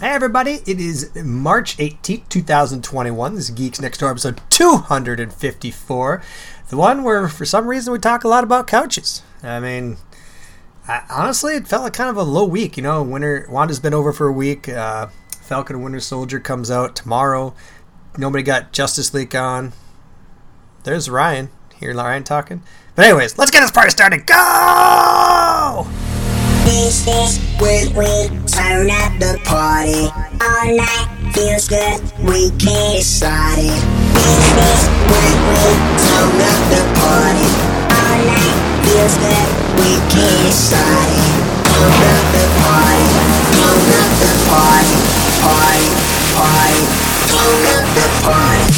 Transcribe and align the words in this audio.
Hey 0.00 0.10
everybody, 0.10 0.60
it 0.64 0.78
is 0.78 1.12
March 1.24 1.76
18th, 1.78 2.28
2021. 2.28 3.34
This 3.34 3.48
is 3.48 3.50
Geeks 3.50 3.80
Next 3.80 3.98
Door 3.98 4.10
episode 4.10 4.40
254. 4.48 6.22
The 6.68 6.76
one 6.76 7.02
where 7.02 7.26
for 7.26 7.44
some 7.44 7.66
reason 7.66 7.92
we 7.92 7.98
talk 7.98 8.22
a 8.22 8.28
lot 8.28 8.44
about 8.44 8.68
couches. 8.68 9.22
I 9.42 9.58
mean, 9.58 9.96
I, 10.86 11.02
honestly, 11.10 11.56
it 11.56 11.66
felt 11.66 11.82
like 11.82 11.94
kind 11.94 12.10
of 12.10 12.16
a 12.16 12.22
low 12.22 12.44
week. 12.44 12.76
You 12.76 12.84
know, 12.84 13.02
Winter 13.02 13.48
Wanda's 13.50 13.80
been 13.80 13.92
over 13.92 14.12
for 14.12 14.28
a 14.28 14.32
week. 14.32 14.68
Uh, 14.68 15.08
Falcon 15.40 15.74
and 15.74 15.82
Winter 15.82 15.98
Soldier 15.98 16.38
comes 16.38 16.70
out 16.70 16.94
tomorrow. 16.94 17.52
Nobody 18.16 18.44
got 18.44 18.72
Justice 18.72 19.12
League 19.12 19.34
on. 19.34 19.72
There's 20.84 21.10
Ryan. 21.10 21.48
Here 21.80 21.92
Ryan 21.92 22.22
talking. 22.22 22.62
But 22.94 23.06
anyways, 23.06 23.36
let's 23.36 23.50
get 23.50 23.62
this 23.62 23.72
party 23.72 23.90
started. 23.90 24.28
Go! 24.28 26.07
Business 26.68 27.40
with 27.60 27.88
we 27.96 28.28
turn 28.44 28.90
up 28.90 29.12
the 29.16 29.40
party 29.48 30.04
all 30.36 30.68
night 30.76 31.08
feels 31.32 31.66
good 31.66 31.96
we 32.28 32.50
can't 32.60 33.02
start 33.02 33.56
it 33.56 33.80
business 34.12 34.80
with 35.08 35.38
we 35.48 35.64
turn 36.04 36.36
up 36.44 36.60
the 36.68 36.84
party 37.00 37.48
all 37.88 38.20
night 38.28 38.56
feels 38.84 39.16
good 39.16 39.48
we 39.80 39.96
can't 40.12 40.52
start 40.52 41.08
it 41.08 41.32
turn 41.72 42.04
up 42.12 42.24
the 42.36 42.44
party 42.60 43.08
turn 43.56 43.88
up 43.96 44.12
the 44.20 44.32
party 44.52 44.96
party 45.40 45.88
party 46.36 46.84
turn 47.32 47.64
up 47.72 47.86
the 47.96 48.06
party 48.28 48.68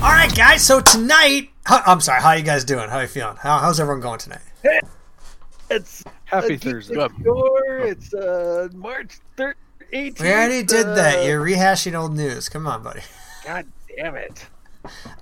All 0.00 0.12
right, 0.12 0.32
guys. 0.36 0.62
So 0.62 0.80
tonight, 0.80 1.50
how, 1.64 1.82
I'm 1.84 2.00
sorry. 2.00 2.22
How 2.22 2.28
are 2.28 2.36
you 2.38 2.44
guys 2.44 2.62
doing? 2.64 2.88
How 2.88 2.98
are 2.98 3.02
you 3.02 3.08
feeling? 3.08 3.36
How, 3.36 3.58
how's 3.58 3.80
everyone 3.80 4.00
going 4.00 4.20
tonight? 4.20 4.42
It's 5.68 6.04
Happy 6.26 6.54
uh, 6.54 6.58
Thursday. 6.58 6.94
Door. 6.94 7.78
It's 7.80 8.12
uh, 8.14 8.68
March 8.74 9.18
13th. 9.36 9.54
18th. 9.92 10.20
We 10.20 10.32
already 10.32 10.62
did 10.64 10.86
that. 10.86 11.20
uh, 11.20 11.22
You're 11.22 11.40
rehashing 11.44 11.94
old 11.94 12.14
news. 12.16 12.48
Come 12.48 12.66
on, 12.66 12.82
buddy. 12.82 13.02
God 13.44 13.66
damn 13.96 14.16
it. 14.16 14.46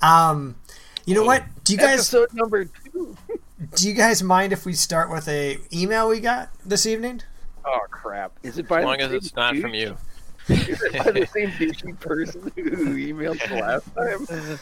Um, 0.00 0.56
you 1.04 1.14
know 1.14 1.22
what? 1.24 1.44
Do 1.64 1.74
you 1.74 1.78
guys 1.78 2.14
Episode 2.14 2.32
number 2.32 2.64
two. 2.64 3.16
do 3.74 3.86
you 3.88 3.94
guys 3.94 4.22
mind 4.22 4.52
if 4.54 4.64
we 4.64 4.72
start 4.72 5.10
with 5.10 5.28
a 5.28 5.58
email 5.72 6.08
we 6.08 6.20
got 6.20 6.48
this 6.64 6.86
evening? 6.86 7.20
Oh 7.66 7.80
crap! 7.90 8.32
Is 8.42 8.56
it 8.58 8.66
by 8.68 8.80
As 8.80 8.84
long 8.86 8.98
the 8.98 9.04
as 9.04 9.12
it's 9.12 9.34
not 9.36 9.56
from 9.56 9.74
you. 9.74 9.96
Is 10.48 10.82
it 10.82 10.92
by 11.04 11.10
the 11.12 11.26
same 11.26 11.48
douchey 11.50 11.98
person 12.00 12.52
who 12.54 12.94
emailed 12.96 13.40
the 13.48 13.54
last 13.56 13.94
time? 13.94 14.58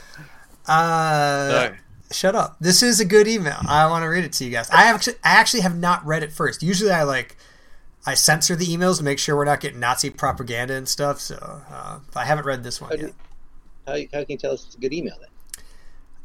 Uh, 0.66 1.68
No. 1.70 1.74
Shut 2.12 2.34
up. 2.34 2.56
This 2.60 2.82
is 2.82 3.00
a 3.00 3.04
good 3.04 3.26
email. 3.26 3.58
I 3.68 3.86
want 3.88 4.02
to 4.02 4.08
read 4.08 4.24
it 4.24 4.32
to 4.34 4.44
you 4.44 4.50
guys. 4.50 4.70
I 4.70 4.84
actually, 4.84 5.14
I 5.24 5.30
actually 5.30 5.62
have 5.62 5.76
not 5.76 6.04
read 6.06 6.22
it 6.22 6.32
first. 6.32 6.62
Usually, 6.62 6.90
I 6.90 7.02
like, 7.02 7.36
I 8.06 8.14
censor 8.14 8.56
the 8.56 8.66
emails 8.66 8.98
to 8.98 9.04
make 9.04 9.18
sure 9.18 9.36
we're 9.36 9.44
not 9.44 9.60
getting 9.60 9.80
Nazi 9.80 10.10
propaganda 10.10 10.74
and 10.74 10.88
stuff. 10.88 11.20
So, 11.20 11.62
uh, 11.70 12.00
I 12.14 12.24
haven't 12.24 12.44
read 12.44 12.64
this 12.64 12.80
one 12.80 12.90
How 12.90 12.96
yet 12.96 13.14
How, 13.86 13.92
how 14.18 14.24
can 14.24 14.30
you 14.30 14.38
tell 14.38 14.52
us 14.52 14.64
it's 14.66 14.74
a 14.76 14.80
good 14.80 14.92
email 14.92 15.16
then? 15.20 15.28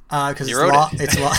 Uh, 0.09 0.31
because 0.31 0.49
You 0.49 0.55
it's 0.55 0.63
wrote 0.63 0.73
law. 0.73 0.89
it. 0.93 1.01
It's 1.01 1.19
law. 1.19 1.33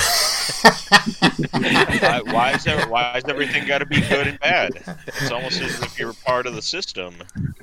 why, 1.50 2.20
why 2.32 2.52
is 2.52 2.64
there, 2.64 2.86
why 2.88 3.16
is 3.16 3.24
everything 3.24 3.66
got 3.66 3.78
to 3.78 3.86
be 3.86 4.00
good 4.02 4.26
and 4.26 4.38
bad? 4.40 4.72
It's 5.06 5.30
almost 5.30 5.60
as 5.60 5.80
if 5.82 5.98
you're 5.98 6.12
part 6.12 6.46
of 6.46 6.54
the 6.54 6.62
system 6.62 7.14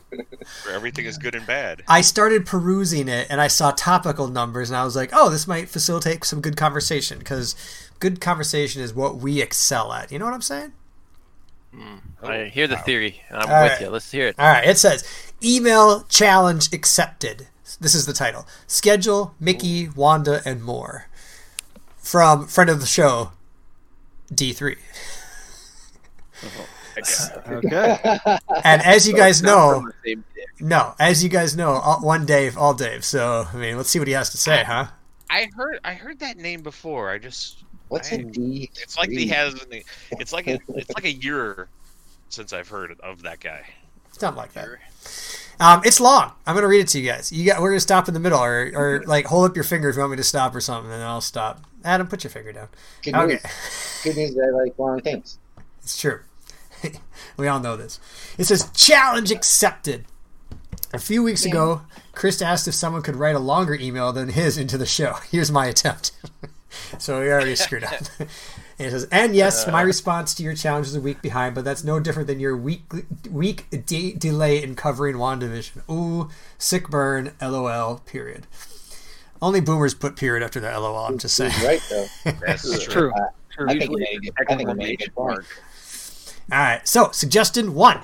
where 0.10 0.74
everything 0.76 1.06
is 1.06 1.18
good 1.18 1.36
and 1.36 1.46
bad. 1.46 1.84
I 1.88 2.02
started 2.02 2.46
perusing 2.46 3.08
it 3.08 3.28
and 3.30 3.40
I 3.42 3.48
saw 3.48 3.72
topical 3.72 4.28
numbers 4.28 4.70
and 4.70 4.78
I 4.78 4.84
was 4.84 4.96
like, 4.96 5.12
oh, 5.14 5.30
this 5.30 5.48
might 5.48 5.70
facilitate 5.70 6.24
some 6.24 6.42
good 6.42 6.58
conversation 6.58 7.20
because 7.20 7.56
good 8.00 8.20
conversation 8.22 8.82
is 8.82 8.94
what 8.94 9.18
we 9.18 9.42
excel 9.42 9.94
at. 9.94 10.12
You 10.12 10.20
know 10.20 10.26
what 10.26 10.34
I'm 10.34 10.42
saying? 10.42 10.74
Hmm. 11.74 11.96
I 12.24 12.46
hear 12.46 12.68
the 12.68 12.78
theory, 12.78 13.22
and 13.30 13.38
I'm 13.40 13.50
All 13.50 13.64
with 13.64 13.72
right. 13.74 13.82
you. 13.82 13.90
Let's 13.90 14.10
hear 14.10 14.28
it. 14.30 14.36
All 14.40 14.48
right, 14.48 14.66
it 14.68 14.78
says 14.78 15.04
email 15.44 16.04
challenge 16.04 16.74
accepted. 16.74 17.48
This 17.86 17.94
is 17.94 18.08
the 18.08 18.14
title. 18.14 18.48
Schedule 18.66 19.36
Mickey, 19.40 19.88
Wanda, 19.90 20.42
and 20.44 20.64
more. 20.64 21.06
From 22.00 22.48
friend 22.48 22.68
of 22.68 22.80
the 22.82 22.88
show, 22.88 23.30
D3. 24.34 24.76
Uh-huh. 26.44 27.40
Okay. 27.48 28.00
And 28.64 28.82
as 28.82 29.08
you 29.08 29.14
guys 29.16 29.44
know, 29.44 29.82
from 29.82 29.86
the 30.04 30.10
same 30.10 30.24
dick. 30.34 30.48
no, 30.62 30.96
as 31.00 31.24
you 31.24 31.30
guys 31.30 31.56
know, 31.56 31.74
all, 31.74 32.00
one 32.02 32.26
Dave, 32.26 32.58
all 32.58 32.74
Dave. 32.74 33.06
So, 33.06 33.46
I 33.54 33.56
mean, 33.56 33.78
let's 33.78 33.90
see 33.92 34.00
what 34.00 34.08
he 34.08 34.16
has 34.16 34.32
to 34.32 34.38
say, 34.38 34.64
huh? 34.64 34.88
I 35.30 35.48
heard 35.56 35.80
I 35.84 35.94
heard 35.94 36.18
that 36.22 36.38
name 36.38 36.64
before. 36.64 37.12
I 37.12 37.20
just 37.20 37.66
What's 37.90 38.12
I- 38.12 38.16
a 38.16 38.24
D? 38.24 38.72
it's 38.82 38.98
like 38.98 39.12
he 39.12 39.28
has 39.28 39.64
it's 40.14 40.34
like 40.34 40.48
a, 40.48 40.58
it's 40.70 40.90
like 40.96 41.06
a 41.06 41.12
year 41.12 41.68
since 42.30 42.52
I've 42.52 42.68
heard 42.68 43.00
of 43.02 43.22
that 43.22 43.42
guy. 43.42 43.62
Something 44.14 44.38
like 44.38 44.54
that. 44.54 44.70
Um, 45.60 45.82
it's 45.86 46.00
long. 46.00 46.32
I'm 46.46 46.56
gonna 46.56 46.68
read 46.68 46.82
it 46.82 46.88
to 46.90 47.00
you 47.00 47.10
guys. 47.10 47.32
You 47.32 47.46
got. 47.46 47.62
We're 47.62 47.70
gonna 47.72 47.80
stop 47.80 48.08
in 48.08 48.14
the 48.14 48.20
middle, 48.20 48.40
or, 48.40 48.72
or 48.76 49.04
like 49.06 49.26
hold 49.26 49.50
up 49.50 49.56
your 49.56 49.64
finger 49.64 49.90
if 49.90 49.96
you 49.96 50.00
want 50.02 50.12
me 50.12 50.18
to 50.18 50.24
stop 50.24 50.54
or 50.56 50.62
something, 50.62 50.92
and 50.92 51.02
then 51.02 51.08
I'll 51.08 51.22
stop. 51.22 51.62
Adam, 51.84 52.08
put 52.08 52.24
your 52.24 52.32
finger 52.32 52.52
down. 52.52 52.68
Good 53.04 53.14
Okay, 53.16 53.28
news. 53.34 54.02
Good 54.04 54.18
news. 54.18 54.38
I 54.38 54.50
like 54.50 54.78
long 54.80 55.02
things. 55.02 55.38
it's 55.82 55.98
true. 56.00 56.22
we 57.38 57.48
all 57.48 57.60
know 57.60 57.78
this. 57.78 58.00
It 58.38 58.46
says 58.46 58.70
challenge 58.74 59.32
accepted. 59.32 60.06
A 60.94 61.00
few 61.00 61.24
weeks 61.24 61.46
ago, 61.46 61.82
Chris 62.14 62.42
asked 62.42 62.68
if 62.68 62.74
someone 62.74 63.02
could 63.02 63.16
write 63.18 63.36
a 63.36 63.40
longer 63.40 63.74
email 63.76 64.14
than 64.14 64.30
his 64.30 64.58
into 64.58 64.78
the 64.78 64.86
show. 64.86 65.14
Here's 65.32 65.52
my 65.52 65.66
attempt. 65.68 66.12
so 66.98 67.22
we 67.22 67.30
already 67.30 67.56
screwed 67.56 67.84
up. 67.84 67.96
And 68.78 68.88
it 68.88 68.92
says, 68.92 69.08
and 69.10 69.36
yes, 69.36 69.66
my 69.68 69.82
response 69.82 70.34
to 70.34 70.44
your 70.44 70.54
challenge 70.54 70.88
is 70.88 70.96
a 70.96 71.02
week 71.02 71.22
behind, 71.22 71.56
but 71.56 71.64
that's 71.64 71.84
no 71.86 72.00
different 72.00 72.28
than 72.28 72.42
your 72.42 72.58
week 72.58 72.84
week 73.32 73.68
de- 73.86 74.14
delay 74.14 74.62
in 74.62 74.76
covering 74.76 75.16
WandaVision. 75.16 75.90
Ooh, 75.90 76.30
sick 76.58 76.90
burn, 76.90 77.32
lol, 77.42 78.00
period. 78.06 78.48
Only 79.42 79.62
boomers 79.62 79.94
put 79.94 80.18
period 80.18 80.44
after 80.44 80.60
the 80.60 80.68
lol, 80.78 80.98
I'm 81.06 81.18
just 81.18 81.36
saying. 81.36 81.54
Right 81.64 81.82
though. 81.90 82.06
That's 82.46 82.66
It's 82.66 82.84
true. 82.84 83.12
true. 83.12 83.14
True. 83.52 83.66
I 83.70 83.80
think 83.80 83.84
Usually 83.92 84.08
you 84.12 84.20
made 84.22 84.30
a 84.30 84.42
I 84.42 84.56
think 84.56 84.70
you 84.70 84.76
made 84.76 85.02
a 85.02 85.04
exclamation 85.04 85.14
good 85.16 85.22
mark. 85.24 85.46
All 86.52 86.60
right, 86.60 86.88
so 86.88 87.12
suggestion 87.12 87.74
one 87.74 88.02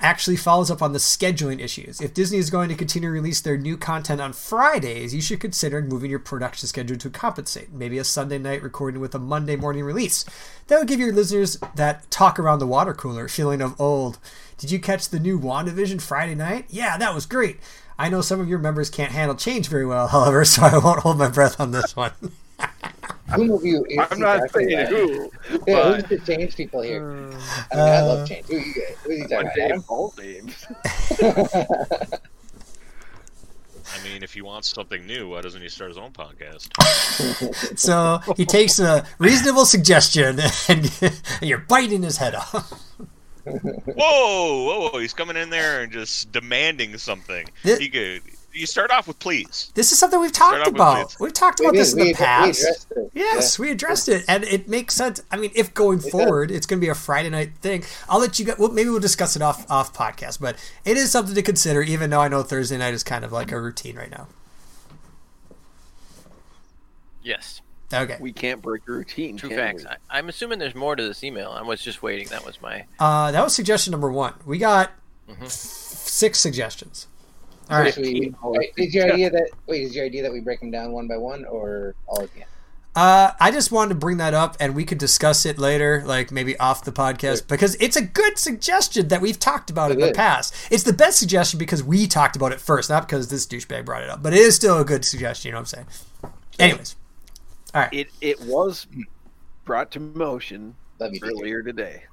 actually 0.00 0.36
follows 0.36 0.70
up 0.70 0.82
on 0.82 0.92
the 0.92 0.98
scheduling 0.98 1.60
issues. 1.60 2.00
If 2.00 2.14
Disney 2.14 2.38
is 2.38 2.50
going 2.50 2.68
to 2.68 2.74
continue 2.74 3.08
to 3.08 3.12
release 3.12 3.40
their 3.40 3.56
new 3.56 3.76
content 3.76 4.20
on 4.20 4.32
Fridays, 4.32 5.14
you 5.14 5.20
should 5.20 5.40
consider 5.40 5.80
moving 5.80 6.10
your 6.10 6.18
production 6.18 6.68
schedule 6.68 6.98
to 6.98 7.10
compensate. 7.10 7.72
Maybe 7.72 7.98
a 7.98 8.04
Sunday 8.04 8.38
night 8.38 8.62
recording 8.62 9.00
with 9.00 9.14
a 9.14 9.18
Monday 9.18 9.56
morning 9.56 9.84
release. 9.84 10.24
That 10.66 10.78
would 10.78 10.88
give 10.88 11.00
your 11.00 11.12
listeners 11.12 11.58
that 11.74 12.10
talk 12.10 12.38
around 12.38 12.58
the 12.58 12.66
water 12.66 12.92
cooler 12.92 13.28
feeling 13.28 13.62
of 13.62 13.80
old. 13.80 14.18
Did 14.58 14.70
you 14.70 14.78
catch 14.78 15.08
the 15.08 15.20
new 15.20 15.38
WandaVision 15.38 16.02
Friday 16.02 16.34
night? 16.34 16.66
Yeah, 16.68 16.98
that 16.98 17.14
was 17.14 17.26
great. 17.26 17.58
I 17.98 18.08
know 18.08 18.20
some 18.20 18.40
of 18.40 18.48
your 18.48 18.58
members 18.58 18.90
can't 18.90 19.12
handle 19.12 19.36
change 19.36 19.68
very 19.68 19.86
well, 19.86 20.08
however, 20.08 20.44
so 20.44 20.62
I 20.62 20.78
won't 20.78 21.00
hold 21.00 21.18
my 21.18 21.28
breath 21.28 21.58
on 21.58 21.70
this 21.70 21.96
one. 21.96 22.12
Who 23.34 23.54
of 23.56 23.64
you? 23.64 23.84
is 23.88 23.98
I'm 24.10 24.20
not 24.20 24.50
saying 24.52 24.68
that? 24.76 24.88
who, 24.88 25.30
Yeah, 25.50 25.58
but 25.66 25.94
who's 26.00 26.04
the 26.04 26.18
change 26.26 26.56
people 26.56 26.80
here? 26.82 27.10
I 27.10 27.14
mean, 27.24 27.38
I 27.72 27.76
Uh, 27.98 28.06
love 28.06 28.28
change. 28.28 28.46
Who 28.46 28.56
you 28.56 28.74
guys? 28.74 28.96
Who 29.02 29.10
are 29.10 29.14
you 29.14 29.22
talking 29.28 29.36
one 29.36 29.46
about? 29.46 29.54
day 29.56 29.78
all 29.88 30.14
names. 30.18 30.66
I 33.88 34.02
mean, 34.02 34.22
if 34.22 34.34
he 34.34 34.42
wants 34.42 34.68
something 34.68 35.06
new, 35.06 35.28
why 35.30 35.40
doesn't 35.42 35.62
he 35.62 35.68
start 35.68 35.90
his 35.90 35.98
own 35.98 36.12
podcast? 36.12 36.68
So 37.78 38.20
he 38.36 38.44
takes 38.44 38.78
a 38.78 39.04
reasonable 39.18 39.64
suggestion 39.64 40.38
and, 40.68 40.90
you're 41.40 41.58
biting 41.58 42.02
his 42.02 42.16
head 42.16 42.34
off. 42.34 42.72
Whoa, 43.44 43.84
whoa, 43.96 44.90
whoa! 44.90 44.98
He's 44.98 45.14
coming 45.14 45.36
in 45.36 45.50
there 45.50 45.82
and 45.82 45.92
just 45.92 46.32
demanding 46.32 46.98
something. 46.98 47.46
Thi- 47.62 47.76
He 47.78 47.88
could. 47.88 48.22
You 48.56 48.66
start 48.66 48.90
off 48.90 49.06
with 49.06 49.18
please. 49.18 49.70
This 49.74 49.92
is 49.92 49.98
something 49.98 50.18
we've 50.18 50.32
talked 50.32 50.66
about. 50.66 51.14
We've 51.20 51.32
talked 51.32 51.60
We 51.60 51.66
about 51.66 51.72
did, 51.74 51.80
this 51.82 51.92
in 51.92 51.98
the 51.98 52.14
past. 52.14 52.60
addressed 52.62 52.92
it. 52.92 53.10
Yes, 53.14 53.58
we 53.58 53.70
addressed 53.70 54.08
it, 54.08 54.24
and 54.28 54.44
it 54.44 54.66
makes 54.68 54.94
sense. 54.94 55.20
I 55.30 55.36
mean, 55.36 55.50
if 55.54 55.74
going 55.74 55.98
forward 56.00 56.50
it's 56.50 56.64
going 56.66 56.80
to 56.80 56.84
be 56.84 56.88
a 56.88 56.94
Friday 56.94 57.28
night 57.30 57.52
thing, 57.60 57.84
I'll 58.08 58.18
let 58.18 58.38
you. 58.38 58.46
Get, 58.46 58.58
well, 58.58 58.70
maybe 58.70 58.88
we'll 58.88 59.00
discuss 59.00 59.36
it 59.36 59.42
off 59.42 59.70
off 59.70 59.92
podcast, 59.92 60.40
but 60.40 60.56
it 60.86 60.96
is 60.96 61.10
something 61.10 61.34
to 61.34 61.42
consider. 61.42 61.82
Even 61.82 62.08
though 62.10 62.20
I 62.20 62.28
know 62.28 62.42
Thursday 62.42 62.78
night 62.78 62.94
is 62.94 63.04
kind 63.04 63.24
of 63.24 63.32
like 63.32 63.52
a 63.52 63.60
routine 63.60 63.96
right 63.96 64.10
now. 64.10 64.26
Yes. 67.22 67.60
Okay, 67.92 68.16
We 68.20 68.32
can't 68.32 68.60
break 68.62 68.82
a 68.88 68.92
routine. 68.92 69.36
True 69.36 69.50
facts. 69.50 69.84
we? 69.84 69.88
I, 69.90 70.18
I'm 70.18 70.28
assuming 70.28 70.58
there's 70.58 70.74
more 70.74 70.96
to 70.96 71.02
this 71.06 71.22
email. 71.22 71.50
I 71.50 71.62
was 71.62 71.80
just 71.80 72.02
waiting. 72.02 72.26
That 72.28 72.44
was 72.44 72.60
my. 72.60 72.84
uh, 72.98 73.30
that 73.30 73.44
was 73.44 73.54
suggestion 73.54 73.92
number 73.92 74.10
one. 74.10 74.34
We 74.44 74.58
got 74.58 74.90
Mhm. 75.28 75.44
f- 75.44 75.50
six 75.52 76.38
suggestions. 76.40 77.06
All 77.70 77.80
right. 77.80 77.92
Should 77.92 78.04
we- 78.04 78.34
wait, 78.42 78.72
is 78.76 78.94
your 78.94 79.06
idea 79.12 79.30
that 79.30 79.50
wait? 79.66 79.82
Is 79.82 79.94
your 79.96 80.04
idea 80.04 80.22
that 80.22 80.32
we 80.32 80.40
break 80.40 80.60
them 80.60 80.70
down 80.70 80.92
one 80.92 81.06
by 81.08 81.16
one 81.16 81.44
or 81.44 81.94
all 82.06 82.22
at 82.22 82.32
the 82.32 82.40
end? 82.40 82.50
Uh, 82.94 83.32
I 83.38 83.50
just 83.50 83.70
wanted 83.70 83.90
to 83.90 83.94
bring 83.96 84.16
that 84.16 84.32
up, 84.32 84.56
and 84.58 84.74
we 84.74 84.86
could 84.86 84.96
discuss 84.96 85.44
it 85.44 85.58
later, 85.58 86.02
like 86.06 86.30
maybe 86.32 86.58
off 86.58 86.82
the 86.84 86.92
podcast, 86.92 87.38
Sure. 87.40 87.46
because 87.50 87.74
it's 87.78 87.94
a 87.94 88.00
good 88.00 88.38
suggestion 88.38 89.08
that 89.08 89.20
we've 89.20 89.38
talked 89.38 89.68
about 89.68 89.90
it 89.90 89.98
in 89.98 90.04
It 90.04 90.06
the 90.06 90.12
past. 90.14 90.54
It's 90.70 90.82
the 90.84 90.94
best 90.94 91.18
suggestion 91.18 91.58
because 91.58 91.82
we 91.84 92.06
talked 92.06 92.36
about 92.36 92.52
it 92.52 92.60
first, 92.60 92.88
not 92.88 93.06
because 93.06 93.28
this 93.28 93.44
douchebag 93.46 93.84
brought 93.84 94.02
it 94.02 94.08
up. 94.08 94.22
But 94.22 94.32
it 94.32 94.38
is 94.38 94.56
still 94.56 94.78
a 94.80 94.84
good 94.84 95.04
suggestion. 95.04 95.48
You 95.50 95.52
know 95.52 95.58
what 95.58 95.74
I'm 95.74 95.86
saying? 96.22 96.32
Anyways, 96.58 96.96
all 97.74 97.82
right. 97.82 97.92
It 97.92 98.08
it 98.22 98.40
was 98.40 98.86
brought 99.66 99.90
to 99.90 100.00
motion 100.00 100.74
Love 100.98 101.12
you, 101.12 101.20
Peter. 101.20 101.32
earlier 101.34 101.62
today. 101.62 102.04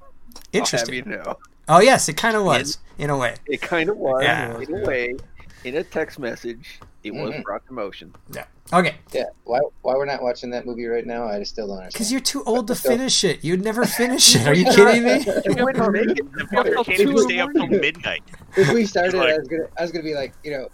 Interesting. 0.52 0.96
Have 0.96 1.06
you 1.06 1.16
know, 1.16 1.38
Oh 1.66 1.80
yes, 1.80 2.10
it 2.10 2.18
kind 2.18 2.36
of 2.36 2.44
was 2.44 2.76
in 2.98 3.08
a 3.08 3.16
way. 3.16 3.36
it 3.46 3.62
kind 3.62 3.88
of 3.88 3.96
was 3.96 4.22
Yeah. 4.22 4.60
in 4.60 4.74
a 4.82 4.86
way. 4.86 5.14
In 5.64 5.76
a 5.76 5.82
text 5.82 6.18
message, 6.18 6.78
it 7.02 7.14
was 7.14 7.32
Mhm. 7.32 7.42
brought 7.42 7.66
to 7.66 7.72
motion. 7.72 8.14
Yeah. 8.32 8.44
Okay. 8.72 8.96
Yeah. 9.12 9.24
Why 9.44 9.60
why 9.82 9.94
we're 9.94 10.04
not 10.04 10.22
watching 10.22 10.50
that 10.50 10.66
movie 10.66 10.86
right 10.86 11.06
now? 11.06 11.26
I 11.26 11.38
just 11.38 11.52
still 11.52 11.66
don't 11.68 11.76
understand. 11.78 11.92
Because 11.94 12.12
you're 12.12 12.20
too 12.20 12.42
old 12.44 12.66
to 12.68 12.74
finish 12.74 13.24
it. 13.24 13.42
You'd 13.44 13.62
never 13.64 13.84
finish 13.86 14.34
it. 14.36 14.46
Are 14.46 14.54
you 14.54 14.64
kidding 14.66 15.04
me? 15.04 15.24
You 15.44 15.64
wouldn't 15.64 15.92
make 15.92 16.18
it. 16.18 16.32
The 16.32 16.44
fucker 16.52 16.84
can't 16.84 17.00
even 17.00 17.18
stay 17.18 17.40
up 17.40 17.50
till 17.52 17.66
midnight. 17.66 18.22
if 18.56 18.72
we 18.72 18.84
started, 18.86 19.14
Like- 19.14 19.34
I 19.34 19.38
was 19.38 19.48
gonna 19.48 19.68
I 19.78 19.82
was 19.82 19.90
gonna 19.92 20.04
be 20.04 20.14
like, 20.14 20.32
you 20.44 20.50
know, 20.52 20.68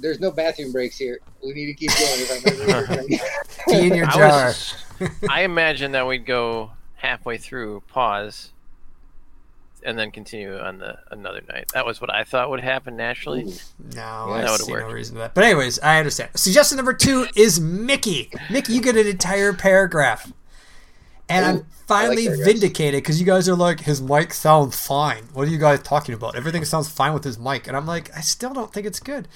there's 0.00 0.20
no 0.20 0.30
bathroom 0.30 0.72
breaks 0.72 0.96
here. 0.98 1.18
We 1.42 1.52
need 1.54 1.66
to 1.66 1.74
keep 1.74 1.90
going. 1.90 2.20
If 2.20 3.68
I'm 3.68 3.80
in 3.84 3.94
your 3.94 4.06
I 4.06 4.12
jar. 4.12 4.44
was- 4.48 4.74
I 5.30 5.42
imagine 5.42 5.92
that 5.92 6.06
we'd 6.06 6.24
go 6.26 6.70
halfway 6.94 7.36
through, 7.38 7.82
pause, 7.88 8.52
and 9.86 9.98
then 9.98 10.10
continue 10.10 10.58
on 10.58 10.78
the 10.78 10.98
another 11.10 11.40
night. 11.48 11.66
That 11.72 11.86
was 11.86 12.00
what 12.00 12.12
I 12.12 12.24
thought 12.24 12.50
would 12.50 12.60
happen 12.60 12.96
naturally. 12.96 13.44
No, 13.44 13.52
Yeah, 13.94 14.22
I 14.32 14.40
that 14.42 14.50
would've 14.50 14.66
see 14.66 14.72
no 14.72 14.90
reason 14.90 15.14
to 15.14 15.20
that. 15.20 15.34
But 15.34 15.44
anyways, 15.44 15.78
I 15.80 15.98
understand. 15.98 16.30
Suggestion 16.34 16.76
number 16.76 16.92
two 16.92 17.26
is 17.34 17.58
Mickey. 17.60 18.30
Mickey, 18.50 18.74
you 18.74 18.82
get 18.82 18.96
an 18.96 19.06
entire 19.06 19.52
paragraph, 19.52 20.32
and 21.28 21.44
Ooh, 21.46 21.48
I'm 21.60 21.66
finally 21.86 22.24
paragraphs. 22.26 22.52
vindicated 22.52 23.02
because 23.02 23.18
you 23.20 23.26
guys 23.26 23.48
are 23.48 23.56
like, 23.56 23.80
his 23.80 24.02
mic 24.02 24.34
sounds 24.34 24.78
fine. 24.78 25.24
What 25.32 25.48
are 25.48 25.50
you 25.50 25.58
guys 25.58 25.80
talking 25.82 26.14
about? 26.14 26.34
Everything 26.36 26.64
sounds 26.64 26.88
fine 26.88 27.14
with 27.14 27.24
his 27.24 27.38
mic, 27.38 27.66
and 27.68 27.76
I'm 27.76 27.86
like, 27.86 28.14
I 28.16 28.20
still 28.20 28.52
don't 28.52 28.72
think 28.72 28.86
it's 28.86 29.00
good. 29.00 29.28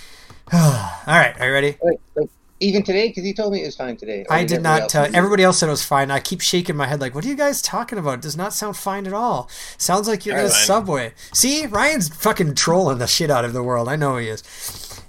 All 0.52 0.58
right, 1.06 1.38
are 1.38 1.46
you 1.46 1.52
ready? 1.52 1.76
like, 1.82 2.00
like, 2.16 2.30
even 2.60 2.82
today, 2.82 3.08
because 3.08 3.24
he 3.24 3.32
told 3.32 3.52
me 3.52 3.62
it 3.62 3.66
was 3.66 3.76
fine 3.76 3.96
today. 3.96 4.24
I 4.28 4.40
did 4.40 4.48
did 4.56 4.62
not 4.62 4.88
tell. 4.88 5.06
do? 5.06 5.14
Everybody 5.14 5.42
else 5.44 5.58
said 5.58 5.68
it 5.68 5.70
was 5.70 5.84
fine. 5.84 6.10
I 6.10 6.20
keep 6.20 6.40
shaking 6.40 6.76
my 6.76 6.86
head 6.86 7.00
like, 7.00 7.14
"What 7.14 7.24
are 7.24 7.28
you 7.28 7.36
guys 7.36 7.62
talking 7.62 7.98
about? 7.98 8.14
It 8.14 8.22
does 8.22 8.36
not 8.36 8.52
sound 8.52 8.76
fine 8.76 9.06
at 9.06 9.12
all. 9.12 9.48
Sounds 9.76 10.08
like 10.08 10.26
you're 10.26 10.36
in 10.38 10.46
a 10.46 10.48
Fine. 10.50 10.64
subway." 10.66 11.12
See, 11.32 11.66
Ryan's 11.66 12.08
fucking 12.08 12.54
trolling 12.56 12.98
the 12.98 13.06
shit 13.06 13.30
out 13.30 13.44
of 13.44 13.52
the 13.52 13.62
world. 13.62 13.88
I 13.88 13.96
know 13.96 14.16
he 14.16 14.28
is. 14.28 14.42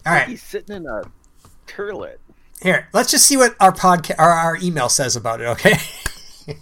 All 0.05 0.13
right, 0.13 0.27
He's 0.27 0.43
sitting 0.43 0.75
in 0.75 0.85
a 0.87 1.03
turlet. 1.67 2.17
here. 2.61 2.87
Let's 2.93 3.11
just 3.11 3.25
see 3.25 3.37
what 3.37 3.55
our 3.59 3.71
podcast, 3.71 4.15
our, 4.19 4.29
our 4.31 4.57
email 4.57 4.89
says 4.89 5.15
about 5.15 5.41
it. 5.41 5.45
Okay. 5.47 5.73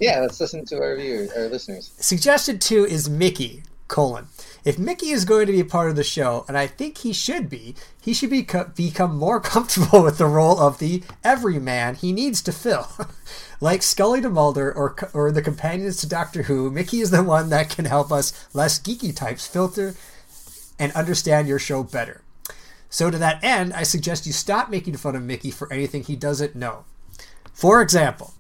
Yeah, 0.02 0.20
let's 0.20 0.38
listen 0.42 0.66
to 0.66 0.82
our 0.82 0.98
viewers, 0.98 1.32
our 1.32 1.48
listeners. 1.48 1.94
Suggested 1.98 2.60
two 2.60 2.84
is 2.86 3.10
Mickey 3.10 3.64
colon. 3.88 4.28
If 4.66 4.78
Mickey 4.78 5.10
is 5.10 5.26
going 5.26 5.46
to 5.48 5.54
be 5.54 5.60
a 5.60 5.66
part 5.66 5.90
of 5.90 5.96
the 5.96 6.04
show, 6.04 6.46
and 6.48 6.58
I 6.58 6.68
think 6.68 7.00
he 7.00 7.14
should 7.14 7.50
be, 7.50 7.76
he 8.02 8.14
should 8.14 8.30
be 8.30 8.48
become 8.76 9.18
more 9.18 9.40
comfortable 9.54 10.04
with 10.04 10.18
the 10.18 10.26
role 10.26 10.60
of 10.60 10.80
the 10.80 11.04
everyman 11.24 11.96
he 11.96 12.12
needs 12.12 12.42
to 12.44 12.52
fill. 12.52 12.90
like 13.62 13.82
Scully 13.84 14.22
to 14.22 14.30
Mulder 14.30 14.72
or 14.72 14.96
or 15.14 15.32
the 15.32 15.42
companions 15.42 15.98
to 15.98 16.10
Doctor 16.10 16.44
Who, 16.44 16.72
Mickey 16.72 17.00
is 17.00 17.12
the 17.12 17.24
one 17.24 17.50
that 17.50 17.70
can 17.70 17.86
help 17.86 18.12
us 18.12 18.48
less 18.54 18.80
geeky 18.80 19.16
types 19.16 19.48
filter 19.48 19.96
and 20.80 20.92
understand 20.94 21.48
your 21.48 21.60
show 21.60 21.84
better. 21.84 22.22
So 22.90 23.12
to 23.12 23.18
that 23.18 23.44
end, 23.44 23.74
I 23.74 23.84
suggest 23.84 24.26
you 24.26 24.34
stop 24.34 24.70
making 24.70 24.96
fun 24.98 25.16
of 25.16 25.24
Mickey 25.24 25.52
for 25.52 25.72
anything 25.72 26.04
he 26.04 26.16
doesn't 26.16 26.56
know. 26.56 26.86
For 27.54 27.82
example, 27.82 28.34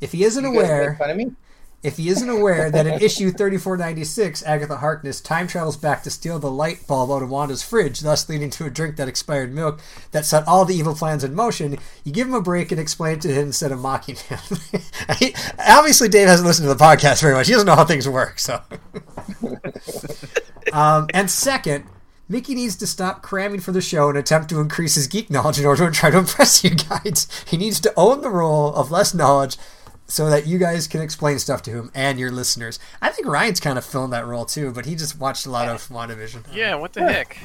if 0.00 0.12
he 0.12 0.24
isn't 0.24 0.44
aware 0.44 0.96
fun 0.96 1.10
of 1.10 1.16
me? 1.16 1.32
If 1.80 1.96
he 1.96 2.08
isn't 2.08 2.28
aware 2.28 2.70
that 2.70 2.86
in 2.88 2.94
issue 2.94 3.30
3496, 3.30 4.42
Agatha 4.42 4.78
Harkness 4.78 5.20
time 5.20 5.46
travels 5.46 5.76
back 5.76 6.02
to 6.02 6.10
steal 6.10 6.40
the 6.40 6.50
light 6.50 6.84
bulb 6.88 7.10
out 7.10 7.22
of 7.22 7.30
Wanda's 7.30 7.62
fridge, 7.62 8.00
thus 8.00 8.28
leading 8.28 8.50
to 8.50 8.66
a 8.66 8.70
drink 8.70 8.96
that 8.96 9.06
expired 9.06 9.54
milk 9.54 9.80
that 10.10 10.26
set 10.26 10.46
all 10.48 10.64
the 10.64 10.74
evil 10.74 10.94
plans 10.94 11.22
in 11.22 11.36
motion, 11.36 11.78
you 12.02 12.12
give 12.12 12.26
him 12.26 12.34
a 12.34 12.42
break 12.42 12.72
and 12.72 12.80
explain 12.80 13.14
it 13.18 13.20
to 13.22 13.32
him 13.32 13.46
instead 13.46 13.70
of 13.70 13.78
mocking 13.78 14.16
him. 14.16 14.38
He- 15.18 15.34
Obviously, 15.66 16.08
Dave 16.08 16.26
hasn't 16.28 16.46
listened 16.46 16.68
to 16.68 16.74
the 16.74 16.84
podcast 16.84 17.20
very 17.20 17.34
much. 17.34 17.46
He 17.46 17.52
doesn't 17.52 17.66
know 17.66 17.76
how 17.76 17.84
things 17.84 18.08
work, 18.08 18.40
so. 18.40 18.60
um, 20.72 21.08
and 21.14 21.30
second, 21.30 21.84
Mickey 22.28 22.54
needs 22.54 22.76
to 22.76 22.86
stop 22.86 23.22
cramming 23.22 23.60
for 23.60 23.72
the 23.72 23.80
show 23.80 24.08
and 24.08 24.18
attempt 24.18 24.50
to 24.50 24.60
increase 24.60 24.96
his 24.96 25.06
geek 25.06 25.30
knowledge 25.30 25.58
in 25.58 25.64
order 25.64 25.86
to 25.86 25.92
try 25.92 26.10
to 26.10 26.18
impress 26.18 26.62
you 26.64 26.70
guys. 26.70 27.28
He 27.46 27.56
needs 27.56 27.80
to 27.80 27.92
own 27.96 28.20
the 28.20 28.30
role 28.30 28.74
of 28.74 28.90
less 28.90 29.14
knowledge 29.14 29.56
so 30.10 30.30
that 30.30 30.46
you 30.46 30.56
guys 30.58 30.86
can 30.88 31.02
explain 31.02 31.38
stuff 31.38 31.60
to 31.62 31.70
him 31.70 31.90
and 31.94 32.18
your 32.18 32.30
listeners. 32.32 32.78
I 33.02 33.10
think 33.10 33.28
Ryan's 33.28 33.60
kind 33.60 33.76
of 33.76 33.84
filling 33.84 34.10
that 34.12 34.26
role 34.26 34.46
too, 34.46 34.72
but 34.72 34.86
he 34.86 34.94
just 34.96 35.20
watched 35.20 35.44
a 35.44 35.50
lot 35.50 35.68
of 35.68 35.86
WandaVision. 35.88 36.46
Yeah, 36.54 36.76
what 36.76 36.94
the 36.94 37.02
heck? 37.02 37.36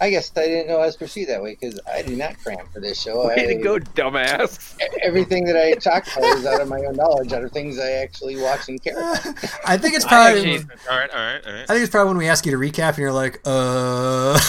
I 0.00 0.10
guess 0.10 0.32
I 0.36 0.46
didn't 0.46 0.66
know 0.66 0.78
I 0.78 0.86
was 0.86 0.96
perceived 0.96 1.30
that 1.30 1.40
way 1.40 1.56
because 1.58 1.78
I 1.88 2.02
did 2.02 2.18
not 2.18 2.36
cram 2.42 2.66
for 2.72 2.80
this 2.80 3.00
show. 3.00 3.28
Way 3.28 3.34
I, 3.44 3.46
to 3.46 3.54
go, 3.62 3.78
dumbass. 3.78 4.76
Everything 5.00 5.44
that 5.44 5.56
I 5.56 5.74
talk 5.74 6.08
about 6.16 6.36
is 6.38 6.44
out 6.44 6.60
of 6.60 6.68
my 6.68 6.80
own 6.80 6.96
knowledge, 6.96 7.32
out 7.32 7.44
of 7.44 7.52
things 7.52 7.78
I 7.78 7.92
actually 7.92 8.36
watch 8.42 8.68
and 8.68 8.82
care 8.82 8.98
about. 8.98 9.24
I 9.64 9.78
think 9.78 9.94
it's 9.94 10.04
probably. 10.04 10.54
actually- 10.56 10.70
All 10.90 10.98
right, 10.98 11.10
all 11.10 11.16
right, 11.16 11.46
all 11.46 11.52
right. 11.52 11.62
I 11.62 11.66
think 11.66 11.82
it's 11.82 11.90
probably 11.90 12.08
when 12.08 12.18
we 12.18 12.26
ask 12.28 12.44
you 12.44 12.52
to 12.52 12.58
recap 12.58 12.88
and 12.90 12.98
you're 12.98 13.12
like, 13.12 13.40
uh. 13.44 14.40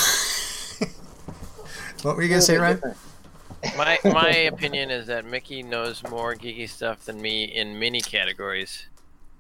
what 2.02 2.16
were 2.16 2.24
you 2.24 2.30
gonna 2.30 2.42
say, 2.42 2.56
A 2.56 2.62
Ryan? 2.62 2.76
different. 2.78 2.98
My 3.78 4.00
my 4.06 4.30
opinion 4.30 4.90
is 4.90 5.08
that 5.08 5.26
Mickey 5.26 5.64
knows 5.64 6.04
more 6.10 6.36
geeky 6.36 6.68
stuff 6.70 7.06
than 7.06 7.22
me 7.22 7.44
in 7.46 7.78
many 7.80 8.02
categories. 8.02 8.88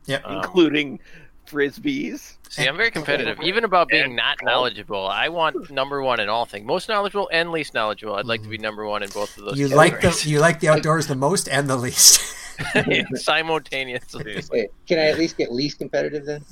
Yep. 0.05 0.21
Um, 0.25 0.37
Including 0.37 0.99
frisbees. 1.47 2.35
See, 2.49 2.67
I'm 2.67 2.77
very 2.77 2.91
competitive, 2.91 3.39
even 3.41 3.63
about 3.63 3.89
being 3.89 4.15
not 4.15 4.37
knowledgeable. 4.43 5.07
I 5.07 5.29
want 5.29 5.69
number 5.71 6.01
one 6.01 6.19
in 6.19 6.29
all 6.29 6.45
things, 6.45 6.65
most 6.65 6.89
knowledgeable 6.89 7.29
and 7.31 7.51
least 7.51 7.73
knowledgeable. 7.73 8.15
I'd 8.15 8.25
like 8.25 8.41
to 8.43 8.49
be 8.49 8.57
number 8.57 8.85
one 8.85 9.03
in 9.03 9.09
both 9.09 9.37
of 9.37 9.45
those. 9.45 9.59
You 9.59 9.67
like 9.67 10.01
the 10.01 10.23
you 10.27 10.39
like 10.39 10.59
the 10.59 10.69
outdoors 10.69 11.07
the 11.07 11.15
most 11.15 11.47
and 11.47 11.69
the 11.69 11.75
least. 11.77 12.21
simultaneously. 13.15 14.41
Wait, 14.51 14.69
can 14.87 14.99
I 14.99 15.05
at 15.05 15.17
least 15.17 15.37
get 15.37 15.51
least 15.51 15.79
competitive 15.79 16.25
then? 16.25 16.43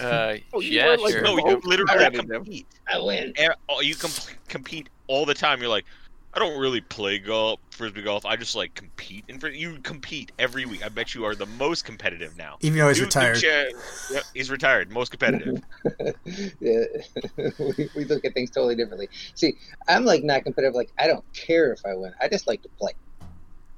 Uh, 0.00 0.36
Oh, 0.52 0.60
you 0.60 0.70
yeah, 0.70 0.96
like 0.98 1.12
sure. 1.12 1.22
No, 1.22 1.36
you 1.36 1.60
literally 1.64 1.86
competitive. 1.86 2.28
compete. 2.30 2.66
I 2.88 2.98
win. 2.98 3.34
Oh, 3.68 3.80
You 3.80 3.94
com- 3.94 4.10
compete 4.48 4.88
all 5.06 5.26
the 5.26 5.34
time. 5.34 5.60
You're 5.60 5.68
like, 5.68 5.84
I 6.32 6.38
don't 6.38 6.60
really 6.60 6.80
play 6.80 7.18
golf, 7.18 7.58
frisbee 7.70 8.02
golf. 8.02 8.24
I 8.24 8.36
just 8.36 8.54
like 8.54 8.74
compete. 8.74 9.24
And 9.28 9.42
you 9.54 9.78
compete 9.82 10.30
every 10.38 10.64
week. 10.64 10.84
I 10.84 10.88
bet 10.88 11.12
you 11.14 11.24
are 11.24 11.34
the 11.34 11.46
most 11.46 11.84
competitive 11.84 12.36
now. 12.36 12.56
Even 12.60 12.78
though 12.78 12.88
he's 12.88 12.98
You- 12.98 13.06
retired. 13.06 13.42
Yep, 13.42 14.22
he's 14.32 14.50
retired. 14.50 14.92
Most 14.92 15.10
competitive. 15.10 15.60
yeah, 16.60 16.84
we, 17.58 17.88
we 17.96 18.04
look 18.04 18.24
at 18.24 18.32
things 18.34 18.50
totally 18.50 18.76
differently. 18.76 19.08
See, 19.34 19.54
I'm 19.88 20.04
like 20.04 20.22
not 20.22 20.44
competitive. 20.44 20.74
Like 20.74 20.90
I 20.98 21.08
don't 21.08 21.24
care 21.32 21.72
if 21.72 21.84
I 21.84 21.94
win. 21.94 22.12
I 22.20 22.28
just 22.28 22.46
like 22.46 22.62
to 22.62 22.68
play. 22.78 22.92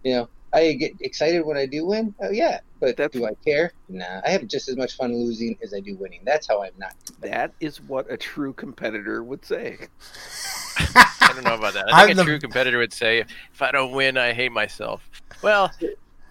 You 0.03 0.13
know, 0.15 0.29
I 0.55 0.73
get 0.75 0.93
excited 1.01 1.45
when 1.47 1.57
I 1.57 1.67
do 1.67 1.87
win. 1.87 2.15
Oh 2.21 2.31
yeah, 2.31 2.61
but 2.81 2.97
That's- 2.97 3.19
do 3.19 3.27
I 3.27 3.33
care? 3.45 3.73
Nah, 3.89 4.21
I 4.25 4.31
have 4.31 4.47
just 4.47 4.69
as 4.69 4.77
much 4.77 4.97
fun 4.97 5.15
losing 5.15 5.57
as 5.63 5.73
I 5.73 5.81
do 5.81 5.95
winning. 5.97 6.21
That's 6.25 6.47
how 6.47 6.63
I'm 6.63 6.73
not. 6.79 6.95
That 7.21 7.53
is 7.61 7.81
what 7.81 8.11
a 8.13 8.17
true 8.17 8.53
competitor 8.53 9.23
would 9.23 9.45
say. 9.45 9.79
I 10.79 11.33
don't 11.35 11.45
know 11.45 11.55
about 11.55 11.75
that. 11.75 11.93
I 11.93 12.03
I'm 12.03 12.07
think 12.07 12.17
the- 12.17 12.23
a 12.23 12.27
true 12.27 12.39
competitor 12.41 12.79
would 12.79 12.93
say, 12.93 13.21
"If 13.53 13.63
I 13.63 13.71
don't 13.73 13.93
win, 13.93 14.17
I 14.17 14.33
hate 14.33 14.53
myself." 14.53 15.09
Well, 15.43 15.71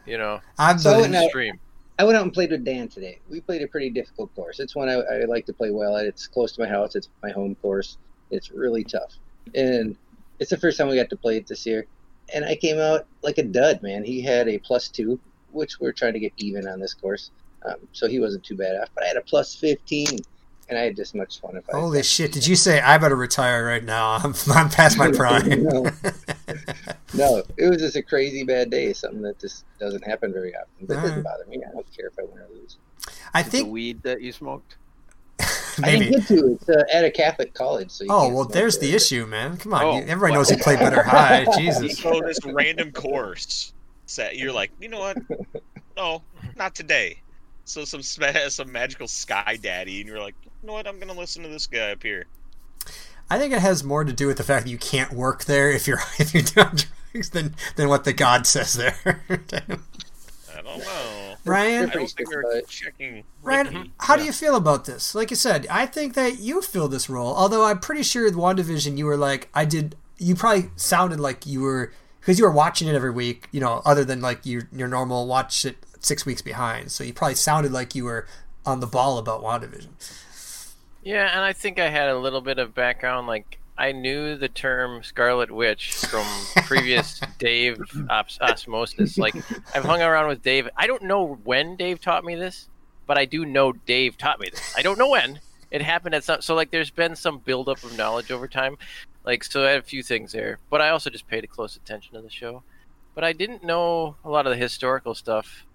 you 0.05 0.17
know, 0.17 0.39
I'm 0.57 0.77
So 0.77 1.01
the 1.01 1.23
extreme. 1.23 1.59
I 1.99 2.03
went 2.03 2.17
out 2.17 2.23
and 2.23 2.33
played 2.33 2.49
with 2.51 2.63
Dan 2.63 2.87
today. 2.87 3.19
We 3.29 3.41
played 3.41 3.61
a 3.61 3.67
pretty 3.67 3.89
difficult 3.91 4.33
course. 4.35 4.59
It's 4.59 4.75
one 4.75 4.89
I, 4.89 4.93
I 5.01 5.25
like 5.25 5.45
to 5.47 5.53
play 5.53 5.69
well 5.69 5.97
at. 5.97 6.05
It's 6.05 6.25
close 6.27 6.51
to 6.53 6.61
my 6.61 6.67
house. 6.67 6.95
It's 6.95 7.09
my 7.21 7.29
home 7.31 7.55
course. 7.55 7.97
It's 8.31 8.49
really 8.51 8.83
tough, 8.83 9.13
and 9.53 9.95
it's 10.39 10.49
the 10.49 10.57
first 10.57 10.77
time 10.77 10.87
we 10.89 10.95
got 10.95 11.09
to 11.09 11.17
play 11.17 11.37
it 11.37 11.47
this 11.47 11.65
year. 11.65 11.85
And 12.33 12.45
I 12.45 12.55
came 12.55 12.79
out 12.79 13.05
like 13.23 13.37
a 13.37 13.43
dud, 13.43 13.81
man. 13.81 14.03
He 14.03 14.21
had 14.21 14.47
a 14.47 14.57
plus 14.59 14.87
two, 14.87 15.19
which 15.51 15.79
we're 15.79 15.91
trying 15.91 16.13
to 16.13 16.19
get 16.19 16.33
even 16.37 16.67
on 16.67 16.79
this 16.79 16.93
course, 16.93 17.31
um, 17.65 17.75
so 17.91 18.07
he 18.07 18.19
wasn't 18.19 18.43
too 18.43 18.55
bad 18.55 18.79
off. 18.79 18.89
But 18.95 19.03
I 19.03 19.07
had 19.07 19.17
a 19.17 19.21
plus 19.21 19.53
fifteen, 19.55 20.19
and 20.69 20.77
I 20.77 20.83
had 20.83 20.95
just 20.95 21.13
much 21.13 21.39
fun. 21.41 21.57
If 21.57 21.69
I 21.69 21.79
Holy 21.79 22.03
shit! 22.03 22.31
Did 22.31 22.47
you 22.47 22.55
say 22.55 22.79
I 22.79 22.97
better 22.97 23.15
retire 23.15 23.65
right 23.65 23.83
now? 23.83 24.11
I'm, 24.23 24.33
I'm 24.53 24.69
past 24.69 24.97
my 24.97 25.11
prime. 25.15 25.63
no, 25.63 25.83
no, 27.13 27.43
it 27.57 27.69
was 27.69 27.77
just 27.79 27.95
a 27.95 28.01
crazy 28.01 28.43
bad 28.43 28.69
day. 28.69 28.93
Something 28.93 29.21
that 29.23 29.39
just 29.39 29.65
doesn't 29.79 30.05
happen 30.05 30.31
very 30.31 30.55
often. 30.55 30.87
But 30.87 30.97
it 30.97 31.01
doesn't 31.01 31.23
bother 31.23 31.45
me. 31.47 31.61
I 31.67 31.71
don't 31.71 31.95
care 31.95 32.07
if 32.07 32.17
I 32.19 32.23
win 32.23 32.41
or 32.41 32.47
lose. 32.53 32.77
I 33.33 33.39
Is 33.41 33.45
the 33.47 33.51
think 33.51 33.69
weed 33.69 34.03
that 34.03 34.21
you 34.21 34.31
smoked? 34.31 34.77
I 35.79 35.81
maybe. 35.81 36.05
didn't 36.05 36.27
get 36.27 36.27
to. 36.39 36.53
It's 36.53 36.69
uh, 36.69 36.83
at 36.93 37.05
a 37.05 37.11
Catholic 37.11 37.53
college, 37.53 37.91
so. 37.91 38.05
Oh 38.09 38.33
well, 38.33 38.45
there's 38.45 38.77
there. 38.77 38.89
the 38.89 38.95
issue, 38.95 39.25
man. 39.25 39.57
Come 39.57 39.73
on, 39.73 39.83
Oh, 39.83 39.97
you, 39.97 40.03
everybody 40.03 40.33
knows 40.33 40.49
you 40.51 40.57
play 40.57 40.75
better 40.75 41.03
high. 41.03 41.45
Jesus. 41.57 41.97
So 41.99 42.21
this 42.25 42.39
random 42.45 42.91
course 42.91 43.73
set, 44.05 44.37
you're 44.37 44.51
like, 44.51 44.71
you 44.81 44.89
know 44.89 44.99
what? 44.99 45.17
No, 45.97 46.21
not 46.55 46.73
today. 46.75 47.19
So 47.65 47.85
some 47.85 48.01
sma- 48.01 48.49
some 48.49 48.71
magical 48.71 49.07
sky 49.07 49.57
daddy, 49.61 49.99
and 50.01 50.07
you're 50.09 50.19
like, 50.21 50.35
you 50.43 50.67
know 50.67 50.73
what? 50.73 50.87
I'm 50.87 50.99
gonna 50.99 51.13
listen 51.13 51.43
to 51.43 51.49
this 51.49 51.67
guy 51.67 51.91
up 51.91 52.03
here. 52.03 52.25
I 53.29 53.37
think 53.37 53.53
it 53.53 53.59
has 53.61 53.83
more 53.83 54.03
to 54.03 54.11
do 54.11 54.27
with 54.27 54.37
the 54.37 54.43
fact 54.43 54.65
that 54.65 54.71
you 54.71 54.77
can't 54.77 55.13
work 55.13 55.45
there 55.45 55.71
if 55.71 55.87
you're 55.87 55.99
if 56.19 56.33
you're 56.33 56.43
doing 56.43 56.77
drugs 57.13 57.29
than 57.29 57.55
than 57.75 57.87
what 57.87 58.03
the 58.03 58.13
God 58.13 58.45
says 58.47 58.73
there. 58.73 59.21
Oh, 60.71 60.75
I 60.75 60.77
don't 60.77 61.29
know. 61.29 61.35
Ryan, 61.45 61.89
I 61.89 61.93
don't 61.93 62.09
think 62.09 62.29
they're 62.29 62.61
checking. 62.67 63.23
Ryan, 63.41 63.91
how 63.99 64.15
do 64.15 64.23
you 64.23 64.31
feel 64.31 64.55
about 64.55 64.85
this? 64.85 65.15
Like 65.15 65.31
I 65.31 65.35
said, 65.35 65.67
I 65.69 65.85
think 65.85 66.13
that 66.13 66.39
you 66.39 66.61
fill 66.61 66.87
this 66.87 67.09
role. 67.09 67.35
Although 67.35 67.65
I'm 67.65 67.79
pretty 67.79 68.03
sure 68.03 68.23
with 68.25 68.35
WandaVision, 68.35 68.97
you 68.97 69.05
were 69.05 69.17
like, 69.17 69.49
I 69.53 69.65
did. 69.65 69.95
You 70.17 70.35
probably 70.35 70.69
sounded 70.75 71.19
like 71.19 71.45
you 71.45 71.61
were 71.61 71.91
because 72.19 72.37
you 72.37 72.45
were 72.45 72.51
watching 72.51 72.87
it 72.87 72.95
every 72.95 73.11
week. 73.11 73.47
You 73.51 73.59
know, 73.59 73.81
other 73.85 74.05
than 74.05 74.21
like 74.21 74.45
your 74.45 74.67
your 74.71 74.87
normal 74.87 75.27
watch 75.27 75.65
it 75.65 75.77
six 75.99 76.25
weeks 76.25 76.41
behind. 76.41 76.91
So 76.91 77.03
you 77.03 77.13
probably 77.13 77.35
sounded 77.35 77.71
like 77.71 77.95
you 77.95 78.05
were 78.05 78.27
on 78.65 78.79
the 78.79 78.87
ball 78.87 79.17
about 79.17 79.41
WandaVision. 79.41 79.89
Yeah, 81.03 81.31
and 81.31 81.41
I 81.41 81.53
think 81.53 81.79
I 81.79 81.89
had 81.89 82.09
a 82.09 82.17
little 82.17 82.41
bit 82.41 82.59
of 82.59 82.75
background. 82.75 83.27
Like 83.27 83.57
I 83.81 83.93
knew 83.93 84.37
the 84.37 84.47
term 84.47 85.01
Scarlet 85.01 85.49
Witch 85.49 85.95
from 86.05 86.23
previous 86.65 87.19
Dave 87.39 87.81
os- 88.11 88.37
osmosis. 88.39 89.17
Like 89.17 89.33
I've 89.73 89.83
hung 89.83 90.03
around 90.03 90.27
with 90.27 90.43
Dave. 90.43 90.69
I 90.77 90.85
don't 90.85 91.01
know 91.01 91.39
when 91.43 91.77
Dave 91.77 91.99
taught 91.99 92.23
me 92.23 92.35
this, 92.35 92.69
but 93.07 93.17
I 93.17 93.25
do 93.25 93.43
know 93.43 93.71
Dave 93.71 94.19
taught 94.19 94.39
me 94.39 94.49
this. 94.51 94.75
I 94.77 94.83
don't 94.83 94.99
know 94.99 95.09
when 95.09 95.39
it 95.71 95.81
happened 95.81 96.13
at 96.13 96.23
some. 96.23 96.43
So 96.43 96.53
like, 96.53 96.69
there's 96.69 96.91
been 96.91 97.15
some 97.15 97.39
buildup 97.39 97.83
of 97.83 97.97
knowledge 97.97 98.29
over 98.29 98.47
time. 98.47 98.77
Like 99.25 99.43
so, 99.43 99.65
I 99.65 99.71
had 99.71 99.79
a 99.79 99.81
few 99.83 100.03
things 100.03 100.31
there, 100.31 100.59
but 100.69 100.79
I 100.79 100.89
also 100.89 101.09
just 101.09 101.27
paid 101.27 101.49
close 101.49 101.75
attention 101.75 102.13
to 102.13 102.21
the 102.21 102.29
show. 102.29 102.61
But 103.15 103.23
I 103.23 103.33
didn't 103.33 103.63
know 103.63 104.15
a 104.23 104.29
lot 104.29 104.45
of 104.45 104.51
the 104.51 104.57
historical 104.57 105.15
stuff 105.15 105.65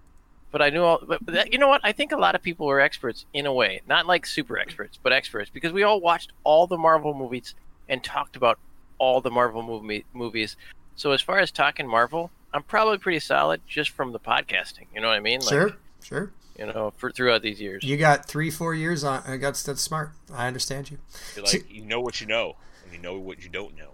but 0.49 0.61
I 0.61 0.69
knew 0.69 0.81
all. 0.81 1.01
But 1.05 1.25
but 1.25 1.33
that, 1.33 1.51
you 1.51 1.59
know 1.59 1.67
what? 1.67 1.81
I 1.83 1.91
think 1.91 2.13
a 2.13 2.17
lot 2.17 2.33
of 2.33 2.41
people 2.41 2.67
were 2.67 2.79
experts 2.79 3.25
in 3.33 3.45
a 3.45 3.53
way, 3.53 3.81
not 3.85 4.07
like 4.07 4.25
super 4.25 4.57
experts, 4.57 4.97
but 5.03 5.11
experts 5.11 5.51
because 5.53 5.73
we 5.73 5.83
all 5.83 5.99
watched 5.99 6.31
all 6.45 6.67
the 6.67 6.77
Marvel 6.77 7.13
movies 7.13 7.53
and 7.89 8.03
talked 8.03 8.35
about 8.35 8.59
all 8.97 9.21
the 9.21 9.31
Marvel 9.31 9.61
movie 9.63 10.05
movies. 10.13 10.55
So 10.95 11.11
as 11.11 11.21
far 11.21 11.39
as 11.39 11.51
talking 11.51 11.87
Marvel, 11.87 12.31
I'm 12.53 12.63
probably 12.63 12.97
pretty 12.97 13.19
solid 13.19 13.61
just 13.67 13.91
from 13.91 14.11
the 14.11 14.19
podcasting. 14.19 14.87
You 14.93 15.01
know 15.01 15.07
what 15.07 15.17
I 15.17 15.19
mean? 15.19 15.41
Like, 15.41 15.49
Sure, 15.49 15.71
sure. 16.03 16.31
You 16.57 16.65
know, 16.65 16.91
for 16.97 17.11
throughout 17.11 17.43
these 17.43 17.61
years. 17.61 17.83
You 17.83 17.97
got 17.97 18.25
three, 18.25 18.49
four 18.49 18.73
years 18.73 19.03
on. 19.03 19.21
I 19.27 19.37
got 19.37 19.55
that's 19.55 19.81
smart. 19.81 20.11
I 20.33 20.47
understand 20.47 20.89
you. 20.89 20.97
You're 21.35 21.45
like, 21.45 21.71
you 21.71 21.83
know 21.83 22.01
what 22.01 22.19
you 22.19 22.25
know, 22.25 22.55
and 22.83 22.93
you 22.93 22.99
know 22.99 23.19
what 23.19 23.43
you 23.43 23.49
don't 23.49 23.77
know. 23.77 23.91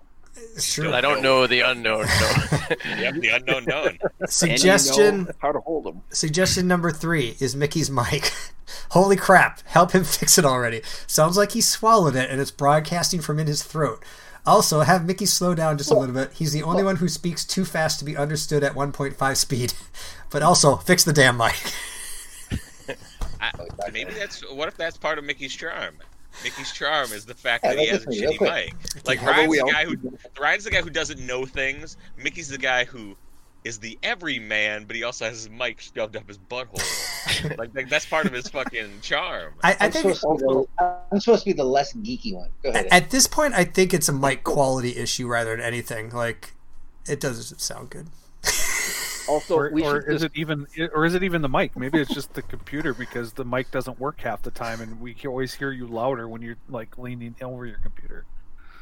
Sure. 0.60 0.94
I 0.94 1.02
don't 1.02 1.22
know 1.22 1.48
the 1.48 1.62
unknown. 1.62 2.06
No. 2.06 2.34
Yep, 2.86 3.16
the 3.16 3.30
unknown 3.30 3.66
known. 3.66 4.00
Suggestion. 4.28 5.20
You 5.20 5.26
know 5.26 5.32
how 5.40 5.52
to 5.52 5.60
hold 5.60 5.86
them. 5.86 6.02
Suggestion 6.10 6.68
number 6.68 6.92
three 6.92 7.36
is 7.40 7.56
Mickey's 7.56 7.90
mic. 7.90 8.32
Holy 8.90 9.16
crap! 9.16 9.62
Help 9.68 9.92
him 9.92 10.04
fix 10.04 10.38
it 10.38 10.46
already. 10.46 10.82
Sounds 11.08 11.38
like 11.38 11.52
he 11.52 11.62
swallowed 11.62 12.16
it 12.16 12.30
and 12.30 12.40
it's 12.40 12.52
broadcasting 12.52 13.22
from 13.22 13.40
in 13.40 13.48
his 13.48 13.64
throat. 13.64 14.04
Also, 14.46 14.82
have 14.82 15.06
Mickey 15.06 15.26
slow 15.26 15.56
down 15.56 15.78
just 15.78 15.92
a 15.92 15.98
little 15.98 16.14
bit. 16.14 16.34
He's 16.34 16.52
the 16.52 16.64
only 16.64 16.84
one 16.84 16.98
who 16.98 17.08
speaks 17.08 17.46
too 17.46 17.64
fast 17.64 18.00
to 18.00 18.06
be 18.06 18.18
understood 18.18 18.64
at 18.64 18.74
1.5 18.74 19.38
speed. 19.38 19.74
But 20.30 20.44
also, 20.44 20.76
fix 20.76 21.04
the 21.04 21.14
damn 21.14 21.38
mic. 21.38 21.56
I, 23.40 23.52
maybe 23.92 24.14
that's 24.14 24.42
what 24.54 24.68
if 24.68 24.76
that's 24.76 24.98
part 24.98 25.18
of 25.18 25.24
Mickey's 25.24 25.54
charm. 25.54 25.96
Mickey's 26.44 26.72
charm 26.72 27.12
is 27.12 27.26
the 27.26 27.34
fact 27.34 27.66
Hey, 27.66 27.76
that 27.76 27.80
he 27.80 27.88
has 27.88 28.06
a 28.06 28.10
listen 28.10 28.24
to 28.24 28.32
me 28.32 28.38
real 28.40 28.50
shitty 28.50 28.66
mic. 28.66 29.08
Like 29.08 29.22
Ryan's 29.22 29.58
the 29.58 29.72
guy 29.72 29.86
who 29.86 29.98
Ryan's 30.40 30.64
the 30.64 30.72
guy 30.72 30.82
who 30.82 30.90
doesn't 30.90 31.20
know 31.20 31.46
things. 31.46 31.98
Mickey's 32.18 32.50
the 32.50 32.58
guy 32.58 32.86
who 32.86 33.16
is 33.64 33.80
the 33.80 33.98
everyman, 34.04 34.86
but 34.86 34.96
he 34.96 35.04
also 35.04 35.26
has 35.26 35.44
his 35.44 35.50
mic 35.50 35.80
shoved 35.80 36.16
up 36.16 36.28
his 36.28 36.38
butthole. 36.38 37.58
like, 37.58 37.74
like, 37.74 37.90
that's 37.90 38.06
part 38.06 38.26
of 38.26 38.34
his 38.34 38.48
fucking 38.50 39.00
charm. 39.02 39.54
I, 39.64 39.72
I 39.72 39.78
I'm 39.82 39.92
think 39.92 40.16
supposed, 40.16 40.42
to 40.42 40.48
be 40.48 40.54
the, 40.54 40.68
I'm 41.12 41.20
supposed 41.20 41.44
to 41.44 41.50
be 41.50 41.54
the 41.54 41.64
less 41.64 41.94
geeky 41.94 42.34
one. 42.34 42.50
Go 42.62 42.70
ahead. 42.70 42.88
at 42.92 43.10
this 43.10 43.28
point, 43.28 43.54
I 43.54 43.64
think 43.64 43.94
it's 43.94 44.10
a 44.10 44.14
mic 44.14 44.44
quality 44.44 44.98
issue 44.98 45.28
rather 45.28 45.56
than 45.56 45.66
anything. 45.66 46.10
Like, 46.10 46.54
it 47.08 47.20
doesn't 47.20 47.60
sound 47.60 47.90
good. 47.90 48.08
Also, 49.28 49.56
or, 49.56 49.70
we 49.72 49.84
or 49.84 50.00
is 50.00 50.22
just, 50.22 50.26
it 50.36 50.40
even 50.40 50.68
or 50.94 51.06
is 51.06 51.16
it 51.16 51.24
even 51.24 51.42
the 51.42 51.50
mic 51.50 51.76
maybe 51.78 52.00
it's 52.00 52.14
just 52.14 52.34
the 52.34 52.42
computer 52.42 52.94
because 52.94 53.34
the 53.34 53.46
mic 53.46 53.72
doesn't 53.72 54.00
work 54.00 54.20
half 54.22 54.42
the 54.42 54.52
time 54.52 54.82
and 54.82 55.00
we 55.00 55.14
can 55.14 55.30
always 55.30 55.54
hear 55.54 55.72
you 55.72 55.88
louder 55.88 56.28
when 56.28 56.42
you're 56.42 56.58
like 56.70 56.98
leaning 56.98 57.36
over 57.42 57.66
your 57.66 57.78
computer 57.80 58.26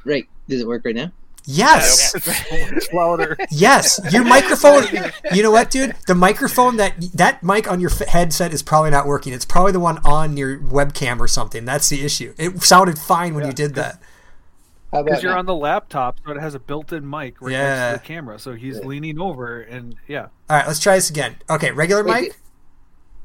right. 0.05 0.27
Does 0.49 0.61
it 0.61 0.67
work 0.67 0.83
right 0.85 0.95
now? 0.95 1.11
Yes, 1.45 2.13
it's 2.13 2.89
so 2.89 2.95
louder 2.95 3.35
yes. 3.51 3.99
Your 4.11 4.23
microphone. 4.23 4.83
You 5.33 5.41
know 5.41 5.49
what, 5.49 5.71
dude? 5.71 5.95
The 6.05 6.13
microphone 6.13 6.77
that 6.77 6.93
that 7.15 7.41
mic 7.41 7.69
on 7.69 7.79
your 7.79 7.89
f- 7.89 8.07
headset 8.07 8.53
is 8.53 8.61
probably 8.61 8.91
not 8.91 9.07
working. 9.07 9.33
It's 9.33 9.45
probably 9.45 9.71
the 9.71 9.79
one 9.79 9.97
on 10.05 10.37
your 10.37 10.59
webcam 10.59 11.19
or 11.19 11.27
something. 11.27 11.65
That's 11.65 11.89
the 11.89 12.05
issue. 12.05 12.35
It 12.37 12.61
sounded 12.61 12.99
fine 12.99 13.33
when 13.33 13.43
Yeah, 13.43 13.49
you 13.49 13.53
did 13.55 13.73
that. 13.75 13.99
How 14.91 14.99
about 14.99 15.05
because 15.05 15.23
you're 15.23 15.31
now? 15.33 15.39
on 15.39 15.45
the 15.45 15.55
laptop 15.55 16.19
so 16.25 16.31
it 16.31 16.39
has 16.39 16.53
a 16.53 16.59
built-in 16.59 17.09
mic 17.09 17.41
right 17.41 17.51
Yeah. 17.53 17.63
next 17.91 18.03
to 18.03 18.07
the 18.09 18.13
camera 18.13 18.39
so 18.39 18.53
he's 18.53 18.77
Yeah. 18.77 18.85
leaning 18.85 19.19
over 19.19 19.61
and 19.61 19.95
yeah 20.07 20.27
All 20.49 20.57
right, 20.57 20.67
let's 20.67 20.79
try 20.79 20.95
this 20.95 21.09
again. 21.09 21.35
Okay, 21.49 21.71
regular 21.71 22.03
Wait, 22.03 22.21
mic. 22.23 22.37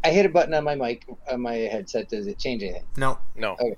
I 0.04 0.10
hit 0.10 0.24
a 0.26 0.28
button 0.28 0.54
on 0.54 0.62
my 0.64 0.76
mic 0.76 1.04
on 1.30 1.40
my 1.40 1.54
headset. 1.54 2.08
Does 2.08 2.26
it 2.28 2.38
change 2.38 2.62
anything? 2.62 2.84
No, 2.96 3.18
no. 3.34 3.52
Okay. 3.54 3.74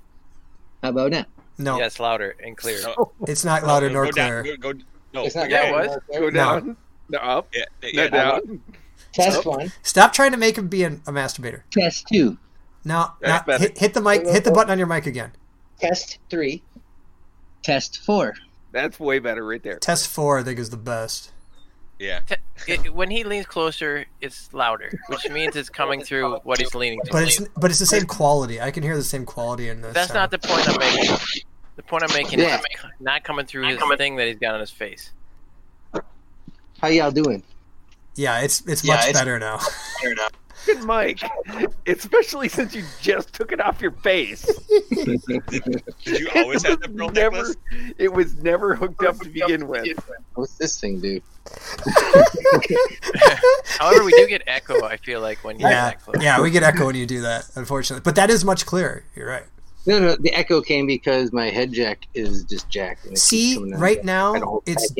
How 0.83 0.89
about 0.89 1.11
now? 1.11 1.25
no, 1.57 1.77
Yes, 1.79 1.99
louder 1.99 2.35
and 2.43 2.55
clear. 2.55 2.79
No. 2.83 3.11
it's 3.27 3.43
not 3.43 3.63
louder 3.63 3.87
go, 3.87 3.93
nor 3.93 4.05
go 4.05 4.11
clear. 4.11 4.43
Down, 4.43 4.55
go, 4.59 4.73
go, 4.73 4.79
no, 5.13 5.25
It's 5.25 5.35
not 5.35 5.49
Yeah, 5.49 5.63
it 5.65 5.71
loud 5.71 5.79
was. 5.79 5.87
nor 5.89 5.99
clear? 6.01 6.19
go 6.19 6.25
No. 6.27 6.31
down, 6.59 6.77
no, 7.09 7.17
up, 7.19 7.47
yeah, 7.55 7.65
no, 7.81 7.89
yeah, 8.03 8.07
down. 8.09 8.61
Test 9.11 9.41
Oh. 9.45 9.49
one. 9.49 9.71
Stop 9.81 10.13
trying 10.13 10.31
to 10.31 10.37
make 10.37 10.55
him 10.57 10.67
be 10.67 10.83
an, 10.83 11.01
a 11.07 11.11
masturbator. 11.11 11.63
Test 11.71 12.07
two. 12.07 12.37
No, 12.85 13.11
That's 13.19 13.45
better. 13.45 13.63
hit, 13.63 13.77
hit 13.79 13.93
the 13.95 14.01
mic. 14.01 14.25
Hit 14.27 14.43
the 14.43 14.51
button 14.51 14.71
on 14.71 14.77
your 14.77 14.87
mic 14.87 15.07
again. 15.07 15.31
Test 15.79 16.19
three. 16.29 16.61
Test 17.63 17.99
four. 17.99 18.35
That's 18.71 18.99
way 18.99 19.19
better 19.19 19.45
right 19.45 19.61
there. 19.63 19.79
Test 19.79 20.07
four, 20.09 20.39
I 20.39 20.43
think, 20.43 20.59
is 20.59 20.69
the 20.69 20.77
best. 20.77 21.31
yeah. 21.97 22.21
It, 22.67 22.93
when 22.93 23.09
he 23.09 23.23
leans 23.23 23.45
closer, 23.45 24.05
it's 24.21 24.53
louder, 24.53 24.91
which 25.07 25.29
means 25.29 25.55
it's 25.55 25.69
coming 25.69 26.01
through 26.03 26.37
what 26.43 26.59
he's 26.59 26.75
leaning 26.75 26.99
to. 27.05 27.11
But 27.11 27.23
it's 27.23 27.39
but 27.57 27.69
it's 27.71 27.79
the 27.79 27.85
same 27.85 28.05
quality. 28.05 28.59
I 28.61 28.69
can 28.71 28.83
hear 28.83 28.95
the 28.97 29.03
same 29.03 29.25
quality 29.25 29.69
in 29.69 29.81
this. 29.81 29.93
That's 29.93 30.13
not 30.13 30.29
the 30.31 30.39
point 30.39 30.67
I'm 30.69 30.77
making. 30.79 31.15
The 31.77 31.83
point 31.83 32.03
I'm 32.03 32.13
making 32.13 32.39
Yeah. 32.39 32.57
is 32.59 32.65
not 32.99 33.23
coming 33.23 33.45
through 33.45 33.67
his 33.67 33.79
thing 33.97 34.17
that 34.17 34.27
he's 34.27 34.37
got 34.39 34.53
on 34.53 34.59
his 34.59 34.69
face. 34.71 35.11
How 36.81 36.87
y'all 36.89 37.11
doing? 37.11 37.43
Yeah, 38.15 38.41
it's 38.41 38.61
it's 38.67 38.83
Yeah, 38.83 38.95
much 38.95 39.07
it's- 39.07 39.17
better 39.19 39.39
now. 39.39 39.59
Good 40.65 40.83
mic, 40.83 41.21
especially 41.87 42.49
since 42.49 42.75
you 42.75 42.83
just 43.01 43.33
took 43.33 43.51
it 43.51 43.61
off 43.61 43.81
your 43.81 43.91
face. 43.91 44.45
Did 44.89 45.21
you 46.05 46.29
always 46.35 46.63
have 46.63 46.81
the 46.81 46.89
pearl 46.89 47.09
never, 47.09 47.37
necklace? 47.37 47.55
It 47.97 48.11
was 48.11 48.35
never 48.37 48.75
hooked 48.75 49.03
up 49.03 49.19
to 49.19 49.29
begin 49.29 49.67
with. 49.67 49.97
What's 50.35 50.57
this 50.57 50.79
thing 50.79 50.99
do? 50.99 51.21
However, 53.79 54.03
we 54.03 54.11
do 54.11 54.27
get 54.27 54.43
echo. 54.47 54.85
I 54.85 54.97
feel 54.97 55.21
like 55.21 55.43
when 55.43 55.59
you're 55.59 55.69
yeah, 55.69 55.91
close. 55.93 56.21
yeah, 56.21 56.41
we 56.41 56.51
get 56.51 56.63
echo 56.63 56.85
when 56.87 56.95
you 56.95 57.05
do 57.05 57.21
that, 57.21 57.49
unfortunately. 57.55 58.01
But 58.03 58.15
that 58.15 58.29
is 58.29 58.45
much 58.45 58.65
clearer. 58.65 59.03
You're 59.15 59.27
right. 59.27 59.45
No, 59.85 59.97
no, 59.97 60.15
the 60.17 60.33
echo 60.33 60.61
came 60.61 60.85
because 60.85 61.31
my 61.31 61.49
head 61.49 61.71
jack 61.71 62.05
is 62.13 62.43
just 62.43 62.69
jacked. 62.69 63.05
and 63.05 63.13
it 63.13 63.19
See, 63.19 63.57
right 63.73 64.03
now 64.03 64.61
it's 64.65 64.93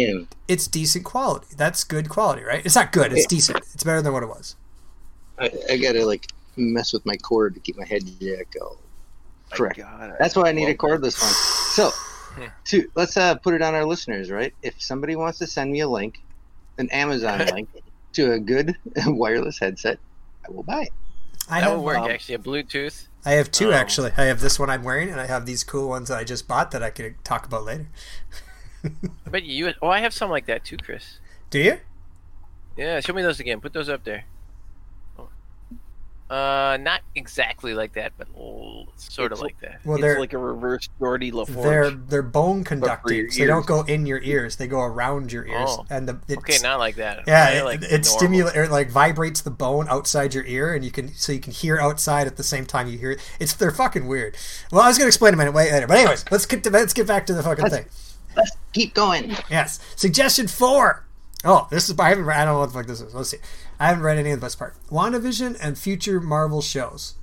it's 0.48 0.68
decent 0.68 1.06
quality. 1.06 1.48
That's 1.56 1.84
good 1.84 2.10
quality, 2.10 2.44
right? 2.44 2.66
It's 2.66 2.76
not 2.76 2.92
good. 2.92 3.12
It's 3.12 3.28
decent. 3.28 3.58
It's 3.74 3.84
better 3.84 4.02
than 4.02 4.14
what 4.14 4.24
it 4.24 4.30
was. 4.30 4.56
I, 5.40 5.52
I 5.72 5.78
gotta 5.78 6.06
like 6.06 6.28
mess 6.56 6.94
with 6.94 7.06
my 7.06 7.16
cord 7.16 7.54
to 7.56 7.60
keep 7.60 7.78
my 7.78 7.86
head 7.86 8.04
jack 8.20 8.56
all 8.62 8.80
correct. 9.52 9.78
God, 9.78 10.16
That's 10.20 10.36
why 10.36 10.50
I 10.50 10.52
need 10.52 10.70
a 10.70 10.76
cordless 10.76 11.22
one. 11.22 11.34
So, 11.74 11.92
to 12.66 12.90
let's 12.96 13.18
uh, 13.18 13.36
put 13.36 13.54
it 13.54 13.62
on 13.62 13.76
our 13.76 13.86
listeners, 13.86 14.32
right? 14.32 14.54
If 14.62 14.82
somebody 14.82 15.16
wants 15.16 15.40
to 15.40 15.48
send 15.48 15.72
me 15.72 15.82
a 15.82 15.88
link, 15.88 16.22
an 16.78 16.90
Amazon 16.92 17.46
link 17.54 17.70
to 18.14 18.34
a 18.34 18.40
good 18.40 18.76
wireless 19.06 19.60
headset, 19.60 20.00
I 20.48 20.52
will 20.52 20.64
buy 20.64 20.84
it. 20.84 20.90
I 21.50 21.62
that 21.62 21.70
have 21.70 21.80
would 21.80 21.86
work 21.86 21.98
um, 21.98 22.12
actually. 22.12 22.36
A 22.36 22.40
Bluetooth. 22.40 23.08
I 23.26 23.32
have 23.32 23.52
two 23.52 23.70
Um, 23.70 23.74
actually. 23.74 24.12
I 24.18 24.26
have 24.26 24.40
this 24.40 24.60
one 24.60 24.70
I'm 24.70 24.84
wearing, 24.84 25.10
and 25.10 25.20
I 25.20 25.26
have 25.26 25.46
these 25.46 25.64
cool 25.64 25.90
ones 25.90 26.10
that 26.10 26.18
I 26.18 26.24
just 26.24 26.48
bought 26.48 26.72
that 26.72 26.84
I 26.84 26.90
could 26.90 27.24
talk 27.24 27.46
about 27.46 27.66
later. 27.66 27.88
I 28.84 29.30
bet 29.30 29.44
you. 29.44 29.74
Oh, 29.82 29.90
I 29.90 30.00
have 30.00 30.14
some 30.14 30.30
like 30.30 30.46
that 30.46 30.64
too, 30.64 30.78
Chris. 30.78 31.20
Do 31.50 31.60
you? 31.60 31.80
Yeah, 32.78 33.02
show 33.02 33.14
me 33.14 33.22
those 33.22 33.40
again. 33.40 33.60
Put 33.60 33.74
those 33.74 33.90
up 33.90 34.06
there. 34.06 34.24
Oh. 36.32 36.36
Uh, 36.36 36.78
not 36.78 37.02
exactly 37.16 37.74
like 37.74 37.94
that, 37.94 38.14
but 38.18 38.28
sort 38.96 39.32
of 39.32 39.40
It's- 39.40 39.42
like 39.42 39.60
that. 39.62 39.80
Well, 39.84 39.96
it's 39.98 40.02
they're 40.04 40.20
like 40.20 40.34
a 40.34 40.38
reverse 40.38 40.88
Geordi 41.02 41.32
they're 41.64 41.90
they're 41.90 42.22
bone 42.22 42.58
your 42.58 42.64
conducting, 42.66 43.32
so 43.32 43.40
they 43.40 43.48
don't 43.48 43.66
go 43.66 43.82
in 43.82 44.06
your 44.06 44.20
ears. 44.22 44.56
They 44.58 44.68
go 44.68 44.82
around 44.82 45.32
your 45.32 45.46
ears, 45.48 45.70
Oh. 45.72 45.86
and 45.90 46.08
the 46.08 46.20
it's, 46.28 46.38
Okay, 46.38 46.58
not 46.62 46.78
like 46.80 46.96
that. 46.98 47.24
Yeah, 47.28 47.46
I 47.46 47.50
it, 47.60 47.66
like 47.66 47.82
it 47.82 47.90
normal. 47.90 48.04
stimulates 48.04 48.56
it 48.58 48.70
like 48.72 48.90
vibrates 48.92 49.42
the 49.42 49.50
bone 49.52 49.88
outside 49.90 50.34
your 50.36 50.44
ear, 50.46 50.74
and 50.74 50.86
you 50.86 50.92
can 50.92 51.12
so 51.16 51.32
you 51.32 51.40
can 51.40 51.52
hear 51.54 51.80
outside 51.80 52.28
at 52.28 52.38
the 52.38 52.44
same 52.44 52.66
time 52.66 52.88
you 52.88 52.98
hear 53.00 53.12
it. 53.12 53.20
It's 53.40 53.54
they're 53.54 53.72
fucking 53.72 54.08
weird. 54.08 54.38
Well, 54.72 54.82
I 54.84 54.88
was 54.88 54.98
gonna 55.00 55.08
explain 55.08 55.32
them 55.32 55.42
in 55.42 55.48
a 55.48 55.52
way 55.52 55.72
later, 55.72 55.88
but 55.88 55.98
anyways, 55.98 56.26
let's 56.30 56.46
get 56.46 56.64
to, 56.66 56.70
let's 56.70 56.94
get 56.94 57.08
back 57.08 57.26
to 57.26 57.34
the 57.34 57.42
fucking 57.42 57.64
Let's- 57.64 57.76
thing. 57.76 57.86
Let's 58.38 58.52
keep 58.74 58.94
going. 58.94 59.36
Yes, 59.50 59.80
suggestion 59.96 60.48
four. 60.48 61.06
Oh, 61.44 61.68
this 61.72 61.90
is 61.90 61.98
I 62.00 62.10
haven't 62.10 62.30
I 62.30 62.46
don't 62.46 62.54
know 62.54 62.60
what 62.60 62.68
the 62.68 62.74
fuck 62.74 62.86
this 62.86 63.02
is. 63.02 63.16
Let's 63.16 63.30
see. 63.30 63.38
I 63.80 63.88
haven't 63.88 64.04
read 64.04 64.18
any 64.18 64.32
of 64.32 64.40
the 64.40 64.46
best 64.46 64.60
part. 64.60 64.76
WandaVision 64.90 65.58
and 65.62 65.78
future 65.78 66.20
Marvel 66.20 66.62
shows. 66.62 67.16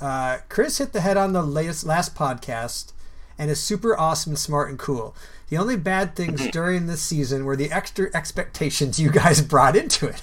Uh, 0.00 0.38
Chris 0.48 0.78
hit 0.78 0.92
the 0.92 1.00
head 1.00 1.16
on 1.16 1.32
the 1.32 1.42
latest 1.42 1.84
last 1.84 2.14
podcast 2.14 2.92
and 3.38 3.50
is 3.50 3.60
super 3.60 3.98
awesome, 3.98 4.32
and 4.32 4.38
smart, 4.38 4.70
and 4.70 4.78
cool. 4.78 5.14
The 5.48 5.58
only 5.58 5.76
bad 5.76 6.16
things 6.16 6.48
during 6.52 6.86
this 6.86 7.02
season 7.02 7.44
were 7.44 7.56
the 7.56 7.70
extra 7.70 8.08
expectations 8.14 8.98
you 8.98 9.10
guys 9.10 9.40
brought 9.46 9.76
into 9.76 10.06
it. 10.06 10.22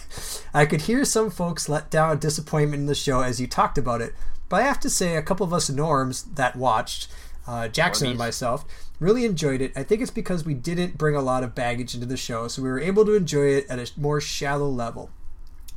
I 0.54 0.66
could 0.66 0.84
hear 0.84 1.06
some 1.06 1.30
folks 1.30 1.70
let 1.70 1.90
down 1.90 2.18
disappointment 2.20 2.82
in 2.82 2.88
the 2.88 2.96
show 2.96 3.22
as 3.22 3.40
you 3.40 3.48
talked 3.48 3.78
about 3.78 4.02
it, 4.02 4.14
but 4.50 4.62
I 4.62 4.64
have 4.64 4.80
to 4.82 4.90
say 4.90 5.16
a 5.16 5.22
couple 5.22 5.46
of 5.46 5.54
us 5.54 5.70
norms 5.70 6.24
that 6.24 6.56
watched, 6.56 7.08
uh, 7.46 7.68
Jackson 7.68 8.08
and 8.08 8.18
myself, 8.18 8.66
really 9.00 9.26
enjoyed 9.26 9.62
it. 9.62 9.74
I 9.76 9.84
think 9.84 10.02
it's 10.02 10.12
because 10.12 10.46
we 10.46 10.54
didn't 10.54 10.98
bring 10.98 11.16
a 11.16 11.22
lot 11.22 11.44
of 11.44 11.54
baggage 11.56 11.94
into 11.94 12.06
the 12.06 12.18
show, 12.18 12.48
so 12.48 12.62
we 12.62 12.70
were 12.70 12.80
able 12.80 13.06
to 13.06 13.16
enjoy 13.16 13.48
it 13.48 13.68
at 13.70 13.80
a 13.80 14.00
more 14.00 14.22
shallow 14.22 14.70
level. 14.70 15.12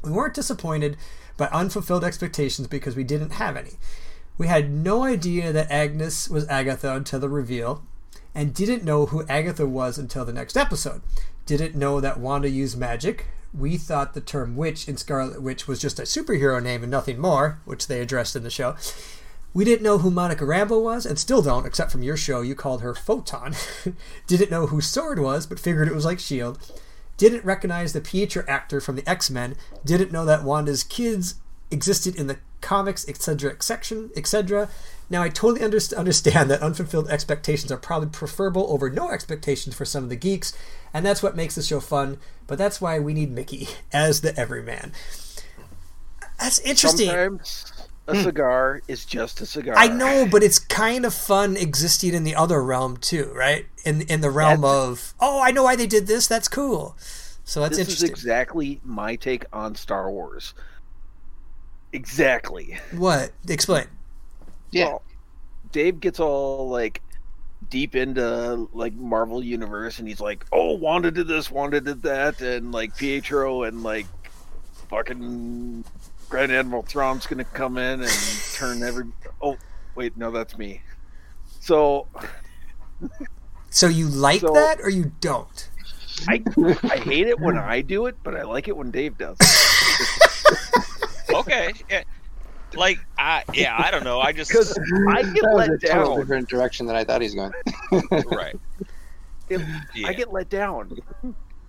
We 0.07 0.13
weren't 0.13 0.35
disappointed 0.35 0.97
by 1.37 1.49
unfulfilled 1.49 2.05
expectations 2.05 2.69
because 2.69 2.95
we 2.95 3.03
didn't 3.03 3.31
have 3.31 3.57
any. 3.57 3.73
We 4.39 4.47
had 4.47 4.71
no 4.71 5.03
idea 5.03 5.53
that 5.53 5.71
Agnes 5.71 6.29
was 6.29 6.47
Agatha 6.47 6.95
until 6.95 7.19
the 7.19 7.29
reveal, 7.29 7.83
and 8.33 8.55
didn't 8.55 8.85
know 8.85 9.07
who 9.07 9.27
Agatha 9.27 9.67
was 9.67 9.99
until 9.99 10.25
the 10.25 10.33
next 10.33 10.57
episode. 10.57 11.03
Didn't 11.45 11.75
know 11.75 12.01
that 12.01 12.21
Wanda 12.21 12.49
used 12.49 12.79
magic. 12.79 13.27
We 13.53 13.77
thought 13.79 14.15
the 14.15 14.21
term 14.21 14.55
witch 14.55 14.89
in 14.89 14.97
Scarlet 14.97 15.43
Witch 15.43 15.67
was 15.67 15.81
just 15.81 15.99
a 15.99 16.03
superhero 16.03 16.63
name 16.63 16.83
and 16.83 16.91
nothing 16.91 17.19
more, 17.19 17.61
which 17.65 17.89
they 17.89 18.01
addressed 18.01 18.37
in 18.37 18.45
the 18.45 18.51
show. 18.51 18.77
We 19.55 19.65
didn't 19.65 19.83
know 19.83 19.99
who 19.99 20.11
Monica 20.11 20.45
Rambeau 20.45 20.83
was, 20.83 21.07
and 21.07 21.19
still 21.19 21.43
don't, 21.43 21.67
except 21.67 21.91
from 21.91 22.03
your 22.03 22.17
show, 22.17 22.43
you 22.43 22.55
called 22.55 22.83
her 22.83 22.95
Photon. 22.95 23.55
didn't 24.29 24.51
know 24.51 24.67
who 24.67 24.81
Sword 24.81 25.19
was, 25.19 25.47
but 25.47 25.59
figured 25.59 25.89
it 25.89 25.95
was 25.95 26.05
like 26.05 26.19
S.H.I.E.L.D. 26.19 26.61
Didn't 27.17 27.45
recognize 27.45 27.93
the 27.93 28.01
Pietro 28.01 28.45
actor 28.47 28.81
from 28.81 28.97
the 28.97 29.09
X 29.09 29.31
Men. 29.31 29.57
Didn't 29.85 30.13
know 30.13 30.25
that 30.25 30.45
Wanda's 30.45 30.85
kids 30.85 31.37
existed 31.71 32.15
in 32.17 32.27
the 32.27 32.39
comics, 32.61 33.09
etc., 33.09 33.51
etc., 33.53 34.09
etc. 34.17 34.69
Now, 35.09 35.23
I 35.23 35.29
totally 35.29 35.61
underst- 35.61 35.97
understand 35.97 36.51
that 36.51 36.63
unfulfilled 36.63 37.09
expectations 37.09 37.71
are 37.71 37.77
probably 37.77 38.09
preferable 38.09 38.67
over 38.69 38.91
no 38.91 39.11
expectations 39.11 39.75
for 39.75 39.85
some 39.85 40.05
of 40.05 40.11
the 40.11 40.17
geeks, 40.17 40.53
and 40.93 41.07
that's 41.07 41.23
what 41.23 41.37
makes 41.37 41.55
the 41.55 41.63
show 41.63 41.81
fun, 41.81 42.19
but 42.47 42.59
that's 42.59 42.81
why 42.81 42.99
we 42.99 43.15
need 43.15 43.31
Mickey 43.31 43.69
as 43.93 44.21
the 44.21 44.39
everyman. 44.39 44.93
That's 46.39 46.59
interesting. 46.61 47.09
Sometimes 47.09 47.73
a 48.09 48.15
hmm. 48.15 48.23
cigar 48.23 48.83
is 48.89 49.05
just 49.05 49.41
a 49.41 49.47
cigar. 49.47 49.75
I 49.77 49.89
know, 49.89 50.27
but 50.31 50.43
it's 50.43 50.59
kind 50.59 51.05
of 51.05 51.13
fun 51.13 51.57
existing 51.57 52.15
in 52.15 52.25
the 52.25 52.35
other 52.35 52.63
realm 52.63 52.97
too, 52.97 53.33
right? 53.35 53.67
In 53.85 54.03
in 54.03 54.21
the 54.21 54.31
realm 54.31 54.65
of 54.65 55.15
oh, 55.21 55.41
I 55.43 55.51
know 55.51 55.65
why 55.65 55.77
they 55.77 55.87
did 55.87 56.07
this. 56.07 56.27
That's 56.27 56.49
cool. 56.49 56.97
So 57.45 57.61
that's 57.61 57.77
this 57.77 57.87
interesting. 57.87 58.07
is 58.07 58.11
exactly 58.11 58.81
my 58.85 59.17
take 59.17 59.45
on 59.53 59.75
Star 59.75 60.11
Wars. 60.11 60.55
Exactly. 61.93 62.79
what? 62.93 63.33
Explain. 63.49 63.87
Yeah. 64.71 64.87
Well, 64.87 65.03
Dave 65.73 66.01
gets 66.01 66.21
all 66.21 66.69
like 66.69 67.03
deep 67.71 67.97
into 67.97 68.69
like 68.73 68.95
Marvel 68.95 69.43
universe, 69.43 69.99
and 69.99 70.07
he's 70.07 70.21
like, 70.21 70.45
"Oh, 70.53 70.73
Wanda 70.73 71.11
did 71.11 71.29
this, 71.29 71.51
Wanda 71.51 71.81
did 71.81 72.03
that," 72.03 72.41
and 72.41 72.73
like 72.73 72.97
Pietro 72.97 73.65
and 73.65 73.83
like 73.83 74.07
fucking 74.89 75.85
Grand 76.29 76.51
Admiral 76.53 76.83
Thrawn's 76.83 77.27
gonna 77.27 77.45
come 77.45 77.79
in 77.79 78.03
and 78.03 78.11
turn 78.55 78.83
every. 78.83 79.05
Oh, 79.41 79.57
wait, 79.95 80.17
no, 80.17 80.31
that's 80.31 80.59
me. 80.59 80.83
So 81.61 82.07
So 83.71 83.87
you 83.89 84.09
like 84.09 84.41
So- 84.41 84.53
that 84.53 84.81
or 84.81 84.91
you 84.91 85.13
don't? 85.21 85.71
I 86.29 86.43
I 86.83 86.97
hate 86.97 87.27
it 87.27 87.39
when 87.39 87.59
I 87.59 87.83
do 87.83 88.07
it, 88.07 88.17
but 88.23 88.35
I 88.35 88.43
like 88.43 88.69
it 88.69 88.77
when 88.77 88.91
Dave 88.91 89.19
does. 89.19 89.37
Okay. 91.31 91.73
Yeah. 91.91 92.05
Like, 92.75 92.99
I 93.19 93.45
yeah, 93.53 93.75
I 93.79 93.91
don't 93.91 94.05
know. 94.05 94.21
I 94.21 94.33
just 94.33 94.51
Because 94.53 94.79
I 95.09 95.23
get 95.23 95.43
That 95.43 95.53
was 95.53 95.69
let 95.69 95.71
a 95.71 95.79
total 95.79 96.09
down. 96.13 96.21
different 96.21 96.49
direction 96.49 96.87
than 96.87 96.97
I 96.97 97.05
thought 97.05 97.21
he's 97.23 97.35
going. 97.35 97.53
right. 98.31 98.59
It- 99.49 99.61
Yeah. 99.95 100.09
I 100.09 100.13
get 100.15 100.33
let 100.33 100.49
down. 100.49 100.99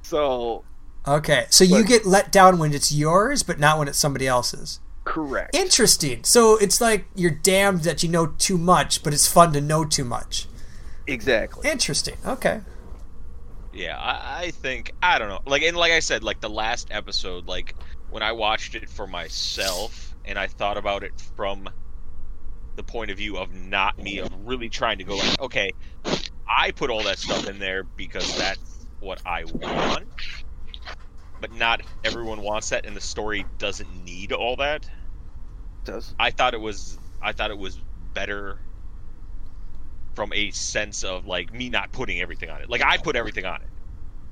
So 0.01 0.63
Okay. 1.07 1.45
So 1.49 1.63
you 1.63 1.85
get 1.85 2.05
let 2.05 2.31
down 2.31 2.57
when 2.59 2.73
it's 2.73 2.91
yours, 2.91 3.41
but 3.43 3.59
not 3.59 3.79
when 3.79 3.87
it's 3.87 3.97
somebody 3.97 4.27
else's. 4.27 4.79
correct. 5.05 5.55
Interesting. 5.55 6.23
So 6.23 6.57
it's 6.57 6.81
like 6.81 7.05
you're 7.15 7.31
damned 7.31 7.83
that 7.83 8.03
you 8.03 8.09
know 8.09 8.27
too 8.27 8.57
much, 8.57 9.03
but 9.03 9.13
it's 9.13 9.25
fun 9.27 9.53
to 9.53 9.61
know 9.61 9.85
too 9.85 10.03
much. 10.03 10.47
Exactly. 11.07 11.69
Interesting. 11.69 12.15
Okay. 12.25 12.61
Yeah, 13.73 13.97
I, 13.97 14.43
I 14.45 14.51
think 14.51 14.91
I 15.01 15.17
don't 15.19 15.29
know. 15.29 15.39
Like 15.45 15.61
and 15.61 15.77
like 15.77 15.91
I 15.91 15.99
said, 15.99 16.23
like 16.23 16.41
the 16.41 16.49
last 16.49 16.89
episode, 16.91 17.47
like 17.47 17.75
when 18.09 18.23
I 18.23 18.33
watched 18.33 18.75
it 18.75 18.89
for 18.89 19.07
myself 19.07 20.13
and 20.25 20.37
I 20.37 20.47
thought 20.47 20.77
about 20.77 21.03
it 21.03 21.13
from 21.35 21.69
the 22.75 22.83
point 22.83 23.11
of 23.11 23.17
view 23.17 23.37
of 23.37 23.53
not 23.53 23.97
me, 23.97 24.19
of 24.19 24.29
really 24.45 24.69
trying 24.69 24.97
to 24.97 25.03
go 25.03 25.15
like, 25.15 25.41
okay, 25.41 25.71
I 26.47 26.71
put 26.71 26.89
all 26.89 27.03
that 27.03 27.17
stuff 27.17 27.47
in 27.47 27.59
there 27.59 27.83
because 27.83 28.37
that's 28.37 28.85
what 28.99 29.21
I 29.25 29.45
want. 29.45 30.07
But 31.39 31.51
not 31.51 31.81
everyone 32.03 32.41
wants 32.41 32.69
that 32.69 32.85
and 32.85 32.95
the 32.95 33.01
story 33.01 33.43
doesn't 33.57 33.89
need 33.89 34.31
all 34.31 34.55
that. 34.57 34.87
does. 35.85 36.15
I 36.19 36.29
thought 36.31 36.53
it 36.53 36.59
was 36.61 36.99
I 37.21 37.31
thought 37.33 37.49
it 37.51 37.57
was 37.57 37.83
better 38.13 38.61
from 40.15 40.33
a 40.33 40.51
sense 40.51 41.03
of 41.03 41.25
like 41.25 41.53
me 41.53 41.69
not 41.69 41.91
putting 41.91 42.19
everything 42.19 42.49
on 42.49 42.61
it. 42.61 42.69
Like 42.69 42.81
I 42.83 42.97
put 42.97 43.15
everything 43.15 43.45
on 43.45 43.61
it. 43.61 43.69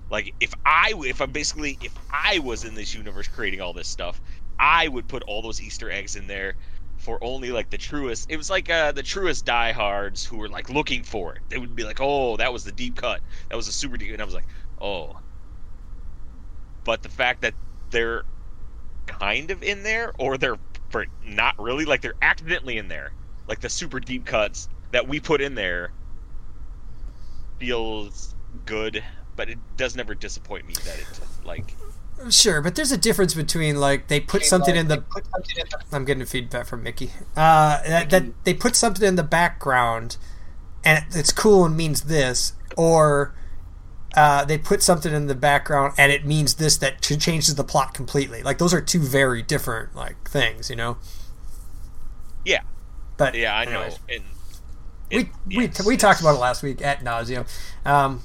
Like 0.10 0.36
if 0.39 0.54
I 0.65 0.94
if 1.06 1.22
I'm 1.22 1.32
basically 1.32 1.78
if 1.82 1.96
I 2.12 2.39
was 2.39 2.63
in 2.65 2.76
this 2.76 2.94
universe 2.96 3.28
creating 3.30 3.62
all 3.62 3.74
this 3.74 3.89
stuff, 3.89 4.22
I 4.60 4.88
would 4.89 5.08
put 5.10 5.24
all 5.28 5.41
those 5.41 5.62
Easter 5.62 5.91
eggs 5.91 6.15
in 6.15 6.28
there 6.28 6.56
for 6.98 7.24
only 7.24 7.52
like 7.52 7.70
the 7.72 7.78
truest. 7.78 8.28
It 8.30 8.38
was 8.38 8.50
like 8.50 8.70
uh, 8.70 8.94
the 8.94 9.04
truest 9.04 9.46
diehards 9.46 10.26
who 10.26 10.38
were 10.38 10.50
like 10.50 10.70
looking 10.70 11.04
for 11.04 11.36
it. 11.36 11.44
They 11.50 11.60
would 11.60 11.76
be 11.76 11.84
like, 11.86 12.00
"Oh, 12.02 12.38
that 12.38 12.54
was 12.54 12.63
the 12.65 12.74
deep 12.74 12.98
cut. 12.98 13.22
That 13.50 13.58
was 13.58 13.68
the 13.68 13.74
super 13.74 13.98
deep." 13.98 14.13
And 14.13 14.22
I 14.22 14.26
was 14.26 14.36
like, 14.36 14.48
"Oh." 14.82 15.13
But 16.86 17.04
the 17.04 17.10
fact 17.10 17.41
that 17.41 17.54
they're 17.89 18.24
kind 19.08 19.52
of 19.52 19.62
in 19.63 19.84
there 19.84 20.13
or 20.17 20.38
they're 20.38 20.58
for 20.89 21.06
not 21.26 21.60
really 21.60 21.86
like 21.86 22.02
they're 22.02 22.13
accidentally 22.21 22.78
in 22.78 22.88
there 22.88 23.12
like 23.48 23.60
the 23.62 23.69
super 23.69 24.00
deep 24.00 24.26
cuts 24.26 24.69
that 24.91 25.08
we 25.08 25.19
put 25.19 25.41
in 25.41 25.56
there 25.56 25.91
feels 27.60 28.36
good 28.65 29.04
but 29.36 29.50
it 29.50 29.60
does 29.78 29.95
never 29.95 30.15
disappoint 30.15 30.65
me 30.67 30.74
that 30.86 30.98
it 31.00 31.19
like 31.45 31.74
Sure, 32.30 32.62
but 32.62 32.76
there's 32.76 32.93
a 32.93 32.98
difference 32.98 33.34
between 33.34 33.82
like 33.82 34.08
they 34.08 34.21
put 34.21 34.45
something 34.45 34.74
in 34.74 34.88
the. 34.88 35.04
I'm 35.91 36.06
getting 36.06 36.24
feedback 36.24 36.65
from 36.65 36.82
Mickey. 36.82 37.12
Uh, 37.36 37.84
that, 37.86 38.10
that 38.10 38.45
they 38.45 38.54
put 38.54 38.78
something 38.78 39.06
in 39.06 39.17
the 39.17 39.24
background, 39.24 40.15
and 40.86 41.04
it's 41.12 41.34
cool 41.34 41.65
and 41.65 41.76
means 41.76 42.04
this, 42.04 42.54
or 42.78 43.36
uh, 44.15 44.45
they 44.45 44.58
put 44.58 44.82
something 44.82 45.13
in 45.13 45.28
the 45.28 45.36
background 45.36 45.93
and 45.97 46.12
it 46.12 46.25
means 46.25 46.56
this 46.56 46.78
that 46.78 47.01
ch- 47.01 47.19
changes 47.19 47.56
the 47.56 47.63
plot 47.63 47.93
completely. 47.93 48.41
Like 48.43 48.58
those 48.58 48.73
are 48.73 48.82
two 48.82 48.99
very 48.99 49.41
different 49.41 49.95
like 49.95 50.30
things, 50.30 50.69
you 50.69 50.75
know. 50.75 50.97
Yeah. 52.43 52.62
But 53.17 53.34
yeah 53.36 53.56
i 53.56 53.65
know 53.65 53.82
anyways. 53.82 53.99
and 54.10 54.23
we 55.12 55.17
it- 55.19 55.28
we, 55.45 55.65
yes, 55.65 55.86
we 55.86 55.97
talked 55.97 56.19
about 56.21 56.36
it 56.36 56.39
last 56.39 56.63
week 56.63 56.82
at 56.82 56.99
nauseum. 57.04 57.47
Um, 57.86 58.21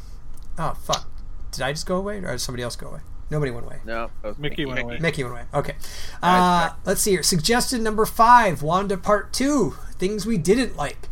oh 0.59 0.75
fuck! 0.83 1.09
Did 1.53 1.63
I 1.63 1.73
just 1.73 1.87
go 1.87 1.97
away, 1.97 2.19
or 2.19 2.33
did 2.33 2.41
somebody 2.41 2.63
else 2.63 2.75
go 2.77 2.89
away? 2.89 3.01
Nobody 3.31 3.53
went 3.53 3.67
away. 3.67 3.79
No, 3.85 4.11
that 4.23 4.29
was 4.29 4.39
Mickey 4.39 4.67
went 4.67 4.81
away. 4.81 4.99
Mickey 4.99 5.23
went 5.23 5.33
away. 5.35 5.45
Okay. 5.55 5.75
Uh, 6.23 6.71
let's 6.85 7.01
see 7.01 7.13
here. 7.13 7.23
Suggested 7.23 7.81
number 7.81 8.05
five, 8.07 8.63
Wanda 8.63 8.97
Part 8.97 9.33
Two. 9.33 9.77
Things 9.99 10.27
we 10.27 10.37
didn't 10.39 10.77
like. 10.77 11.09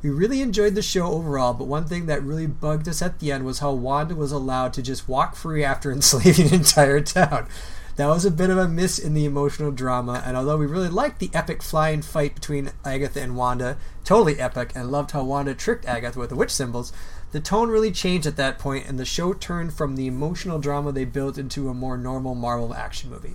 We 0.00 0.10
really 0.10 0.42
enjoyed 0.42 0.76
the 0.76 0.82
show 0.82 1.06
overall, 1.08 1.54
but 1.54 1.66
one 1.66 1.86
thing 1.86 2.06
that 2.06 2.22
really 2.22 2.46
bugged 2.46 2.88
us 2.88 3.02
at 3.02 3.18
the 3.18 3.32
end 3.32 3.44
was 3.44 3.58
how 3.58 3.72
Wanda 3.72 4.14
was 4.14 4.30
allowed 4.30 4.72
to 4.74 4.82
just 4.82 5.08
walk 5.08 5.34
free 5.34 5.64
after 5.64 5.90
enslaving 5.92 6.48
an 6.48 6.54
entire 6.54 7.00
town. 7.00 7.48
That 7.96 8.06
was 8.06 8.24
a 8.24 8.30
bit 8.30 8.48
of 8.48 8.58
a 8.58 8.68
miss 8.68 9.00
in 9.00 9.14
the 9.14 9.24
emotional 9.24 9.72
drama, 9.72 10.22
and 10.24 10.36
although 10.36 10.56
we 10.56 10.66
really 10.66 10.88
liked 10.88 11.18
the 11.18 11.30
epic 11.34 11.64
flying 11.64 12.00
fight 12.00 12.36
between 12.36 12.70
Agatha 12.84 13.20
and 13.20 13.36
Wanda, 13.36 13.76
totally 14.04 14.38
epic, 14.38 14.70
and 14.76 14.92
loved 14.92 15.10
how 15.10 15.24
Wanda 15.24 15.52
tricked 15.52 15.84
Agatha 15.84 16.16
with 16.16 16.28
the 16.28 16.36
witch 16.36 16.52
symbols, 16.52 16.92
the 17.32 17.40
tone 17.40 17.68
really 17.68 17.90
changed 17.90 18.28
at 18.28 18.36
that 18.36 18.60
point, 18.60 18.86
and 18.86 19.00
the 19.00 19.04
show 19.04 19.32
turned 19.32 19.74
from 19.74 19.96
the 19.96 20.06
emotional 20.06 20.60
drama 20.60 20.92
they 20.92 21.06
built 21.06 21.38
into 21.38 21.68
a 21.68 21.74
more 21.74 21.98
normal 21.98 22.36
Marvel 22.36 22.72
action 22.72 23.10
movie. 23.10 23.34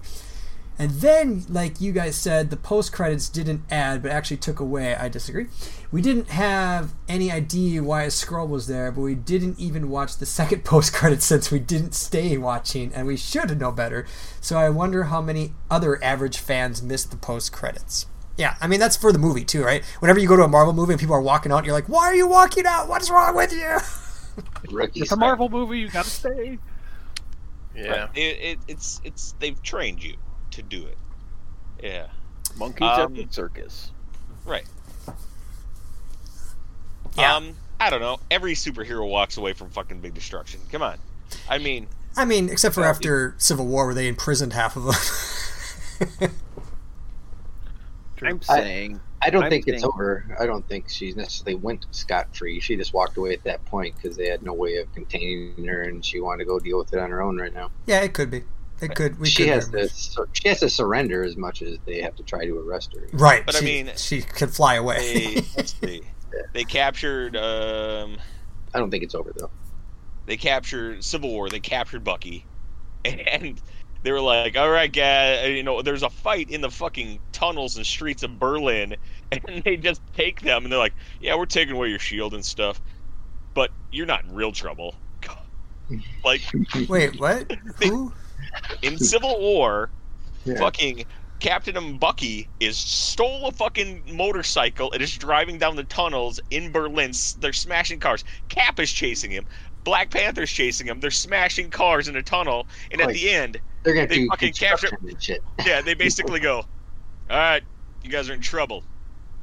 And 0.80 0.92
then, 0.92 1.46
like 1.50 1.80
you 1.80 1.92
guys 1.92 2.16
said, 2.16 2.50
the 2.50 2.58
post 2.58 2.92
credits 2.92 3.30
didn't 3.30 3.62
add, 3.70 4.02
but 4.02 4.12
actually 4.12 4.38
took 4.38 4.60
away. 4.60 4.96
I 4.96 5.08
disagree. 5.08 5.48
We 5.92 6.02
didn't 6.02 6.30
have 6.30 6.94
any 7.08 7.32
idea 7.32 7.84
why 7.84 8.04
a 8.04 8.12
scroll 8.12 8.48
was 8.48 8.66
there, 8.68 8.92
but 8.92 9.02
we 9.02 9.14
didn't 9.14 9.60
even 9.60 9.90
watch 9.90 10.18
the 10.18 10.26
second 10.40 10.66
post 10.66 10.94
credits 10.94 11.26
since 11.26 11.52
we 11.52 11.60
didn't 11.60 11.94
stay 11.94 12.38
watching, 12.38 12.92
and 12.94 13.06
we 13.06 13.18
should 13.18 13.60
know 13.60 13.72
better. 13.72 14.06
So 14.42 14.58
I 14.58 14.70
wonder 14.70 15.06
how 15.06 15.22
many 15.22 15.54
other 15.70 16.04
average 16.04 16.40
fans 16.40 16.82
missed 16.82 17.12
the 17.12 17.18
post 17.18 17.52
credits. 17.52 18.08
Yeah, 18.36 18.56
I 18.60 18.66
mean 18.66 18.80
that's 18.80 18.98
for 18.98 19.12
the 19.12 19.20
movie 19.20 19.46
too, 19.46 19.64
right? 19.64 19.86
Whenever 20.00 20.18
you 20.18 20.28
go 20.28 20.36
to 20.36 20.44
a 20.44 20.48
Marvel 20.48 20.74
movie 20.74 20.94
and 20.94 21.00
people 21.00 21.16
are 21.16 21.22
walking 21.22 21.52
out, 21.52 21.66
you're 21.66 21.74
like, 21.76 21.88
"Why 21.88 22.06
are 22.06 22.16
you 22.16 22.28
walking 22.28 22.66
out? 22.66 22.88
What 22.90 23.04
is 23.04 23.12
wrong 23.12 23.36
with 23.36 23.54
you?" 23.54 23.78
It's 24.96 25.12
a 25.12 25.16
Marvel 25.16 25.50
movie. 25.50 25.78
You 25.78 25.90
gotta 25.90 26.10
stay. 26.10 26.58
Yeah. 27.76 28.08
it, 28.16 28.20
it, 28.20 28.60
it's 28.68 29.02
it's 29.04 29.36
they've 29.40 29.62
trained 29.62 30.04
you 30.04 30.16
to 30.56 30.62
do 30.62 30.86
it 30.86 30.98
yeah 31.84 32.08
monkeys 32.56 32.88
Um, 32.88 33.16
at 33.18 33.28
the 33.28 33.34
circus. 33.34 33.92
right 34.46 34.66
Yeah. 37.18 37.36
um 37.36 37.54
i 37.80 37.90
don't 37.90 38.02
know 38.02 38.20
every 38.32 38.54
superhero 38.54 39.08
walks 39.10 39.38
away 39.38 39.54
from 39.54 39.70
fucking 39.70 40.00
big 40.00 40.14
destruction 40.14 40.60
come 40.72 40.82
on 40.82 40.98
i 41.50 41.58
mean 41.58 41.88
I 42.16 42.26
mean, 42.26 42.48
except 42.50 42.76
for 42.76 42.82
Well, 42.82 42.92
after 42.92 43.34
Civil 43.40 43.66
War, 43.66 43.88
where 43.88 43.96
they 43.96 44.08
imprisoned 44.08 44.54
half 44.54 44.76
of 44.76 44.84
them. 44.84 46.30
I'm 48.22 48.40
saying 48.44 49.00
I 49.22 49.32
don't 49.32 49.46
I'm 49.46 49.50
think 49.50 49.68
it's 49.68 49.84
over. 49.84 50.24
I 50.40 50.46
don't 50.46 50.64
think 50.68 50.90
she 50.90 51.12
necessarily 51.14 51.56
went 51.56 51.88
scot 51.90 52.36
free. 52.36 52.60
She 52.60 52.76
just 52.78 52.94
walked 52.94 53.18
away 53.18 53.34
at 53.34 53.44
that 53.46 53.66
point 53.66 53.96
because 53.96 54.16
they 54.16 54.28
had 54.30 54.44
no 54.44 54.54
way 54.54 54.76
of 54.78 54.94
containing 54.94 55.66
her, 55.66 55.82
and 55.84 56.06
she 56.06 56.20
wanted 56.22 56.44
to 56.44 56.46
go 56.46 56.60
deal 56.60 56.78
with 56.78 56.94
it 56.94 57.00
on 57.00 57.10
her 57.10 57.22
own 57.24 57.38
right 57.38 57.52
now. 57.54 57.72
yeah, 57.88 58.02
it 58.02 58.14
could 58.14 58.30
be. 58.30 58.44
It 58.84 58.96
could. 58.96 59.20
We 59.20 59.28
she 59.28 59.44
could 59.44 59.54
has 59.54 59.70
to 59.70 59.90
sur- 59.90 60.28
she 60.34 60.48
has 60.50 60.60
to 60.62 60.70
surrender 60.70 61.24
as 61.24 61.36
much 61.38 61.62
as 61.62 61.78
they 61.86 62.02
have 62.02 62.16
to 62.18 62.24
try 62.24 62.46
to 62.46 62.58
arrest 62.60 62.94
her. 62.96 63.08
Right. 63.14 63.46
But 63.46 63.56
I 63.56 63.62
mean- 63.62 63.92
she 63.98 64.22
can 64.22 64.50
fly 64.50 64.76
away. 64.76 65.42
They. 65.82 66.02
They 66.54 66.64
captured. 66.64 67.36
Um, 67.38 68.18
I 68.74 68.80
don't 68.80 68.90
think 68.90 69.04
it's 69.04 69.14
over 69.14 69.32
though. 69.38 69.52
they 70.26 70.36
captured 70.36 71.04
Civil 71.04 71.30
War. 71.30 71.48
They 71.48 71.60
captured 71.60 72.04
Bucky, 72.04 72.48
and 73.06 73.62
they 74.02 74.12
were 74.12 74.20
like, 74.20 74.58
"All 74.58 74.68
right, 74.72 74.92
guys, 74.92 75.50
you 75.50 75.62
know, 75.62 75.84
there's 75.84 76.02
a 76.02 76.10
fight 76.10 76.50
in 76.50 76.62
the 76.62 76.72
fucking 76.72 77.20
tunnels 77.34 77.78
and 77.78 77.86
streets 77.86 78.24
of 78.24 78.40
Berlin," 78.40 78.96
and 79.32 79.64
they 79.64 79.78
just 79.78 80.02
take 80.16 80.42
them, 80.42 80.64
and 80.64 80.72
they're 80.72 80.80
like, 80.80 80.96
"Yeah, 81.22 81.36
we're 81.36 81.46
taking 81.46 81.76
away 81.76 81.90
your 81.90 82.00
shield 82.00 82.34
and 82.34 82.44
stuff, 82.44 82.82
but 83.54 83.70
you're 83.92 84.08
not 84.08 84.24
in 84.24 84.34
real 84.34 84.52
trouble." 84.52 84.96
Like 86.26 86.42
Wait, 86.90 87.20
what? 87.20 87.52
Who? 87.84 88.12
In 88.82 88.98
Civil 88.98 89.40
War, 89.40 89.90
Yeah. 90.46 90.58
fucking 90.58 91.06
Captain 91.40 91.76
and 91.76 92.00
Bucky 92.00 92.48
is 92.60 92.78
stole 92.78 93.48
a 93.48 93.52
fucking 93.52 94.04
motorcycle 94.16 94.92
and 94.94 95.02
is 95.02 95.14
driving 95.18 95.58
down 95.58 95.76
the 95.76 95.84
tunnels 95.84 96.40
in 96.52 96.72
Berlin. 96.72 97.12
They're 97.40 97.52
smashing 97.54 98.00
cars. 98.00 98.24
Cap 98.50 98.80
is 98.80 98.92
chasing 98.92 99.30
him. 99.32 99.46
Black 99.84 100.10
Panther's 100.10 100.52
chasing 100.52 100.88
him. 100.88 101.02
They're 101.02 101.12
smashing 101.12 101.70
cars 101.70 102.08
in 102.08 102.16
a 102.16 102.24
tunnel. 102.24 102.68
And 102.92 103.02
at 103.02 103.10
the 103.10 103.30
end, 103.30 103.60
They're 103.84 103.94
gonna 103.94 104.08
They 104.08 104.26
fucking 104.28 104.54
capture- 104.54 104.98
shit. 105.20 105.44
yeah, 105.66 105.82
they 105.82 105.94
basically 105.94 106.40
go, 106.40 106.60
"All 107.30 107.38
right, 107.38 107.64
you 108.02 108.10
guys 108.10 108.30
are 108.30 108.34
in 108.34 108.40
trouble," 108.40 108.86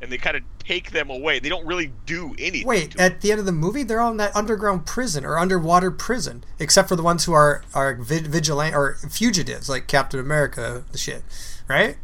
and 0.03 0.11
they 0.11 0.19
kind 0.19 0.37
of 0.37 0.43
take 0.59 0.93
them 0.93 1.11
away. 1.11 1.39
They 1.39 1.49
don't 1.49 1.67
really 1.67 1.93
do 2.07 2.35
anything. 2.39 2.67
Wait, 2.67 2.93
to 2.93 2.97
them. 2.97 3.13
at 3.13 3.21
the 3.21 3.31
end 3.31 3.41
of 3.41 3.47
the 3.47 3.53
movie, 3.53 3.83
they're 3.83 4.01
all 4.01 4.11
in 4.11 4.17
that 4.19 4.35
underground 4.35 4.87
prison 4.87 5.25
or 5.25 5.39
underwater 5.39 5.91
prison, 5.91 6.45
except 6.59 6.89
for 6.89 6.97
the 6.97 7.03
ones 7.03 7.25
who 7.25 7.33
are 7.33 7.63
are 7.75 7.95
vi- 7.95 8.21
vigilant 8.21 8.75
or 8.75 8.95
fugitives, 9.11 9.69
like 9.69 9.87
Captain 9.87 10.21
America, 10.21 10.85
the 10.93 10.99
shit, 10.99 11.23
right? 11.69 11.97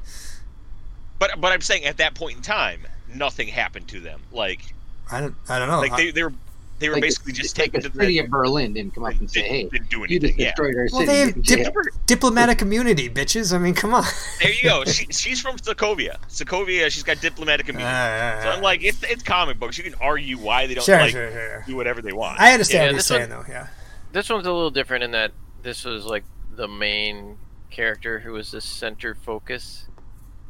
but 1.18 1.40
but 1.40 1.52
I'm 1.52 1.60
saying 1.60 1.84
at 1.84 1.96
that 1.98 2.14
point 2.14 2.36
in 2.36 2.42
time, 2.42 2.86
nothing 3.12 3.48
happened 3.48 3.88
to 3.88 4.00
them. 4.00 4.20
Like 4.32 4.74
I 5.10 5.20
don't, 5.20 5.34
I 5.48 5.58
don't 5.58 5.68
know. 5.68 5.80
like 5.80 5.96
they 5.96 6.10
they 6.10 6.22
were 6.22 6.32
they 6.78 6.88
were 6.88 6.94
Like, 6.96 7.02
basically 7.02 7.30
it's 7.30 7.38
just 7.40 7.58
like 7.58 7.72
taken 7.72 7.82
the 7.82 7.88
to 7.90 7.96
city 7.96 8.12
the. 8.14 8.24
of 8.24 8.30
Berlin 8.30 8.74
didn't 8.74 8.94
come 8.94 9.04
up 9.04 9.14
and 9.18 9.30
say, 9.30 9.40
Didn't, 9.42 9.50
"Hey, 9.54 9.62
didn't 9.78 9.90
do 9.90 9.98
you 9.98 10.04
anything. 10.04 10.28
just 10.30 10.38
Yeah. 10.38 10.46
destroyed 10.50 10.74
our 10.76 10.88
well, 10.92 11.00
city." 11.00 11.06
they 11.06 11.18
have 11.20 11.42
dip- 11.42 11.74
diplomatic 12.06 12.62
immunity, 12.62 13.08
bitches. 13.08 13.54
I 13.54 13.58
mean, 13.58 13.74
come 13.74 13.94
on. 13.94 14.04
There 14.42 14.52
you 14.52 14.62
go. 14.62 14.84
She, 14.86 15.06
she's 15.10 15.40
from 15.40 15.56
Sokovia. 15.56 16.16
Sokovia, 16.28 16.90
she's 16.90 17.02
got 17.02 17.20
diplomatic 17.20 17.68
immunity. 17.68 17.90
Uh, 17.92 18.42
so 18.42 18.50
I'm 18.50 18.62
like, 18.62 18.82
it's 18.84 19.02
it's 19.04 19.22
comic 19.22 19.58
books. 19.58 19.78
You 19.78 19.84
can 19.84 19.94
argue 20.00 20.38
why 20.38 20.66
they 20.66 20.74
don't 20.74 20.84
sure, 20.84 20.98
like 20.98 21.10
sure, 21.10 21.30
sure. 21.30 21.64
do 21.66 21.76
whatever 21.76 22.02
they 22.02 22.12
want. 22.12 22.40
I 22.40 22.52
understand 22.52 22.78
Yeah, 22.82 22.86
what 22.88 22.92
you're 22.92 23.00
saying, 23.00 23.30
one- 23.30 23.44
though. 23.46 23.52
Yeah. 23.52 23.66
This 24.12 24.28
one's 24.30 24.46
a 24.46 24.52
little 24.52 24.70
different 24.70 25.04
in 25.04 25.10
that 25.12 25.32
this 25.62 25.84
was 25.84 26.04
like 26.04 26.24
the 26.54 26.68
main 26.68 27.36
character 27.70 28.20
who 28.20 28.32
was 28.32 28.50
the 28.52 28.60
center 28.60 29.14
focus 29.14 29.86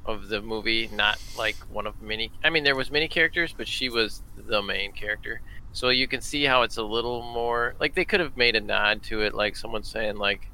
of 0.06 0.28
the 0.28 0.40
movie, 0.40 0.88
not 0.92 1.18
like 1.36 1.56
one 1.70 1.86
of 1.86 2.00
many. 2.00 2.30
I 2.44 2.50
mean, 2.50 2.64
there 2.64 2.76
was 2.76 2.90
many 2.90 3.08
characters, 3.08 3.54
but 3.56 3.68
she 3.68 3.88
was 3.88 4.22
the 4.36 4.62
main 4.62 4.92
character. 4.92 5.40
So 5.72 5.90
you 5.90 6.08
can 6.08 6.20
see 6.20 6.44
how 6.44 6.62
it's 6.62 6.78
a 6.78 6.82
little 6.82 7.22
more 7.22 7.74
like 7.80 7.94
they 7.94 8.04
could 8.04 8.20
have 8.20 8.36
made 8.36 8.56
a 8.56 8.60
nod 8.60 9.02
to 9.04 9.22
it, 9.22 9.34
like 9.34 9.56
someone 9.56 9.82
saying 9.82 10.16
like, 10.16 10.48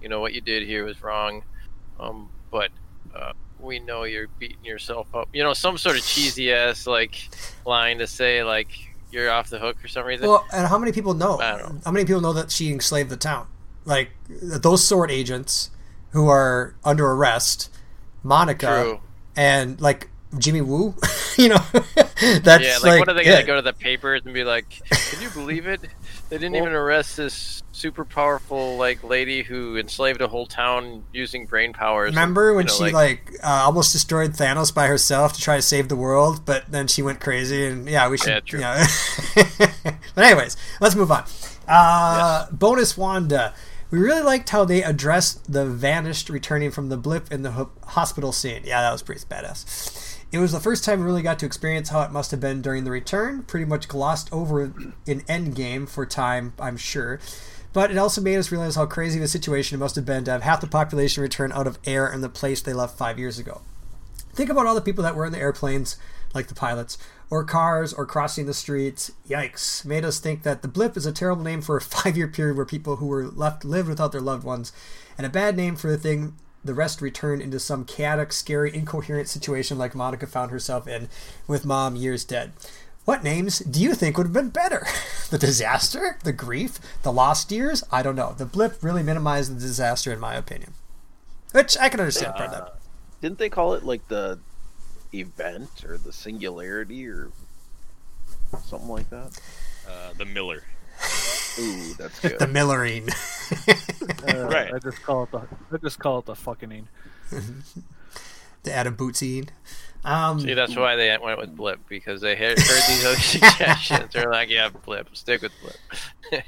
you 0.00 0.08
know, 0.08 0.20
what 0.20 0.32
you 0.32 0.40
did 0.40 0.66
here 0.66 0.84
was 0.84 1.02
wrong, 1.02 1.42
um, 2.00 2.30
but 2.50 2.70
uh, 3.14 3.32
we 3.60 3.78
know 3.78 4.04
you're 4.04 4.28
beating 4.38 4.64
yourself 4.64 5.14
up. 5.14 5.28
You 5.32 5.42
know, 5.42 5.52
some 5.52 5.76
sort 5.76 5.96
of 5.96 6.04
cheesy 6.04 6.52
ass 6.52 6.86
like 6.86 7.28
line 7.66 7.98
to 7.98 8.06
say 8.06 8.42
like 8.42 8.70
you're 9.10 9.30
off 9.30 9.50
the 9.50 9.58
hook 9.58 9.78
for 9.80 9.88
some 9.88 10.06
reason. 10.06 10.26
Well, 10.26 10.46
and 10.52 10.66
how 10.66 10.78
many 10.78 10.92
people 10.92 11.14
know? 11.14 11.36
Know. 11.36 11.80
How 11.84 11.90
many 11.90 12.04
people 12.04 12.20
know 12.22 12.32
that 12.32 12.50
she 12.50 12.72
enslaved 12.72 13.10
the 13.10 13.16
town? 13.16 13.46
Like 13.84 14.10
those 14.28 14.82
sword 14.82 15.10
agents 15.10 15.70
who 16.10 16.28
are 16.28 16.74
under 16.84 17.10
arrest, 17.10 17.70
Monica, 18.22 18.66
True. 18.66 19.00
and 19.36 19.80
like 19.80 20.08
Jimmy 20.38 20.60
Woo. 20.60 20.94
you 21.38 21.48
know, 21.48 21.62
that's 22.42 22.64
yeah, 22.64 22.78
like, 22.78 22.84
like 22.84 22.98
what 23.00 23.08
are 23.08 23.14
they 23.14 23.24
yeah. 23.24 23.32
gonna 23.32 23.46
go 23.46 23.56
to 23.56 23.62
the 23.62 23.72
papers 23.72 24.22
and 24.24 24.34
be 24.34 24.44
like? 24.44 24.68
Can 24.90 25.22
you 25.22 25.30
believe 25.30 25.66
it? 25.66 25.80
They 26.28 26.38
didn't 26.38 26.56
even 26.56 26.72
arrest 26.72 27.18
this 27.18 27.62
super 27.72 28.04
powerful 28.04 28.76
like 28.76 29.02
lady 29.02 29.42
who 29.42 29.76
enslaved 29.76 30.20
a 30.20 30.28
whole 30.28 30.46
town 30.46 31.04
using 31.12 31.46
brain 31.46 31.72
powers. 31.72 32.10
Remember 32.10 32.54
when 32.54 32.66
you 32.66 32.72
know, 32.72 32.86
she 32.86 32.92
like, 32.92 33.32
uh, 33.42 33.62
almost 33.64 33.92
destroyed 33.92 34.32
Thanos 34.32 34.74
by 34.74 34.86
herself 34.86 35.32
to 35.34 35.40
try 35.40 35.56
to 35.56 35.62
save 35.62 35.88
the 35.88 35.96
world, 35.96 36.44
but 36.44 36.70
then 36.70 36.86
she 36.86 37.02
went 37.02 37.20
crazy 37.20 37.66
and 37.66 37.88
yeah, 37.88 38.08
we 38.08 38.16
should. 38.16 38.28
Yeah, 38.28 38.40
true. 38.40 38.60
Yeah. 38.60 38.86
but 40.14 40.24
anyways, 40.24 40.56
let's 40.80 40.94
move 40.94 41.10
on. 41.10 41.24
Uh, 41.68 42.46
Bonus 42.50 42.96
Wanda. 42.96 43.52
We 43.92 43.98
really 43.98 44.22
liked 44.22 44.48
how 44.48 44.64
they 44.64 44.82
addressed 44.82 45.52
the 45.52 45.66
vanished 45.66 46.30
returning 46.30 46.70
from 46.70 46.88
the 46.88 46.96
blip 46.96 47.30
in 47.30 47.42
the 47.42 47.50
ho- 47.50 47.70
hospital 47.84 48.32
scene. 48.32 48.62
Yeah, 48.64 48.80
that 48.80 48.90
was 48.90 49.02
pretty 49.02 49.20
badass. 49.26 50.18
It 50.32 50.38
was 50.38 50.52
the 50.52 50.60
first 50.60 50.82
time 50.82 51.00
we 51.00 51.04
really 51.04 51.20
got 51.20 51.38
to 51.40 51.46
experience 51.46 51.90
how 51.90 52.00
it 52.00 52.10
must 52.10 52.30
have 52.30 52.40
been 52.40 52.62
during 52.62 52.84
the 52.84 52.90
return. 52.90 53.42
Pretty 53.42 53.66
much 53.66 53.88
glossed 53.88 54.32
over 54.32 54.62
in 54.62 55.20
Endgame 55.28 55.86
for 55.86 56.06
time, 56.06 56.54
I'm 56.58 56.78
sure. 56.78 57.20
But 57.74 57.90
it 57.90 57.98
also 57.98 58.22
made 58.22 58.38
us 58.38 58.50
realize 58.50 58.76
how 58.76 58.86
crazy 58.86 59.18
the 59.18 59.28
situation 59.28 59.76
it 59.76 59.80
must 59.80 59.96
have 59.96 60.06
been 60.06 60.24
to 60.24 60.30
have 60.30 60.42
half 60.42 60.62
the 60.62 60.66
population 60.68 61.22
return 61.22 61.52
out 61.52 61.66
of 61.66 61.78
air 61.84 62.10
in 62.10 62.22
the 62.22 62.30
place 62.30 62.62
they 62.62 62.72
left 62.72 62.96
five 62.96 63.18
years 63.18 63.38
ago. 63.38 63.60
Think 64.32 64.48
about 64.48 64.66
all 64.66 64.74
the 64.74 64.80
people 64.80 65.04
that 65.04 65.14
were 65.14 65.26
in 65.26 65.32
the 65.32 65.38
airplanes, 65.38 65.98
like 66.32 66.46
the 66.46 66.54
pilots, 66.54 66.96
or 67.32 67.44
cars, 67.44 67.94
or 67.94 68.04
crossing 68.04 68.44
the 68.44 68.52
streets. 68.52 69.10
Yikes. 69.26 69.86
Made 69.86 70.04
us 70.04 70.20
think 70.20 70.42
that 70.42 70.60
the 70.60 70.68
blip 70.68 70.98
is 70.98 71.06
a 71.06 71.12
terrible 71.12 71.42
name 71.42 71.62
for 71.62 71.78
a 71.78 71.80
five 71.96 72.14
year 72.14 72.28
period 72.28 72.58
where 72.58 72.66
people 72.66 72.96
who 72.96 73.06
were 73.06 73.26
left 73.26 73.64
lived 73.64 73.88
without 73.88 74.12
their 74.12 74.20
loved 74.20 74.44
ones, 74.44 74.70
and 75.16 75.26
a 75.26 75.30
bad 75.30 75.56
name 75.56 75.74
for 75.74 75.90
the 75.90 75.96
thing 75.96 76.34
the 76.62 76.74
rest 76.74 77.00
returned 77.00 77.40
into 77.40 77.58
some 77.58 77.86
chaotic, 77.86 78.34
scary, 78.34 78.72
incoherent 78.74 79.28
situation 79.28 79.78
like 79.78 79.94
Monica 79.94 80.26
found 80.26 80.50
herself 80.50 80.86
in 80.86 81.08
with 81.46 81.64
mom 81.64 81.96
years 81.96 82.22
dead. 82.22 82.52
What 83.06 83.24
names 83.24 83.60
do 83.60 83.80
you 83.80 83.94
think 83.94 84.18
would 84.18 84.26
have 84.26 84.34
been 84.34 84.50
better? 84.50 84.86
The 85.30 85.38
disaster? 85.38 86.18
The 86.24 86.34
grief? 86.34 86.78
The 87.02 87.10
lost 87.10 87.50
years? 87.50 87.82
I 87.90 88.02
don't 88.02 88.14
know. 88.14 88.34
The 88.36 88.44
blip 88.44 88.82
really 88.82 89.02
minimized 89.02 89.56
the 89.56 89.58
disaster, 89.58 90.12
in 90.12 90.20
my 90.20 90.34
opinion. 90.34 90.74
Which 91.52 91.78
I 91.78 91.88
can 91.88 92.00
understand 92.00 92.34
part 92.34 92.50
of 92.50 92.52
that. 92.52 92.74
Didn't 93.22 93.38
they 93.38 93.48
call 93.48 93.72
it 93.72 93.82
like 93.82 94.06
the 94.08 94.40
event 95.14 95.84
or 95.84 95.98
the 95.98 96.12
singularity 96.12 97.06
or 97.06 97.30
something 98.64 98.88
like 98.88 99.10
that? 99.10 99.38
Uh, 99.88 100.12
the 100.16 100.24
Miller. 100.24 100.62
Ooh, 101.58 101.94
that's 101.94 102.20
The 102.20 102.28
good. 102.30 102.38
Millerine. 102.50 103.12
Uh, 104.26 104.46
Right. 104.46 104.72
I 104.72 104.78
just 104.78 105.02
call 105.02 105.24
it 105.24 105.30
the 105.32 105.42
I 105.72 105.76
just 105.82 105.98
call 105.98 106.20
it 106.20 106.26
the 106.26 106.34
fucking. 106.36 106.88
the 108.62 108.72
Adam 108.72 108.96
Bootsine. 108.96 109.48
Um, 110.04 110.40
See, 110.40 110.54
that's 110.54 110.74
why 110.76 110.96
they 110.96 111.16
went 111.20 111.38
with 111.38 111.54
Blip 111.56 111.80
because 111.88 112.20
they 112.20 112.34
heard, 112.34 112.58
heard 112.58 112.82
these 112.88 113.04
other 113.04 113.16
suggestions. 113.16 114.12
They're 114.12 114.30
like, 114.30 114.48
"Yeah, 114.48 114.70
Blip, 114.70 115.14
stick 115.16 115.42
with 115.42 115.52
Blip." 115.60 116.44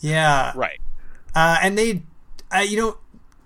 yeah. 0.00 0.52
Right. 0.56 0.80
Uh, 1.34 1.58
and 1.62 1.78
they, 1.78 2.02
uh, 2.54 2.60
you 2.60 2.76
know, 2.76 2.98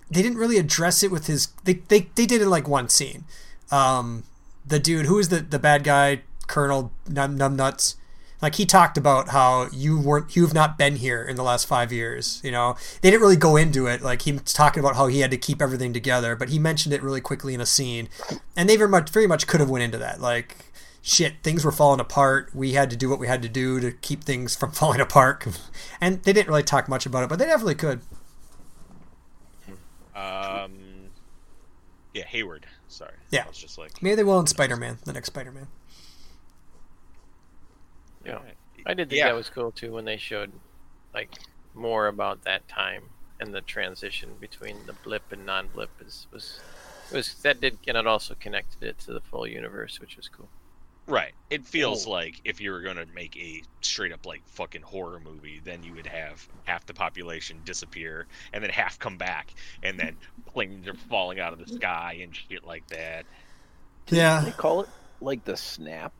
they 0.09 0.21
didn't 0.21 0.37
really 0.37 0.57
address 0.57 1.03
it 1.03 1.11
with 1.11 1.27
his. 1.27 1.49
They 1.63 1.73
they, 1.73 2.07
they 2.15 2.25
did 2.25 2.41
it 2.41 2.47
like 2.47 2.67
one 2.67 2.89
scene. 2.89 3.25
Um, 3.75 4.23
the 4.65 4.79
dude 4.79 5.05
who 5.05 5.19
is 5.19 5.29
the 5.29 5.39
the 5.41 5.59
bad 5.59 5.83
guy, 5.83 6.21
Colonel 6.47 6.91
Num 7.07 7.37
Numbnuts. 7.37 7.95
Like 8.41 8.55
he 8.55 8.65
talked 8.65 8.97
about 8.97 9.29
how 9.29 9.69
you 9.71 9.99
weren't, 9.99 10.35
you've 10.35 10.53
not 10.53 10.77
been 10.77 10.97
here 10.97 11.23
in 11.23 11.35
the 11.35 11.41
last 11.41 11.67
five 11.67 11.91
years. 11.91 12.41
You 12.43 12.51
know, 12.51 12.75
they 13.01 13.09
didn't 13.09 13.21
really 13.21 13.37
go 13.37 13.55
into 13.55 13.87
it. 13.87 14.01
Like 14.01 14.23
he 14.23 14.33
was 14.33 14.53
talking 14.53 14.81
about 14.81 14.95
how 14.95 15.07
he 15.07 15.21
had 15.21 15.31
to 15.31 15.37
keep 15.37 15.61
everything 15.61 15.93
together, 15.93 16.35
but 16.35 16.49
he 16.49 16.59
mentioned 16.59 16.93
it 16.93 17.01
really 17.01 17.21
quickly 17.21 17.53
in 17.53 17.61
a 17.61 17.65
scene, 17.65 18.09
and 18.55 18.69
they 18.69 18.75
very 18.75 18.89
much, 18.89 19.09
very 19.09 19.25
much 19.25 19.47
could 19.47 19.61
have 19.61 19.69
went 19.69 19.83
into 19.83 19.97
that. 19.97 20.21
Like, 20.21 20.57
shit, 21.01 21.35
things 21.43 21.63
were 21.65 21.71
falling 21.71 21.99
apart. 21.99 22.53
We 22.53 22.73
had 22.73 22.89
to 22.91 22.95
do 22.97 23.09
what 23.09 23.19
we 23.19 23.27
had 23.27 23.41
to 23.41 23.49
do 23.49 23.79
to 23.79 23.91
keep 23.91 24.23
things 24.23 24.55
from 24.55 24.71
falling 24.73 25.01
apart, 25.01 25.45
and 25.99 26.21
they 26.23 26.33
didn't 26.33 26.49
really 26.49 26.63
talk 26.63 26.87
much 26.87 27.05
about 27.05 27.23
it, 27.23 27.29
but 27.29 27.39
they 27.39 27.45
definitely 27.45 27.75
could. 27.75 28.01
Um. 30.13 30.84
Yeah, 32.15 32.23
Hayward. 32.27 32.65
Sorry. 32.87 33.11
Yeah. 33.29 33.43
I 33.43 33.49
was 33.49 33.57
just 33.57 33.77
like. 33.77 34.01
Maybe 34.01 34.15
they 34.15 34.23
will 34.23 34.39
in 34.39 34.47
Spider 34.47 34.77
Man, 34.77 34.99
the 35.03 35.11
next 35.11 35.27
Spider 35.27 35.51
Man. 35.51 35.67
Yeah. 38.25 38.39
I 38.85 38.93
did 38.93 39.09
think 39.09 39.19
Yeah. 39.19 39.27
that 39.27 39.35
was 39.35 39.49
cool 39.49 39.71
too 39.71 39.91
when 39.91 40.05
they 40.05 40.15
showed 40.15 40.51
like 41.13 41.29
more 41.73 42.07
about 42.07 42.43
that 42.45 42.67
time 42.69 43.03
and 43.41 43.53
the 43.53 43.59
transition 43.61 44.29
between 44.39 44.85
the 44.85 44.93
blip 44.93 45.23
and 45.31 45.45
non-blip 45.45 45.89
is 46.05 46.27
was 46.31 46.61
was 47.11 47.35
that 47.41 47.59
did 47.59 47.77
and 47.85 47.97
it 47.97 48.07
also 48.07 48.33
connected 48.35 48.81
it 48.81 48.97
to 48.99 49.11
the 49.13 49.19
full 49.19 49.45
universe, 49.45 49.99
which 49.99 50.15
was 50.15 50.29
cool. 50.29 50.47
Right. 51.07 51.33
It 51.51 51.65
feels 51.65 52.07
Oh. 52.07 52.11
like 52.11 52.41
if 52.45 52.59
you 52.59 52.71
were 52.71 52.81
going 52.81 52.95
to 52.97 53.05
make 53.13 53.37
a 53.37 53.61
straight 53.81 54.11
up 54.11 54.25
like 54.25 54.41
fucking 54.47 54.81
horror 54.81 55.19
movie, 55.19 55.61
then 55.63 55.83
you 55.83 55.93
would 55.93 56.07
have 56.07 56.47
half 56.63 56.85
the 56.87 56.93
population 56.95 57.61
disappear 57.63 58.25
and 58.53 58.63
then 58.63 58.71
half 58.71 58.97
come 58.97 59.17
back 59.17 59.53
and 59.83 59.99
then 59.99 60.15
planes 60.47 60.87
are 60.87 60.95
falling 61.09 61.39
out 61.39 61.53
of 61.53 61.59
the 61.59 61.71
sky 61.73 62.17
and 62.21 62.35
shit 62.35 62.65
like 62.65 62.87
that. 62.87 63.25
Yeah. 64.09 64.41
they 64.45 64.51
call 64.51 64.81
it 64.81 64.89
like 65.21 65.45
the 65.45 65.55
snap. 65.57 66.13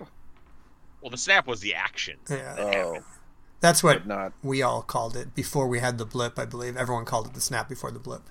Well, 1.01 1.09
the 1.09 1.17
snap 1.17 1.47
was 1.47 1.61
the 1.61 1.73
action. 1.75 2.17
Yeah. 2.29 2.55
Oh, 2.57 2.99
That's 3.61 3.83
what 3.83 4.05
not. 4.05 4.33
we 4.43 4.61
all 4.61 4.81
called 4.83 5.15
it 5.15 5.33
before 5.35 5.67
we 5.67 5.79
had 5.79 5.97
the 5.97 6.05
blip. 6.05 6.37
I 6.37 6.45
believe 6.45 6.77
everyone 6.77 7.05
called 7.05 7.27
it 7.27 7.33
the 7.33 7.41
snap 7.41 7.67
before 7.69 7.89
the 7.91 7.99
blip. 7.99 8.21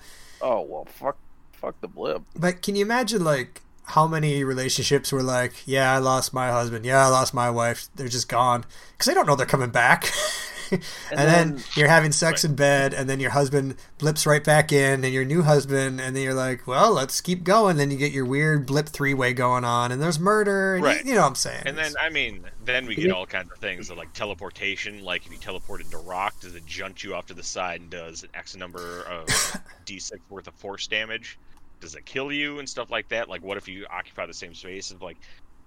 Oh 0.40 0.60
well, 0.60 0.84
fuck, 0.84 1.16
fuck 1.52 1.80
the 1.80 1.88
blip. 1.88 2.22
But 2.36 2.62
can 2.62 2.76
you 2.76 2.84
imagine 2.84 3.24
like 3.24 3.60
how 3.84 4.06
many 4.06 4.44
relationships 4.44 5.12
were 5.12 5.22
like, 5.22 5.52
yeah, 5.66 5.92
I 5.92 5.98
lost 5.98 6.32
my 6.32 6.50
husband, 6.50 6.84
yeah, 6.84 7.04
I 7.06 7.08
lost 7.08 7.34
my 7.34 7.50
wife, 7.50 7.88
they're 7.94 8.08
just 8.08 8.28
gone 8.28 8.64
because 8.92 9.06
they 9.06 9.14
don't 9.14 9.26
know 9.26 9.36
they're 9.36 9.46
coming 9.46 9.70
back. 9.70 10.10
and, 10.70 10.80
then, 11.10 11.54
then- 11.56 11.64
you're 11.76 11.88
having 11.88 12.10
sex 12.10 12.42
in 12.44 12.54
bed, 12.56 12.94
and 12.94 13.08
then 13.08 13.20
your 13.20 13.30
husband 13.30 13.76
blips 13.98 14.26
right 14.26 14.42
back 14.42 14.72
in, 14.72 15.04
and 15.04 15.12
your 15.12 15.24
new 15.24 15.42
husband, 15.42 16.00
and 16.00 16.16
then 16.16 16.22
you're 16.22 16.32
like, 16.34 16.66
well, 16.66 16.92
let's 16.92 17.20
keep 17.20 17.44
going. 17.44 17.76
Then 17.76 17.90
you 17.90 17.98
get 17.98 18.12
your 18.12 18.24
weird 18.24 18.64
blip 18.66 18.88
three 18.88 19.12
way 19.12 19.34
going 19.34 19.64
on, 19.64 19.92
and 19.92 20.00
there's 20.00 20.18
murder, 20.18 20.76
and 20.76 20.82
you- 20.82 20.88
Right. 20.90 21.04
you, 21.04 21.14
know 21.14 21.20
what 21.20 21.28
I'm 21.28 21.34
saying? 21.34 21.62
And 21.66 21.76
then 21.76 21.92
I 22.00 22.08
mean, 22.08 22.44
then 22.64 22.86
we 22.86 22.94
get 22.96 23.12
all 23.12 23.26
kinds 23.26 23.52
of 23.52 23.58
things 23.58 23.90
like 23.90 24.14
teleportation. 24.14 25.04
Like 25.04 25.26
if 25.26 25.32
you 25.32 25.38
teleport 25.38 25.82
into 25.82 25.98
rock, 25.98 26.40
does 26.40 26.54
it 26.54 26.64
junt 26.66 27.04
you 27.04 27.14
off 27.14 27.26
to 27.26 27.34
the 27.34 27.42
side 27.42 27.82
and 27.82 27.90
does 27.90 28.22
an 28.22 28.30
X 28.34 28.56
number 28.56 29.02
of 29.02 29.26
d6 29.86 30.12
worth 30.30 30.48
of 30.48 30.54
force 30.54 30.86
damage? 30.86 31.38
Does 31.80 31.94
it 31.94 32.06
kill 32.06 32.32
you 32.32 32.58
and 32.58 32.68
stuff 32.68 32.90
like 32.90 33.08
that? 33.08 33.28
Like 33.28 33.42
what 33.42 33.56
if 33.56 33.68
you 33.68 33.86
occupy 33.90 34.26
the 34.26 34.34
same 34.34 34.54
space? 34.54 34.90
Of 34.90 35.02
like, 35.02 35.18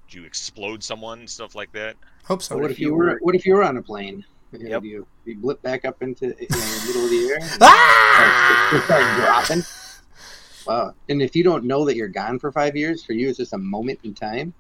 do 0.10 0.20
you 0.20 0.26
explode 0.26 0.84
someone 0.84 1.20
and 1.20 1.30
stuff 1.30 1.56
like 1.56 1.72
that? 1.74 1.96
hope 2.26 2.42
so. 2.42 2.56
So 2.56 2.62
what 2.62 2.72
if 2.72 2.80
you 2.80 2.94
were 2.94 3.18
what 3.22 3.36
if 3.36 3.46
you 3.46 3.54
were 3.56 3.64
on 3.64 3.78
a 3.78 3.82
plane? 3.82 4.26
Yep. 4.54 4.84
You 4.84 5.06
you 5.26 5.36
blip 5.38 5.62
back 5.62 5.86
up 5.86 6.02
into 6.02 6.28
you 6.28 6.32
know, 6.34 6.58
the 6.58 6.84
middle 6.88 7.04
of 7.04 7.10
the 7.10 7.30
air. 7.30 7.38
and 7.42 7.58
Ah! 7.62 8.70
Just 8.72 8.86
start 8.86 9.18
dropping. 9.20 9.64
Wow. 10.66 10.94
And 11.10 11.22
if 11.22 11.36
you 11.36 11.44
don't 11.44 11.64
know 11.66 11.86
that 11.86 11.96
you're 11.96 12.08
gone 12.08 12.40
for 12.40 12.52
five 12.52 12.76
years, 12.76 13.04
for 13.04 13.14
you 13.14 13.30
it's 13.30 13.38
just 13.38 13.54
a 13.54 13.58
moment 13.58 14.00
in 14.04 14.14
time. 14.14 14.54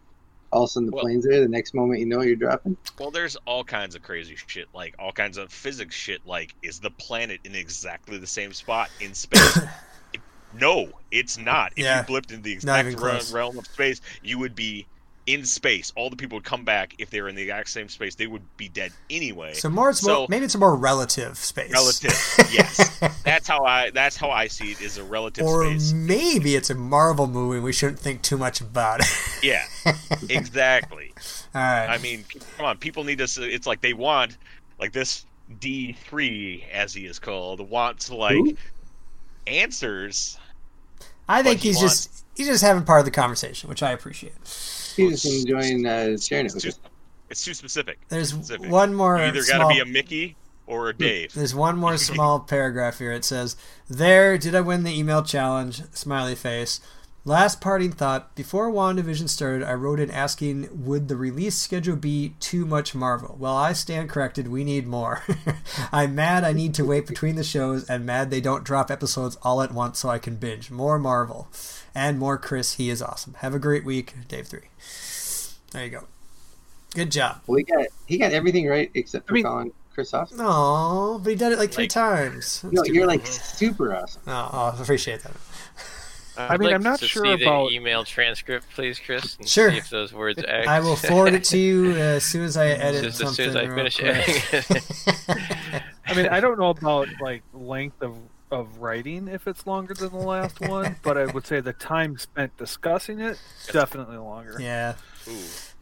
All 0.51 0.63
of 0.63 0.67
a 0.69 0.71
sudden 0.71 0.87
the 0.87 0.93
Well- 0.93 1.03
plane's 1.03 1.25
there. 1.25 1.41
The 1.41 1.47
next 1.49 1.73
moment 1.73 1.99
you 1.99 2.05
know 2.05 2.21
you're 2.21 2.35
dropping. 2.37 2.77
Well, 2.99 3.11
there's 3.11 3.35
all 3.45 3.63
kinds 3.63 3.95
of 3.95 4.01
crazy 4.01 4.35
shit, 4.35 4.67
like 4.73 4.95
all 4.99 5.11
kinds 5.11 5.37
of 5.37 5.51
physics 5.51 5.93
shit. 5.95 6.25
Like, 6.25 6.53
is 6.61 6.79
the 6.79 6.91
planet 6.91 7.41
in 7.43 7.53
exactly 7.55 8.17
the 8.17 8.27
same 8.27 8.53
spot 8.53 8.89
in 9.01 9.13
space? 9.13 9.59
It- 10.53 10.59
no, 10.59 10.89
it's 11.11 11.37
not. 11.37 11.73
If 11.75 11.79
Yeah. 11.83 11.99
you 11.99 12.03
blipped 12.15 12.31
into 12.31 12.43
the 12.43 12.53
exact 12.53 12.87
even 12.87 13.01
re- 13.01 13.11
close. 13.11 13.31
realm 13.31 13.57
of 13.57 13.65
space, 13.67 14.01
you 14.23 14.37
would 14.39 14.55
be 14.55 14.85
in 15.25 15.43
space. 15.45 15.91
All 15.97 16.09
the 16.09 16.15
people 16.15 16.37
would 16.37 16.45
come 16.45 16.63
back 16.63 16.93
if 16.99 17.09
they 17.09 17.19
were 17.19 17.27
in 17.27 17.35
the 17.35 17.41
exact 17.41 17.69
same 17.69 17.89
space. 17.89 18.15
They 18.15 18.27
would 18.27 18.43
be 18.55 18.69
dead 18.69 18.93
anyway. 19.09 19.55
So 19.55 19.69
more, 19.69 19.89
it's 19.89 19.99
So- 19.99 20.19
more 20.19 20.27
maybe 20.29 20.45
it's 20.45 20.55
a 20.55 20.57
more 20.57 20.73
relative 20.73 21.37
space. 21.37 21.69
Relative, 21.71 22.13
yes. 22.53 22.97
That's 23.25 23.45
how 23.45 23.65
I. 23.65 23.89
That's 23.89 24.15
how 24.15 24.31
I 24.31 24.47
see 24.47 24.71
it. 24.71 24.79
Is 24.81 24.97
a 24.97 25.03
relative 25.03 25.45
or 25.45 25.65
space. 25.65 25.91
maybe 25.91 26.55
it's 26.55 26.69
a 26.69 26.75
Marvel 26.75 27.27
movie. 27.27 27.59
We 27.59 27.73
shouldn't 27.73 27.99
think 27.99 28.21
too 28.21 28.37
much 28.37 28.61
about 28.61 29.01
it. 29.01 29.07
Yeah, 29.43 29.65
exactly. 30.29 31.13
All 31.55 31.61
right. 31.61 31.87
I 31.87 31.97
mean, 31.97 32.23
come 32.57 32.65
on, 32.65 32.77
people 32.77 33.03
need 33.03 33.17
to. 33.19 33.25
s- 33.25 33.37
It's 33.37 33.67
like 33.67 33.81
they 33.81 33.93
want, 33.93 34.37
like 34.79 34.93
this 34.93 35.25
D 35.59 35.95
three, 36.09 36.65
as 36.73 36.93
he 36.93 37.05
is 37.05 37.19
called, 37.19 37.59
wants 37.69 38.09
like 38.09 38.35
Who? 38.35 38.55
Answers. 39.47 40.37
I 41.27 41.43
think 41.43 41.59
but 41.59 41.63
he 41.63 41.69
he's 41.69 41.79
just 41.79 42.25
he's 42.35 42.47
just 42.47 42.63
having 42.63 42.83
part 42.83 42.99
of 42.99 43.05
the 43.05 43.11
conversation, 43.11 43.69
which 43.69 43.83
I 43.83 43.91
appreciate. 43.91 44.33
He's 44.95 45.21
just 45.21 45.25
enjoying 45.45 45.85
uh, 45.85 46.17
sharing 46.17 46.45
it 46.45 46.55
It's 46.55 46.65
with 46.65 46.75
too, 46.75 46.81
it's 47.29 47.43
too 47.43 47.53
specific. 47.53 47.99
There's 48.09 48.29
Specific. 48.29 48.69
one 48.69 48.93
more 48.93 49.17
You 49.17 49.23
either 49.25 49.39
got 49.41 49.57
small. 49.57 49.69
to 49.69 49.75
be 49.75 49.79
a 49.81 49.85
Mickey 49.85 50.35
or 50.65 50.89
a 50.89 50.93
Dave. 50.93 51.33
There's 51.33 51.53
one 51.55 51.77
more 51.77 51.97
small 51.97 52.39
paragraph 52.39 52.99
here. 52.99 53.11
It 53.11 53.25
says, 53.25 53.55
"There, 53.89 54.37
did 54.37 54.55
I 54.55 54.61
win 54.61 54.83
the 54.83 54.97
email 54.97 55.23
challenge?" 55.23 55.81
Smiley 55.93 56.35
face. 56.35 56.79
Last 57.27 57.59
parting 57.59 57.91
thought. 57.91 58.33
Before 58.35 58.71
WandaVision 58.71 59.27
started, 59.27 59.61
I 59.61 59.73
wrote 59.73 59.99
in 59.99 60.09
asking, 60.09 60.69
"Would 60.85 61.09
the 61.09 61.17
release 61.17 61.57
schedule 61.57 61.97
be 61.97 62.35
too 62.39 62.65
much 62.65 62.95
Marvel?" 62.95 63.35
Well, 63.37 63.53
I 63.57 63.73
stand 63.73 64.09
corrected. 64.09 64.47
We 64.47 64.63
need 64.63 64.87
more. 64.87 65.23
I'm 65.91 66.15
mad. 66.15 66.45
I 66.45 66.53
need 66.53 66.73
to 66.75 66.85
wait 66.85 67.05
between 67.05 67.35
the 67.35 67.43
shows, 67.43 67.83
and 67.89 68.05
mad 68.05 68.31
they 68.31 68.39
don't 68.39 68.63
drop 68.63 68.89
episodes 68.89 69.37
all 69.43 69.61
at 69.61 69.73
once 69.73 69.99
so 69.99 70.07
I 70.07 70.19
can 70.19 70.37
binge 70.37 70.71
more 70.71 70.97
Marvel 70.97 71.49
and 71.93 72.17
more 72.17 72.37
Chris. 72.37 72.75
He 72.75 72.89
is 72.89 73.01
awesome. 73.01 73.33
Have 73.39 73.53
a 73.53 73.59
great 73.59 73.83
week, 73.83 74.13
Dave 74.29 74.47
Three. 74.47 74.69
There 75.71 75.83
you 75.83 75.91
go. 75.91 76.05
Good 76.95 77.11
job. 77.11 77.41
Well, 77.45 77.57
he 77.57 77.63
got 77.63 77.87
he 78.05 78.17
got 78.17 78.31
everything 78.31 78.67
right 78.69 78.89
except 78.93 79.27
for 79.27 79.33
I 79.33 79.35
mean- 79.35 79.43
calling 79.43 79.73
Chris 79.93 80.13
awesome. 80.13 80.37
No, 80.37 81.19
but 81.21 81.31
he 81.31 81.35
did 81.35 81.51
it 81.51 81.59
like 81.59 81.73
three 81.73 81.83
Like- 81.83 81.89
times. 81.91 82.63
No, 82.63 82.85
you're 82.85 83.05
like 83.05 83.27
super 83.27 83.93
awesome. 83.93 84.21
Oh, 84.27 84.73
I 84.77 84.81
appreciate 84.81 85.23
that. 85.23 85.33
I'd 86.37 86.51
I 86.51 86.57
mean, 86.57 86.67
like 86.67 86.75
I'm 86.75 86.83
not 86.83 86.99
to 86.99 87.07
sure 87.07 87.25
see 87.25 87.43
about- 87.43 87.69
the 87.69 87.75
email 87.75 88.03
transcript, 88.03 88.67
please, 88.75 88.99
Chris. 88.99 89.35
And 89.37 89.47
Sure. 89.47 89.71
See 89.71 89.77
if 89.77 89.89
those 89.89 90.13
words. 90.13 90.43
Act. 90.47 90.67
I 90.67 90.79
will 90.79 90.95
forward 90.95 91.33
it 91.33 91.43
to 91.45 91.57
you 91.57 91.91
uh, 91.93 91.95
as 92.17 92.23
soon 92.25 92.43
as 92.43 92.55
I 92.57 92.67
edit 92.67 93.03
Just 93.03 93.21
as 93.21 93.35
something. 93.35 93.53
soon 93.53 93.57
as 93.57 93.71
I 93.71 93.75
finish 93.75 93.97
quick. 93.97 94.53
editing. 94.53 95.81
I 96.05 96.13
mean, 96.13 96.27
I 96.27 96.39
don't 96.39 96.57
know 96.59 96.69
about 96.69 97.07
like 97.21 97.43
length 97.53 98.01
of 98.01 98.15
of 98.49 98.77
writing 98.77 99.27
if 99.27 99.45
it's 99.45 99.67
longer 99.67 99.93
than 99.93 100.09
the 100.09 100.17
last 100.17 100.61
one, 100.61 100.95
but 101.03 101.17
I 101.17 101.25
would 101.25 101.45
say 101.45 101.59
the 101.59 101.73
time 101.73 102.17
spent 102.17 102.55
discussing 102.55 103.19
it 103.19 103.37
definitely 103.73 104.15
longer. 104.15 104.55
yeah, 104.57 104.93
Ooh. 105.27 105.33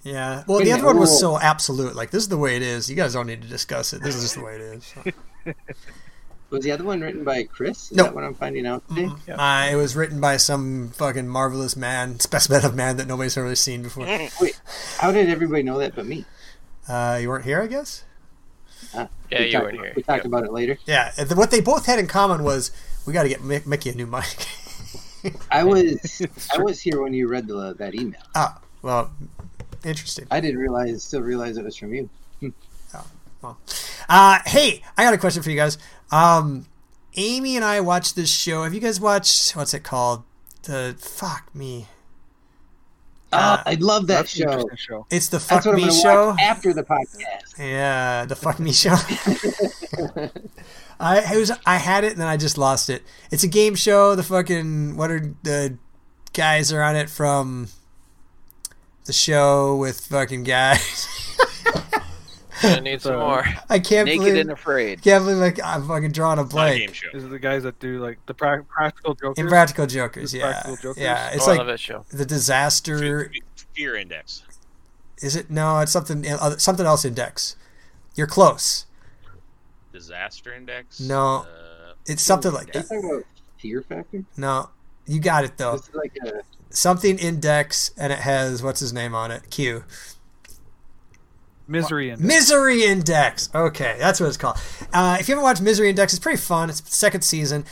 yeah. 0.01 0.43
Well, 0.47 0.61
the 0.63 0.71
other 0.71 0.85
one 0.85 0.97
was 0.97 1.19
so 1.19 1.37
absolute. 1.39 1.95
Like, 1.95 2.09
this 2.09 2.23
is 2.23 2.29
the 2.29 2.39
way 2.39 2.55
it 2.55 2.63
is. 2.63 2.89
You 2.89 2.95
guys 2.95 3.13
don't 3.13 3.27
need 3.27 3.43
to 3.43 3.47
discuss 3.47 3.93
it. 3.93 4.01
This 4.01 4.15
is 4.15 4.23
just 4.23 4.35
the 4.35 4.43
way 4.43 4.55
it 4.55 4.61
is. 4.61 4.93
So. 6.49 6.55
Was 6.57 6.63
the 6.63 6.71
other 6.71 6.83
one 6.83 7.01
written 7.01 7.23
by 7.23 7.43
Chris? 7.43 7.91
Is 7.91 7.97
No. 7.97 8.03
that 8.03 8.15
what 8.15 8.23
I'm 8.23 8.35
finding 8.35 8.65
out 8.67 8.87
today? 8.89 9.09
Uh, 9.31 9.67
it 9.71 9.75
was 9.75 9.95
written 9.95 10.21
by 10.21 10.37
some 10.37 10.89
fucking 10.89 11.27
marvelous 11.27 11.75
man, 11.75 12.19
specimen 12.19 12.63
of 12.63 12.75
man 12.75 12.97
that 12.97 13.07
nobody's 13.07 13.37
ever 13.37 13.55
seen 13.55 13.81
before. 13.83 14.05
Wait, 14.41 14.59
how 14.97 15.11
did 15.11 15.29
everybody 15.29 15.63
know 15.63 15.79
that 15.79 15.95
but 15.95 16.05
me? 16.05 16.25
Uh, 16.87 17.17
you 17.21 17.29
weren't 17.29 17.45
here, 17.45 17.61
I 17.61 17.67
guess. 17.67 18.03
Huh? 18.93 19.07
Yeah, 19.31 19.39
we 19.39 19.45
you 19.47 19.51
talked 19.51 19.63
weren't 19.65 19.75
about- 19.75 19.85
here. 19.85 19.93
We 19.95 20.03
talked 20.03 20.17
Yep. 20.19 20.25
about 20.25 20.43
it 20.43 20.53
later. 20.53 20.77
Yeah. 20.85 21.11
What 21.33 21.49
they 21.51 21.61
both 21.61 21.85
had 21.87 21.97
in 21.99 22.07
common 22.07 22.43
was 22.43 22.71
we 23.05 23.13
got 23.13 23.23
to 23.23 23.29
get 23.29 23.41
Mick- 23.41 23.65
Mickey 23.65 23.89
a 23.89 23.95
new 23.95 24.05
mic. 24.05 24.45
I 25.51 25.63
was 25.63 26.21
I 26.55 26.59
was 26.61 26.79
here 26.79 27.01
when 27.01 27.11
you 27.13 27.27
read 27.27 27.47
the, 27.47 27.73
that 27.79 27.95
email. 27.95 28.21
ah, 28.35 28.59
well, 28.83 29.11
interesting. 29.83 30.27
I 30.29 30.39
didn't 30.39 30.59
realize, 30.59 31.01
still 31.03 31.21
realize 31.21 31.57
it 31.57 31.63
was 31.65 31.75
from 31.75 31.93
you. 31.95 32.09
Oh, 32.93 33.03
well. 33.41 33.57
Uh, 34.07 34.37
hey, 34.45 34.83
I 34.95 35.03
got 35.03 35.15
a 35.15 35.17
question 35.17 35.41
for 35.41 35.49
you 35.49 35.55
guys. 35.55 35.79
Um, 36.11 36.67
Amy 37.15 37.55
and 37.55 37.65
I 37.65 37.81
watched 37.81 38.15
this 38.15 38.29
show. 38.29 38.63
Have 38.63 38.73
you 38.73 38.79
guys 38.79 38.99
watched 38.99 39.55
what's 39.55 39.73
it 39.73 39.83
called? 39.83 40.23
The 40.63 40.95
fuck 40.99 41.53
me. 41.53 41.87
Ah, 43.33 43.61
I 43.65 43.75
love 43.75 44.07
that 44.07 44.29
show. 44.29 44.69
show. 44.75 45.05
It's 45.09 45.27
the 45.27 45.37
That's 45.37 45.49
fuck 45.49 45.65
what 45.65 45.75
I'm 45.75 45.81
me 45.87 45.91
show. 45.91 46.27
watch 46.29 46.39
after 46.41 46.73
the 46.73 46.83
podcast. 46.83 47.57
Yeah, 47.59 48.25
the 48.25 48.35
fuck 48.35 48.59
me 48.59 48.71
show. 48.71 48.95
I 50.99 51.33
it 51.33 51.37
was 51.37 51.51
I 51.65 51.77
had 51.77 52.03
it 52.05 52.13
and 52.13 52.21
then 52.21 52.27
I 52.27 52.37
just 52.37 52.57
lost 52.57 52.89
it. 52.89 53.03
It's 53.31 53.43
a 53.43 53.47
game 53.47 53.75
show. 53.75 54.15
The 54.15 54.23
fucking 54.23 54.95
what 54.95 55.11
are 55.11 55.33
the 55.43 55.77
guys 56.33 56.71
are 56.71 56.81
on 56.81 56.95
it 56.95 57.09
from 57.09 57.67
the 59.05 59.13
show 59.13 59.75
with 59.75 59.99
fucking 60.01 60.43
guys. 60.43 61.07
I 62.65 62.79
need 62.79 63.01
some 63.01 63.19
more. 63.19 63.45
I 63.69 63.79
can't 63.79 64.05
Naked 64.05 64.19
believe 64.21 64.41
and 64.41 64.51
afraid. 64.51 65.01
can't 65.01 65.23
believe 65.23 65.37
like 65.39 65.59
I'm 65.63 65.87
fucking 65.87 66.11
drawing 66.11 66.39
a 66.39 66.43
It's 66.43 66.53
not 66.53 66.67
a 66.67 66.71
game 66.71 66.79
blank. 66.87 66.95
show. 66.95 67.07
Is 67.13 67.23
it 67.25 67.29
the 67.29 67.39
guys 67.39 67.63
that 67.63 67.79
do 67.79 67.99
like 67.99 68.17
the 68.25 68.33
pra- 68.33 68.63
practical 68.63 69.13
jokers? 69.15 69.37
Impractical 69.43 69.85
Jokers, 69.87 70.31
The 70.31 70.37
yeah, 70.39 70.51
Practical 70.51 70.75
Jokers? 70.77 71.03
yeah. 71.03 71.29
It's 71.31 71.43
oh, 71.43 71.45
I 71.45 71.49
like 71.51 71.57
love 71.59 71.67
that 71.67 71.79
show. 71.79 72.05
the 72.11 72.25
disaster. 72.25 73.31
Fear 73.73 73.95
index. 73.97 74.43
Is 75.21 75.35
it 75.35 75.49
no? 75.49 75.79
It's 75.79 75.91
something 75.91 76.27
uh, 76.27 76.57
something 76.57 76.85
else. 76.85 77.05
Index. 77.05 77.55
You're 78.15 78.27
close. 78.27 78.85
Disaster 79.93 80.53
index. 80.53 80.99
No. 80.99 81.45
Uh, 81.47 81.93
It's 82.05 82.21
something 82.21 82.51
like 82.53 82.71
that. 82.73 82.83
talking 82.83 83.03
about 83.09 83.23
Fear 83.59 83.81
Factor? 83.81 84.23
No, 84.37 84.69
you 85.07 85.19
got 85.19 85.43
it 85.45 85.57
though. 85.57 85.77
This 85.77 85.93
like 85.93 86.17
a 86.25 86.41
Something 86.69 87.17
index, 87.19 87.91
and 87.97 88.11
it 88.11 88.19
has 88.19 88.61
what's 88.61 88.81
his 88.81 88.91
name 88.91 89.15
on 89.15 89.31
it? 89.31 89.49
Q. 89.49 89.85
Misery 91.67 92.09
and 92.09 92.21
Misery 92.21 92.83
Index. 92.83 93.49
Okay, 93.53 93.95
that's 93.99 94.19
what 94.19 94.27
it's 94.27 94.37
called. 94.37 94.57
Uh, 94.93 95.17
if 95.19 95.27
you 95.27 95.33
haven't 95.33 95.43
watched 95.43 95.61
Misery 95.61 95.89
Index, 95.89 96.13
it's 96.13 96.21
pretty 96.21 96.41
fun. 96.41 96.69
It's 96.69 96.81
the 96.81 96.91
second 96.91 97.21
season. 97.21 97.65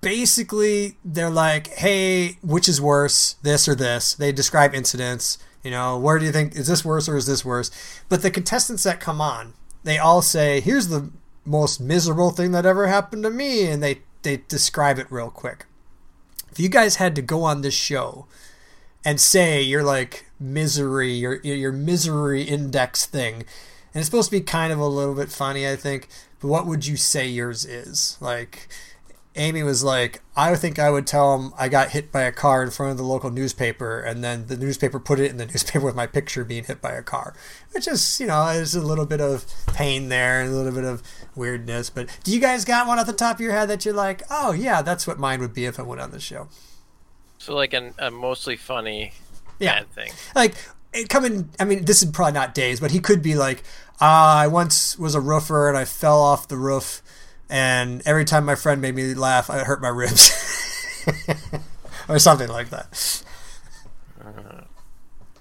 Basically, 0.00 0.96
they're 1.04 1.30
like, 1.30 1.68
"Hey, 1.68 2.38
which 2.42 2.68
is 2.68 2.80
worse, 2.80 3.34
this 3.42 3.68
or 3.68 3.74
this?" 3.74 4.14
They 4.14 4.30
describe 4.30 4.74
incidents. 4.74 5.38
You 5.64 5.72
know, 5.72 5.98
where 5.98 6.18
do 6.18 6.24
you 6.24 6.32
think 6.32 6.54
is 6.54 6.68
this 6.68 6.84
worse 6.84 7.08
or 7.08 7.16
is 7.16 7.26
this 7.26 7.44
worse? 7.44 7.70
But 8.08 8.22
the 8.22 8.30
contestants 8.30 8.84
that 8.84 9.00
come 9.00 9.20
on, 9.20 9.54
they 9.82 9.98
all 9.98 10.22
say, 10.22 10.60
"Here's 10.60 10.88
the 10.88 11.10
most 11.44 11.80
miserable 11.80 12.30
thing 12.30 12.52
that 12.52 12.66
ever 12.66 12.86
happened 12.86 13.24
to 13.24 13.30
me," 13.30 13.66
and 13.66 13.82
they 13.82 14.02
they 14.22 14.44
describe 14.48 14.98
it 14.98 15.10
real 15.10 15.30
quick. 15.30 15.66
If 16.52 16.60
you 16.60 16.68
guys 16.68 16.96
had 16.96 17.14
to 17.16 17.22
go 17.22 17.42
on 17.42 17.62
this 17.62 17.74
show 17.74 18.26
and 19.04 19.20
say 19.20 19.60
you're 19.60 19.82
like 19.82 20.27
misery, 20.40 21.12
your 21.12 21.36
your 21.36 21.72
misery 21.72 22.42
index 22.42 23.06
thing, 23.06 23.34
and 23.34 23.96
it's 23.96 24.06
supposed 24.06 24.30
to 24.30 24.36
be 24.36 24.40
kind 24.40 24.72
of 24.72 24.78
a 24.78 24.86
little 24.86 25.14
bit 25.14 25.30
funny, 25.30 25.68
I 25.68 25.76
think. 25.76 26.08
But 26.40 26.48
what 26.48 26.66
would 26.66 26.86
you 26.86 26.96
say 26.96 27.26
yours 27.26 27.64
is? 27.64 28.16
Like, 28.20 28.68
Amy 29.34 29.62
was 29.62 29.84
like, 29.84 30.20
I 30.36 30.54
think 30.56 30.78
I 30.78 30.90
would 30.90 31.06
tell 31.06 31.38
him 31.38 31.52
I 31.56 31.68
got 31.68 31.90
hit 31.90 32.10
by 32.12 32.22
a 32.22 32.32
car 32.32 32.62
in 32.62 32.70
front 32.70 32.92
of 32.92 32.96
the 32.98 33.04
local 33.04 33.30
newspaper, 33.30 34.00
and 34.00 34.22
then 34.22 34.46
the 34.46 34.56
newspaper 34.56 34.98
put 34.98 35.20
it 35.20 35.30
in 35.30 35.36
the 35.36 35.46
newspaper 35.46 35.84
with 35.84 35.94
my 35.94 36.06
picture 36.06 36.44
being 36.44 36.64
hit 36.64 36.80
by 36.80 36.92
a 36.92 37.02
car, 37.02 37.34
which 37.72 37.88
is, 37.88 38.20
you 38.20 38.26
know, 38.26 38.52
there's 38.52 38.74
a 38.74 38.80
little 38.80 39.06
bit 39.06 39.20
of 39.20 39.46
pain 39.68 40.08
there 40.08 40.40
and 40.40 40.52
a 40.52 40.56
little 40.56 40.72
bit 40.72 40.84
of 40.84 41.02
weirdness. 41.34 41.88
But 41.90 42.08
do 42.24 42.32
you 42.32 42.40
guys 42.40 42.64
got 42.64 42.86
one 42.86 42.98
off 42.98 43.06
the 43.06 43.12
top 43.12 43.36
of 43.36 43.40
your 43.40 43.52
head 43.52 43.68
that 43.68 43.84
you're 43.84 43.94
like, 43.94 44.22
oh 44.30 44.52
yeah, 44.52 44.82
that's 44.82 45.06
what 45.06 45.18
mine 45.18 45.40
would 45.40 45.54
be 45.54 45.64
if 45.64 45.78
I 45.78 45.82
went 45.82 46.00
on 46.00 46.10
the 46.10 46.20
show? 46.20 46.48
So 47.38 47.54
like 47.54 47.72
an, 47.72 47.94
a 47.98 48.10
mostly 48.10 48.56
funny 48.56 49.12
Yeah. 49.58 49.80
bad 49.80 49.90
thing. 49.92 50.12
like 50.34 50.54
coming 51.08 51.50
i 51.60 51.64
mean 51.64 51.84
this 51.84 52.02
is 52.02 52.10
probably 52.10 52.32
not 52.32 52.54
days 52.54 52.80
but 52.80 52.90
he 52.90 53.00
could 53.00 53.22
be 53.22 53.34
like 53.34 53.62
uh, 54.00 54.44
i 54.44 54.46
once 54.46 54.98
was 54.98 55.14
a 55.14 55.20
roofer 55.20 55.68
and 55.68 55.76
i 55.76 55.84
fell 55.84 56.20
off 56.20 56.48
the 56.48 56.56
roof 56.56 57.02
and 57.50 58.02
every 58.06 58.24
time 58.24 58.44
my 58.44 58.54
friend 58.54 58.80
made 58.80 58.94
me 58.94 59.14
laugh 59.14 59.50
i 59.50 59.58
hurt 59.58 59.82
my 59.82 59.88
ribs 59.88 61.04
or 62.08 62.18
something 62.18 62.48
like 62.48 62.70
that 62.70 63.22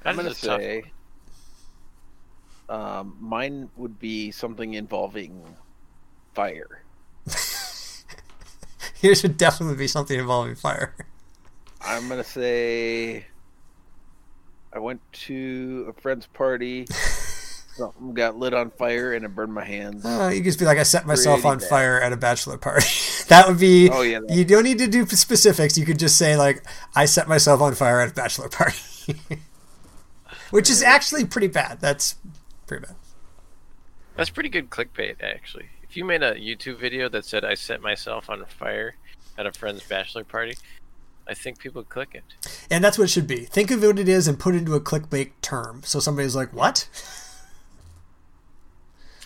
I'm 0.06 0.16
gonna 0.16 0.30
is 0.30 0.40
tough 0.40 0.62
say, 0.62 0.84
um, 2.70 3.18
mine 3.20 3.70
would 3.76 4.00
be 4.00 4.32
something 4.32 4.74
involving 4.74 5.44
fire. 6.34 6.84
here 9.02 9.14
should 9.16 9.36
definitely 9.38 9.76
be 9.76 9.88
something 9.88 10.18
involving 10.18 10.56
fire 10.56 10.96
I'm 11.82 12.08
gonna 12.08 12.24
say, 12.24 13.26
I 14.78 14.80
went 14.80 15.02
to 15.12 15.88
a 15.90 16.00
friend's 16.00 16.28
party. 16.28 16.86
Something 16.86 18.14
got 18.14 18.38
lit 18.38 18.54
on 18.54 18.70
fire 18.70 19.12
and 19.14 19.26
it 19.26 19.34
burned 19.34 19.52
my 19.56 19.66
hands. 19.66 20.06
uh, 20.06 20.30
you 20.32 20.38
could 20.42 20.46
just 20.46 20.60
be 20.60 20.66
like 20.66 20.78
i 20.78 20.84
set 20.84 21.08
myself 21.08 21.42
Pretty 21.42 21.48
on 21.54 21.58
bad. 21.60 21.70
fire 21.70 22.00
at 22.00 22.14
a 22.14 22.18
bachelor 22.18 22.58
party 22.60 22.86
that 23.30 23.48
would 23.48 23.60
be 23.60 23.90
Oh 23.92 24.02
yeah, 24.02 24.20
that- 24.20 24.32
you 24.36 24.46
don't 24.46 24.64
need 24.64 24.78
to 24.80 24.88
do 24.88 25.06
specifics 25.08 25.78
you 25.80 25.86
could 25.86 25.98
just 26.00 26.16
say 26.18 26.38
like 26.38 26.64
i 26.96 27.06
set 27.06 27.28
myself 27.28 27.60
on 27.62 27.74
fire 27.76 28.00
at 28.02 28.10
a 28.12 28.14
bachelor 28.14 28.50
party 28.50 28.78
which 30.52 30.70
is 30.70 30.82
actually 30.84 31.26
pretty 31.26 31.48
bad 31.48 31.80
that's 31.80 32.16
pretty 32.68 32.86
bad 32.86 32.96
That's 34.16 34.30
pretty 34.32 34.50
good 34.50 34.70
clickbait, 34.72 35.22
actually. 35.22 35.68
If 35.84 35.96
you 35.96 36.04
made 36.06 36.24
a 36.24 36.34
YouTube 36.36 36.80
video 36.80 37.10
that 37.10 37.26
said 37.26 37.46
I 37.46 37.54
set 37.54 37.82
myself 37.82 38.30
on 38.30 38.44
fire 38.46 38.96
at 39.38 39.46
a 39.46 39.52
friend's 39.52 39.84
bachelor 39.84 40.24
party, 40.24 40.58
I 41.30 41.34
think 41.34 41.60
people 41.60 41.84
click 41.84 42.10
it. 42.14 42.24
And 42.72 42.84
that's 42.84 42.98
what 42.98 43.06
it 43.06 43.10
should 43.10 43.28
be. 43.28 43.46
Think 43.46 43.70
of 43.72 43.82
what 43.84 44.00
it 44.00 44.08
is 44.08 44.28
and 44.28 44.40
put 44.40 44.56
it 44.56 44.60
into 44.60 44.76
a 44.76 44.80
clickbait 44.82 45.32
term. 45.42 45.82
So 45.84 46.00
somebody's 46.00 46.36
like, 46.36 46.54
"What?" 46.54 46.88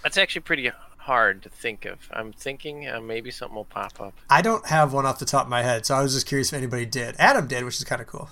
That's 0.03 0.17
actually 0.17 0.41
pretty 0.41 0.71
hard 0.97 1.43
to 1.43 1.49
think 1.49 1.85
of. 1.85 2.09
I'm 2.11 2.31
thinking 2.33 2.87
uh, 2.87 2.99
maybe 3.01 3.29
something 3.31 3.55
will 3.55 3.65
pop 3.65 3.99
up. 4.01 4.13
I 4.29 4.41
don't 4.41 4.65
have 4.67 4.93
one 4.93 5.05
off 5.05 5.19
the 5.19 5.25
top 5.25 5.43
of 5.45 5.49
my 5.49 5.61
head, 5.61 5.85
so 5.85 5.95
I 5.95 6.01
was 6.01 6.13
just 6.13 6.25
curious 6.27 6.51
if 6.51 6.57
anybody 6.57 6.85
did. 6.85 7.15
Adam 7.19 7.47
did, 7.47 7.63
which 7.63 7.77
is 7.77 7.83
kind 7.83 8.01
of 8.01 8.07
cool. 8.07 8.29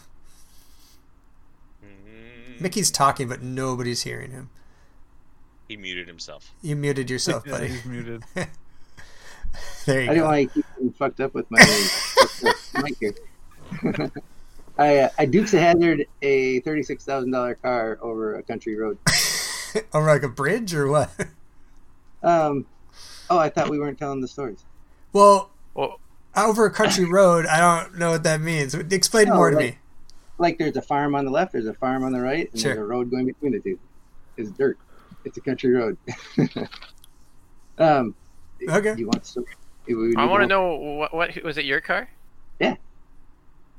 Mm, 1.83 2.59
Mickey's 2.61 2.89
talking, 2.91 3.27
but 3.27 3.41
nobody's 3.41 4.01
hearing 4.03 4.31
him. 4.31 4.49
He 5.67 5.77
muted 5.77 6.07
himself. 6.07 6.51
You 6.63 6.75
muted 6.75 7.09
yourself, 7.09 7.43
Yeah, 7.45 7.51
buddy. 7.51 7.67
he's 7.67 7.85
muted. 7.85 8.23
There 9.87 10.01
you 10.01 10.11
I 10.11 10.13
go. 10.13 10.19
don't 10.19 10.27
want 10.29 10.47
to 10.49 10.53
keep 10.53 10.65
getting 10.75 10.91
fucked 10.93 11.19
up 11.21 11.33
with 11.33 11.49
my 11.49 11.57
mic 12.83 12.97
here. 12.99 13.15
I 14.77 14.97
uh, 14.99 15.09
I 15.17 15.25
Dukes 15.25 15.53
a 15.53 15.59
Hazzard 15.59 16.05
a 16.21 16.59
thirty 16.61 16.83
six 16.83 17.03
thousand 17.05 17.31
dollar 17.31 17.55
car 17.55 17.97
over 18.01 18.35
a 18.35 18.43
country 18.43 18.75
road. 18.77 18.97
Over 19.93 20.07
like 20.07 20.23
a 20.23 20.27
bridge 20.29 20.73
or 20.73 20.87
what? 20.87 21.11
Um, 22.23 22.65
oh, 23.29 23.37
I 23.37 23.47
thought 23.49 23.69
we 23.69 23.79
weren't 23.79 23.97
telling 23.97 24.19
the 24.19 24.27
stories. 24.27 24.65
Well, 25.13 25.51
Well, 25.73 26.01
over 26.35 26.65
a 26.65 26.71
country 26.71 27.05
road, 27.05 27.45
I 27.45 27.59
don't 27.61 27.97
know 27.97 28.11
what 28.11 28.23
that 28.23 28.41
means. 28.41 28.73
Explain 28.73 29.27
No, 29.29 29.35
more 29.35 29.51
to 29.51 29.55
like- 29.55 29.65
me. 29.73 29.77
Like 30.37 30.57
there's 30.57 30.75
a 30.75 30.81
farm 30.81 31.15
on 31.15 31.23
the 31.23 31.31
left, 31.31 31.53
there's 31.53 31.65
a 31.67 31.73
farm 31.73 32.03
on 32.03 32.11
the 32.11 32.19
right, 32.19 32.51
and 32.51 32.59
Sure. 32.59 32.73
there's 32.73 32.83
a 32.83 32.87
road 32.87 33.09
going 33.09 33.25
between 33.27 33.53
the 33.53 33.59
two. 33.59 33.79
It's 34.35 34.49
dirt. 34.51 34.77
It's 35.23 35.37
a 35.37 35.41
country 35.41 35.71
road. 35.71 35.97
um, 37.77 38.15
Okay. 38.67 38.95
You 38.97 39.05
want 39.07 39.25
some? 39.25 39.45
you- 39.87 40.13
I 40.17 40.25
want 40.25 40.41
to 40.41 40.47
know 40.47 40.75
what, 40.75 41.13
what 41.13 41.43
was 41.43 41.57
it 41.57 41.63
your 41.65 41.79
car? 41.79 42.09
Yeah. 42.59 42.75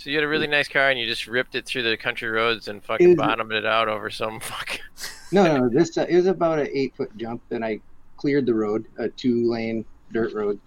So 0.01 0.09
you 0.09 0.17
had 0.17 0.25
a 0.25 0.29
really 0.29 0.47
nice 0.47 0.67
car 0.67 0.89
and 0.89 0.99
you 0.99 1.07
just 1.07 1.27
ripped 1.27 1.55
it 1.55 1.67
through 1.67 1.83
the 1.83 1.95
country 1.95 2.31
roads 2.31 2.69
and 2.69 2.83
fucking 2.83 3.09
was- 3.09 3.17
bottomed 3.19 3.53
it 3.53 3.67
out 3.67 3.87
over 3.89 4.09
some 4.09 4.41
fucking. 4.41 4.81
No, 5.33 5.45
no, 5.45 5.69
this 5.73 5.97
uh, 5.97 6.07
it 6.09 6.17
was 6.17 6.27
about 6.27 6.59
an 6.59 6.69
eight 6.73 6.97
foot 6.97 7.17
jump. 7.17 7.41
Then 7.51 7.63
I 7.63 7.81
cleared 8.17 8.47
the 8.47 8.55
road, 8.55 8.87
a 8.99 9.09
two 9.09 9.49
lane 9.49 9.85
dirt 10.11 10.33
road. 10.33 10.59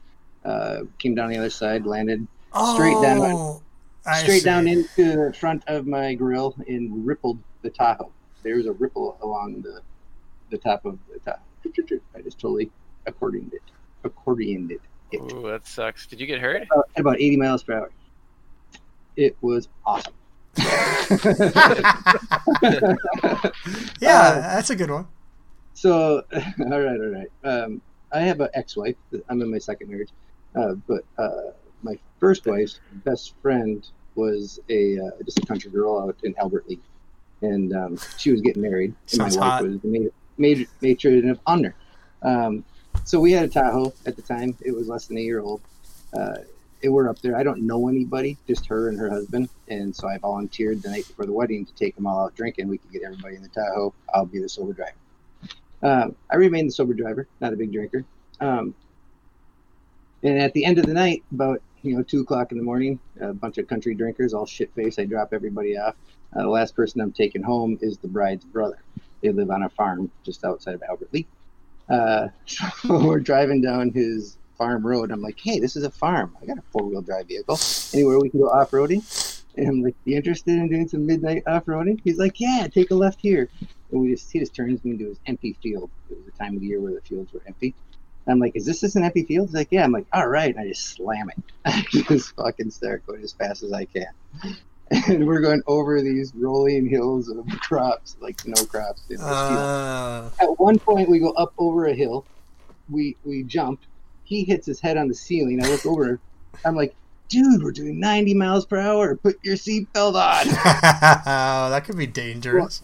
Uh, 0.45 0.83
came 0.99 1.15
down 1.15 1.29
the 1.29 1.37
other 1.37 1.49
side, 1.49 1.85
landed 1.85 2.25
Straight 2.75 3.01
down. 3.01 3.19
Oh, 3.19 3.61
I 4.05 4.21
straight 4.21 4.39
see. 4.39 4.45
down 4.45 4.67
into 4.67 4.87
the 5.27 5.33
front 5.33 5.63
of 5.67 5.85
my 5.87 6.13
grill 6.13 6.55
and 6.67 7.05
rippled 7.05 7.39
the 7.61 7.71
Tahoe. 7.71 8.11
There 8.43 8.55
was 8.55 8.67
a 8.67 8.71
ripple 8.73 9.17
along 9.21 9.63
the 9.63 9.81
the 10.49 10.59
top 10.59 10.85
of 10.85 10.97
the 11.11 11.19
Tahoe. 11.19 12.03
I 12.15 12.21
just 12.21 12.39
totally 12.39 12.71
accordioned 13.07 13.53
it. 13.53 13.63
Accordioned 14.05 14.71
it. 14.71 14.81
it. 15.11 15.33
Ooh, 15.33 15.49
that 15.49 15.67
sucks. 15.67 16.05
Did 16.05 16.21
you 16.21 16.27
get 16.27 16.39
hurt? 16.39 16.61
At 16.61 16.99
about 17.01 17.15
80 17.15 17.37
miles 17.37 17.63
per 17.63 17.73
hour. 17.73 17.91
It 19.15 19.35
was 19.41 19.67
awesome. 19.85 20.13
Yeah, 23.99 24.19
Uh, 24.19 24.41
that's 24.55 24.69
a 24.69 24.75
good 24.75 24.89
one. 24.91 25.07
So, 25.73 26.23
all 26.33 26.81
right, 26.81 26.99
all 26.99 27.11
right. 27.11 27.31
Um, 27.43 27.81
I 28.11 28.19
have 28.19 28.39
an 28.41 28.49
ex-wife. 28.53 28.95
I'm 29.29 29.41
in 29.41 29.49
my 29.49 29.57
second 29.57 29.89
marriage, 29.89 30.09
uh, 30.55 30.73
but 30.87 31.03
uh, 31.17 31.51
my 31.81 31.97
first 32.19 32.45
wife's 32.45 32.79
best 33.05 33.33
friend 33.41 33.87
was 34.15 34.59
a 34.69 34.99
uh, 34.99 35.09
just 35.25 35.39
a 35.39 35.45
country 35.45 35.71
girl 35.71 35.97
out 35.99 36.15
in 36.23 36.35
Albert 36.37 36.69
Lea, 36.69 36.79
and 37.41 37.75
um, 37.75 37.97
she 38.17 38.31
was 38.31 38.41
getting 38.41 38.61
married, 38.61 38.93
and 39.11 39.21
Sounds 39.21 39.35
my 39.37 39.41
wife 39.41 39.51
hot. 39.51 39.63
was 39.63 39.79
the 39.81 39.87
ma- 39.99 40.09
major 40.37 40.65
matron 40.81 41.29
of 41.29 41.39
honor. 41.47 41.73
Um, 42.21 42.63
so 43.03 43.19
we 43.19 43.31
had 43.31 43.45
a 43.45 43.47
Tahoe 43.47 43.91
at 44.05 44.15
the 44.15 44.21
time. 44.21 44.55
It 44.61 44.71
was 44.75 44.87
less 44.87 45.07
than 45.07 45.17
a 45.17 45.21
year 45.21 45.39
old. 45.41 45.61
It 46.83 46.89
were 46.89 47.07
up 47.07 47.19
there. 47.19 47.37
I 47.37 47.43
don't 47.43 47.65
know 47.65 47.87
anybody, 47.87 48.37
just 48.45 48.65
her 48.65 48.89
and 48.89 48.99
her 48.99 49.09
husband, 49.09 49.47
and 49.69 49.95
so 49.95 50.09
I 50.09 50.17
volunteered 50.17 50.81
the 50.83 50.89
night 50.89 51.07
before 51.07 51.25
the 51.25 51.31
wedding 51.31 51.65
to 51.65 51.73
take 51.75 51.95
them 51.95 52.05
all 52.05 52.25
out 52.25 52.35
drinking. 52.35 52.67
We 52.67 52.77
could 52.77 52.91
get 52.91 53.03
everybody 53.03 53.37
in 53.37 53.41
the 53.41 53.47
Tahoe. 53.47 53.93
I'll 54.13 54.25
be 54.25 54.39
the 54.39 54.49
sober 54.49 54.73
driver. 54.73 54.97
Um, 55.81 56.15
I 56.29 56.35
remained 56.35 56.67
the 56.67 56.73
sober 56.73 56.93
driver, 56.93 57.25
not 57.39 57.53
a 57.53 57.55
big 57.55 57.71
drinker. 57.71 58.03
Um, 58.41 58.75
and 60.23 60.39
at 60.39 60.53
the 60.53 60.65
end 60.65 60.77
of 60.77 60.85
the 60.85 60.93
night, 60.93 61.23
about 61.31 61.61
you 61.83 61.95
know 61.95 62.03
two 62.03 62.19
o'clock 62.19 62.51
in 62.51 62.57
the 62.57 62.63
morning, 62.63 62.99
a 63.21 63.33
bunch 63.33 63.57
of 63.57 63.67
country 63.67 63.95
drinkers, 63.95 64.33
all 64.33 64.45
shit 64.45 64.69
faced. 64.75 64.99
I 64.99 65.05
drop 65.05 65.31
everybody 65.31 65.77
off. 65.77 65.95
Uh, 66.35 66.41
the 66.41 66.49
last 66.49 66.75
person 66.75 66.99
I'm 66.99 67.13
taking 67.13 67.43
home 67.43 67.77
is 67.81 67.97
the 67.97 68.09
bride's 68.09 68.43
brother. 68.43 68.83
They 69.21 69.31
live 69.31 69.51
on 69.51 69.63
a 69.63 69.69
farm 69.69 70.11
just 70.23 70.43
outside 70.43 70.75
of 70.75 70.83
Albert 70.89 71.13
Lea. 71.13 71.27
Uh, 71.89 72.27
so 72.45 72.67
we're 73.05 73.21
driving 73.21 73.61
down 73.61 73.91
his 73.91 74.37
farm 74.63 74.85
road. 74.85 75.11
I'm 75.11 75.21
like, 75.21 75.39
hey, 75.39 75.59
this 75.59 75.75
is 75.75 75.83
a 75.83 75.91
farm. 75.91 76.35
I 76.41 76.45
got 76.45 76.57
a 76.57 76.63
four 76.71 76.83
wheel 76.83 77.01
drive 77.01 77.27
vehicle. 77.27 77.59
Anywhere 77.93 78.19
we 78.19 78.29
can 78.29 78.39
go 78.39 78.47
off 78.47 78.71
roading? 78.71 79.03
And 79.55 79.67
I'm 79.67 79.81
like, 79.83 79.95
you 80.05 80.15
interested 80.15 80.57
in 80.57 80.69
doing 80.69 80.87
some 80.87 81.05
midnight 81.05 81.43
off 81.47 81.65
roading? 81.65 81.99
He's 82.03 82.17
like, 82.17 82.39
yeah, 82.39 82.67
take 82.71 82.91
a 82.91 82.95
left 82.95 83.19
here. 83.21 83.49
And 83.91 84.01
we 84.01 84.11
just 84.11 84.31
he 84.31 84.39
just 84.39 84.55
turns 84.55 84.83
me 84.83 84.91
into 84.91 85.09
his 85.09 85.19
empty 85.25 85.57
field. 85.61 85.89
It 86.09 86.17
was 86.17 86.25
the 86.25 86.31
time 86.31 86.55
of 86.55 86.61
the 86.61 86.67
year 86.67 86.79
where 86.79 86.93
the 86.93 87.01
fields 87.01 87.33
were 87.33 87.41
empty. 87.45 87.75
I'm 88.25 88.39
like, 88.39 88.55
is 88.55 88.65
this 88.65 88.79
just 88.79 88.95
an 88.95 89.03
empty 89.03 89.23
field? 89.23 89.49
He's 89.49 89.55
like, 89.55 89.67
yeah. 89.69 89.83
I'm 89.83 89.91
like, 89.91 90.07
all 90.13 90.27
right. 90.27 90.55
And 90.55 90.63
I 90.63 90.67
just 90.67 90.85
slam 90.85 91.29
it. 91.29 91.43
I 91.65 91.85
just 91.91 92.35
fucking 92.35 92.71
start 92.71 93.05
going 93.05 93.21
as 93.21 93.33
fast 93.33 93.63
as 93.63 93.73
I 93.73 93.85
can. 93.85 94.07
And 95.07 95.25
we're 95.25 95.39
going 95.39 95.63
over 95.65 96.01
these 96.01 96.33
rolling 96.35 96.87
hills 96.87 97.27
of 97.27 97.47
crops, 97.61 98.15
like 98.19 98.45
no 98.45 98.63
crops 98.65 99.01
in 99.09 99.15
this 99.15 99.25
field 99.25 99.31
Uh, 99.31 100.29
at 100.39 100.59
one 100.59 100.77
point 100.77 101.09
we 101.09 101.17
go 101.17 101.31
up 101.31 101.51
over 101.57 101.87
a 101.87 101.95
hill 101.95 102.25
we 102.89 103.15
we 103.23 103.43
jump 103.43 103.79
he 104.33 104.43
hits 104.43 104.65
his 104.65 104.79
head 104.79 104.97
on 104.97 105.07
the 105.07 105.13
ceiling 105.15 105.63
i 105.63 105.67
look 105.69 105.85
over 105.85 106.19
i'm 106.65 106.75
like 106.75 106.95
dude 107.29 107.63
we're 107.63 107.71
doing 107.71 107.99
90 107.99 108.33
miles 108.33 108.65
per 108.65 108.77
hour 108.77 109.15
put 109.15 109.39
your 109.43 109.55
seatbelt 109.55 110.15
on. 110.15 110.47
Oh, 110.47 111.69
that 111.69 111.83
could 111.85 111.97
be 111.97 112.05
dangerous. 112.05 112.81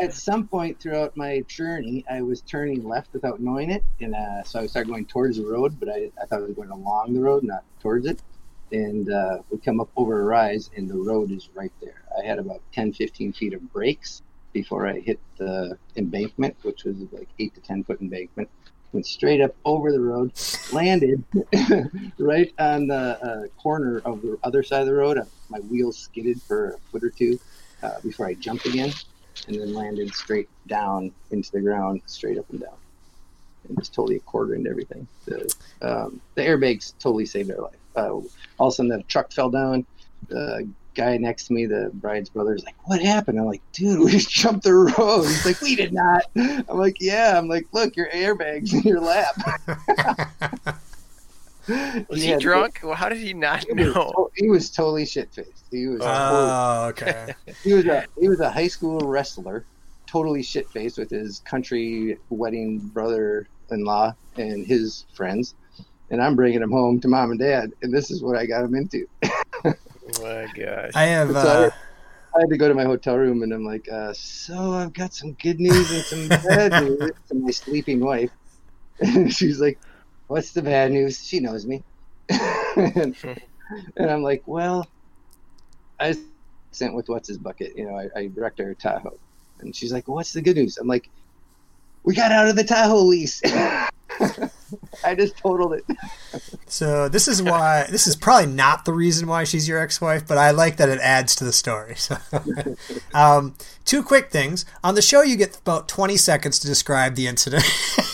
at 0.00 0.12
some 0.12 0.46
point 0.46 0.78
throughout 0.80 1.16
my 1.16 1.40
journey 1.48 2.04
i 2.10 2.20
was 2.20 2.40
turning 2.42 2.84
left 2.84 3.12
without 3.12 3.40
knowing 3.40 3.70
it 3.70 3.82
and 4.00 4.14
uh, 4.14 4.42
so 4.42 4.60
i 4.60 4.66
started 4.66 4.88
going 4.90 5.06
towards 5.06 5.36
the 5.38 5.46
road 5.46 5.78
but 5.80 5.88
I, 5.88 6.10
I 6.20 6.26
thought 6.26 6.40
i 6.40 6.42
was 6.42 6.52
going 6.52 6.70
along 6.70 7.14
the 7.14 7.20
road 7.20 7.44
not 7.44 7.64
towards 7.80 8.06
it. 8.06 8.20
And 8.70 9.10
uh, 9.10 9.38
we 9.50 9.58
come 9.58 9.80
up 9.80 9.88
over 9.96 10.20
a 10.20 10.24
rise 10.24 10.68
and 10.76 10.90
the 10.90 10.96
road 10.96 11.30
is 11.30 11.48
right 11.54 11.72
there. 11.80 12.02
I 12.20 12.26
had 12.26 12.38
about 12.38 12.60
10 12.74 12.92
15 12.92 13.32
feet 13.32 13.54
of 13.54 13.72
brakes 13.72 14.20
before 14.52 14.86
i 14.86 14.98
hit 14.98 15.18
the 15.36 15.76
embankment 15.96 16.56
which 16.62 16.84
was 16.84 16.96
like 17.12 17.28
8 17.38 17.54
to 17.54 17.60
10 17.60 17.84
foot 17.84 18.00
embankment 18.00 18.48
went 18.92 19.06
straight 19.06 19.40
up 19.40 19.54
over 19.64 19.92
the 19.92 20.00
road 20.00 20.32
landed 20.72 21.22
right 22.18 22.52
on 22.58 22.86
the 22.86 22.94
uh, 22.94 23.46
corner 23.60 24.00
of 24.04 24.22
the 24.22 24.38
other 24.42 24.62
side 24.62 24.80
of 24.80 24.86
the 24.86 24.94
road 24.94 25.18
my 25.48 25.58
wheels 25.60 25.98
skidded 25.98 26.40
for 26.42 26.70
a 26.70 26.78
foot 26.90 27.04
or 27.04 27.10
two 27.10 27.38
uh, 27.82 28.00
before 28.02 28.26
i 28.26 28.34
jumped 28.34 28.66
again 28.66 28.92
and 29.46 29.60
then 29.60 29.72
landed 29.72 30.12
straight 30.14 30.48
down 30.66 31.12
into 31.30 31.52
the 31.52 31.60
ground, 31.60 32.02
straight 32.06 32.38
up 32.38 32.48
and 32.50 32.60
down, 32.60 32.76
and 33.68 33.78
just 33.78 33.94
totally 33.94 34.18
quarter 34.20 34.54
into 34.54 34.68
everything. 34.70 35.06
The 35.26 35.54
um, 35.82 36.20
the 36.34 36.42
airbags 36.42 36.94
totally 36.98 37.26
saved 37.26 37.50
our 37.50 37.60
life. 37.62 37.76
Uh, 37.94 38.10
all 38.58 38.68
of 38.68 38.68
a 38.68 38.72
sudden, 38.72 38.90
the 38.90 39.02
truck 39.04 39.32
fell 39.32 39.50
down. 39.50 39.86
The 40.28 40.68
guy 40.98 41.16
next 41.16 41.46
to 41.46 41.52
me, 41.54 41.64
the 41.64 41.90
bride's 41.94 42.28
brother, 42.28 42.54
is 42.54 42.64
like, 42.64 42.74
"What 42.88 43.00
happened?" 43.00 43.38
I'm 43.38 43.46
like, 43.46 43.62
"Dude, 43.72 44.00
we 44.00 44.10
just 44.18 44.30
jumped 44.30 44.64
the 44.64 44.74
road." 44.74 45.22
He's 45.22 45.46
like, 45.46 45.60
"We 45.62 45.76
did 45.76 45.92
not." 45.94 46.24
I'm 46.36 46.64
like, 46.76 47.00
"Yeah." 47.00 47.38
I'm 47.38 47.48
like, 47.48 47.66
"Look, 47.72 47.96
your 47.96 48.08
airbags 48.10 48.74
in 48.74 48.82
your 48.82 49.00
lap." 49.00 49.34
Was 52.08 52.22
he 52.22 52.28
had- 52.28 52.40
drunk? 52.40 52.80
Well, 52.82 52.94
how 52.94 53.08
did 53.10 53.18
he 53.18 53.34
not 53.34 53.64
He 53.64 53.74
was, 53.74 53.94
know? 53.94 54.10
to- 54.12 54.30
he 54.42 54.48
was 54.48 54.70
totally 54.70 55.04
shit 55.04 55.32
faced. 55.34 55.64
He 55.70 55.86
was 55.86 56.00
totally 56.00 56.16
Oh, 56.18 56.86
okay. 56.88 57.34
he 57.62 57.74
was 57.74 57.84
a 57.86 58.06
he 58.18 58.28
was 58.28 58.40
a 58.40 58.50
high 58.50 58.68
school 58.68 58.98
wrestler, 59.00 59.64
totally 60.06 60.42
shit 60.42 60.68
faced 60.70 60.96
with 60.98 61.10
his 61.10 61.40
country 61.40 62.18
wedding 62.30 62.78
brother 62.78 63.48
in 63.70 63.84
law 63.84 64.14
and 64.36 64.66
his 64.66 65.04
friends, 65.14 65.54
and 66.10 66.22
I'm 66.22 66.34
bringing 66.36 66.62
him 66.62 66.70
home 66.70 67.00
to 67.00 67.08
mom 67.08 67.32
and 67.32 67.38
dad, 67.38 67.72
and 67.82 67.92
this 67.92 68.10
is 68.10 68.22
what 68.22 68.36
I 68.38 68.46
got 68.46 68.64
him 68.64 68.74
into. 68.74 69.06
Oh 70.08 70.22
my 70.22 70.46
gosh. 70.46 70.92
I 70.94 71.04
have. 71.04 71.30
It's 71.30 71.44
Uh, 71.44 71.70
I 72.36 72.40
had 72.40 72.50
to 72.50 72.56
go 72.56 72.68
to 72.68 72.74
my 72.74 72.84
hotel 72.84 73.16
room, 73.16 73.42
and 73.42 73.52
I'm 73.52 73.64
like, 73.64 73.88
uh, 73.90 74.12
so 74.14 74.72
I've 74.72 74.92
got 74.92 75.14
some 75.14 75.32
good 75.34 75.60
news 75.60 75.90
and 75.90 76.04
some 76.04 76.28
bad 76.48 76.72
news 76.78 77.12
to 77.28 77.34
my 77.34 77.50
sleeping 77.50 78.00
wife, 78.00 78.30
and 79.00 79.32
she's 79.32 79.60
like, 79.60 79.78
"What's 80.26 80.52
the 80.52 80.62
bad 80.62 80.92
news?" 80.92 81.18
She 81.24 81.40
knows 81.40 81.66
me, 81.66 81.82
and, 82.28 83.16
and 83.96 84.10
I'm 84.10 84.22
like, 84.22 84.42
"Well, 84.46 84.86
I 86.00 86.14
sent 86.72 86.94
with 86.94 87.08
what's 87.08 87.28
his 87.28 87.38
bucket. 87.38 87.72
You 87.76 87.86
know, 87.86 87.96
I, 87.96 88.08
I 88.18 88.30
wrecked 88.34 88.60
our 88.60 88.74
Tahoe. 88.74 89.18
And 89.60 89.74
she's 89.74 89.92
like, 89.92 90.06
well, 90.06 90.16
what's 90.16 90.32
the 90.32 90.42
good 90.42 90.56
news? 90.56 90.78
I'm 90.78 90.86
like, 90.86 91.10
we 92.04 92.14
got 92.14 92.32
out 92.32 92.48
of 92.48 92.56
the 92.56 92.64
Tahoe 92.64 93.02
lease. 93.02 93.42
I 95.04 95.14
just 95.14 95.36
totaled 95.36 95.74
it. 95.74 95.84
so 96.66 97.08
this 97.08 97.28
is 97.28 97.42
why 97.42 97.86
this 97.90 98.06
is 98.06 98.16
probably 98.16 98.46
not 98.52 98.84
the 98.84 98.92
reason 98.92 99.26
why 99.26 99.44
she's 99.44 99.68
your 99.68 99.78
ex-wife, 99.78 100.26
but 100.26 100.38
I 100.38 100.50
like 100.50 100.76
that 100.78 100.88
it 100.88 101.00
adds 101.00 101.34
to 101.36 101.44
the 101.44 101.52
story. 101.52 101.94
So, 101.96 102.16
um, 103.14 103.54
two 103.84 104.02
quick 104.02 104.30
things 104.30 104.64
on 104.84 104.94
the 104.94 105.02
show: 105.02 105.22
you 105.22 105.36
get 105.36 105.56
about 105.58 105.88
twenty 105.88 106.16
seconds 106.16 106.58
to 106.60 106.66
describe 106.66 107.14
the 107.14 107.26
incident, 107.26 107.64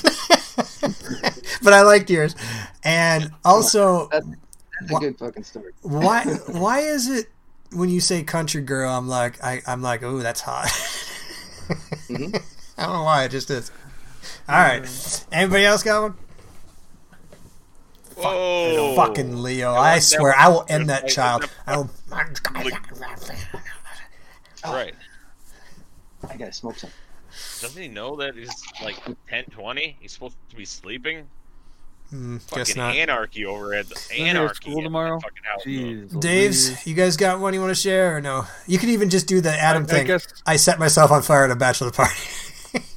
but 1.62 1.72
I 1.72 1.82
liked 1.82 2.10
yours. 2.10 2.34
And 2.84 3.30
also, 3.44 4.08
That's 4.08 4.26
a 4.26 4.92
Wha- 4.92 4.98
good 5.00 5.18
fucking 5.18 5.44
story. 5.44 5.72
why 5.82 6.24
why 6.48 6.80
is 6.80 7.08
it 7.08 7.30
when 7.72 7.88
you 7.88 8.00
say 8.00 8.22
country 8.22 8.62
girl, 8.62 8.90
I'm 8.92 9.08
like 9.08 9.42
I, 9.42 9.62
I'm 9.66 9.82
like, 9.82 10.02
oh, 10.02 10.18
that's 10.18 10.40
hot. 10.42 10.66
Mhm. 12.08 12.40
I 12.76 12.82
don't 12.86 12.92
know 12.92 13.02
why, 13.04 13.24
it 13.24 13.30
just 13.30 13.50
is. 13.50 13.70
All 14.48 14.56
right, 14.58 15.24
anybody 15.32 15.64
else 15.64 15.82
got 15.82 16.02
one? 16.02 16.14
Whoa! 18.16 18.94
Fucking 18.96 19.42
Leo! 19.42 19.72
That 19.72 19.80
I 19.80 19.98
swear, 19.98 20.28
was- 20.32 20.34
I 20.38 20.48
will 20.48 20.64
end 20.68 20.88
that 20.90 21.02
that- 21.02 21.10
child. 21.10 21.50
I 21.66 21.76
will. 21.76 21.90
Right. 24.64 24.94
I 26.28 26.36
gotta 26.36 26.52
smoke 26.52 26.78
some. 26.78 26.90
Doesn't 27.60 27.80
he 27.80 27.88
know 27.88 28.16
that 28.16 28.36
it's 28.36 28.62
like 28.82 28.96
10:20? 29.30 29.96
He's 30.00 30.12
supposed 30.12 30.36
to 30.50 30.56
be 30.56 30.64
sleeping. 30.64 31.26
Guess 32.12 32.44
Fucking 32.50 32.76
not. 32.76 32.94
anarchy 32.94 33.44
over 33.44 33.74
at 33.74 33.88
the 33.88 34.00
anarchy 34.16 34.70
school 34.70 34.82
tomorrow? 34.82 35.18
fucking 35.18 35.42
house. 35.42 35.62
Jeez. 35.66 36.20
Dave's, 36.20 36.68
Louise. 36.68 36.86
you 36.86 36.94
guys 36.94 37.16
got 37.16 37.40
one 37.40 37.54
you 37.54 37.60
want 37.60 37.70
to 37.74 37.80
share 37.80 38.16
or 38.16 38.20
no? 38.20 38.46
You 38.66 38.78
could 38.78 38.90
even 38.90 39.10
just 39.10 39.26
do 39.26 39.40
the 39.40 39.50
Adam 39.50 39.82
I, 39.82 39.86
I 39.86 39.88
thing. 39.88 40.06
guess 40.06 40.26
I 40.46 40.56
set 40.56 40.78
myself 40.78 41.10
on 41.10 41.22
fire 41.22 41.44
at 41.44 41.50
a 41.50 41.56
bachelor 41.56 41.90
party. 41.90 42.14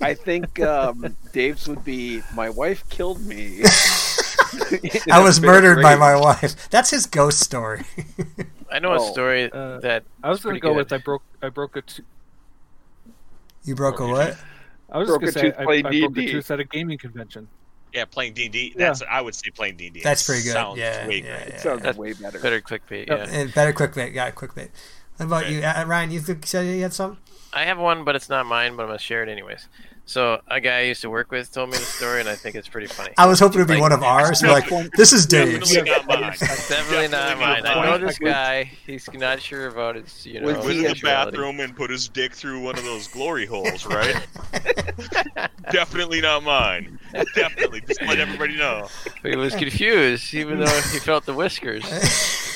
I 0.02 0.14
think 0.14 0.60
um, 0.60 1.16
Dave's 1.34 1.68
would 1.68 1.84
be 1.84 2.22
my 2.36 2.50
wife 2.50 2.88
killed 2.90 3.22
me. 3.26 3.64
I 5.10 5.20
was 5.20 5.42
murdered 5.42 5.82
by 5.82 5.96
my 5.96 6.16
wife. 6.16 6.70
That's 6.70 6.90
his 6.92 7.06
ghost 7.06 7.40
story. 7.40 7.84
I 8.72 8.80
know 8.80 8.94
a 8.94 9.00
Oh, 9.00 9.00
story 9.00 9.52
uh, 9.52 9.80
that 9.82 10.06
I 10.24 10.30
was 10.30 10.42
gonna 10.42 10.60
go 10.60 10.74
good. 10.74 10.76
with 10.76 10.92
I 10.92 10.98
broke 10.98 11.24
I 11.42 11.50
broke 11.50 11.76
a 11.76 11.82
t- 11.82 12.04
You 13.64 13.76
broke 13.76 14.00
a 14.00 14.08
what? 14.08 14.38
I 14.92 14.98
was 14.98 15.08
Broke 15.08 15.22
just 15.22 15.22
gonna 15.22 15.32
say 15.34 15.52
tooth 15.52 15.56
I, 15.58 15.64
I 15.64 15.66
playing 15.66 15.88
broke 16.00 16.18
a 16.18 16.22
D&D. 16.22 16.24
tooth 16.24 16.52
at 16.52 16.60
a 16.60 16.66
gaming 16.66 16.98
convention. 16.98 17.50
Yeah, 17.94 18.06
playing 18.06 18.34
D 18.34 18.46
and 18.46 18.54
D. 18.54 18.76
That's 18.78 19.02
I 19.10 19.22
would 19.22 19.36
say 19.36 19.50
playing 19.56 19.78
D 19.78 19.88
and 19.88 19.94
D. 19.96 20.02
That's 20.04 20.24
pretty 20.24 20.44
good. 20.44 20.52
Sounds 20.54 20.78
Yeah, 20.78 21.08
way 21.08 21.22
yeah, 21.22 21.46
great. 21.46 21.54
yeah. 21.54 21.58
Sounds 21.58 21.84
That's 21.84 21.98
way 21.98 22.14
better. 22.14 22.40
better 22.40 22.62
clickbait. 22.62 23.08
Yep. 23.08 23.20
Yeah. 23.20 23.28
And 23.30 23.54
better 23.54 23.74
quickbait. 23.74 24.14
Got 24.14 24.36
quickbait. 24.36 24.70
What 25.18 25.26
about 25.26 25.50
you, 25.50 25.62
uh, 25.62 25.86
Ryan? 25.88 26.12
You 26.12 26.20
said 26.20 26.66
you 26.68 26.82
had 26.82 26.94
some. 26.94 27.18
I 27.54 27.66
have 27.66 27.78
one, 27.80 28.04
but 28.04 28.16
it's 28.16 28.30
not 28.30 28.46
mine. 28.46 28.76
But 28.76 28.84
I'm 28.84 28.90
gonna 28.90 29.00
share 29.00 29.24
it 29.24 29.30
anyways. 29.30 29.68
So 30.10 30.40
a 30.48 30.62
guy 30.62 30.78
I 30.80 30.82
used 30.84 31.02
to 31.02 31.10
work 31.10 31.32
with 31.32 31.52
told 31.52 31.70
me 31.70 31.78
the 31.78 31.84
story, 31.84 32.22
and 32.22 32.30
I 32.30 32.36
think 32.36 32.56
it's 32.56 32.70
pretty 32.70 32.88
funny. 32.88 33.14
I 33.18 33.26
was 33.26 33.42
hoping 33.42 33.58
it'd 33.60 33.68
be 33.68 33.74
Like- 33.74 33.82
one 33.82 33.92
of 33.92 34.04
ours. 34.04 34.42
We're 34.42 34.52
like, 34.54 34.70
this 34.96 35.12
is 35.12 35.26
Dave's. 35.26 35.70
Definitely 35.70 35.92
not 35.92 36.08
mine. 36.22 36.32
Definitely 36.40 37.08
not 37.10 37.38
mine. 37.40 37.66
I 37.66 37.86
know 37.86 37.98
this 37.98 38.18
guy. 38.18 38.72
He's 38.86 39.06
not 39.14 39.42
sure 39.42 39.68
about 39.68 39.96
his, 39.98 40.26
you 40.26 40.40
know, 40.40 40.48
Was 40.48 40.66
Went 40.66 40.72
he 40.72 40.86
in 40.86 40.94
the 40.94 41.00
bathroom 41.04 41.60
and 41.60 41.76
put 41.76 41.90
his 41.90 42.08
dick 42.08 42.34
through 42.34 42.62
one 42.62 42.78
of 42.78 42.86
those 42.86 43.10
glory 43.10 43.46
holes, 43.46 43.86
right? 43.86 44.26
Definitely 45.72 46.22
not 46.22 46.42
mine. 46.44 47.00
Definitely. 47.36 47.82
Just 47.82 48.02
let 48.04 48.18
everybody 48.20 48.56
know. 48.56 48.88
But 49.22 49.32
he 49.32 49.38
was 49.38 49.56
confused, 49.56 50.34
even 50.34 50.60
though 50.60 50.82
he 50.94 51.00
felt 51.00 51.26
the 51.26 51.34
whiskers. 51.34 51.84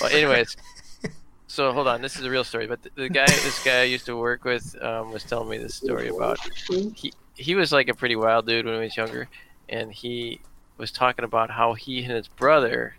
Well, 0.02 0.10
anyways, 0.10 0.56
so 1.48 1.74
hold 1.74 1.90
on. 1.90 2.02
This 2.02 2.16
is 2.16 2.24
a 2.24 2.30
real 2.30 2.46
story. 2.46 2.68
But 2.68 2.82
the, 2.84 2.92
the 2.96 3.10
guy, 3.10 3.26
this 3.28 3.62
guy 3.64 3.82
I 3.82 3.84
used 3.84 4.06
to 4.06 4.16
work 4.16 4.46
with, 4.46 4.82
um, 4.82 5.12
was 5.12 5.24
telling 5.26 5.50
me 5.50 5.58
this 5.58 5.76
story 5.76 6.08
about 6.08 6.40
he 6.96 7.12
he 7.36 7.56
was 7.56 7.72
like 7.72 7.90
a 7.90 7.94
pretty 7.94 8.16
wild 8.16 8.48
dude 8.48 8.66
when 8.66 8.76
he 8.76 8.82
was 8.82 8.98
younger, 8.98 9.30
and 9.70 9.92
he 9.92 10.42
was 10.78 10.92
talking 10.92 11.26
about 11.26 11.52
how 11.52 11.74
he 11.74 12.04
and 12.04 12.12
his 12.12 12.28
brother, 12.28 12.96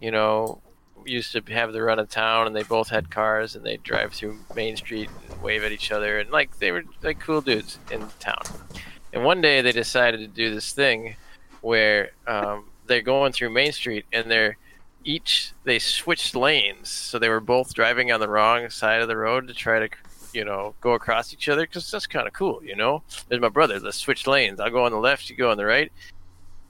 you 0.00 0.10
know, 0.10 0.60
used 1.04 1.32
to 1.32 1.40
have 1.52 1.72
the 1.72 1.82
run 1.82 1.98
of 1.98 2.08
town, 2.08 2.46
and 2.46 2.54
they 2.54 2.62
both 2.62 2.88
had 2.88 3.10
cars, 3.10 3.54
and 3.56 3.64
they'd 3.64 3.82
drive 3.82 4.12
through 4.12 4.38
Main 4.54 4.76
Street 4.76 5.08
and 5.30 5.42
wave 5.42 5.64
at 5.64 5.72
each 5.72 5.92
other, 5.92 6.18
and 6.18 6.30
like 6.30 6.58
they 6.58 6.72
were 6.72 6.84
like 7.02 7.20
cool 7.20 7.40
dudes 7.40 7.78
in 7.90 8.06
town. 8.18 8.42
And 9.12 9.24
one 9.24 9.40
day 9.40 9.62
they 9.62 9.72
decided 9.72 10.20
to 10.20 10.26
do 10.26 10.54
this 10.54 10.72
thing 10.72 11.16
where 11.60 12.10
um, 12.26 12.66
they're 12.86 13.02
going 13.02 13.32
through 13.32 13.50
Main 13.50 13.72
Street, 13.72 14.04
and 14.12 14.30
they're 14.30 14.56
each 15.04 15.52
they 15.64 15.78
switched 15.78 16.34
lanes, 16.34 16.88
so 16.88 17.18
they 17.18 17.28
were 17.28 17.40
both 17.40 17.72
driving 17.74 18.10
on 18.10 18.20
the 18.20 18.28
wrong 18.28 18.68
side 18.70 19.00
of 19.00 19.08
the 19.08 19.16
road 19.16 19.48
to 19.48 19.54
try 19.54 19.78
to 19.78 19.88
you 20.36 20.44
know, 20.44 20.74
go 20.82 20.92
across 20.92 21.32
each 21.32 21.48
other 21.48 21.62
because 21.62 21.90
that's 21.90 22.06
kind 22.06 22.26
of 22.28 22.34
cool, 22.34 22.62
you 22.62 22.76
know. 22.76 23.02
There's 23.28 23.40
my 23.40 23.48
brother. 23.48 23.80
Let's 23.80 23.96
switch 23.96 24.26
lanes. 24.26 24.60
I'll 24.60 24.70
go 24.70 24.84
on 24.84 24.92
the 24.92 24.98
left, 24.98 25.30
you 25.30 25.36
go 25.36 25.50
on 25.50 25.56
the 25.56 25.64
right. 25.64 25.90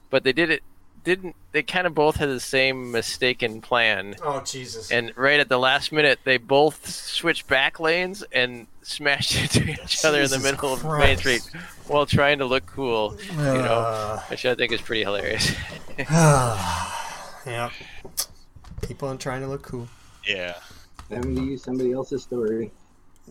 But 0.09 0.23
they 0.23 0.31
did 0.31 0.49
it. 0.49 0.63
Didn't 1.03 1.35
they? 1.53 1.63
Kind 1.63 1.87
of 1.87 1.93
both 1.93 2.15
had 2.17 2.27
the 2.29 2.39
same 2.39 2.91
mistaken 2.91 3.61
plan, 3.61 4.15
Oh 4.21 4.41
Jesus! 4.41 4.91
and 4.91 5.13
right 5.15 5.39
at 5.39 5.47
the 5.47 5.57
last 5.57 5.93
minute, 5.93 6.19
they 6.25 6.35
both 6.37 6.85
switched 6.89 7.47
back 7.47 7.79
lanes 7.79 8.23
and 8.33 8.67
smashed 8.81 9.35
into 9.57 9.71
each 9.71 10.03
other 10.03 10.17
in 10.17 10.29
the 10.29 10.37
Jesus 10.37 10.51
middle 10.51 10.73
of 10.73 10.83
Main 10.83 11.15
Street 11.17 11.49
while 11.87 12.05
trying 12.05 12.39
to 12.39 12.45
look 12.45 12.65
cool, 12.65 13.15
you 13.29 13.35
know, 13.37 13.79
Uh, 13.87 14.19
which 14.23 14.45
I 14.45 14.55
think 14.55 14.73
is 14.73 14.81
pretty 14.81 15.03
hilarious. 15.03 15.51
yeah. 15.99 17.69
People 18.81 19.07
are 19.09 19.17
trying 19.17 19.41
to 19.41 19.47
look 19.47 19.63
cool. 19.63 19.87
Yeah. 20.27 20.55
Having 21.09 21.35
to 21.35 21.43
use 21.43 21.63
somebody 21.63 21.93
else's 21.93 22.23
story. 22.23 22.71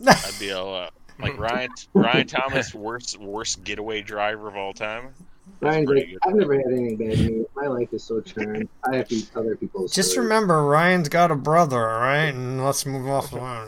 I'd 0.05 0.39
be 0.39 0.51
all, 0.51 0.73
uh, 0.73 0.89
like 1.19 1.37
Ryan 1.39 1.69
Ryan 1.93 2.27
Thomas, 2.27 2.73
worst 2.73 3.17
worst 3.19 3.63
getaway 3.63 4.01
driver 4.01 4.47
of 4.47 4.55
all 4.55 4.73
time. 4.73 5.13
Ryan's 5.61 5.87
pretty 5.87 6.01
like, 6.01 6.09
good. 6.11 6.19
I've 6.29 6.35
never 6.35 6.53
had 6.55 6.65
anything 6.67 6.97
bad 6.97 7.19
news. 7.19 7.45
My 7.55 7.67
life 7.67 7.93
is 7.93 8.03
so 8.03 8.21
charmed. 8.21 8.67
I 8.91 8.97
have 8.97 9.07
to 9.07 9.15
use 9.15 9.31
other 9.35 9.55
people's 9.55 9.93
Just 9.93 10.11
stories. 10.11 10.25
remember, 10.25 10.63
Ryan's 10.65 11.09
got 11.09 11.31
a 11.31 11.35
brother, 11.35 11.77
all 11.89 11.99
right? 12.01 12.25
And 12.33 12.63
let's 12.63 12.85
move 12.85 13.07
off. 13.07 13.33
I 13.33 13.65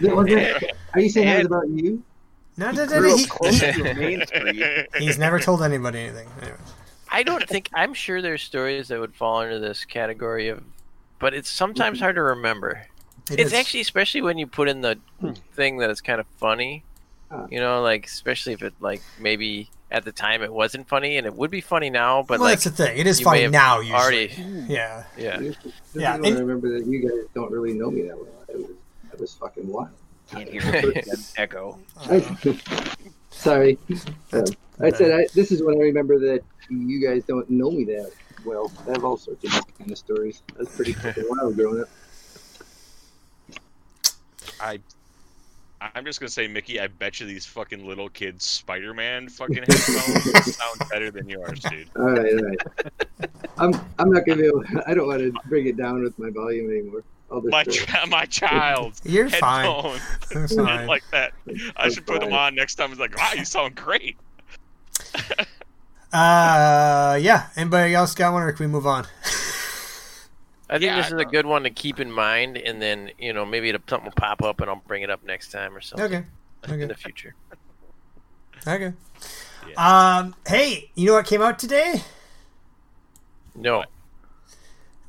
don't. 0.00 0.28
Yeah, 0.28 0.58
Are 0.94 1.00
you 1.00 1.08
saying 1.08 1.26
that 1.28 1.46
about 1.46 1.68
you? 1.68 2.02
no, 2.56 2.70
no, 2.72 2.84
no, 2.84 3.00
no, 3.00 3.12
up 3.12 3.18
he- 3.18 3.26
close 3.26 3.60
to 3.60 3.94
Main 3.94 4.26
Street. 4.26 4.86
he's 4.98 5.18
never 5.18 5.38
told 5.38 5.62
anybody 5.62 6.00
anything. 6.00 6.28
Anyway. 6.42 6.56
I 7.08 7.22
don't 7.22 7.48
think 7.48 7.68
I'm 7.72 7.94
sure 7.94 8.20
there's 8.20 8.42
stories 8.42 8.88
that 8.88 8.98
would 9.00 9.14
fall 9.14 9.38
under 9.40 9.58
this 9.58 9.84
category 9.84 10.48
of, 10.48 10.62
but 11.18 11.34
it's 11.34 11.48
sometimes 11.50 12.00
hard 12.00 12.16
to 12.16 12.22
remember. 12.22 12.86
It 13.30 13.40
it's 13.40 13.52
is. 13.52 13.52
actually 13.52 13.80
especially 13.80 14.22
when 14.22 14.38
you 14.38 14.46
put 14.46 14.68
in 14.68 14.80
the 14.80 14.98
thing 15.54 15.78
that 15.78 15.90
is 15.90 16.00
kind 16.00 16.20
of 16.20 16.26
funny. 16.38 16.84
You 17.48 17.60
know, 17.60 17.80
like 17.82 18.06
especially 18.06 18.54
if 18.54 18.62
it 18.62 18.74
like 18.80 19.02
maybe 19.20 19.70
at 19.90 20.04
the 20.04 20.12
time 20.12 20.42
it 20.42 20.52
wasn't 20.52 20.88
funny 20.88 21.16
and 21.16 21.26
it 21.26 21.34
would 21.34 21.50
be 21.50 21.60
funny 21.60 21.90
now, 21.90 22.22
but 22.22 22.40
well, 22.40 22.48
like 22.48 22.60
that's 22.60 22.64
the 22.64 22.84
thing. 22.84 22.98
It 22.98 23.06
is 23.06 23.20
funny 23.20 23.46
now, 23.48 23.80
usually. 23.80 23.98
already 23.98 24.32
Yeah. 24.68 25.04
yeah. 25.16 25.38
This 25.38 25.56
is 25.64 25.72
Yeah, 25.94 26.16
when 26.16 26.36
I 26.36 26.40
remember 26.40 26.76
that 26.78 26.86
you 26.86 27.00
guys 27.08 27.28
don't 27.34 27.50
really 27.50 27.72
know 27.74 27.90
me 27.90 28.02
that 28.02 28.16
well. 28.16 28.26
It 28.48 28.56
was, 28.56 28.70
it 29.12 29.20
was 29.20 29.34
fucking 29.34 29.68
wild. 29.68 29.90
Can't 30.30 30.48
hear 30.48 30.60
the 30.62 31.32
echo. 31.36 31.78
Sorry. 33.30 33.78
Um, 34.32 34.44
I 34.80 34.90
said 34.90 35.10
I, 35.10 35.26
this 35.34 35.50
is 35.50 35.62
when 35.62 35.76
I 35.76 35.80
remember 35.80 36.18
that 36.20 36.40
you 36.70 37.06
guys 37.06 37.24
don't 37.24 37.50
know 37.50 37.70
me 37.70 37.84
that 37.84 38.12
well. 38.46 38.72
I 38.86 38.92
have 38.92 39.04
all 39.04 39.16
sorts 39.16 39.44
of 39.44 39.50
kind 39.76 39.90
of 39.90 39.98
stories. 39.98 40.42
That's 40.56 40.74
pretty 40.74 40.92
fucking 40.92 41.24
wild 41.28 41.56
growing 41.56 41.82
up. 41.82 41.88
I 44.60 44.80
I'm 45.94 46.04
just 46.04 46.20
gonna 46.20 46.28
say, 46.28 46.46
Mickey. 46.46 46.78
I 46.78 46.88
bet 46.88 47.20
you 47.20 47.26
these 47.26 47.46
fucking 47.46 47.86
little 47.86 48.10
kids 48.10 48.44
Spider-Man 48.44 49.28
fucking 49.30 49.56
headphones 49.68 50.56
sound 50.56 50.90
better 50.90 51.10
than 51.10 51.28
yours, 51.28 51.60
dude. 51.60 51.88
All 51.96 52.02
right, 52.04 52.34
all 52.34 52.44
right. 52.44 53.30
I'm 53.58 53.74
I'm 53.98 54.10
not 54.10 54.26
gonna 54.26 54.42
be 54.42 54.46
able. 54.46 54.62
I 54.86 54.92
don't 54.94 55.06
want 55.08 55.20
to 55.20 55.32
bring 55.48 55.66
it 55.66 55.76
down 55.78 56.02
with 56.02 56.18
my 56.18 56.28
volume 56.30 56.70
anymore. 56.70 57.02
I'll 57.32 57.40
My 57.42 57.64
chi- 57.64 58.04
my 58.06 58.24
child. 58.26 58.94
You're 59.04 59.30
fine. 59.30 59.64
headphones 59.64 60.02
You're 60.52 60.66
fine. 60.66 60.86
like 60.86 61.04
that. 61.12 61.32
I 61.76 61.88
should 61.88 62.06
put 62.06 62.20
them 62.20 62.32
on 62.32 62.54
next 62.56 62.74
time. 62.74 62.90
It's 62.90 63.00
like, 63.00 63.16
wow, 63.16 63.30
you 63.36 63.44
sound 63.44 63.76
great. 63.76 64.16
Uh, 66.12 67.18
yeah. 67.22 67.46
Anybody 67.56 67.94
else 67.94 68.14
got 68.14 68.32
one, 68.32 68.42
or 68.42 68.52
can 68.52 68.66
we 68.66 68.72
move 68.72 68.86
on? 68.86 69.06
I 70.70 70.74
think 70.74 70.84
Yeah, 70.84 70.96
this 70.98 71.12
I 71.12 71.16
is 71.16 71.20
a 71.20 71.24
good 71.24 71.46
one 71.46 71.64
to 71.64 71.70
keep 71.70 71.98
in 72.00 72.10
mind, 72.12 72.56
and 72.56 72.80
then 72.80 73.10
you 73.18 73.32
know 73.32 73.44
maybe 73.44 73.68
it'll, 73.70 73.82
something 73.88 74.04
will 74.06 74.12
pop 74.12 74.40
up, 74.42 74.60
and 74.60 74.70
I'll 74.70 74.82
bring 74.86 75.02
it 75.02 75.10
up 75.10 75.24
next 75.24 75.50
time 75.50 75.76
or 75.76 75.80
something 75.80 76.24
Okay. 76.68 76.80
in 76.82 76.88
the 76.88 76.94
future. 76.94 77.34
Okay. 78.66 78.92
Um. 79.76 80.34
Hey, 80.46 80.90
you 80.94 81.06
know 81.06 81.14
what 81.14 81.26
came 81.26 81.42
out 81.42 81.58
today? 81.58 82.02
No, 83.56 83.84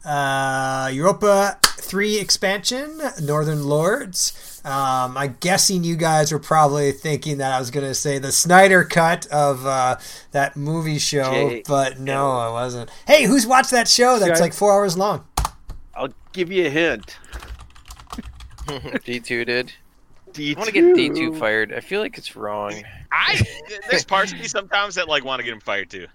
Uh, 0.04 0.90
Europa 0.92 1.60
three 1.64 2.18
expansion, 2.18 3.00
Northern 3.22 3.64
Lords. 3.66 4.62
Um, 4.66 5.18
I'm 5.18 5.38
guessing 5.40 5.84
you 5.84 5.96
guys 5.96 6.32
were 6.32 6.40
probably 6.40 6.92
thinking 6.92 7.38
that 7.38 7.52
I 7.54 7.60
was 7.60 7.70
going 7.72 7.86
to 7.86 7.94
say 7.96 8.18
the 8.20 8.32
Snyder 8.32 8.84
cut 8.84 9.26
of 9.28 9.66
uh, 9.66 9.98
that 10.32 10.56
movie 10.56 10.98
show, 11.00 11.24
Jay- 11.32 11.64
but 11.68 12.00
no, 12.00 12.32
I 12.32 12.50
wasn't. 12.50 12.90
Hey, 13.08 13.26
who's 13.26 13.46
watched 13.46 13.72
that 13.72 13.88
show 13.88 14.18
that's 14.20 14.32
Guys- 14.32 14.42
like 14.42 14.54
four 14.54 14.72
hours 14.74 14.98
long? 14.98 15.26
I'll 16.32 16.36
give 16.36 16.50
you 16.50 16.66
a 16.66 16.70
hint. 16.70 17.18
D 19.04 19.20
two 19.20 19.44
did. 19.44 19.74
D2. 20.32 20.56
I 20.56 20.60
want 20.60 20.68
to 20.68 20.72
get 20.74 20.96
D 20.96 21.10
two 21.10 21.38
fired. 21.38 21.74
I 21.74 21.82
feel 21.82 22.00
like 22.00 22.18
it's 22.18 22.38
wrong. 22.38 22.74
I 23.12 23.42
there's 23.90 24.06
parts 24.06 24.32
of 24.32 24.40
me 24.40 24.48
sometimes 24.48 24.96
that 24.96 25.10
like 25.10 25.26
want 25.26 25.42
to 25.42 25.44
get 25.44 25.52
him 25.52 25.60
fired 25.60 25.90
too. 25.90 26.08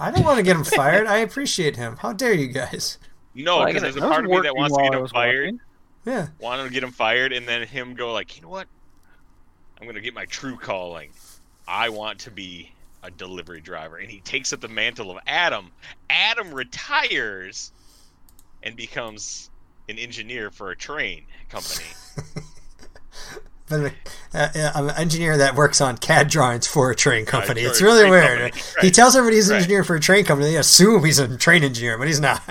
I 0.00 0.10
don't 0.10 0.24
want 0.24 0.38
to 0.38 0.42
get 0.42 0.56
him 0.56 0.64
fired. 0.64 1.06
I 1.06 1.18
appreciate 1.18 1.76
him. 1.76 1.96
How 1.98 2.12
dare 2.12 2.32
you 2.32 2.48
guys? 2.48 2.98
No, 3.36 3.64
because 3.64 3.74
gotta- 3.82 3.92
there's 3.92 3.96
a 4.04 4.08
part 4.08 4.24
of 4.24 4.30
me 4.32 4.40
that 4.40 4.56
wants 4.56 4.76
to 4.76 4.82
get 4.82 4.92
him 4.92 5.06
fired, 5.06 5.44
watching. 5.44 5.60
Yeah. 6.04 6.26
want 6.40 6.66
to 6.66 6.74
get 6.74 6.82
him 6.82 6.90
fired, 6.90 7.32
and 7.32 7.46
then 7.46 7.64
him 7.64 7.94
go 7.94 8.12
like, 8.12 8.34
you 8.34 8.42
know 8.42 8.48
what? 8.48 8.66
I'm 9.80 9.86
gonna 9.86 10.00
get 10.00 10.14
my 10.14 10.24
true 10.24 10.56
calling. 10.56 11.10
I 11.68 11.90
want 11.90 12.18
to 12.20 12.32
be 12.32 12.72
a 13.04 13.10
delivery 13.12 13.60
driver, 13.60 13.98
and 13.98 14.10
he 14.10 14.18
takes 14.18 14.52
up 14.52 14.60
the 14.60 14.68
mantle 14.68 15.12
of 15.12 15.18
Adam. 15.28 15.70
Adam 16.10 16.52
retires 16.52 17.70
and 18.64 18.74
becomes 18.74 19.49
an 19.88 19.98
engineer 19.98 20.50
for 20.50 20.70
a 20.70 20.76
train 20.76 21.24
company. 21.48 21.84
But 23.68 23.92
uh, 24.34 24.48
uh, 24.52 24.72
I'm 24.74 24.88
an 24.88 24.96
engineer 24.96 25.36
that 25.38 25.54
works 25.54 25.80
on 25.80 25.96
CAD 25.96 26.26
drawings 26.28 26.66
for 26.66 26.90
a 26.90 26.96
train 26.96 27.24
company. 27.24 27.62
for 27.62 27.68
it's 27.70 27.80
really 27.80 28.10
weird. 28.10 28.52
company, 28.52 28.62
He 28.80 28.90
tells 28.90 29.14
everybody 29.14 29.36
he's 29.36 29.48
an 29.48 29.52
Right. 29.54 29.58
engineer 29.62 29.84
for 29.84 29.94
a 29.94 30.00
train 30.00 30.24
company. 30.24 30.50
They 30.50 30.56
assume 30.56 31.04
he's 31.04 31.20
a 31.20 31.36
train 31.36 31.62
engineer, 31.62 31.96
but 31.96 32.08
he's 32.08 32.18
not. 32.18 32.42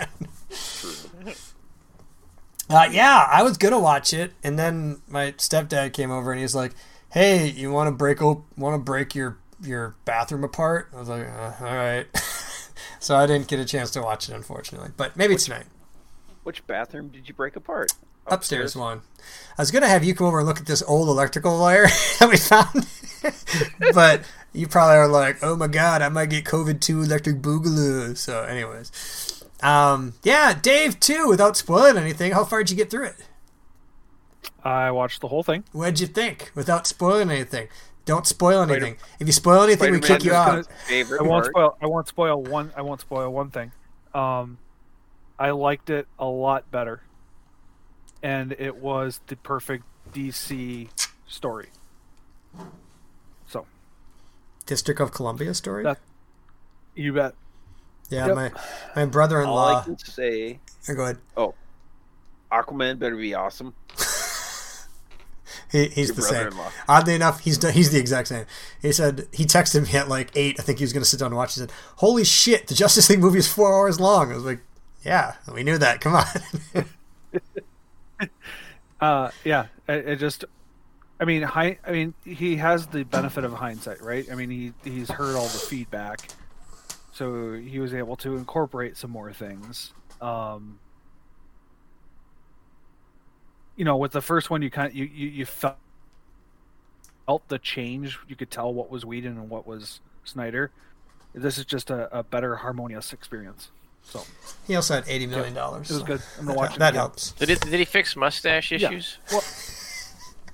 Uh, 2.69 2.87
yeah, 2.91 3.27
I 3.29 3.41
was 3.43 3.57
gonna 3.57 3.79
watch 3.79 4.13
it, 4.13 4.31
and 4.43 4.57
then 4.57 5.01
my 5.09 5.31
stepdad 5.33 5.91
came 5.91 6.11
over 6.11 6.31
and 6.31 6.39
he's 6.39 6.53
like, 6.55 6.73
"Hey, 7.11 7.47
you 7.49 7.71
want 7.71 7.87
to 7.87 7.91
break 7.91 8.21
op- 8.21 8.45
want 8.57 8.75
to 8.75 8.79
break 8.79 9.13
your 9.15 9.39
your 9.61 9.95
bathroom 10.05 10.43
apart?" 10.43 10.89
I 10.95 10.99
was 10.99 11.09
like, 11.09 11.27
uh, 11.27 11.53
"All 11.61 11.75
right." 11.75 12.05
so 12.99 13.15
I 13.17 13.25
didn't 13.25 13.47
get 13.47 13.59
a 13.59 13.65
chance 13.65 13.89
to 13.91 14.01
watch 14.01 14.29
it, 14.29 14.35
unfortunately. 14.35 14.91
But 14.95 15.17
maybe 15.17 15.35
tonight. 15.35 15.65
Which 16.49 16.65
bathroom 16.65 17.09
did 17.09 17.27
you 17.27 17.35
break 17.35 17.55
apart? 17.55 17.93
Upstairs 18.25 18.75
one. 18.75 19.01
I 19.55 19.61
was 19.61 19.69
gonna 19.69 19.87
have 19.87 20.03
you 20.03 20.15
come 20.15 20.25
over 20.25 20.39
and 20.39 20.47
look 20.47 20.59
at 20.59 20.65
this 20.65 20.81
old 20.81 21.07
electrical 21.07 21.59
wire 21.59 21.85
that 22.19 22.27
we 22.27 22.37
found, 22.37 22.87
but 23.93 24.23
you 24.51 24.67
probably 24.67 24.95
are 24.95 25.07
like, 25.07 25.37
"Oh 25.43 25.55
my 25.55 25.67
god, 25.67 26.01
I 26.01 26.09
might 26.09 26.31
get 26.31 26.45
COVID 26.45 26.81
two 26.81 27.03
electric 27.03 27.43
boogaloo." 27.43 28.17
So, 28.17 28.41
anyways, 28.45 29.43
um, 29.61 30.15
yeah, 30.23 30.55
Dave 30.59 30.99
too. 30.99 31.27
Without 31.29 31.55
spoiling 31.55 31.97
anything, 31.97 32.31
how 32.31 32.45
far 32.45 32.63
did 32.63 32.71
you 32.71 32.77
get 32.77 32.89
through 32.89 33.05
it? 33.05 33.17
I 34.63 34.89
watched 34.89 35.21
the 35.21 35.27
whole 35.27 35.43
thing. 35.43 35.65
What'd 35.71 35.99
you 35.99 36.07
think? 36.07 36.51
Without 36.55 36.87
spoiling 36.87 37.29
anything, 37.29 37.67
don't 38.05 38.25
spoil 38.25 38.63
Spider- 38.63 38.85
anything. 38.85 38.99
If 39.19 39.27
you 39.27 39.33
spoil 39.33 39.61
anything, 39.61 39.91
we 39.91 39.97
Spider-Man 39.99 40.17
kick 40.19 40.25
you 40.25 40.33
out. 40.33 40.65
Favorite 40.87 41.21
I 41.21 41.23
won't 41.25 41.43
part. 41.43 41.53
spoil. 41.53 41.77
I 41.79 41.85
won't 41.85 42.07
spoil 42.07 42.41
one. 42.41 42.71
I 42.75 42.81
won't 42.81 43.01
spoil 43.01 43.31
one 43.31 43.51
thing. 43.51 43.71
Um, 44.15 44.57
I 45.39 45.51
liked 45.51 45.89
it 45.89 46.05
a 46.19 46.25
lot 46.25 46.69
better, 46.69 47.01
and 48.21 48.51
it 48.59 48.75
was 48.75 49.21
the 49.27 49.37
perfect 49.37 49.85
DC 50.11 50.89
story. 51.25 51.69
So 53.47 53.65
District 54.65 54.99
of 54.99 55.13
Columbia 55.13 55.53
story. 55.53 55.83
That- 55.83 55.99
you 56.93 57.13
bet. 57.13 57.33
yeah, 58.09 58.27
yep. 58.27 58.35
my 58.35 58.51
my 58.93 59.05
brother-in-law. 59.05 59.79
i 59.79 59.83
can 59.85 59.97
say, 59.97 60.59
Go 60.85 61.03
ahead. 61.03 61.17
Oh, 61.37 61.53
Aquaman 62.51 62.99
better 62.99 63.15
be 63.15 63.33
awesome. 63.33 63.73
He, 65.71 65.87
he's 65.89 66.07
Your 66.07 66.15
the 66.15 66.21
same. 66.23 66.51
Oddly 66.87 67.13
enough, 67.13 67.41
he's 67.41 67.63
he's 67.71 67.91
the 67.91 67.99
exact 67.99 68.27
same. 68.27 68.45
He 68.81 68.91
said 68.91 69.27
he 69.31 69.45
texted 69.45 69.85
me 69.85 69.99
at 69.99 70.09
like 70.09 70.31
eight. 70.35 70.59
I 70.59 70.63
think 70.63 70.79
he 70.79 70.83
was 70.83 70.93
going 70.93 71.03
to 71.03 71.09
sit 71.09 71.19
down 71.19 71.27
and 71.27 71.35
watch. 71.35 71.53
He 71.53 71.59
said, 71.59 71.71
"Holy 71.97 72.23
shit, 72.23 72.65
the 72.67 72.73
Justice 72.73 73.07
League 73.09 73.19
movie 73.19 73.37
is 73.37 73.47
four 73.47 73.71
hours 73.71 73.99
long." 73.99 74.31
I 74.31 74.35
was 74.35 74.45
like, 74.45 74.61
"Yeah, 75.03 75.35
we 75.51 75.63
knew 75.63 75.77
that. 75.77 76.01
Come 76.01 76.15
on." 76.15 76.85
Uh, 78.99 79.31
yeah, 79.45 79.67
it, 79.87 80.07
it 80.09 80.15
just. 80.17 80.45
I 81.21 81.25
mean, 81.25 81.41
hi, 81.41 81.79
I 81.85 81.91
mean, 81.91 82.13
he 82.23 82.57
has 82.57 82.87
the 82.87 83.03
benefit 83.03 83.43
of 83.43 83.53
hindsight, 83.53 84.01
right? 84.01 84.25
I 84.31 84.35
mean, 84.35 84.49
he 84.49 84.73
he's 84.83 85.09
heard 85.09 85.35
all 85.35 85.47
the 85.47 85.57
feedback, 85.57 86.27
so 87.11 87.53
he 87.53 87.79
was 87.79 87.93
able 87.93 88.15
to 88.17 88.35
incorporate 88.35 88.97
some 88.97 89.11
more 89.11 89.31
things. 89.33 89.93
Um, 90.21 90.79
you 93.75 93.85
know, 93.85 93.97
with 93.97 94.11
the 94.11 94.21
first 94.21 94.49
one, 94.49 94.61
you 94.61 94.69
kind 94.69 94.87
of 94.89 94.95
you, 94.95 95.05
you 95.05 95.27
you 95.29 95.45
felt 95.45 95.77
felt 97.25 97.47
the 97.47 97.59
change. 97.59 98.17
You 98.27 98.35
could 98.35 98.51
tell 98.51 98.73
what 98.73 98.89
was 98.89 99.05
Whedon 99.05 99.33
and 99.37 99.49
what 99.49 99.67
was 99.67 100.01
Snyder. 100.23 100.71
This 101.33 101.57
is 101.57 101.65
just 101.65 101.89
a, 101.89 102.17
a 102.17 102.23
better 102.23 102.57
harmonious 102.57 103.13
experience. 103.13 103.71
So 104.09 104.25
he 104.67 104.75
also 104.75 104.95
had 104.95 105.03
eighty 105.07 105.27
million 105.27 105.53
dollars. 105.53 105.89
it 105.89 105.93
was 105.93 106.03
good. 106.03 106.21
I'm 106.39 106.45
gonna 106.45 106.57
watch 106.57 106.75
it 106.75 106.79
That 106.79 106.93
helps. 106.95 107.31
Did 107.33 107.49
it? 107.49 107.61
Did 107.61 107.73
he 107.79 107.85
fix 107.85 108.15
mustache 108.15 108.71
Yeah. 108.71 108.87
issues? 108.89 109.17
Well, 109.31 109.43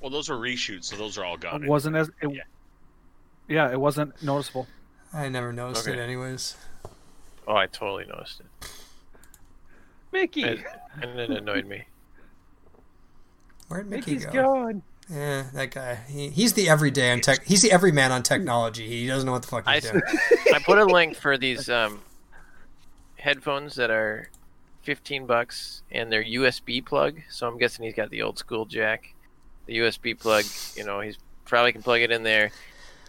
Well, 0.01 0.10
those 0.12 0.30
were 0.30 0.38
reshoots, 0.38 0.86
so 0.86 0.97
those 0.97 1.18
are 1.18 1.26
all 1.26 1.38
gone. 1.38 1.64
it 1.64 1.70
wasn't 1.70 1.95
as 1.95 2.10
it, 2.22 2.32
Yeah. 2.32 2.41
yeah, 3.47 3.72
it 3.72 3.80
wasn't 3.80 4.22
noticeable. 4.22 4.68
I 5.14 5.30
never 5.30 5.51
noticed 5.53 5.88
Okay. 5.88 5.97
it, 5.97 6.01
anyways. 6.01 6.56
Oh, 7.47 7.56
I 7.56 7.68
totally 7.68 8.06
noticed 8.06 8.41
it, 8.41 8.70
Mickey, 10.12 10.43
and, 10.43 10.64
and 11.01 11.20
it 11.20 11.30
annoyed 11.32 11.66
me. 11.66 11.86
Where'd 13.68 13.89
Mickey 13.89 14.14
Mickey's 14.16 14.26
go? 14.28 14.32
gone. 14.43 14.84
Yeah, 15.10 15.45
that 15.53 15.72
guy. 15.72 15.95
He, 16.08 16.30
he's 16.30 16.53
the 16.53 16.68
everyday 16.70 17.12
on 17.12 17.22
tech. 17.22 17.43
He's 17.45 17.62
the 17.62 17.72
everyman 17.72 18.12
on 18.12 18.24
technology. 18.24 18.88
He 18.88 19.08
doesn't 19.08 19.26
know 19.26 19.32
what 19.34 19.41
the 19.43 19.47
fuck 19.47 19.64
I, 19.68 19.76
he's 19.76 19.89
doing. 19.89 20.01
I 20.53 20.60
put 20.66 20.78
a 20.80 20.86
link 20.86 21.16
for 21.16 21.38
these 21.38 21.70
um, 21.70 22.01
headphones 23.26 23.73
that 23.73 23.89
are 23.89 24.30
15 24.84 25.26
bucks 25.26 25.82
and 25.91 26.11
they're 26.11 26.23
USB 26.23 26.86
plug. 26.86 27.19
So 27.30 27.47
I'm 27.47 27.57
guessing 27.57 27.84
he's 27.84 27.95
got 27.95 28.11
the 28.11 28.21
old 28.21 28.38
school 28.38 28.65
jack. 28.65 29.15
The 29.65 29.80
USB 29.80 30.17
plug, 30.17 30.45
you 30.76 30.86
know, 30.86 30.99
he's 30.99 31.17
probably 31.43 31.71
can 31.71 31.82
plug 31.82 32.01
it 32.01 32.11
in 32.11 32.21
there 32.21 32.51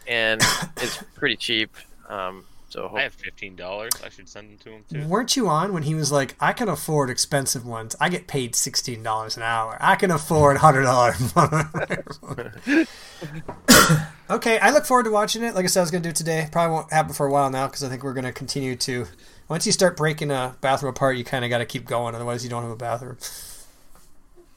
and 0.09 0.41
it's 0.79 1.03
pretty 1.15 1.37
cheap. 1.37 1.77
Um, 2.09 2.47
so 2.71 2.91
I 2.95 3.03
have 3.03 3.15
fifteen 3.15 3.57
dollars. 3.57 3.93
I 4.05 4.09
should 4.09 4.29
send 4.29 4.51
them 4.51 4.59
to 4.59 4.71
him 4.71 4.85
too. 4.91 5.09
Weren't 5.09 5.37
you 5.37 5.49
on 5.49 5.73
when 5.73 5.85
he 5.85 5.95
was 5.95 6.11
like, 6.11 6.35
"I 6.41 6.53
can 6.53 6.69
afford 6.69 7.11
expensive 7.11 7.65
ones. 7.65 7.95
I 8.01 8.09
get 8.09 8.27
paid 8.27 8.55
sixteen 8.55 9.03
dollars 9.03 9.37
an 9.37 9.45
hour. 9.45 9.79
I 9.81 9.95
can 9.95 10.11
afford 10.11 10.59
hundred 10.59 10.83
dollars." 10.83 11.33
okay, 14.31 14.59
I 14.59 14.71
look 14.71 14.85
forward 14.85 15.05
to 15.05 15.11
watching 15.11 15.43
it. 15.43 15.55
Like 15.55 15.65
I 15.65 15.69
said, 15.69 15.81
I 15.81 15.83
was 15.83 15.91
gonna 15.91 16.03
do 16.03 16.11
it 16.11 16.17
today. 16.17 16.49
Probably 16.51 16.75
won't 16.75 16.93
happen 16.93 17.13
for 17.15 17.27
a 17.27 17.31
while 17.31 17.51
now 17.51 17.67
because 17.67 17.83
I 17.85 17.89
think 17.89 18.03
we're 18.03 18.15
gonna 18.15 18.33
continue 18.33 18.77
to. 18.77 19.07
Once 19.49 19.65
you 19.67 19.73
start 19.73 19.97
breaking 19.97 20.31
a 20.31 20.57
bathroom 20.61 20.91
apart, 20.91 21.17
you 21.17 21.25
kind 21.25 21.45
of 21.45 21.51
got 21.51 21.59
to 21.59 21.65
keep 21.67 21.87
going. 21.87 22.17
Otherwise, 22.17 22.43
you 22.43 22.51
don't 22.51 22.63
have 22.63 22.73
a 22.73 22.77
bathroom. 22.77 23.17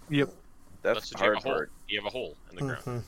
Yep. 0.09 0.33
That's 0.81 0.97
Unless 0.97 1.09
the 1.09 1.17
you 1.17 1.23
hard 1.23 1.37
a 1.37 1.41
part. 1.41 1.71
You 1.87 1.99
have 1.99 2.07
a 2.07 2.09
hole 2.09 2.35
in 2.49 2.55
the 2.55 2.61
ground. 2.63 2.83
Mhm. 2.85 3.01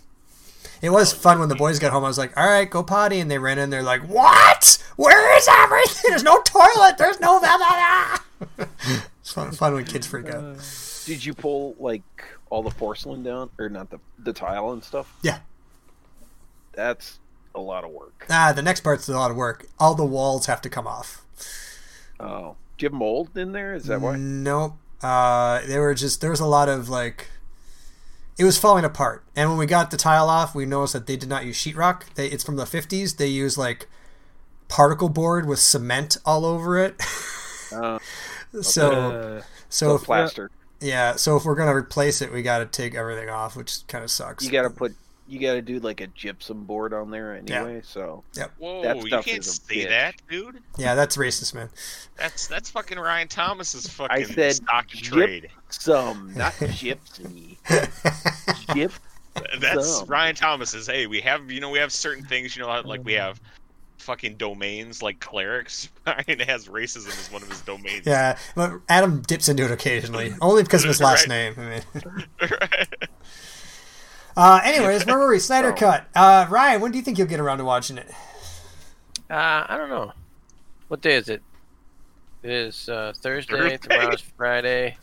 It 0.84 0.90
was 0.92 1.12
fun 1.12 1.40
when 1.40 1.50
the 1.50 1.56
boys 1.56 1.80
got 1.80 1.92
home. 1.92 2.04
I 2.04 2.08
was 2.08 2.18
like, 2.18 2.38
"All 2.38 2.46
right, 2.46 2.70
go 2.70 2.84
potty," 2.84 3.20
and 3.20 3.32
they 3.32 3.40
ran 3.40 3.58
in. 3.58 3.70
They're 3.70 3.82
like, 3.84 4.04
"What? 4.04 4.78
Where 4.96 5.38
is 5.38 5.48
everything? 5.50 6.10
There's 6.10 6.24
no 6.24 6.42
toilet. 6.42 6.98
There's 6.98 7.20
no 7.20 7.40
blah, 7.40 7.58
blah, 7.58 8.18
blah." 8.58 8.68
it's 9.22 9.32
fun, 9.32 9.52
fun 9.52 9.74
when 9.74 9.86
kids 9.86 10.06
freak 10.06 10.30
out. 10.30 10.58
Did 11.06 11.26
you 11.26 11.34
pull 11.34 11.76
like 11.80 12.04
all 12.50 12.62
the 12.62 12.70
porcelain 12.72 13.24
down, 13.24 13.50
or 13.58 13.70
not 13.70 13.90
the 13.90 14.00
the 14.20 14.34
tile 14.34 14.72
and 14.72 14.84
stuff? 14.84 15.12
Yeah. 15.24 15.40
That's 16.74 17.20
a 17.56 17.60
lot 17.60 17.84
of 17.84 17.92
work. 17.92 18.26
Ah, 18.30 18.54
the 18.54 18.62
next 18.62 18.82
part's 18.82 19.08
a 19.10 19.14
lot 19.14 19.32
of 19.32 19.38
work. 19.38 19.66
All 19.80 19.96
the 19.96 20.06
walls 20.06 20.46
have 20.46 20.62
to 20.62 20.70
come 20.70 20.88
off. 20.88 21.24
Oh, 22.20 22.56
do 22.78 22.86
you 22.86 22.90
have 22.90 22.94
mold 22.94 23.38
in 23.38 23.52
there? 23.52 23.74
Is 23.74 23.86
that 23.88 24.02
why? 24.02 24.18
Nope. 24.18 24.74
Uh, 25.02 25.62
they 25.66 25.80
were 25.80 25.94
just 25.94 26.22
there 26.22 26.30
was 26.30 26.40
a 26.40 26.46
lot 26.46 26.70
of 26.70 26.88
like 26.90 27.28
it 28.38 28.44
was 28.44 28.58
falling 28.58 28.86
apart. 28.86 29.24
And 29.36 29.50
when 29.50 29.58
we 29.58 29.66
got 29.66 29.92
the 29.92 29.98
tile 29.98 30.30
off, 30.30 30.56
we 30.56 30.66
noticed 30.66 30.94
that 30.94 31.08
they 31.08 31.18
did 31.18 31.30
not 31.30 31.46
use 31.46 31.58
sheetrock. 31.58 32.14
They, 32.16 32.28
it's 32.28 32.44
from 32.44 32.56
the 32.56 32.66
50s. 32.66 33.18
They 33.18 33.28
use 33.28 33.58
like 33.58 33.88
particle 34.68 35.10
board 35.10 35.48
with 35.48 35.60
cement 35.60 36.18
all 36.26 36.46
over 36.46 36.78
it. 36.78 37.02
Uh, 37.72 38.00
so 38.62 38.92
Uh, 38.92 39.42
so 39.70 39.88
so 39.88 39.96
if, 39.96 40.04
plaster. 40.04 40.52
yeah, 40.80 41.16
so 41.16 41.36
if 41.38 41.46
we're 41.46 41.56
gonna 41.56 41.76
replace 41.76 42.22
it, 42.22 42.32
we 42.32 42.42
got 42.42 42.60
to 42.60 42.66
take 42.66 42.96
everything 42.96 43.30
off, 43.30 43.56
which 43.56 43.86
kind 43.88 44.04
of 44.04 44.12
sucks. 44.12 44.46
You 44.46 44.52
got 44.52 44.64
to 44.64 44.70
put. 44.70 44.96
You 45.32 45.40
got 45.40 45.54
to 45.54 45.62
do 45.62 45.80
like 45.80 46.02
a 46.02 46.08
gypsum 46.08 46.66
board 46.66 46.94
on 46.94 47.10
there 47.10 47.36
anyway. 47.38 47.82
So 47.86 48.24
Whoa, 48.60 48.84
That 48.84 48.98
you 48.98 49.10
can't 49.10 49.28
is 49.40 49.48
a 49.48 49.52
say 49.54 49.76
bitch. 49.86 49.90
that, 49.90 50.16
dude. 50.30 50.60
Yeah, 50.78 50.94
that's 50.94 51.16
racist, 51.16 51.54
man. 51.56 51.70
That's 52.18 52.48
that's 52.48 52.70
fucking 52.70 53.00
Ryan 53.00 53.30
Thomas's 53.30 53.88
fucking 53.88 54.26
said 54.26 54.56
stock 54.56 54.88
and 54.92 55.02
gyp- 55.02 55.08
trade. 55.26 55.48
some, 55.70 56.34
not 56.36 56.52
gypsy. 56.54 57.58
Gyp. 58.76 58.92
That's 59.62 60.00
Some. 60.00 60.08
Ryan 60.08 60.36
Thomas's. 60.36 60.88
Hey, 60.88 61.08
we 61.08 61.22
have 61.22 61.50
you 61.50 61.62
know 61.62 61.70
we 61.70 61.80
have 61.80 61.94
certain 61.94 62.26
things 62.26 62.54
you 62.58 62.62
know 62.64 62.82
like 62.84 63.04
we 63.06 63.14
have 63.14 63.40
fucking 64.00 64.36
domains 64.36 65.02
like 65.02 65.22
clerics. 65.22 65.88
Ryan 66.06 66.40
has 66.42 66.68
racism 66.68 67.08
as 67.18 67.32
one 67.32 67.42
of 67.42 67.50
his 67.50 67.62
domains. 67.62 68.06
yeah, 68.06 68.38
but 68.56 68.74
Adam 68.90 69.22
dips 69.22 69.48
into 69.48 69.64
it 69.64 69.72
occasionally, 69.72 70.34
only 70.42 70.64
because 70.64 70.84
of 70.84 70.90
his 70.90 71.00
last 71.00 71.30
Right. 71.30 71.56
name. 71.56 71.56
I 71.58 71.70
mean. 71.70 72.26
Right. 72.42 72.88
Uh, 74.42 74.60
anyways, 74.64 75.06
where 75.06 75.20
were 75.20 75.30
we? 75.30 75.38
Snyder 75.40 75.72
Oh. 75.72 75.76
Cut. 75.76 76.06
Uh, 76.16 76.48
Ryan, 76.50 76.82
when 76.82 76.92
do 76.92 76.98
you 76.98 77.04
think 77.04 77.18
you'll 77.18 77.28
get 77.28 77.40
around 77.40 77.60
to 77.60 77.64
watching 77.66 77.98
it? 77.98 78.10
Uh, 79.30 79.66
I 79.70 79.76
don't 79.78 79.90
know. 79.90 80.14
What 80.88 81.02
day 81.02 81.16
is 81.16 81.30
it? 81.30 81.42
It 82.44 82.50
is 82.50 82.90
uh, 82.90 83.14
Thursday. 83.16 83.54
Thursday. 83.56 83.78
Tomorrow's 83.78 84.22
Friday. 84.22 84.98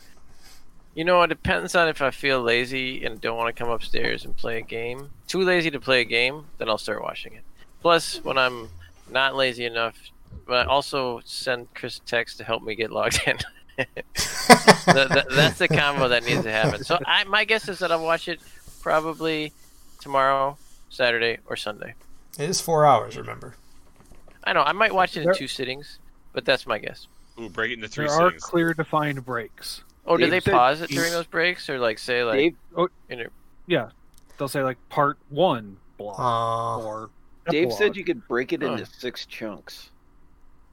You 0.93 1.05
know, 1.05 1.21
it 1.21 1.27
depends 1.27 1.73
on 1.75 1.87
if 1.87 2.01
I 2.01 2.11
feel 2.11 2.41
lazy 2.41 3.05
and 3.05 3.21
don't 3.21 3.37
want 3.37 3.55
to 3.55 3.57
come 3.63 3.71
upstairs 3.71 4.25
and 4.25 4.35
play 4.35 4.57
a 4.57 4.61
game. 4.61 5.09
Too 5.27 5.41
lazy 5.41 5.71
to 5.71 5.79
play 5.79 6.01
a 6.01 6.05
game, 6.05 6.45
then 6.57 6.67
I'll 6.67 6.77
start 6.77 7.01
watching 7.01 7.33
it. 7.33 7.43
Plus, 7.81 8.21
when 8.23 8.37
I'm 8.37 8.67
not 9.09 9.35
lazy 9.35 9.63
enough, 9.63 9.95
but 10.45 10.65
I 10.67 10.69
also 10.69 11.21
send 11.23 11.73
Chris 11.73 11.97
a 11.97 12.01
text 12.01 12.37
to 12.39 12.43
help 12.43 12.61
me 12.63 12.75
get 12.75 12.91
logged 12.91 13.21
in. 13.25 13.37
That- 14.87 15.09
that- 15.09 15.29
that's 15.29 15.59
the 15.59 15.67
combo 15.69 16.09
that 16.09 16.25
needs 16.25 16.43
to 16.43 16.51
happen. 16.51 16.83
So 16.83 16.99
I, 17.05 17.23
my 17.23 17.45
guess 17.45 17.69
is 17.69 17.79
that 17.79 17.91
I'll 17.93 18.03
watch 18.03 18.27
it 18.27 18.41
probably 18.81 19.51
tomorrow, 20.01 20.57
Saturday, 20.89 21.37
or 21.45 21.55
Sunday. 21.55 21.93
It 22.37 22.49
is 22.49 22.61
four 22.61 22.85
hours, 22.85 23.17
remember. 23.17 23.55
I 24.43 24.53
know 24.53 24.61
I 24.61 24.71
might 24.71 24.93
watch 24.93 25.15
it 25.17 25.21
in 25.21 25.25
There- 25.25 25.33
two 25.33 25.47
sittings, 25.47 25.99
but 26.33 26.45
that's 26.45 26.65
my 26.65 26.79
guess. 26.79 27.07
Ooh, 27.39 27.49
break 27.49 27.71
it 27.71 27.75
into 27.75 27.87
three 27.87 28.07
there 28.07 28.15
are 28.21 28.31
clear 28.31 28.73
defined 28.73 29.23
breaks. 29.25 29.83
Oh, 30.05 30.17
do 30.17 30.29
they 30.29 30.39
said 30.39 30.53
pause 30.53 30.81
it 30.81 30.89
during 30.89 31.11
those 31.11 31.27
breaks, 31.27 31.69
or 31.69 31.79
like 31.79 31.99
say 31.99 32.23
like 32.23 32.37
Dave, 32.37 32.55
inter- 33.09 33.29
Yeah, 33.67 33.89
they'll 34.37 34.47
say 34.47 34.63
like 34.63 34.77
part 34.89 35.17
one 35.29 35.77
block 35.97 36.19
Uh, 36.19 36.83
or 36.85 37.09
Dave 37.49 37.63
epilogue. 37.65 37.77
said 37.77 37.95
you 37.97 38.03
could 38.03 38.27
break 38.27 38.51
it 38.53 38.61
Huh. 38.61 38.71
into 38.73 38.85
six 38.85 39.25
chunks. 39.25 39.91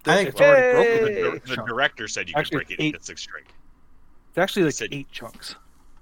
I 0.07 0.16
think 0.16 0.28
it's 0.30 0.40
already 0.40 1.14
broken. 1.14 1.40
The, 1.44 1.57
the 1.57 1.62
director 1.66 2.07
said 2.09 2.28
you 2.28 2.34
could 2.34 2.40
Actually, 2.40 2.57
break 2.64 2.70
it 2.70 2.82
eight. 2.82 2.94
into 2.94 3.04
six 3.04 3.22
straight. 3.22 3.46
It's 4.30 4.38
actually 4.38 4.64
like 4.64 4.74
said- 4.74 4.88
eight 4.92 5.11
chunks. 5.11 5.57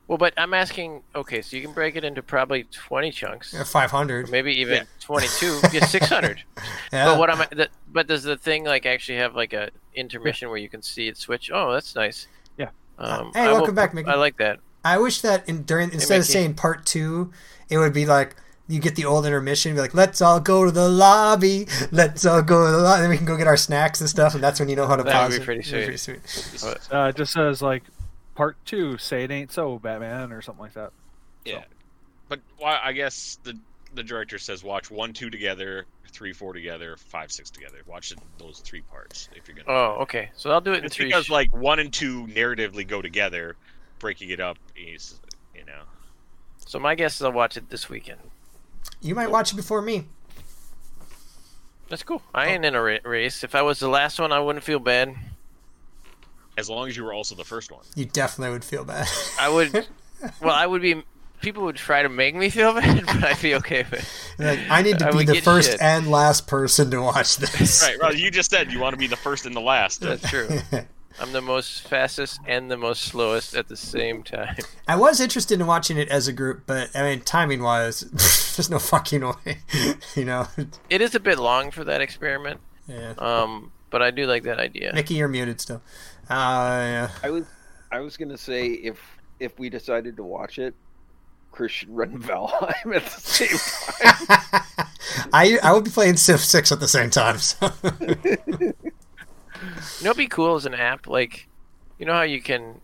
Well, 0.07 0.19
but 0.19 0.35
I'm 0.37 0.53
asking. 0.53 1.03
Okay, 1.15 1.41
so 1.41 1.57
you 1.57 1.63
can 1.63 1.73
break 1.73 1.97
it 1.97 2.05
into 2.05 2.23
probably 2.23 2.65
20 2.65 3.11
chunks, 3.11 3.55
or 3.55 3.65
five 3.65 3.91
hundred. 3.91 4.31
maybe 4.31 4.53
even 4.61 4.75
Yeah. 4.77 4.83
22. 5.01 5.61
Yeah, 5.73 5.85
600. 5.87 6.43
Yeah. 6.93 7.05
But 7.07 7.19
what 7.19 7.31
I'm. 7.31 7.39
The, 7.51 7.69
but 7.91 8.07
does 8.07 8.23
the 8.23 8.37
thing 8.37 8.65
like 8.65 8.85
actually 8.85 9.19
have 9.19 9.35
like 9.35 9.53
a 9.55 9.71
intermission 9.95 10.49
where 10.51 10.59
you 10.59 10.69
can 10.69 10.83
see 10.83 11.09
it 11.09 11.17
switch? 11.17 11.51
Oh, 11.53 11.73
that's 11.73 11.95
nice. 11.95 12.27
Yeah. 12.59 12.69
Um, 12.99 13.31
Hey, 13.33 13.41
I 13.41 13.47
will- 13.49 13.55
welcome 13.55 13.75
back, 13.75 13.95
Mickey. 13.95 14.11
I 14.11 14.15
like 14.17 14.37
that. 14.39 14.61
I 14.85 14.99
wish 14.99 15.23
that 15.23 15.49
in 15.49 15.63
during 15.63 15.91
instead 15.93 16.19
of 16.21 16.27
saying 16.27 16.55
part 16.55 16.85
two, 16.85 17.33
it 17.71 17.79
would 17.79 17.95
be 17.95 18.05
like 18.05 18.37
you 18.69 18.81
get 18.81 18.97
the 18.97 19.07
old 19.07 19.25
intermission, 19.25 19.75
be 19.75 19.81
like, 19.81 19.95
"Let's 19.95 20.21
all 20.21 20.39
go 20.41 20.67
to 20.67 20.71
the 20.71 20.89
lobby. 20.91 21.67
Let's 21.91 22.27
all 22.27 22.43
go 22.43 22.67
to 22.67 22.73
the 22.73 22.79
lobby." 22.83 23.01
Then 23.01 23.09
we 23.11 23.17
can 23.17 23.25
go 23.25 23.39
get 23.39 23.47
our 23.47 23.57
snacks 23.57 24.03
and 24.03 24.11
stuff, 24.11 24.35
and 24.35 24.45
that's 24.45 24.61
when 24.61 24.69
you 24.69 24.77
know 24.77 24.87
how 24.87 24.97
to 24.97 25.03
That 25.03 25.13
pause 25.15 25.33
would 25.33 25.39
be 25.41 25.45
pretty 25.47 25.61
It'd 25.61 25.89
be 25.89 25.97
sweet. 25.97 26.29
sweet. 26.29 26.79
Uh, 26.93 27.07
it 27.07 27.17
just 27.17 27.33
says 27.33 27.63
like 27.63 27.85
part 28.35 28.57
two. 28.65 28.99
Say 28.99 29.25
it 29.25 29.31
ain't 29.31 29.53
so, 29.53 29.79
Batman, 29.79 30.33
or 30.33 30.43
something 30.43 30.63
like 30.63 30.75
that. 30.75 30.93
Yeah, 31.45 31.65
but 32.29 32.41
why? 32.59 32.81
I 32.83 32.93
guess 32.93 33.39
the 33.43 33.59
the 33.95 34.03
director 34.03 34.39
says 34.39 34.65
watch 34.65 34.91
one, 34.91 35.13
two 35.13 35.31
together, 35.31 35.87
three, 36.09 36.33
four 36.33 36.53
together, 36.53 36.97
five, 36.97 37.31
six 37.33 37.51
together. 37.51 37.79
Watch 37.87 38.13
those 38.39 38.61
three 38.61 38.83
parts 38.83 39.29
if 39.35 39.49
you're 39.49 39.57
gonna. 39.57 39.69
Oh, 39.69 40.03
okay. 40.03 40.31
So 40.35 40.51
I'll 40.51 40.61
do 40.61 40.73
it 40.73 40.79
in 40.79 40.85
it's 40.85 40.97
three. 40.97 41.07
because 41.07 41.29
like 41.29 41.55
one 41.55 41.79
and 41.79 41.93
two 41.93 42.27
narratively 42.27 42.87
go 42.87 43.03
together. 43.03 43.57
Breaking 43.99 44.31
it 44.31 44.41
up 44.41 44.59
is, 44.77 45.21
you 45.55 45.65
know. 45.65 45.83
so 46.59 46.79
my 46.79 46.95
guess 46.95 47.17
is 47.17 47.23
I'll 47.23 47.33
watch 47.33 47.57
it 47.57 47.71
this 47.71 47.89
weekend. 47.89 48.21
You 49.01 49.15
might 49.15 49.31
watch 49.31 49.53
it 49.53 49.57
before 49.57 49.81
me. 49.81 50.07
That's 51.89 52.03
cool. 52.03 52.23
I 52.35 52.47
oh. 52.47 52.51
ain't 52.51 52.65
in 52.65 52.75
a 52.75 52.83
race. 52.83 53.45
If 53.45 53.55
I 53.55 53.63
was 53.63 53.79
the 53.79 53.89
last 53.89 54.19
one, 54.19 54.33
I 54.33 54.41
wouldn't 54.41 54.65
feel 54.65 54.79
bad. 54.79 55.15
As 56.57 56.71
long 56.71 56.89
as 56.89 56.97
you 56.97 57.05
were 57.05 57.13
also 57.13 57.35
the 57.35 57.45
first 57.45 57.73
one. 57.73 57.85
You 57.97 58.05
definitely 58.05 58.53
would 58.53 58.65
feel 58.65 58.85
bad. 58.85 59.09
I 59.41 59.49
would. 59.49 59.73
well, 60.41 60.55
I 60.55 60.67
would 60.67 60.83
be. 60.83 61.03
People 61.43 61.65
would 61.65 61.77
try 61.77 62.03
to 62.03 62.09
make 62.09 62.35
me 62.35 62.49
feel 62.49 62.73
bad, 62.81 63.05
but 63.07 63.23
I'd 63.25 63.43
be 63.43 63.55
okay 63.57 63.85
with 63.91 64.35
it. 64.39 64.43
like, 64.43 64.61
I 64.71 64.81
need 64.83 64.99
to 65.01 65.09
I 65.09 65.11
be 65.11 65.25
the 65.25 65.41
first 65.43 65.73
shit. 65.73 65.83
and 65.83 66.11
last 66.11 66.47
person 66.47 66.91
to 66.93 67.03
watch 67.03 67.37
this. 67.37 67.83
Right, 67.83 67.99
well, 68.01 68.15
you 68.15 68.31
just 68.31 68.51
said 68.51 68.73
you 68.73 68.79
want 68.81 68.95
to 68.95 68.99
be 68.99 69.09
the 69.09 69.17
first 69.17 69.45
and 69.45 69.55
the 69.55 69.61
last. 69.61 70.01
That's 70.01 70.29
true. 70.31 70.49
I'm 71.21 71.33
the 71.33 71.43
most 71.43 71.83
fastest 71.87 72.41
and 72.47 72.71
the 72.71 72.77
most 72.77 73.03
slowest 73.03 73.55
at 73.55 73.69
the 73.69 73.77
same 73.77 74.23
time. 74.25 74.57
I 74.89 74.97
was 74.97 75.21
interested 75.21 75.61
in 75.61 75.67
watching 75.67 75.97
it 75.99 76.09
as 76.09 76.27
a 76.29 76.33
group, 76.33 76.63
but 76.67 76.91
I 76.97 77.03
mean, 77.03 77.21
timing 77.21 77.63
wise, 77.63 78.01
there's 78.57 78.71
no 78.71 78.79
fucking 78.81 79.23
way. 79.25 79.59
you 80.17 80.25
know? 80.25 80.49
It 80.91 81.01
is 81.03 81.15
a 81.15 81.21
bit 81.21 81.39
long 81.39 81.71
for 81.71 81.85
that 81.85 82.01
experiment, 82.01 82.61
Yeah. 82.89 83.15
um, 83.19 83.71
but 83.91 84.03
I 84.03 84.11
do 84.11 84.27
like 84.27 84.43
that 84.45 84.59
idea. 84.59 84.93
Mickey, 84.93 85.15
you're 85.15 85.29
muted 85.29 85.61
still. 85.61 85.83
Uh, 86.31 87.09
I 87.23 87.31
was 87.31 87.45
I 87.93 88.01
was 88.01 88.17
gonna 88.17 88.39
say 88.39 88.67
if 88.67 89.01
if 89.41 89.59
we 89.59 89.69
decided 89.69 90.17
to 90.17 90.23
watch 90.25 90.59
it, 90.59 90.75
Chris 91.53 91.73
should 91.73 91.95
run 91.95 92.19
Valheim 92.23 92.95
at 92.97 93.05
the 93.05 93.21
same 93.21 93.49
time. 93.59 94.87
I 95.33 95.59
I 95.63 95.73
would 95.73 95.85
be 95.85 95.91
playing 95.91 96.17
Civ 96.17 96.41
Six 96.41 96.73
at 96.73 96.81
the 96.81 96.89
same 96.89 97.11
time. 97.11 97.39
So. 97.39 97.71
You 100.01 100.05
know, 100.05 100.11
what'd 100.11 100.19
be 100.19 100.27
cool 100.27 100.57
is 100.57 100.67
an 100.67 100.75
app 100.75 101.07
like, 101.07 101.49
you 101.99 102.05
know 102.05 102.13
how 102.13 102.23
you 102.23 102.43
can. 102.43 102.81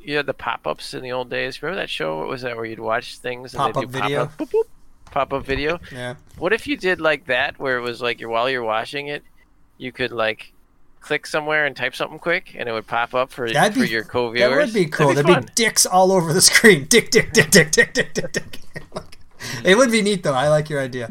You 0.00 0.16
had 0.16 0.26
the 0.26 0.34
pop-ups 0.34 0.92
in 0.92 1.02
the 1.02 1.12
old 1.12 1.30
days. 1.30 1.62
Remember 1.62 1.80
that 1.80 1.88
show? 1.88 2.18
What 2.18 2.28
was 2.28 2.42
that? 2.42 2.56
Where 2.56 2.64
you'd 2.66 2.80
watch 2.80 3.18
things 3.18 3.54
and 3.54 3.58
Pop-up 3.58 3.74
they'd 3.74 3.80
do 3.80 3.86
video? 4.02 4.26
pop-up, 4.26 4.48
boop, 4.48 4.52
boop, 4.52 4.64
pop-up 5.10 5.46
video. 5.46 5.78
yeah. 5.90 6.16
What 6.36 6.52
if 6.52 6.66
you 6.66 6.76
did 6.76 7.00
like 7.00 7.26
that, 7.26 7.58
where 7.58 7.78
it 7.78 7.80
was 7.80 8.02
like 8.02 8.20
you're 8.20 8.28
while 8.28 8.50
you're 8.50 8.64
watching 8.64 9.06
it, 9.06 9.22
you 9.78 9.92
could 9.92 10.12
like 10.12 10.52
click 11.02 11.26
somewhere 11.26 11.66
and 11.66 11.76
type 11.76 11.94
something 11.94 12.18
quick, 12.18 12.54
and 12.56 12.68
it 12.68 12.72
would 12.72 12.86
pop 12.86 13.14
up 13.14 13.30
for 13.30 13.50
That'd 13.50 13.74
for 13.74 13.80
be- 13.80 13.88
your 13.88 14.04
co-viewers. 14.04 14.50
That 14.50 14.56
would 14.56 14.72
be 14.72 14.86
cool. 14.86 15.08
That'd 15.08 15.26
There'd 15.26 15.40
be 15.40 15.46
be, 15.46 15.52
dicks 15.54 15.84
all 15.84 16.12
over 16.12 16.32
the 16.32 16.40
screen. 16.40 16.84
Dick, 16.88 17.10
dick, 17.10 17.32
dick, 17.32 17.50
dick, 17.50 17.70
dick, 17.70 17.92
dick, 17.92 18.14
dick, 18.14 18.32
dick. 18.32 18.58
it 19.64 19.76
would 19.76 19.90
be 19.90 20.00
neat 20.02 20.22
though. 20.22 20.34
I 20.34 20.48
like 20.48 20.70
your 20.70 20.80
idea. 20.80 21.08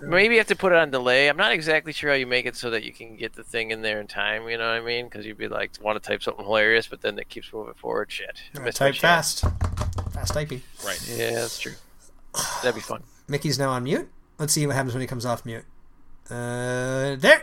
Maybe 0.00 0.34
you 0.34 0.40
have 0.40 0.46
to 0.48 0.56
put 0.56 0.70
it 0.72 0.78
on 0.78 0.90
delay. 0.92 1.28
I'm 1.28 1.36
not 1.36 1.50
exactly 1.52 1.92
sure 1.92 2.10
how 2.10 2.16
you 2.16 2.26
make 2.26 2.46
it 2.46 2.54
so 2.54 2.70
that 2.70 2.84
you 2.84 2.92
can 2.92 3.16
get 3.16 3.34
the 3.34 3.42
thing 3.42 3.72
in 3.72 3.82
there 3.82 4.00
in 4.00 4.06
time. 4.06 4.48
You 4.48 4.56
know 4.56 4.68
what 4.68 4.80
I 4.80 4.80
mean? 4.80 5.06
Because 5.06 5.26
you'd 5.26 5.38
be 5.38 5.48
like, 5.48 5.72
want 5.80 6.00
to 6.00 6.08
type 6.08 6.22
something 6.22 6.44
hilarious, 6.44 6.86
but 6.86 7.00
then 7.00 7.18
it 7.18 7.28
keeps 7.28 7.52
moving 7.52 7.74
forward. 7.74 8.10
Shit. 8.12 8.42
I 8.54 8.60
missed 8.60 8.80
my 8.80 8.92
Type 8.92 9.00
fast. 9.00 9.44
Fast 10.12 10.34
typing. 10.34 10.62
Right. 10.84 11.04
Yeah, 11.08 11.32
that's 11.32 11.58
true. 11.58 11.74
That'd 12.62 12.76
be 12.76 12.80
fun. 12.80 13.02
Mickey's 13.26 13.58
now 13.58 13.70
on 13.70 13.82
mute. 13.84 14.08
Let's 14.38 14.52
see 14.52 14.64
what 14.68 14.76
happens 14.76 14.94
when 14.94 15.00
he 15.00 15.08
comes 15.08 15.26
off 15.26 15.44
mute. 15.44 15.64
Uh, 16.30 17.16
there. 17.16 17.42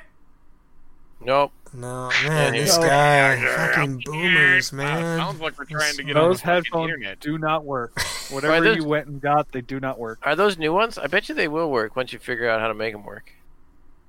Nope. 1.19 1.51
No, 1.75 2.09
man, 2.23 2.53
Yeah, 2.53 2.59
this 2.61 2.75
he's- 2.75 2.77
guy, 2.77 3.45
fucking 3.73 4.01
boomers, 4.05 4.71
man. 4.73 5.17
Sounds 5.19 5.39
like 5.41 5.57
we're 5.57 5.65
trying 5.65 5.95
to 5.95 6.03
get 6.03 6.15
on 6.15 6.29
Those 6.29 6.39
the 6.41 6.45
headphones 6.47 6.89
internet. 6.89 7.19
do 7.19 7.37
not 7.37 7.65
work. 7.65 7.99
Whatever 8.29 8.61
those- 8.61 8.77
you 8.77 8.85
went 8.85 9.07
and 9.07 9.21
got, 9.21 9.51
they 9.51 9.61
do 9.61 9.79
not 9.79 9.99
work. 9.99 10.19
Are 10.23 10.35
those 10.35 10.57
new 10.57 10.73
ones? 10.73 10.97
I 10.97 11.07
bet 11.07 11.27
you 11.29 11.35
they 11.35 11.47
will 11.47 11.69
work 11.69 11.95
once 11.95 12.13
you 12.13 12.19
figure 12.19 12.49
out 12.49 12.61
how 12.61 12.67
to 12.67 12.73
make 12.73 12.93
them 12.93 13.03
work. 13.03 13.31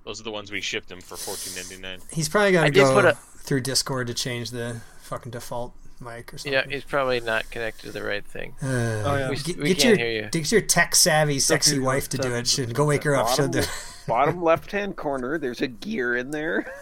Those 0.05 0.21
are 0.21 0.25
the 0.25 0.31
ones 0.31 0.53
we 0.53 0.61
shipped 0.61 0.91
him 0.91 1.01
for 1.01 1.17
fourteen 1.17 1.55
ninety 1.57 1.79
nine. 1.83 1.99
He's 2.13 2.29
probably 2.29 2.53
got 2.53 2.65
I 2.65 2.69
to 2.69 2.73
did 2.73 2.85
go 2.85 2.95
put 2.95 3.05
a- 3.07 3.15
through 3.15 3.63
Discord 3.63 4.07
to 4.07 4.15
change 4.15 4.53
the 4.53 4.81
fucking 5.01 5.33
default 5.33 5.73
mic 6.01 6.33
or 6.33 6.39
something. 6.39 6.53
Yeah, 6.53 6.65
he's 6.69 6.85
probably 6.85 7.19
not 7.21 7.51
connected 7.51 7.87
to 7.87 7.93
the 7.93 8.05
right 8.05 8.25
thing. 8.25 8.55
Uh, 8.63 8.67
Oh, 9.05 9.17
yeah. 9.17 9.31
We, 9.31 9.37
Get, 9.37 9.57
we 9.59 9.65
get 9.69 9.79
can't 9.79 9.99
your 9.99 10.07
hear 10.07 10.23
you. 10.25 10.29
get 10.31 10.53
your 10.53 10.61
tech 10.61 10.95
savvy, 10.95 11.41
sexy 11.41 11.77
do 11.77 11.83
wife 11.83 12.09
to 12.11 12.19
do 12.19 12.33
it. 12.35 12.47
Should 12.47 12.73
go 12.75 12.85
wake 12.85 13.03
her 13.03 13.17
up. 13.17 13.29
She'll 13.31 13.49
Bottom, 13.49 13.65
bottom 14.07 14.43
left 14.45 14.71
hand 14.71 14.95
corner, 14.97 15.39
there's 15.39 15.61
a 15.63 15.67
gear 15.69 16.15
in 16.17 16.31
there. 16.31 16.73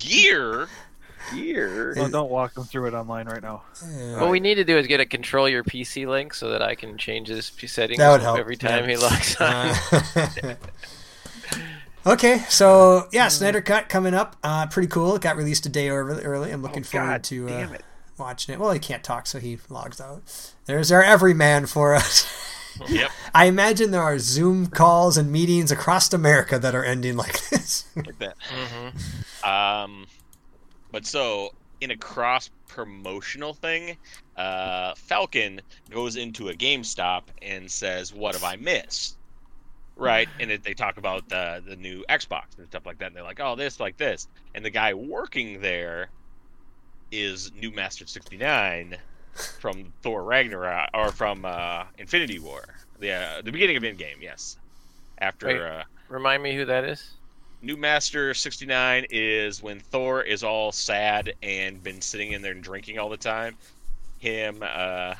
Gear. 0.00 0.68
Gear. 1.32 1.94
Well, 1.96 2.08
don't 2.08 2.30
walk 2.30 2.54
them 2.54 2.64
through 2.64 2.88
it 2.88 2.94
online 2.94 3.26
right 3.28 3.42
now. 3.42 3.62
Yeah. 3.88 4.20
What 4.20 4.30
we 4.30 4.40
need 4.40 4.56
to 4.56 4.64
do 4.64 4.76
is 4.78 4.86
get 4.88 4.98
a 4.98 5.06
control 5.06 5.48
your 5.48 5.62
PC 5.62 6.06
link 6.08 6.34
so 6.34 6.50
that 6.50 6.60
I 6.62 6.74
can 6.74 6.98
change 6.98 7.28
his 7.28 7.50
p- 7.50 7.68
settings 7.68 7.98
That 7.98 8.10
would 8.10 8.20
help, 8.22 8.38
every 8.38 8.56
time 8.56 8.84
yeah. 8.88 8.90
he 8.90 8.96
logs 8.96 9.36
on. 9.36 9.66
Uh, 9.92 10.54
okay, 12.06 12.38
so 12.48 13.06
yeah, 13.12 13.28
Snyder 13.28 13.60
Cut 13.60 13.88
coming 13.88 14.14
up. 14.14 14.36
Uh, 14.42 14.66
pretty 14.66 14.88
cool. 14.88 15.14
It 15.16 15.22
got 15.22 15.36
released 15.36 15.66
a 15.66 15.68
day 15.68 15.88
early. 15.90 16.24
early. 16.24 16.50
I'm 16.50 16.62
looking 16.62 16.82
Oh, 16.82 16.86
forward 16.86 17.06
God 17.06 17.24
to. 17.24 17.46
Uh, 17.46 17.50
damn 17.50 17.74
it. 17.74 17.84
watching 18.18 18.54
it. 18.54 18.60
Well, 18.60 18.72
he 18.72 18.78
can't 18.78 19.04
talk, 19.04 19.26
so 19.26 19.38
he 19.38 19.58
logs 19.68 20.00
out. 20.00 20.22
There's 20.66 20.90
our 20.90 21.02
everyman 21.02 21.66
for 21.66 21.94
us. 21.94 22.46
Yep. 22.88 23.10
I 23.34 23.44
imagine 23.46 23.90
there 23.90 24.00
are 24.00 24.18
Zoom 24.18 24.68
calls 24.68 25.18
and 25.18 25.30
meetings 25.30 25.70
across 25.70 26.10
America 26.14 26.58
that 26.58 26.74
are 26.74 26.84
ending 26.84 27.14
like 27.16 27.48
this. 27.50 27.84
Like 27.94 28.18
that. 28.20 28.36
Um, 29.44 30.06
but 30.92 31.06
so 31.06 31.50
in 31.80 31.90
a 31.90 31.96
cross 31.96 32.50
promotional 32.68 33.54
thing, 33.54 33.96
uh, 34.36 34.94
Falcon 34.94 35.60
goes 35.90 36.16
into 36.16 36.48
a 36.48 36.54
GameStop 36.54 37.22
and 37.42 37.70
says, 37.70 38.12
"What 38.14 38.34
have 38.34 38.44
I 38.44 38.56
missed?" 38.56 39.16
Right, 39.96 40.28
and 40.38 40.50
it, 40.50 40.64
they 40.64 40.74
talk 40.74 40.96
about 40.96 41.28
the 41.28 41.62
the 41.66 41.76
new 41.76 42.04
Xbox 42.08 42.58
and 42.58 42.66
stuff 42.66 42.86
like 42.86 42.98
that. 42.98 43.08
And 43.08 43.16
they're 43.16 43.22
like, 43.22 43.40
"Oh, 43.40 43.54
this, 43.54 43.80
like 43.80 43.96
this," 43.96 44.28
and 44.54 44.64
the 44.64 44.70
guy 44.70 44.94
working 44.94 45.60
there 45.60 46.08
is 47.12 47.50
NoobMaster 47.50 48.08
sixty 48.08 48.36
nine 48.36 48.96
from 49.60 49.92
Thor 50.02 50.24
Ragnarok 50.24 50.90
or 50.94 51.12
from 51.12 51.44
uh, 51.44 51.84
Infinity 51.98 52.38
War, 52.38 52.64
the 52.98 53.12
uh, 53.12 53.42
the 53.42 53.52
beginning 53.52 53.76
of 53.76 53.82
Endgame. 53.82 54.20
Yes, 54.20 54.58
after. 55.18 55.46
Wait. 55.46 55.60
Uh, 55.60 55.84
Remind 56.08 56.42
me 56.42 56.56
who 56.56 56.64
that 56.64 56.84
is. 56.84 57.12
NoobMaster 57.64 58.34
69 58.36 59.06
is 59.10 59.62
when 59.62 59.80
Thor 59.80 60.22
is 60.22 60.42
all 60.42 60.72
sad 60.72 61.34
and 61.42 61.82
been 61.82 62.00
sitting 62.00 62.32
in 62.32 62.40
there 62.42 62.52
and 62.52 62.62
drinking 62.62 62.98
all 62.98 63.08
the 63.10 63.16
time. 63.18 63.56
Him, 64.18 64.62
uh. 64.62 65.14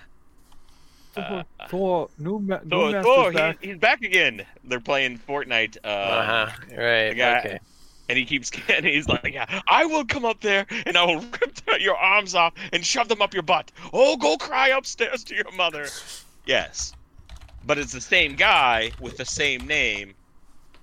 uh 1.16 1.42
Thor, 1.68 2.08
new, 2.18 2.38
ma- 2.38 2.60
new 2.64 2.70
Thor, 2.70 2.90
Master's 2.92 3.04
Thor 3.04 3.54
he- 3.60 3.68
he's 3.68 3.78
back 3.78 4.02
again. 4.02 4.46
They're 4.64 4.80
playing 4.80 5.18
Fortnite, 5.28 5.76
uh, 5.84 5.86
Uh 5.88 6.24
huh. 6.24 6.56
Right. 6.76 7.12
guy- 7.16 7.38
Okay. 7.40 7.58
and 8.08 8.18
he 8.18 8.24
keeps 8.24 8.50
and 8.68 8.86
he's 8.86 9.06
like, 9.08 9.32
yeah, 9.34 9.60
I 9.68 9.84
will 9.84 10.04
come 10.04 10.24
up 10.24 10.40
there 10.40 10.66
and 10.86 10.96
I 10.96 11.04
will 11.04 11.20
rip 11.40 11.60
your 11.80 11.96
arms 11.96 12.34
off 12.34 12.54
and 12.72 12.84
shove 12.84 13.08
them 13.08 13.20
up 13.22 13.34
your 13.34 13.42
butt. 13.42 13.70
Oh, 13.92 14.16
go 14.16 14.36
cry 14.38 14.68
upstairs 14.68 15.24
to 15.24 15.34
your 15.34 15.50
mother. 15.52 15.86
Yes, 16.46 16.94
but 17.66 17.76
it's 17.78 17.92
the 17.92 18.00
same 18.00 18.34
guy 18.34 18.90
with 18.98 19.18
the 19.18 19.26
same 19.26 19.66
name. 19.68 20.14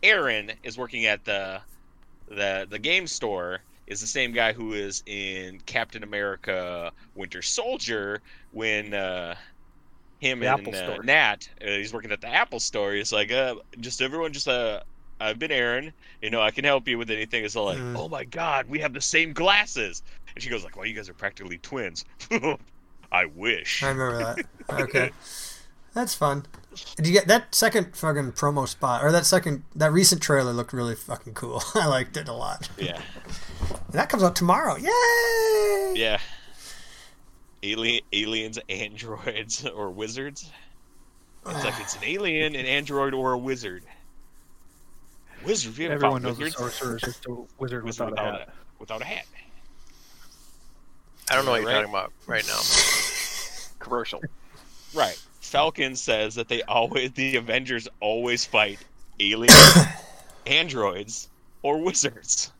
Aaron 0.03 0.51
is 0.63 0.77
working 0.77 1.05
at 1.05 1.23
the 1.25 1.61
the 2.27 2.67
the 2.69 2.79
game 2.79 3.07
store. 3.07 3.59
Is 3.87 4.01
the 4.01 4.07
same 4.07 4.33
guy 4.33 4.51
who 4.51 4.73
is 4.73 5.01
in 5.05 5.59
Captain 5.65 6.03
America: 6.03 6.91
Winter 7.15 7.41
Soldier 7.41 8.21
when 8.51 8.93
uh, 8.93 9.35
him 10.19 10.39
The 10.41 10.51
and 10.53 10.67
Apple 10.67 10.75
uh, 10.93 10.97
Nat. 11.03 11.47
Uh, 11.61 11.67
he's 11.67 11.93
working 11.93 12.11
at 12.11 12.19
the 12.19 12.27
Apple 12.27 12.59
Store. 12.59 12.91
He's 12.93 13.13
like, 13.13 13.31
uh, 13.31 13.55
just 13.79 14.01
everyone, 14.01 14.33
just 14.33 14.47
uh, 14.49 14.81
I've 15.21 15.39
been 15.39 15.51
Aaron. 15.51 15.93
You 16.21 16.31
know, 16.31 16.41
I 16.41 16.51
can 16.51 16.65
help 16.65 16.85
you 16.87 16.97
with 16.97 17.09
anything. 17.09 17.45
It's 17.45 17.55
all 17.55 17.65
like, 17.65 17.77
Mm. 17.77 17.95
oh 17.97 18.09
my 18.09 18.25
god, 18.25 18.67
we 18.67 18.79
have 18.79 18.93
the 18.93 18.99
same 18.99 19.31
glasses. 19.31 20.03
And 20.35 20.43
she 20.43 20.49
goes 20.49 20.65
like, 20.65 20.75
well, 20.75 20.85
you 20.85 20.93
guys 20.93 21.07
are 21.07 21.13
practically 21.13 21.57
twins. 21.59 22.03
I 23.11 23.25
wish. 23.25 23.83
I 23.83 23.87
remember 23.89 24.17
that. 24.35 24.45
Okay. 24.81 25.11
That's 25.93 26.13
fun. 26.13 26.45
Did 26.95 27.07
you 27.07 27.13
get 27.13 27.27
that 27.27 27.53
second 27.55 27.95
fucking 27.95 28.33
promo 28.33 28.67
spot 28.67 29.03
or 29.03 29.11
that 29.11 29.25
second 29.25 29.63
that 29.75 29.91
recent 29.91 30.21
trailer 30.21 30.53
looked 30.53 30.73
really 30.73 30.95
fucking 30.95 31.33
cool. 31.33 31.61
I 31.75 31.87
liked 31.87 32.17
it 32.17 32.27
a 32.27 32.33
lot. 32.33 32.69
Yeah, 32.77 33.01
And 33.59 33.79
that 33.93 34.09
comes 34.09 34.23
out 34.23 34.35
tomorrow. 34.35 34.75
Yay! 34.77 35.93
yeah. 35.95 36.19
Alien, 37.63 38.01
aliens, 38.13 38.59
androids, 38.69 39.65
or 39.75 39.89
wizards. 39.89 40.51
It's 41.45 41.63
like 41.63 41.79
it's 41.79 41.95
an 41.95 42.03
alien, 42.03 42.55
an 42.55 42.65
android, 42.65 43.13
or 43.13 43.31
a 43.33 43.37
wizard. 43.37 43.83
Wizard. 45.45 45.77
We 45.77 45.85
Everyone 45.87 46.21
found 46.21 46.39
knows 46.39 46.47
a 46.49 46.51
sorcerer 46.51 46.95
is 46.97 47.01
just 47.03 47.25
a 47.25 47.29
wizard 47.57 47.83
Wizard 47.83 48.09
without 48.11 48.13
a 48.19 48.21
hat. 48.21 48.49
without 48.79 49.01
a 49.01 49.05
hat. 49.05 49.25
I 51.29 51.35
don't 51.35 51.45
know 51.45 51.51
what 51.51 51.61
you're 51.61 51.69
Right. 51.69 51.75
talking 51.85 51.89
about 51.89 52.11
right 52.25 52.45
now. 52.47 52.59
Commercial. 53.79 54.21
Right. 54.93 55.17
Falcon 55.47 55.95
says 55.95 56.35
that 56.35 56.47
they 56.47 56.61
always, 56.63 57.11
the 57.13 57.35
Avengers 57.37 57.87
always 57.99 58.45
fight 58.45 58.79
aliens, 59.19 59.77
androids, 60.45 61.29
or 61.63 61.79
wizards. 61.81 62.51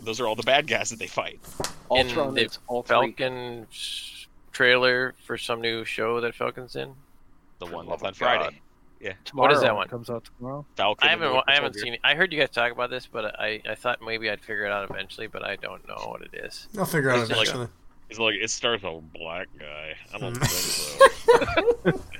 Those 0.00 0.20
are 0.20 0.26
all 0.26 0.34
the 0.36 0.42
bad 0.42 0.66
guys 0.66 0.90
that 0.90 0.98
they 0.98 1.06
fight. 1.06 1.40
In 1.90 2.08
Ultron 2.08 2.34
the 2.34 2.44
is 2.44 2.58
all 2.66 2.82
three. 2.82 2.94
Falcon 2.94 3.66
s- 3.70 4.26
trailer 4.52 5.14
for 5.24 5.38
some 5.38 5.60
new 5.60 5.84
show 5.84 6.20
that 6.20 6.34
Falcon's 6.34 6.76
in. 6.76 6.94
The 7.58 7.66
one 7.66 7.86
oh 7.86 7.90
that's 7.90 8.02
of 8.02 8.06
on 8.06 8.12
God. 8.12 8.16
Friday. 8.18 8.60
Yeah. 9.00 9.12
Tomorrow 9.24 9.48
what 9.48 9.56
is 9.56 9.62
that 9.62 9.74
one? 9.74 9.88
Comes 9.88 10.10
out 10.10 10.28
tomorrow. 10.38 10.66
Falcon. 10.76 11.06
I 11.08 11.10
haven't. 11.10 11.44
I 11.46 11.54
haven't 11.54 11.74
seen 11.74 11.94
it. 11.94 12.00
I 12.04 12.14
heard 12.14 12.32
you 12.32 12.38
guys 12.40 12.50
talk 12.50 12.72
about 12.72 12.90
this, 12.90 13.06
but 13.06 13.38
I, 13.40 13.60
I 13.68 13.74
thought 13.74 14.00
maybe 14.04 14.28
I'd 14.30 14.40
figure 14.40 14.66
it 14.66 14.72
out 14.72 14.90
eventually, 14.90 15.26
but 15.26 15.44
I 15.44 15.56
don't 15.56 15.86
know 15.88 15.94
what 16.08 16.22
it 16.22 16.34
is. 16.34 16.68
I'll 16.78 16.84
figure 16.84 17.10
it 17.10 17.16
out 17.16 17.30
It's 17.30 17.50
like- 17.54 17.68
eventually. 18.10 18.34
He's 18.34 18.40
like, 18.40 18.44
it 18.44 18.50
starts 18.50 18.82
with 18.82 18.92
a 18.94 19.00
black 19.18 19.48
guy. 19.58 19.94
I 20.14 20.18
don't 20.18 20.34
Mm. 20.34 20.46
think 20.46 21.92
so. 21.92 22.00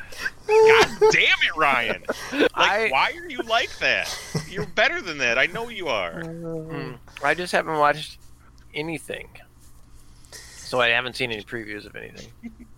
God 0.46 0.88
damn 1.12 1.22
it, 1.22 1.56
Ryan! 1.56 2.02
Like, 2.32 2.50
I- 2.54 2.88
why 2.90 3.12
are 3.18 3.28
you 3.28 3.38
like 3.38 3.76
that? 3.78 4.16
You're 4.48 4.66
better 4.66 5.00
than 5.02 5.18
that. 5.18 5.38
I 5.38 5.46
know 5.46 5.68
you 5.68 5.88
are. 5.88 6.22
Hmm. 6.22 6.92
I 7.22 7.34
just 7.34 7.52
haven't 7.52 7.78
watched 7.78 8.18
anything, 8.74 9.28
so 10.30 10.80
I 10.80 10.88
haven't 10.90 11.16
seen 11.16 11.32
any 11.32 11.42
previews 11.42 11.86
of 11.86 11.96
anything. 11.96 12.30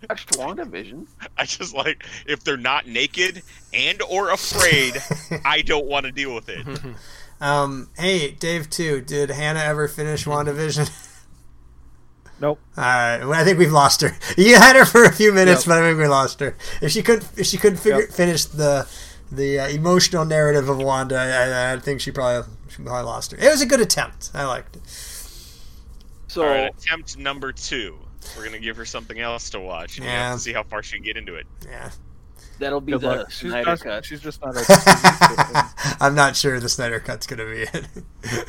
Watched 0.09 0.29
WandaVision. 0.31 1.07
I 1.37 1.45
just 1.45 1.75
like 1.75 2.05
if 2.25 2.43
they're 2.43 2.57
not 2.57 2.87
naked 2.87 3.43
and 3.73 4.01
or 4.03 4.31
afraid, 4.31 4.95
I 5.45 5.61
don't 5.61 5.85
want 5.85 6.05
to 6.05 6.11
deal 6.11 6.33
with 6.33 6.49
it. 6.49 6.65
Um, 7.39 7.91
hey, 7.99 8.31
Dave, 8.31 8.67
too. 8.67 8.99
Did 8.99 9.29
Hannah 9.29 9.59
ever 9.59 9.87
finish 9.87 10.25
WandaVision? 10.25 10.89
Nope. 12.39 12.59
All 12.77 12.83
right, 12.83 13.19
well, 13.19 13.33
I 13.33 13.43
think 13.43 13.57
we've 13.57 13.71
lost 13.71 14.01
her. 14.01 14.11
You 14.37 14.55
had 14.55 14.75
her 14.75 14.85
for 14.85 15.03
a 15.03 15.11
few 15.11 15.33
minutes, 15.33 15.61
Yep. 15.65 15.67
but 15.67 15.83
I 15.83 15.87
think 15.87 15.99
we 15.99 16.07
lost 16.07 16.39
her. 16.39 16.55
If 16.81 16.91
she 16.91 17.01
couldn't, 17.01 17.27
if 17.37 17.47
she 17.47 17.57
couldn't 17.57 17.79
figure, 17.79 18.01
Yep. 18.01 18.09
finish 18.11 18.45
the 18.45 18.87
the 19.31 19.59
uh, 19.59 19.67
emotional 19.69 20.23
narrative 20.23 20.69
of 20.69 20.77
Wanda, 20.77 21.17
I, 21.17 21.73
I 21.73 21.79
think 21.79 21.99
she 22.01 22.11
probably 22.11 22.49
she 22.69 22.83
probably 22.83 23.03
lost 23.03 23.31
her. 23.31 23.37
It 23.37 23.49
was 23.49 23.61
a 23.61 23.65
good 23.65 23.81
attempt. 23.81 24.29
I 24.33 24.45
liked 24.45 24.75
it. 24.77 24.83
So 26.27 26.43
All 26.43 26.49
right, 26.49 26.71
attempt 26.77 27.17
number 27.17 27.51
two. 27.51 27.97
We're 28.37 28.45
gonna 28.45 28.59
give 28.59 28.77
her 28.77 28.85
something 28.85 29.19
else 29.19 29.49
to 29.51 29.59
watch. 29.59 29.97
And 29.97 30.05
we 30.05 30.11
Yeah. 30.11 30.27
have 30.29 30.37
to 30.37 30.41
see 30.43 30.53
how 30.53 30.63
far 30.63 30.83
she 30.83 30.97
can 30.97 31.03
get 31.03 31.17
into 31.17 31.33
it. 31.35 31.47
Yeah, 31.65 31.89
that'll 32.59 32.81
be 32.81 32.91
Good 32.91 33.01
the 33.01 33.07
luck. 33.07 33.31
She's, 33.31 33.49
Snyder 33.51 33.69
not, 33.71 33.79
cut. 33.81 34.05
she's 34.05 34.21
just 34.21 34.41
not 34.43 34.55
a 34.55 34.59
TV 34.59 35.97
I'm 36.01 36.13
not 36.13 36.35
sure 36.35 36.59
the 36.59 36.69
Snyder 36.69 36.99
cut's 36.99 37.25
gonna 37.25 37.45
be 37.45 37.61
it. 37.63 37.87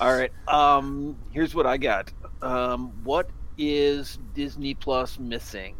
All 0.00 0.12
right. 0.12 0.32
Um, 0.48 1.16
here's 1.30 1.54
what 1.54 1.66
I 1.66 1.76
got. 1.76 2.10
Um, 2.44 2.92
what 3.04 3.28
is 3.56 4.18
Disney 4.34 4.74
Plus 4.74 5.18
missing 5.18 5.76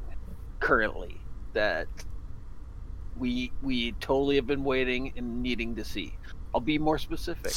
currently 0.60 1.20
that 1.52 1.86
we 3.16 3.52
we 3.62 3.92
totally 4.00 4.36
have 4.36 4.46
been 4.46 4.64
waiting 4.64 5.12
and 5.16 5.42
needing 5.42 5.74
to 5.76 5.84
see? 5.84 6.14
I'll 6.54 6.60
be 6.60 6.78
more 6.78 6.98
specific. 6.98 7.52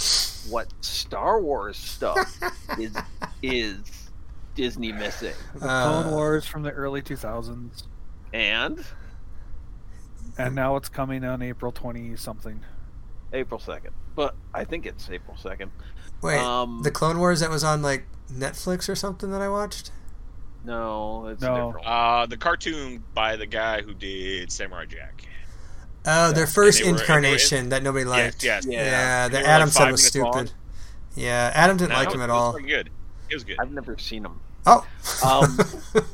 What 0.52 0.68
Star 0.84 1.42
Wars 1.42 1.78
stuff 1.78 2.38
is 2.80 2.96
is 3.42 4.10
Disney 4.56 4.92
missing? 4.92 5.34
The 5.54 5.60
Clone 5.60 6.08
Uh, 6.08 6.12
Wars 6.12 6.46
from 6.46 6.64
the 6.64 6.72
early 6.72 7.02
2000s, 7.02 7.84
And 8.34 8.84
and 10.38 10.54
now 10.56 10.76
it's 10.76 10.90
coming 10.90 11.24
on 11.24 11.42
April 11.42 11.72
20 11.72 12.16
something. 12.18 12.60
April 13.34 13.60
second, 13.60 13.94
but 14.16 14.36
I 14.54 14.64
think 14.64 14.86
it's 14.86 15.10
April 15.10 15.36
second. 15.38 15.72
wait, 16.22 16.40
um, 16.40 16.82
the 16.84 16.92
Clone 16.92 17.20
Wars 17.20 17.40
that 17.42 17.50
was 17.50 17.64
on 17.64 17.82
like 17.82 18.06
Netflix 18.32 18.90
or 18.90 18.96
something 18.96 19.32
that 19.32 19.42
I 19.42 19.50
watched. 19.50 19.92
No, 20.66 21.28
it's 21.28 21.42
No. 21.42 21.68
different. 21.68 21.88
Uh, 21.88 22.26
the 22.26 22.38
cartoon 22.38 23.04
by 23.14 23.36
the 23.36 23.46
guy 23.46 23.82
who 23.82 23.94
did 23.94 24.52
Samurai 24.52 24.86
Jack. 24.86 25.24
Oh, 26.06 26.32
their 26.32 26.48
first 26.48 26.80
they 26.80 26.84
were- 26.86 26.90
and 26.92 26.98
they 27.00 27.02
were 27.02 27.06
in- 27.18 27.24
incarnation 27.26 27.70
that 27.70 27.84
nobody 27.84 28.06
liked. 28.06 28.44
Yes, 28.44 28.66
yes. 28.66 28.74
Yeah. 28.74 28.84
Yeah, 28.84 29.28
They 29.30 29.42
that 29.42 29.46
Adam 29.46 29.68
like 29.68 29.74
said 29.74 29.92
was 29.92 30.06
stupid. 30.06 30.26
long. 30.36 30.50
Yeah, 31.16 31.52
Adam 31.54 31.78
didn't 31.78 31.92
No, 31.92 31.96
like 31.98 32.12
him 32.14 32.22
at 32.22 32.30
all. 32.30 32.54
good. 32.54 32.90
It 33.30 33.34
was 33.34 33.44
good. 33.44 33.58
I've 33.60 33.72
never 33.72 33.98
seen 33.98 34.24
them. 34.24 34.40
Oh. 34.66 34.86
Um, 35.24 35.58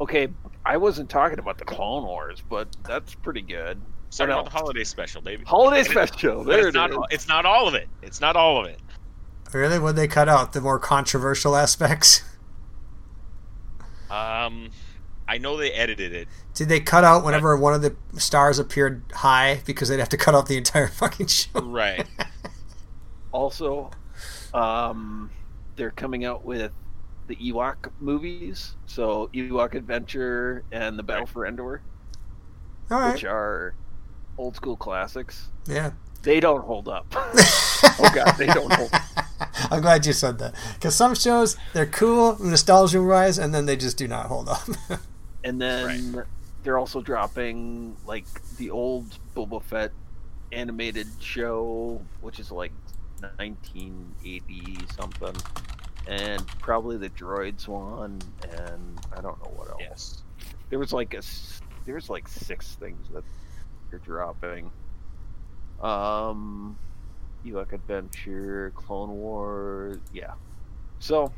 Okay, 0.00 0.28
I 0.64 0.78
wasn't 0.78 1.10
talking 1.10 1.38
about 1.38 1.58
the 1.58 1.64
Clone 1.64 2.04
Wars, 2.04 2.42
but 2.48 2.68
that's 2.84 3.14
pretty 3.16 3.42
good. 3.42 3.78
Talking 4.10 4.34
what 4.34 4.40
about 4.40 4.44
the 4.46 4.58
holiday 4.58 4.84
special, 4.84 5.20
baby. 5.20 5.44
Holiday 5.44 5.82
special. 5.84 6.42
But 6.44 6.50
There 6.52 6.68
it's 6.68 6.76
it 6.76 6.78
not. 6.78 6.90
is. 6.90 6.96
It's 7.10 7.28
not 7.28 7.44
all 7.44 7.68
of 7.68 7.74
it. 7.74 7.86
It's 8.02 8.20
not 8.20 8.34
all 8.34 8.58
of 8.58 8.66
it. 8.66 8.80
Really? 9.54 9.78
Would 9.78 9.96
they 9.96 10.08
cut 10.08 10.28
out 10.28 10.52
the 10.52 10.60
more 10.60 10.78
controversial 10.78 11.56
aspects? 11.56 12.22
Um, 14.10 14.70
I 15.28 15.38
know 15.38 15.56
they 15.56 15.70
edited 15.72 16.12
it. 16.12 16.28
Did 16.54 16.68
they 16.68 16.80
cut 16.80 17.04
out 17.04 17.24
whenever 17.24 17.56
one 17.56 17.74
of 17.74 17.82
the 17.82 17.94
stars 18.20 18.58
appeared 18.58 19.04
high 19.14 19.62
because 19.64 19.88
they'd 19.88 20.00
have 20.00 20.08
to 20.08 20.16
cut 20.16 20.34
out 20.34 20.46
the 20.46 20.56
entire 20.56 20.88
fucking 20.88 21.28
show? 21.28 21.60
Right. 21.60 22.06
Also, 23.32 23.92
um, 24.52 25.30
they're 25.76 25.92
coming 25.92 26.24
out 26.24 26.44
with 26.44 26.72
the 27.28 27.36
Ewok 27.36 27.90
movies. 28.00 28.74
So 28.86 29.30
Ewok 29.32 29.74
Adventure 29.74 30.64
and 30.72 30.98
the 30.98 31.04
Battle 31.04 31.26
for 31.26 31.46
Endor, 31.46 31.80
All 32.90 32.98
right. 32.98 33.12
which 33.12 33.22
are 33.24 33.74
old 34.36 34.56
school 34.56 34.76
classics. 34.76 35.48
Yeah. 35.68 35.92
They 36.22 36.40
don't 36.40 36.64
hold 36.64 36.88
up. 36.88 37.06
oh 37.14 38.10
god, 38.12 38.34
they 38.36 38.46
don't 38.46 38.72
hold. 38.72 38.90
I'm 39.70 39.80
glad 39.82 40.06
you 40.06 40.12
said 40.12 40.38
that 40.38 40.54
because 40.74 40.94
some 40.94 41.14
shows 41.14 41.56
they're 41.72 41.86
cool 41.86 42.36
nostalgia 42.42 43.02
wise, 43.02 43.38
and 43.38 43.54
then 43.54 43.66
they 43.66 43.76
just 43.76 43.96
do 43.96 44.06
not 44.08 44.26
hold 44.26 44.48
up. 44.48 44.68
And 45.42 45.58
then 45.58 46.22
they're 46.62 46.76
also 46.76 47.00
dropping 47.00 47.96
like 48.04 48.26
the 48.58 48.68
old 48.70 49.06
Boba 49.34 49.62
Fett 49.62 49.90
animated 50.52 51.06
show, 51.18 51.98
which 52.20 52.38
is 52.38 52.50
like 52.50 52.72
1980 53.38 54.78
something, 54.94 55.34
and 56.06 56.46
probably 56.60 56.98
the 56.98 57.08
Droids 57.10 57.66
one, 57.68 58.20
and 58.66 59.00
I 59.16 59.20
don't 59.22 59.42
know 59.42 59.50
what 59.56 59.68
else. 59.70 59.78
Yes. 59.80 60.22
There 60.68 60.78
was 60.78 60.92
like 60.92 61.14
a 61.14 61.18
s- 61.18 61.60
there's 61.86 62.10
like 62.10 62.28
six 62.28 62.74
things 62.74 63.08
that 63.14 63.24
they're 63.88 63.98
dropping. 64.00 64.70
Um, 65.80 66.76
Ewok 67.44 67.72
Adventure, 67.72 68.72
Clone 68.74 69.10
Wars, 69.10 69.98
yeah. 70.12 70.32
So 70.98 71.32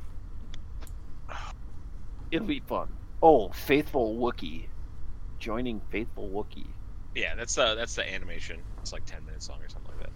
it'll 2.30 2.46
be 2.46 2.60
fun. 2.60 2.88
Oh, 3.22 3.50
Faithful 3.50 4.16
Wookiee, 4.16 4.66
joining 5.38 5.80
Faithful 5.90 6.28
Wookiee. 6.28 6.66
Yeah, 7.14 7.34
that's 7.34 7.54
the 7.54 7.74
that's 7.74 7.94
the 7.94 8.10
animation. 8.12 8.60
It's 8.80 8.92
like 8.92 9.04
ten 9.04 9.24
minutes 9.26 9.48
long 9.48 9.60
or 9.62 9.68
something 9.68 9.92
like 9.98 10.06
that. 10.06 10.12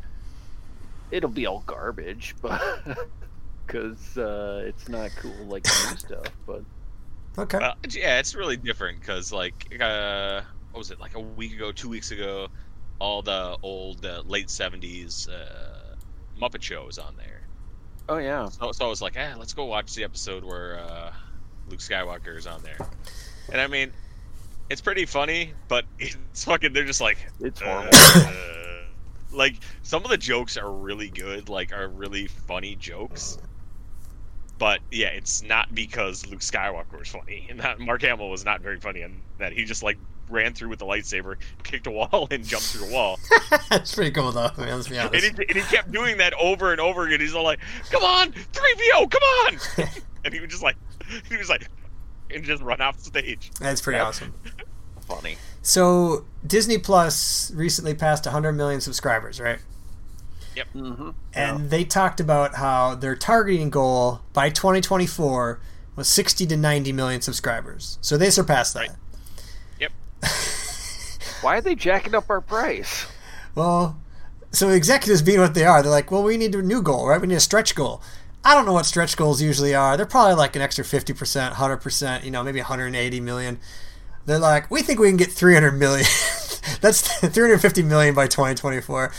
It'll 1.11 1.30
be 1.30 1.47
all 1.47 1.62
garbage, 1.66 2.34
but 2.43 2.61
because 3.66 4.18
uh, 4.18 4.64
it's 4.66 4.89
not 4.89 5.11
cool 5.16 5.45
like 5.47 5.62
the 5.64 5.89
new 5.91 5.97
stuff. 5.99 6.32
But 6.47 6.62
okay. 7.39 7.59
Well, 7.59 7.74
yeah, 7.91 8.18
it's 8.18 8.34
really 8.34 8.57
different 8.57 9.01
because 9.01 9.32
like 9.32 9.78
uh, 9.80 10.41
what 10.72 10.78
was 10.78 10.91
it 10.91 10.99
like 10.99 11.14
a 11.14 11.20
week 11.20 11.53
ago, 11.53 11.70
two 11.70 11.89
weeks 11.89 12.11
ago, 12.11 12.49
all 12.99 13.22
the 13.22 13.57
old 13.62 14.05
uh, 14.05 14.22
late 14.26 14.51
seventies 14.51 15.28
uh, 15.28 15.94
Muppet 16.40 16.62
Show 16.62 16.86
was 16.86 16.99
on 16.99 17.16
there. 17.16 17.42
oh 18.09 18.18
yeah, 18.18 18.49
So, 18.49 18.72
so 18.72 18.86
I 18.86 18.88
was 18.88 19.03
like, 19.03 19.16
eh, 19.16 19.34
let's 19.38 19.53
go 19.53 19.64
watch 19.64 19.94
the 19.94 20.05
episode 20.05 20.44
where 20.44 20.78
uh, 20.78 21.12
Luke 21.68 21.80
Skywalker 21.80 22.36
is 22.36 22.47
on 22.47 22.62
there. 22.62 22.78
And 23.51 23.61
I 23.61 23.66
mean, 23.66 23.92
it's 24.70 24.80
pretty 24.80 25.07
funny, 25.07 25.53
but 25.68 25.84
it's 25.99 26.44
fucking. 26.44 26.72
They're 26.72 26.84
just 26.84 27.01
like, 27.01 27.18
it's 27.40 27.62
uh, 27.62 27.64
horrible. 27.64 28.30
uh, 28.30 28.82
like 29.36 29.57
some 29.82 30.05
of 30.05 30.11
the 30.11 30.16
jokes 30.16 30.57
are 30.57 30.70
really 30.70 31.09
good, 31.09 31.49
like 31.49 31.72
are 31.72 31.88
really 31.88 32.26
funny 32.26 32.76
jokes. 32.76 33.38
But 34.59 34.80
yeah, 34.90 35.09
it's 35.09 35.42
not 35.42 35.74
because 35.74 36.26
Luke 36.26 36.40
Skywalker 36.40 36.99
was 36.99 37.09
funny, 37.09 37.47
and 37.51 37.61
that 37.61 37.78
Mark 37.78 38.01
Hamill 38.03 38.30
was 38.30 38.44
not 38.44 38.62
very 38.62 38.80
funny, 38.80 39.03
and 39.03 39.20
that 39.38 39.53
he 39.53 39.64
just 39.64 39.82
like 39.82 39.99
ran 40.29 40.53
through 40.55 40.68
with 40.68 40.79
the 40.79 40.87
lightsaber, 40.87 41.37
kicked 41.62 41.87
a 41.87 41.91
wall, 41.91 42.29
and 42.31 42.45
jumped 42.45 42.66
through 42.66 42.89
a 42.89 42.93
wall. 42.93 43.18
That's 43.70 43.95
pretty 43.95 44.11
cool 44.11 44.33
though. 44.33 44.51
I 44.57 44.61
mean, 44.61 44.74
let's 44.74 44.89
be 44.89 44.97
And 44.97 45.09
honest. 45.09 45.24
he, 45.24 45.31
and 45.49 45.57
he 45.57 45.62
kept 45.62 45.93
doing 45.93 46.16
that 46.18 46.35
over 46.35 46.72
and 46.72 46.81
over 46.81 47.07
again. 47.07 47.20
He's 47.20 47.35
all 47.35 47.45
like, 47.45 47.61
"Come 47.91 48.03
on, 48.05 48.33
three 48.33 48.74
PO, 48.93 49.07
come 49.09 49.22
on!" 49.22 49.59
and 50.24 50.35
he 50.35 50.41
was 50.41 50.51
just 50.51 50.62
like, 50.62 50.77
he 51.29 51.37
was 51.37 51.49
like, 51.49 51.68
and 52.35 52.45
just 52.45 52.62
run 52.62 52.81
off 52.81 52.99
stage. 53.01 53.51
That's 53.61 53.81
pretty 53.81 53.99
Yeah. 53.99 54.07
awesome. 54.07 54.35
funny. 55.07 55.37
So 55.62 56.24
Disney 56.47 56.79
Plus 56.79 57.51
recently 57.53 57.95
passed 57.95 58.24
100 58.27 58.53
million 58.53 58.81
subscribers, 58.81 59.41
right? 59.41 59.59
Mm-hmm. 60.74 61.11
And 61.35 61.70
they 61.70 61.85
talked 61.85 62.18
about 62.18 62.55
how 62.55 62.95
their 62.95 63.14
targeting 63.14 63.68
goal 63.70 64.22
by 64.33 64.49
2024 64.49 65.61
was 65.97 66.09
60 66.09 66.47
to 66.47 66.57
90 66.57 66.93
million 66.93 67.20
subscribers. 67.20 67.99
So 68.01 68.16
they 68.16 68.31
surpassed 68.31 68.74
that. 68.74 68.89
Right. 68.89 68.97
Why 71.41 71.59
are 71.59 71.61
they 71.61 71.74
jacking 71.74 72.14
up 72.14 72.31
our 72.31 72.41
price? 72.41 73.07
Well, 73.55 73.99
so 74.53 74.70
executives 74.70 75.22
being 75.22 75.41
what 75.41 75.55
they 75.55 75.64
are, 75.64 75.83
they're 75.83 75.91
like, 75.91 76.11
well, 76.11 76.22
we 76.22 76.37
need 76.37 76.55
a 76.55 76.62
new 76.62 76.83
goal, 76.83 77.09
right? 77.09 77.20
We 77.20 77.27
need 77.27 77.35
a 77.35 77.41
stretch 77.41 77.74
goal. 77.74 78.03
I 78.45 78.55
don't 78.55 78.64
know 78.64 78.72
what 78.72 78.87
stretch 78.87 79.16
goals 79.16 79.43
usually 79.43 79.74
are. 79.74 79.97
They're 79.97 80.07
probably 80.07 80.35
like 80.35 80.57
an 80.57 80.62
extra 80.62 80.85
50%, 80.85 81.53
100%, 81.53 82.24
you 82.24 82.31
know, 82.31 82.43
maybe 82.43 82.61
180 82.61 83.20
million. 83.20 83.59
They're 84.24 84.39
like, 84.39 84.70
we 84.70 84.83
think 84.83 85.01
we 85.01 85.09
can 85.09 85.16
get 85.16 85.33
300 85.33 85.72
million. 85.72 86.07
That's 86.81 87.01
350 87.20 87.83
million 87.83 88.14
by 88.14 88.27
2024. 88.27 89.12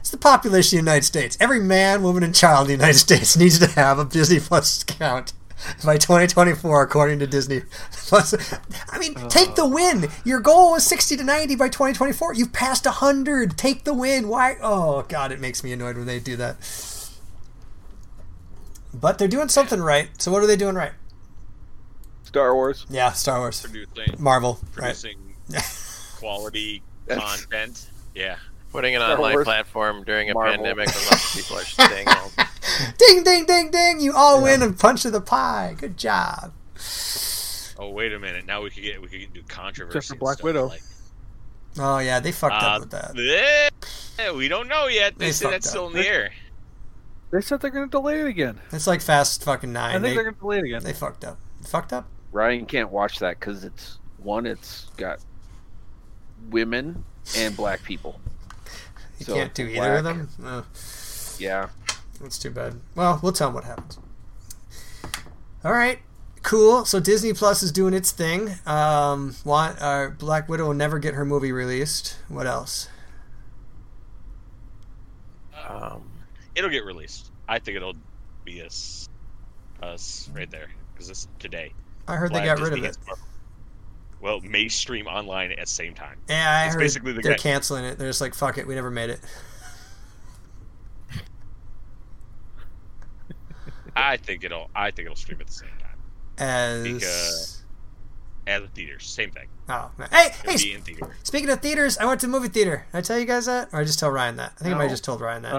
It's 0.00 0.10
the 0.10 0.16
population 0.16 0.78
of 0.78 0.84
the 0.84 0.90
United 0.90 1.04
States. 1.04 1.36
Every 1.40 1.60
man, 1.60 2.02
woman, 2.02 2.22
and 2.22 2.34
child 2.34 2.62
in 2.62 2.78
the 2.78 2.84
United 2.84 2.98
States 2.98 3.36
needs 3.36 3.58
to 3.58 3.66
have 3.66 3.98
a 3.98 4.04
Disney 4.04 4.40
Plus 4.40 4.82
account 4.82 5.32
by 5.84 5.96
2024, 5.96 6.82
according 6.82 7.18
to 7.20 7.26
Disney 7.26 7.62
I 8.90 8.98
mean, 8.98 9.14
take 9.28 9.54
the 9.54 9.66
win. 9.66 10.08
Your 10.24 10.40
goal 10.40 10.72
was 10.72 10.84
60 10.86 11.16
to 11.18 11.24
90 11.24 11.56
by 11.56 11.68
2024. 11.68 12.34
You've 12.34 12.52
passed 12.52 12.84
100. 12.86 13.56
Take 13.56 13.84
the 13.84 13.94
win. 13.94 14.28
Why? 14.28 14.56
Oh, 14.62 15.02
God, 15.08 15.32
it 15.32 15.40
makes 15.40 15.62
me 15.62 15.72
annoyed 15.72 15.96
when 15.96 16.06
they 16.06 16.20
do 16.20 16.36
that. 16.36 16.56
But 18.94 19.18
they're 19.18 19.28
doing 19.28 19.48
something 19.48 19.80
right. 19.80 20.08
So, 20.20 20.32
what 20.32 20.42
are 20.42 20.46
they 20.46 20.56
doing 20.56 20.74
right? 20.74 20.92
Star 22.24 22.54
Wars. 22.54 22.86
Yeah, 22.90 23.12
Star 23.12 23.38
Wars, 23.38 23.60
Producing, 23.62 24.14
Marvel, 24.18 24.60
right? 24.76 24.94
producing 24.94 25.18
quality 26.18 26.82
content. 27.08 27.88
Yeah. 28.14 28.36
Putting 28.72 28.94
an 28.94 29.00
Star 29.00 29.12
online 29.16 29.32
Wars, 29.34 29.44
platform 29.44 30.04
during 30.04 30.30
a 30.30 30.34
Marvel. 30.34 30.54
pandemic 30.56 30.88
when 30.94 31.04
lots 31.06 31.34
of 31.34 31.40
people 31.42 31.56
are 31.58 31.64
staying 31.64 32.06
home. 32.10 32.30
Ding, 32.98 33.24
ding, 33.24 33.46
ding, 33.46 33.70
ding! 33.70 34.00
You 34.00 34.12
all 34.14 34.42
win 34.42 34.62
and 34.62 34.78
punch 34.78 35.04
of 35.06 35.12
the 35.12 35.20
pie. 35.22 35.74
Good 35.78 35.96
job. 35.96 36.52
Oh 37.78 37.90
wait 37.90 38.12
a 38.12 38.18
minute. 38.18 38.44
Now 38.46 38.62
we 38.62 38.70
could 38.70 38.82
get 38.82 39.00
we 39.00 39.08
could 39.08 39.32
do 39.32 39.42
controversy. 39.48 39.98
Except 39.98 40.18
for 40.18 40.20
Black 40.24 40.42
Widow. 40.42 40.66
Like, 40.66 40.82
Oh 41.78 41.98
yeah, 41.98 42.20
they 42.20 42.32
fucked 42.32 42.62
uh, 42.62 42.66
up 42.66 42.80
with 42.80 42.90
that. 42.90 43.14
bleh, 43.14 44.36
we 44.36 44.48
don't 44.48 44.68
know 44.68 44.86
yet. 44.88 45.16
They, 45.18 45.26
They 45.26 45.32
say 45.32 45.44
fucked 45.46 45.52
that's 45.54 45.66
up. 45.66 45.70
still 45.70 45.86
in 45.88 45.92
the 45.94 46.06
air. 46.08 46.30
They 47.30 47.40
said 47.40 47.60
they're 47.60 47.70
going 47.70 47.86
to 47.86 47.90
delay 47.90 48.20
it 48.20 48.26
again. 48.26 48.58
It's 48.72 48.86
like 48.86 49.00
Fast 49.02 49.44
fucking 49.44 49.70
Nine. 49.72 49.90
I 49.90 49.92
Nine. 49.92 50.02
think 50.02 50.10
They, 50.10 50.14
they're 50.14 50.24
going 50.24 50.34
to 50.34 50.40
delay 50.40 50.58
it 50.58 50.64
again. 50.64 50.82
they 50.82 50.92
fucked 50.94 51.24
up. 51.24 51.38
Fucked 51.66 51.92
up. 51.92 52.06
Ryan 52.32 52.64
can't 52.66 52.90
watch 52.90 53.18
that 53.20 53.38
because 53.38 53.64
it's 53.64 53.98
one. 54.16 54.44
It's 54.46 54.86
got 54.96 55.20
women 56.50 57.04
and 57.36 57.56
black 57.56 57.82
people. 57.82 58.18
You 59.18 59.24
So, 59.26 59.34
can't 59.34 59.54
do 59.54 59.66
either 59.66 59.96
of 59.96 60.04
them. 60.04 60.28
Oh, 60.42 60.64
Yeah. 61.38 61.68
that's 62.20 62.38
too 62.38 62.50
bad. 62.50 62.80
Well, 62.94 63.18
we'll 63.22 63.32
tell 63.32 63.48
them 63.48 63.54
what 63.54 63.64
happens. 63.64 63.98
All 65.64 65.72
right, 65.72 65.98
cool. 66.42 66.84
So 66.84 67.00
Disney 67.00 67.32
Plus 67.32 67.62
is 67.62 67.72
doing 67.72 67.92
its 67.94 68.12
thing. 68.12 68.54
Um, 68.64 69.34
want 69.44 69.76
uh, 69.80 70.10
Black 70.18 70.48
Widow 70.48 70.66
will 70.68 70.74
never 70.74 70.98
get 71.00 71.14
her 71.14 71.24
movie 71.24 71.50
released. 71.52 72.16
What 72.28 72.46
else? 72.46 72.88
Um, 75.68 76.02
It'll 76.54 76.70
get 76.70 76.84
released. 76.84 77.30
I 77.48 77.58
think 77.58 77.76
it'll 77.76 77.94
be 78.44 78.62
us, 78.62 79.08
us 79.82 80.28
right 80.34 80.50
there 80.50 80.68
because 80.94 81.10
it's 81.10 81.28
today. 81.38 81.72
I 82.06 82.16
heard 82.16 82.32
they 82.32 82.38
Live 82.46 82.58
got 82.58 82.64
rid 82.70 82.78
of 82.78 82.84
it. 82.84 82.96
Has 84.18 84.22
Marvel. 84.22 84.40
Well, 84.40 84.50
may 84.50 84.68
stream 84.68 85.06
online 85.06 85.52
at 85.52 85.58
the 85.60 85.66
same 85.66 85.94
time. 85.94 86.18
Yeah, 86.28 86.50
I 86.62 86.66
It's 86.66 86.74
heard 86.74 86.80
basically 86.80 87.12
the 87.12 87.22
they're 87.22 87.32
guy- 87.32 87.38
canceling 87.38 87.84
it. 87.84 87.98
They're 87.98 88.08
just 88.08 88.20
like, 88.20 88.34
fuck 88.34 88.58
it, 88.58 88.66
we 88.66 88.74
never 88.74 88.90
made 88.90 89.10
it. 89.10 89.20
I 93.96 94.16
think 94.16 94.44
it'll. 94.44 94.70
I 94.76 94.90
think 94.90 95.06
it'll 95.06 95.16
stream 95.16 95.40
at 95.40 95.48
the 95.48 95.52
same 95.52 95.70
time 95.80 95.98
As 96.38 96.82
Because- 96.84 97.54
as 98.46 98.62
the 98.62 98.68
theaters. 98.68 99.06
Same 99.06 99.30
thing. 99.30 99.48
oh 99.68 99.90
man. 99.98 100.08
hey 100.10 100.28
It'll 100.44 100.52
hey, 100.52 100.56
be 100.56 100.72
in 100.72 100.80
theater. 100.82 101.16
speaking 101.22 101.50
of 101.50 101.60
theaters, 101.60 101.98
I 101.98 102.06
went 102.06 102.20
to 102.20 102.26
a 102.26 102.30
movie 102.30 102.48
theater. 102.48 102.86
Did 102.92 102.98
I 102.98 103.00
tell 103.02 103.18
you 103.18 103.26
guys 103.26 103.44
that, 103.46 103.68
or 103.74 103.80
I 103.80 103.84
just 103.84 103.98
tell 103.98 104.10
Ryan 104.10 104.36
that? 104.36 104.52
I 104.58 104.62
think 104.64 104.74
I 104.74 104.78
might 104.78 104.84
have 104.84 104.92
just 104.92 105.04
told 105.04 105.20
Ryan 105.20 105.42
that. 105.42 105.54
Uh, 105.54 105.58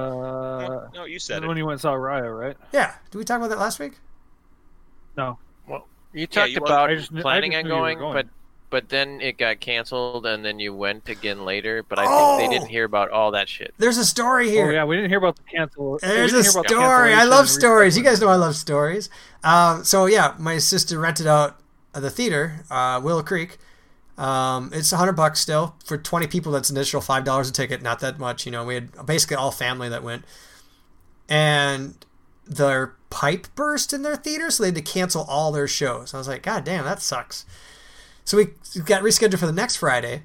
no, 0.67 0.89
no, 0.95 1.05
you 1.05 1.19
said 1.19 1.45
when 1.45 1.55
you 1.57 1.65
went 1.65 1.73
and 1.73 1.81
saw 1.81 1.93
Raya, 1.93 2.35
right? 2.35 2.57
yeah, 2.71 2.95
did 3.11 3.17
we 3.19 3.23
talk 3.25 3.37
about 3.37 3.49
that 3.49 3.59
last 3.59 3.77
week? 3.79 3.93
No. 5.17 5.37
Well, 5.67 5.85
you 6.13 6.25
talked 6.25 6.49
you- 6.51 6.57
about 6.57 6.89
I 6.89 6.95
just 6.95 7.13
planning 7.15 7.51
just 7.51 7.65
on 7.65 7.69
knew 7.69 7.75
you 7.75 7.79
were 7.81 7.85
going, 7.93 7.99
going. 7.99 8.13
but 8.13 8.27
but 8.69 8.89
then 8.89 9.19
it 9.21 9.37
got 9.37 9.59
canceled, 9.59 10.25
and 10.25 10.43
then 10.45 10.59
you 10.59 10.73
went 10.73 11.07
again 11.09 11.45
later. 11.45 11.83
But 11.83 11.99
I 11.99 12.05
Oh! 12.07 12.37
think 12.37 12.49
they 12.51 12.57
didn't 12.57 12.69
hear 12.69 12.85
about 12.85 13.09
all 13.09 13.31
that 13.31 13.49
shit. 13.49 13.73
There's 13.77 13.97
a 13.97 14.05
story 14.05 14.49
here. 14.49 14.67
Oh 14.67 14.73
yeah, 14.73 14.83
we 14.85 14.95
didn't 14.95 15.09
hear 15.09 15.17
about 15.19 15.35
the 15.37 15.43
cancel. 15.43 15.99
There's 16.01 16.33
a 16.33 16.41
hear 16.43 16.51
about 16.51 16.63
the 16.67 16.69
story. 16.69 17.13
I 17.13 17.23
love 17.23 17.49
stories. 17.49 17.97
You 17.97 18.03
guys 18.03 18.21
know 18.21 18.29
I 18.29 18.35
love 18.35 18.55
stories. 18.55 19.09
Um, 19.43 19.83
so 19.83 20.05
yeah, 20.05 20.35
my 20.37 20.57
sister 20.57 20.99
rented 20.99 21.27
out 21.27 21.59
the 21.93 22.09
theater, 22.09 22.65
uh, 22.69 22.99
Willow 23.03 23.23
Creek. 23.23 23.57
Um, 24.17 24.71
it's 24.73 24.91
a 24.91 24.97
hundred 24.97 25.13
bucks 25.13 25.39
still 25.39 25.75
for 25.85 25.97
twenty 25.97 26.27
people. 26.27 26.51
That's 26.51 26.69
an 26.69 26.77
additional 26.77 27.01
five 27.01 27.23
dollars 27.23 27.49
a 27.49 27.53
ticket. 27.53 27.81
Not 27.81 28.01
that 28.01 28.19
much, 28.19 28.45
you 28.45 28.51
know. 28.51 28.65
We 28.65 28.75
had 28.75 29.05
basically 29.05 29.37
all 29.37 29.51
family 29.51 29.87
that 29.89 30.03
went, 30.03 30.25
and 31.27 31.95
their 32.45 32.95
pipe 33.09 33.47
burst 33.55 33.93
in 33.93 34.01
their 34.03 34.15
theater, 34.15 34.51
so 34.51 34.63
they 34.63 34.67
had 34.67 34.75
to 34.75 34.81
cancel 34.81 35.23
all 35.29 35.51
their 35.51 35.67
shows. 35.67 36.13
I 36.13 36.17
was 36.17 36.27
like, 36.27 36.43
God 36.43 36.63
damn, 36.63 36.83
that 36.85 37.01
sucks. 37.01 37.45
So 38.29 38.37
we 38.37 38.45
got 38.83 39.01
rescheduled 39.01 39.39
for 39.39 39.47
the 39.47 39.51
next 39.51 39.77
Friday. 39.77 40.21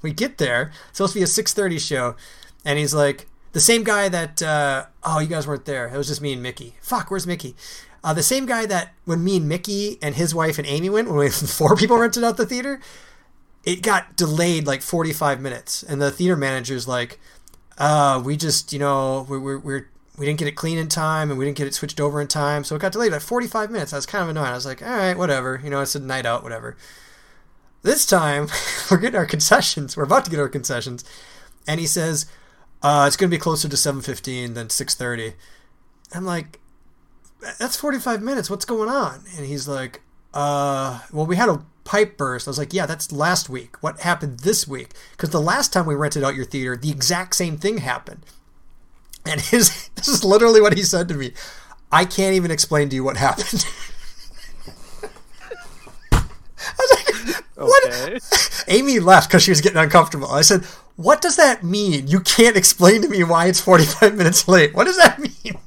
We 0.00 0.14
get 0.14 0.38
there. 0.38 0.72
It's 0.88 0.96
supposed 0.96 1.12
to 1.12 1.18
be 1.18 1.22
a 1.22 1.26
six 1.26 1.52
thirty 1.52 1.78
show, 1.78 2.16
and 2.64 2.78
he's 2.78 2.94
like, 2.94 3.26
the 3.52 3.60
same 3.60 3.84
guy 3.84 4.08
that 4.08 4.42
uh, 4.42 4.86
oh, 5.04 5.18
you 5.18 5.26
guys 5.26 5.46
weren't 5.46 5.66
there. 5.66 5.88
It 5.88 5.98
was 5.98 6.06
just 6.06 6.22
me 6.22 6.32
and 6.32 6.42
Mickey. 6.42 6.76
Fuck, 6.80 7.10
where's 7.10 7.26
Mickey? 7.26 7.54
Uh, 8.02 8.14
the 8.14 8.22
same 8.22 8.46
guy 8.46 8.64
that 8.64 8.94
when 9.04 9.22
me 9.22 9.36
and 9.36 9.46
Mickey 9.46 9.98
and 10.00 10.14
his 10.14 10.34
wife 10.34 10.56
and 10.56 10.66
Amy 10.66 10.88
went, 10.88 11.08
when 11.08 11.18
we 11.18 11.28
four 11.28 11.76
people 11.76 11.98
rented 11.98 12.24
out 12.24 12.38
the 12.38 12.46
theater, 12.46 12.80
it 13.62 13.82
got 13.82 14.16
delayed 14.16 14.66
like 14.66 14.80
forty 14.80 15.12
five 15.12 15.38
minutes, 15.38 15.82
and 15.82 16.00
the 16.00 16.10
theater 16.10 16.34
manager's 16.34 16.88
like, 16.88 17.20
uh, 17.76 18.22
we 18.24 18.38
just 18.38 18.72
you 18.72 18.78
know 18.78 19.26
we're 19.28 19.38
we're, 19.38 19.58
we're 19.58 19.90
we 20.16 20.24
didn't 20.24 20.38
get 20.38 20.48
it 20.48 20.56
clean 20.56 20.78
in 20.78 20.88
time 20.88 21.28
and 21.28 21.38
we 21.38 21.44
didn't 21.44 21.58
get 21.58 21.66
it 21.66 21.74
switched 21.74 22.00
over 22.00 22.22
in 22.22 22.26
time. 22.26 22.64
So 22.64 22.74
it 22.74 22.78
got 22.78 22.92
delayed 22.92 23.12
by 23.12 23.18
45 23.18 23.70
minutes. 23.70 23.92
I 23.92 23.96
was 23.96 24.06
kind 24.06 24.24
of 24.24 24.30
annoyed. 24.30 24.48
I 24.48 24.54
was 24.54 24.64
like, 24.64 24.82
all 24.82 24.88
right, 24.88 25.16
whatever. 25.16 25.60
You 25.62 25.68
know, 25.68 25.82
it's 25.82 25.94
a 25.94 26.00
night 26.00 26.24
out, 26.24 26.42
whatever. 26.42 26.74
This 27.82 28.06
time, 28.06 28.48
we're 28.90 28.98
getting 28.98 29.18
our 29.18 29.26
concessions. 29.26 29.96
We're 29.96 30.04
about 30.04 30.24
to 30.24 30.30
get 30.30 30.40
our 30.40 30.48
concessions. 30.48 31.04
And 31.66 31.80
he 31.80 31.86
says, 31.86 32.26
uh, 32.82 33.04
it's 33.06 33.16
going 33.16 33.30
to 33.30 33.36
be 33.36 33.40
closer 33.40 33.68
to 33.68 33.76
7.15 33.76 34.54
than 34.54 34.68
6.30. 34.68 35.34
I'm 36.14 36.24
like, 36.24 36.60
that's 37.58 37.76
45 37.76 38.22
minutes. 38.22 38.50
What's 38.50 38.64
going 38.64 38.88
on? 38.88 39.24
And 39.36 39.46
he's 39.46 39.68
like, 39.68 40.02
uh, 40.34 41.00
well, 41.12 41.26
we 41.26 41.36
had 41.36 41.48
a 41.48 41.64
pipe 41.84 42.16
burst. 42.16 42.46
I 42.46 42.50
was 42.50 42.58
like, 42.58 42.72
yeah, 42.72 42.86
that's 42.86 43.12
last 43.12 43.48
week. 43.48 43.82
What 43.82 44.00
happened 44.00 44.40
this 44.40 44.68
week? 44.68 44.90
Because 45.12 45.30
the 45.30 45.40
last 45.40 45.72
time 45.72 45.86
we 45.86 45.94
rented 45.94 46.22
out 46.22 46.34
your 46.34 46.44
theater, 46.44 46.76
the 46.76 46.90
exact 46.90 47.34
same 47.34 47.56
thing 47.56 47.78
happened. 47.78 48.24
And 49.24 49.40
his 49.40 49.88
this 49.94 50.08
is 50.08 50.24
literally 50.24 50.60
what 50.60 50.76
he 50.76 50.82
said 50.82 51.08
to 51.08 51.14
me. 51.14 51.32
I 51.90 52.04
can't 52.04 52.34
even 52.34 52.50
explain 52.50 52.90
to 52.90 52.96
you 52.96 53.04
what 53.04 53.16
happened. 53.16 53.64
I 56.12 56.74
was 56.78 56.96
like, 56.96 57.17
what? 57.66 57.92
Okay. 57.92 58.18
Amy 58.68 59.00
left 59.00 59.28
because 59.28 59.42
she 59.42 59.50
was 59.50 59.60
getting 59.60 59.78
uncomfortable. 59.78 60.30
I 60.30 60.42
said, 60.42 60.64
"What 60.96 61.20
does 61.20 61.36
that 61.36 61.64
mean? 61.64 62.06
You 62.06 62.20
can't 62.20 62.56
explain 62.56 63.02
to 63.02 63.08
me 63.08 63.24
why 63.24 63.46
it's 63.46 63.60
forty-five 63.60 64.16
minutes 64.16 64.46
late. 64.46 64.74
What 64.74 64.84
does 64.84 64.96
that 64.98 65.18
mean?" 65.18 65.58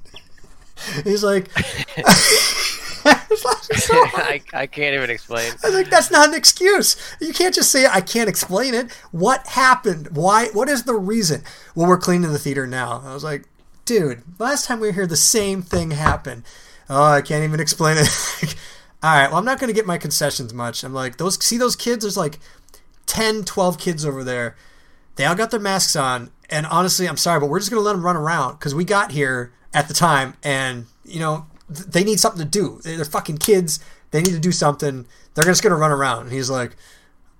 He's 1.03 1.23
like, 1.23 1.49
I 1.57 3.13
so. 3.35 3.93
I, 3.93 4.41
I 4.53 4.67
can't 4.67 4.95
even 4.95 5.09
explain. 5.09 5.51
I 5.63 5.67
was 5.67 5.75
like, 5.75 5.89
that's 5.89 6.11
not 6.11 6.29
an 6.29 6.35
excuse. 6.35 6.95
You 7.19 7.33
can't 7.33 7.53
just 7.53 7.71
say 7.71 7.85
I 7.85 8.01
can't 8.01 8.29
explain 8.29 8.73
it. 8.73 8.91
What 9.11 9.45
happened? 9.47 10.15
Why? 10.15 10.47
What 10.53 10.69
is 10.69 10.83
the 10.83 10.95
reason? 10.95 11.43
Well, 11.75 11.87
we're 11.87 11.97
cleaning 11.97 12.31
the 12.31 12.39
theater 12.39 12.67
now. 12.67 13.01
I 13.05 13.13
was 13.13 13.23
like, 13.23 13.45
dude, 13.85 14.23
last 14.39 14.65
time 14.65 14.79
we 14.79 14.87
were 14.87 14.93
here, 14.93 15.07
the 15.07 15.15
same 15.15 15.61
thing 15.61 15.91
happened. 15.91 16.43
Oh, 16.89 17.03
I 17.03 17.21
can't 17.21 17.43
even 17.43 17.59
explain 17.59 17.97
it. 17.99 18.55
All 19.03 19.09
right, 19.11 19.29
well, 19.29 19.39
I'm 19.39 19.45
not 19.45 19.59
going 19.59 19.69
to 19.69 19.73
get 19.73 19.87
my 19.87 19.97
concessions 19.97 20.53
much. 20.53 20.83
I'm 20.83 20.93
like, 20.93 21.17
those 21.17 21.43
see 21.43 21.57
those 21.57 21.75
kids? 21.75 22.03
There's 22.03 22.17
like 22.17 22.39
10, 23.07 23.43
12 23.45 23.79
kids 23.79 24.05
over 24.05 24.23
there. 24.23 24.55
They 25.15 25.25
all 25.25 25.35
got 25.35 25.51
their 25.51 25.59
masks 25.59 25.95
on. 25.95 26.29
And 26.49 26.65
honestly, 26.67 27.07
I'm 27.07 27.17
sorry, 27.17 27.39
but 27.39 27.47
we're 27.47 27.59
just 27.59 27.71
going 27.71 27.81
to 27.81 27.85
let 27.85 27.93
them 27.93 28.05
run 28.05 28.15
around 28.15 28.53
because 28.53 28.75
we 28.75 28.85
got 28.85 29.11
here 29.11 29.53
at 29.73 29.87
the 29.87 29.93
time 29.93 30.35
and, 30.43 30.85
you 31.03 31.19
know, 31.19 31.47
th- 31.73 31.87
they 31.87 32.03
need 32.03 32.19
something 32.19 32.41
to 32.41 32.47
do. 32.47 32.79
They're 32.83 33.03
fucking 33.05 33.37
kids. 33.37 33.79
They 34.11 34.21
need 34.21 34.33
to 34.33 34.39
do 34.39 34.51
something. 34.51 35.07
They're 35.33 35.45
just 35.45 35.63
going 35.63 35.71
to 35.71 35.77
run 35.77 35.91
around. 35.91 36.23
And 36.23 36.31
he's 36.31 36.49
like, 36.49 36.75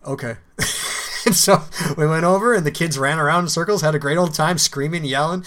okay. 0.05 0.37
and 1.25 1.35
so 1.35 1.63
we 1.97 2.07
went 2.07 2.23
over 2.23 2.53
and 2.53 2.65
the 2.65 2.71
kids 2.71 2.97
ran 2.97 3.19
around 3.19 3.43
in 3.43 3.49
circles, 3.49 3.81
had 3.81 3.95
a 3.95 3.99
great 3.99 4.17
old 4.17 4.33
time 4.33 4.57
screaming, 4.57 5.05
yelling. 5.05 5.45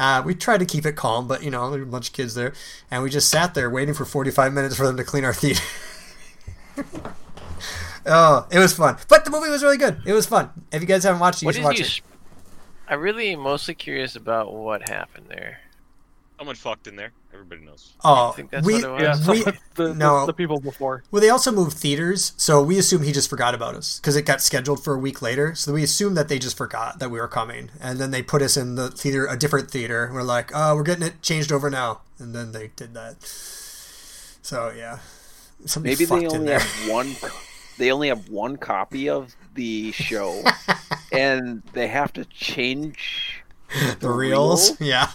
Uh, 0.00 0.22
we 0.24 0.34
tried 0.34 0.58
to 0.58 0.64
keep 0.64 0.86
it 0.86 0.96
calm, 0.96 1.28
but 1.28 1.42
you 1.44 1.50
know, 1.50 1.70
there 1.70 1.78
were 1.78 1.86
a 1.86 1.90
bunch 1.90 2.08
of 2.08 2.14
kids 2.14 2.34
there, 2.34 2.54
and 2.90 3.02
we 3.02 3.10
just 3.10 3.28
sat 3.28 3.52
there 3.52 3.68
waiting 3.68 3.92
for 3.92 4.06
45 4.06 4.52
minutes 4.54 4.74
for 4.74 4.86
them 4.86 4.96
to 4.96 5.04
clean 5.04 5.24
our 5.26 5.34
theater. 5.34 5.62
oh, 8.06 8.46
it 8.50 8.58
was 8.58 8.72
fun, 8.72 8.96
but 9.08 9.24
the 9.24 9.30
movie 9.30 9.50
was 9.50 9.62
really 9.62 9.76
good. 9.76 10.00
It 10.06 10.12
was 10.12 10.26
fun. 10.26 10.50
If 10.72 10.80
you 10.80 10.88
guys 10.88 11.04
haven't 11.04 11.20
watched 11.20 11.38
it, 11.38 11.42
you 11.42 11.46
What 11.48 11.54
should 11.56 11.64
watch 11.64 11.78
you? 11.78 11.84
it. 11.84 11.88
s- 11.88 12.00
I 12.88 12.94
really 12.94 13.30
am 13.32 13.40
mostly 13.40 13.74
curious 13.74 14.16
about 14.16 14.52
what 14.52 14.88
happened 14.88 15.26
there. 15.28 15.60
Someone 16.38 16.56
fucked 16.56 16.86
in 16.86 16.96
there. 16.96 17.12
Everybody 17.40 17.64
knows. 17.64 17.94
Oh, 18.04 18.32
think 18.32 18.52
we, 18.62 18.74
what 18.74 18.84
it 18.84 18.90
was? 19.08 19.26
Yeah, 19.26 19.32
we 19.32 19.42
the, 19.42 19.58
the, 19.74 19.94
no. 19.94 20.26
the 20.26 20.32
people 20.32 20.60
before. 20.60 21.02
well, 21.10 21.22
they 21.22 21.30
also 21.30 21.50
moved 21.50 21.76
theaters, 21.76 22.32
so 22.36 22.62
we 22.62 22.78
assume 22.78 23.02
he 23.02 23.12
just 23.12 23.30
forgot 23.30 23.54
about 23.54 23.74
us 23.74 23.98
because 23.98 24.14
it 24.14 24.22
got 24.22 24.40
scheduled 24.40 24.84
for 24.84 24.94
a 24.94 24.98
week 24.98 25.22
later. 25.22 25.54
So 25.54 25.72
we 25.72 25.82
assume 25.82 26.14
that 26.14 26.28
they 26.28 26.38
just 26.38 26.56
forgot 26.56 26.98
that 26.98 27.10
we 27.10 27.18
were 27.18 27.28
coming, 27.28 27.70
and 27.80 27.98
then 27.98 28.10
they 28.10 28.22
put 28.22 28.42
us 28.42 28.56
in 28.56 28.74
the 28.74 28.90
theater, 28.90 29.26
a 29.26 29.38
different 29.38 29.70
theater. 29.70 30.10
We're 30.12 30.22
like, 30.22 30.50
oh, 30.54 30.76
we're 30.76 30.82
getting 30.82 31.04
it 31.04 31.22
changed 31.22 31.50
over 31.50 31.70
now, 31.70 32.02
and 32.18 32.34
then 32.34 32.52
they 32.52 32.72
did 32.76 32.94
that. 32.94 33.16
So 33.22 34.70
yeah, 34.76 34.98
Somebody 35.66 35.94
Maybe 35.94 36.04
they 36.04 36.26
only 36.26 36.52
have 36.52 36.88
one. 36.88 37.16
They 37.78 37.92
only 37.92 38.08
have 38.08 38.28
one 38.28 38.58
copy 38.58 39.08
of 39.08 39.34
the 39.54 39.90
show, 39.92 40.42
and 41.12 41.62
they 41.72 41.88
have 41.88 42.12
to 42.12 42.26
change 42.26 43.29
the 44.00 44.10
reels. 44.10 44.78
reel? 44.80 44.90
Yeah, 44.90 45.10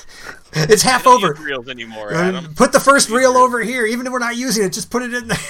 it's 0.52 0.82
half 0.82 1.04
Don't 1.04 1.22
over. 1.22 1.34
use 1.34 1.44
reels 1.44 1.68
anymore, 1.68 2.12
Uh, 2.14 2.28
Adam. 2.28 2.54
Put 2.54 2.72
the 2.72 2.80
first 2.80 3.08
reel 3.10 3.32
reels. 3.32 3.36
over 3.36 3.62
here, 3.62 3.86
even 3.86 4.06
if 4.06 4.12
we're 4.12 4.18
not 4.18 4.36
using 4.36 4.64
it. 4.64 4.72
Just 4.72 4.90
put 4.90 5.02
it 5.02 5.12
in 5.14 5.28
there. 5.28 5.38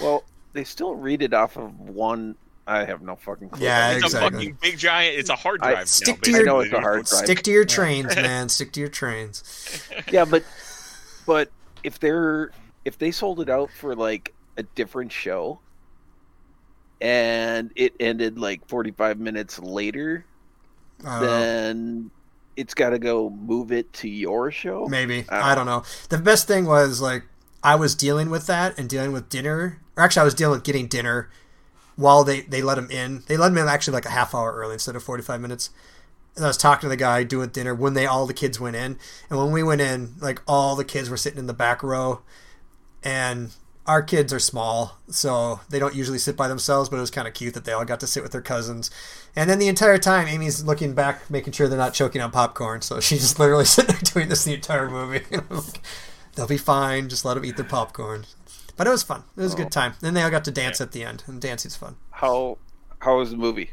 Well, 0.00 0.24
they 0.54 0.64
still 0.64 0.94
read 0.94 1.20
it 1.20 1.34
off 1.34 1.58
of 1.58 1.78
one. 1.78 2.34
I 2.66 2.84
have 2.86 3.02
no 3.02 3.16
fucking 3.16 3.50
clue. 3.50 3.62
Yeah, 3.64 3.90
It's 3.96 4.04
exactly. 4.06 4.28
a 4.28 4.30
fucking 4.30 4.58
big 4.62 4.78
giant. 4.78 5.18
It's 5.18 5.28
a 5.28 5.36
hard 5.36 5.60
I- 5.62 5.72
drive. 5.72 5.88
Stick 5.90 6.16
now, 6.16 6.20
to 6.22 6.30
your- 6.30 6.40
I 6.40 6.44
know 6.44 6.60
it's 6.60 6.72
a 6.72 6.80
hard 6.80 7.04
drive. 7.04 7.24
Stick 7.24 7.42
to 7.42 7.50
your 7.50 7.66
trains, 7.66 8.16
man. 8.16 8.48
Stick 8.48 8.72
to 8.72 8.80
your 8.80 8.88
trains. 8.88 9.82
Yeah, 10.10 10.24
but 10.24 10.42
but 11.26 11.50
if 11.84 11.98
they're 12.00 12.50
if 12.86 12.96
they 12.96 13.10
sold 13.10 13.40
it 13.40 13.50
out 13.50 13.70
for 13.72 13.94
like 13.94 14.32
a 14.56 14.62
different 14.62 15.12
show 15.12 15.60
and 17.00 17.70
it 17.76 17.94
ended 18.00 18.38
like 18.38 18.66
45 18.68 19.18
minutes 19.18 19.58
later, 19.58 20.24
Uh, 21.04 21.20
then 21.20 22.10
it's 22.56 22.74
got 22.74 22.90
to 22.90 22.98
go 22.98 23.30
move 23.30 23.72
it 23.72 23.92
to 23.94 24.08
your 24.08 24.50
show. 24.50 24.86
Maybe. 24.86 25.24
I 25.28 25.36
don't 25.36 25.44
I 25.44 25.54
don't 25.54 25.66
know. 25.66 25.82
The 26.08 26.18
best 26.18 26.46
thing 26.46 26.66
was 26.66 27.00
like 27.00 27.24
I 27.62 27.76
was 27.76 27.94
dealing 27.94 28.30
with 28.30 28.46
that 28.46 28.78
and 28.78 28.88
dealing 28.88 29.12
with 29.12 29.28
dinner. 29.28 29.80
Or 29.96 30.02
actually 30.02 30.20
I 30.20 30.24
was 30.24 30.34
dealing 30.34 30.58
with 30.58 30.64
getting 30.64 30.86
dinner 30.86 31.30
while 31.96 32.24
they, 32.24 32.42
they 32.42 32.62
let 32.62 32.78
him 32.78 32.90
in. 32.90 33.22
They 33.26 33.36
let 33.36 33.52
him 33.52 33.58
in 33.58 33.68
actually 33.68 33.94
like 33.94 34.06
a 34.06 34.10
half 34.10 34.34
hour 34.34 34.54
early 34.54 34.74
instead 34.74 34.96
of 34.96 35.02
45 35.02 35.40
minutes. 35.40 35.70
And 36.36 36.44
I 36.44 36.48
was 36.48 36.56
talking 36.56 36.82
to 36.82 36.88
the 36.88 36.96
guy 36.96 37.24
doing 37.24 37.50
dinner 37.50 37.74
when 37.74 37.94
they 37.94 38.06
all 38.06 38.26
the 38.26 38.34
kids 38.34 38.60
went 38.60 38.76
in. 38.76 38.98
And 39.28 39.38
when 39.38 39.52
we 39.52 39.62
went 39.62 39.80
in, 39.80 40.14
like 40.20 40.40
all 40.46 40.76
the 40.76 40.84
kids 40.84 41.10
were 41.10 41.16
sitting 41.16 41.38
in 41.38 41.46
the 41.46 41.54
back 41.54 41.82
row 41.82 42.22
and 43.02 43.52
our 43.90 44.02
kids 44.02 44.32
are 44.32 44.38
small, 44.38 44.98
so 45.08 45.58
they 45.68 45.80
don't 45.80 45.96
usually 45.96 46.18
sit 46.18 46.36
by 46.36 46.46
themselves, 46.46 46.88
but 46.88 46.96
it 46.96 47.00
was 47.00 47.10
kind 47.10 47.26
of 47.26 47.34
cute 47.34 47.54
that 47.54 47.64
they 47.64 47.72
all 47.72 47.84
got 47.84 47.98
to 48.00 48.06
sit 48.06 48.22
with 48.22 48.30
their 48.30 48.40
cousins. 48.40 48.88
And 49.34 49.50
then 49.50 49.58
the 49.58 49.66
entire 49.66 49.98
time, 49.98 50.28
Amy's 50.28 50.62
looking 50.62 50.94
back, 50.94 51.28
making 51.28 51.54
sure 51.54 51.66
they're 51.66 51.76
not 51.76 51.92
choking 51.92 52.22
on 52.22 52.30
popcorn. 52.30 52.82
So 52.82 53.00
she's 53.00 53.20
just 53.22 53.40
literally 53.40 53.64
sitting 53.64 53.96
there 53.96 54.02
doing 54.02 54.28
this 54.28 54.44
the 54.44 54.54
entire 54.54 54.88
movie. 54.88 55.24
And 55.32 55.42
I 55.50 55.54
was 55.54 55.72
like, 55.72 55.82
They'll 56.36 56.46
be 56.46 56.56
fine. 56.56 57.08
Just 57.08 57.24
let 57.24 57.34
them 57.34 57.44
eat 57.44 57.56
their 57.56 57.66
popcorn. 57.66 58.26
But 58.76 58.86
it 58.86 58.90
was 58.90 59.02
fun. 59.02 59.24
It 59.36 59.42
was 59.42 59.54
a 59.54 59.56
good 59.56 59.66
oh. 59.66 59.70
time. 59.70 59.94
Then 60.00 60.14
they 60.14 60.22
all 60.22 60.30
got 60.30 60.44
to 60.44 60.52
dance 60.52 60.80
at 60.80 60.92
the 60.92 61.02
end, 61.02 61.24
and 61.26 61.40
dancing's 61.40 61.76
fun. 61.76 61.96
How 62.12 62.58
how 63.00 63.18
was 63.18 63.32
the 63.32 63.36
movie? 63.36 63.72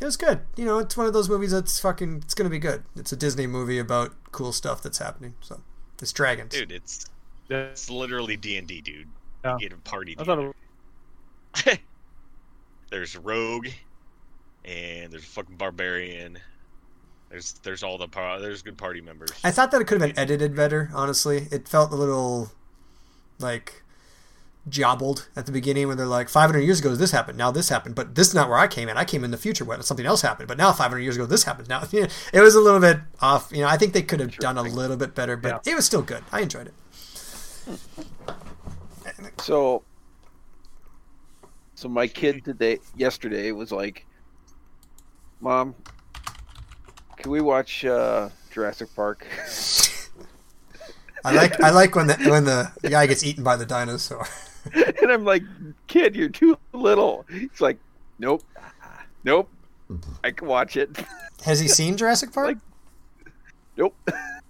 It 0.00 0.04
was 0.04 0.16
good. 0.16 0.40
You 0.56 0.64
know, 0.64 0.78
it's 0.78 0.96
one 0.96 1.06
of 1.06 1.12
those 1.12 1.28
movies 1.28 1.52
that's 1.52 1.78
fucking. 1.78 2.22
It's 2.24 2.34
gonna 2.34 2.50
be 2.50 2.58
good. 2.58 2.84
It's 2.96 3.12
a 3.12 3.16
Disney 3.16 3.46
movie 3.46 3.78
about 3.78 4.14
cool 4.32 4.52
stuff 4.52 4.82
that's 4.82 4.98
happening. 4.98 5.34
So 5.40 5.60
it's 6.00 6.12
dragons. 6.12 6.52
Dude, 6.52 6.72
it's 6.72 7.06
that's 7.48 7.90
literally 7.90 8.36
D 8.36 8.56
and 8.56 8.66
D, 8.66 8.80
dude. 8.80 9.08
Yeah. 9.44 9.54
You 9.58 9.68
get 9.68 9.72
a 9.72 9.80
party. 9.82 10.16
I 10.18 10.24
thought 10.24 10.36
together. 10.36 10.54
it, 11.66 11.80
there's 12.90 13.16
rogue, 13.16 13.68
and 14.64 15.12
there's 15.12 15.24
fucking 15.24 15.56
barbarian. 15.56 16.38
There's 17.28 17.52
there's 17.62 17.82
all 17.82 17.98
the 17.98 18.08
par- 18.08 18.40
there's 18.40 18.62
good 18.62 18.78
party 18.78 19.00
members. 19.00 19.30
I 19.42 19.50
thought 19.50 19.70
that 19.72 19.80
it 19.80 19.86
could 19.86 20.00
have 20.00 20.08
been 20.08 20.18
edited 20.18 20.56
better. 20.56 20.90
Honestly, 20.94 21.48
it 21.50 21.68
felt 21.68 21.92
a 21.92 21.96
little 21.96 22.52
like 23.38 23.82
jobbled 24.68 25.28
at 25.36 25.44
the 25.44 25.52
beginning 25.52 25.88
when 25.88 25.98
they're 25.98 26.06
like 26.06 26.28
500 26.28 26.60
years 26.60 26.80
ago 26.80 26.96
this 26.96 27.10
happened 27.10 27.36
now 27.36 27.50
this 27.50 27.68
happened 27.68 27.94
but 27.94 28.14
this 28.14 28.28
is 28.28 28.34
not 28.34 28.48
where 28.48 28.56
i 28.56 28.66
came 28.66 28.88
in 28.88 28.96
i 28.96 29.04
came 29.04 29.22
in 29.22 29.30
the 29.30 29.36
future 29.36 29.62
when 29.62 29.82
something 29.82 30.06
else 30.06 30.22
happened 30.22 30.48
but 30.48 30.56
now 30.56 30.72
500 30.72 31.02
years 31.02 31.16
ago 31.16 31.26
this 31.26 31.44
happened 31.44 31.68
now 31.68 31.82
it 31.92 32.40
was 32.40 32.54
a 32.54 32.60
little 32.60 32.80
bit 32.80 32.96
off 33.20 33.50
you 33.52 33.60
know 33.60 33.68
i 33.68 33.76
think 33.76 33.92
they 33.92 34.00
could 34.00 34.20
have 34.20 34.34
done 34.38 34.56
a 34.56 34.62
little 34.62 34.96
bit 34.96 35.14
better 35.14 35.36
but 35.36 35.66
it 35.66 35.74
was 35.74 35.84
still 35.84 36.00
good 36.00 36.24
i 36.32 36.40
enjoyed 36.40 36.68
it 36.68 36.74
hmm. 37.66 37.74
So 39.40 39.82
so 41.74 41.88
my 41.88 42.06
kid 42.06 42.44
today 42.44 42.78
yesterday 42.96 43.52
was 43.52 43.72
like, 43.72 44.06
"Mom, 45.40 45.74
can 47.16 47.30
we 47.30 47.40
watch 47.40 47.84
uh, 47.84 48.28
Jurassic 48.50 48.94
Park?" 48.94 49.26
i 51.26 51.32
like 51.34 51.58
i 51.62 51.70
like 51.70 51.94
when 51.96 52.06
the 52.06 52.14
when 52.28 52.44
the 52.44 52.70
guy 52.90 53.06
gets 53.06 53.24
eaten 53.24 53.42
by 53.42 53.56
the 53.56 53.64
dinosaur 53.64 54.26
and 54.74 55.10
I'm 55.10 55.24
like, 55.24 55.42
"Kid, 55.86 56.14
you're 56.14 56.28
too 56.28 56.58
little." 56.72 57.24
He's 57.30 57.60
like, 57.60 57.78
"Nope, 58.18 58.42
nope, 59.24 59.48
I 60.22 60.30
can 60.30 60.48
watch 60.48 60.76
it." 60.76 60.90
has 61.44 61.60
he 61.60 61.68
seen 61.68 61.96
jurassic 61.96 62.32
park 62.34 62.46
Like- 62.48 62.58
Nope. 63.76 63.96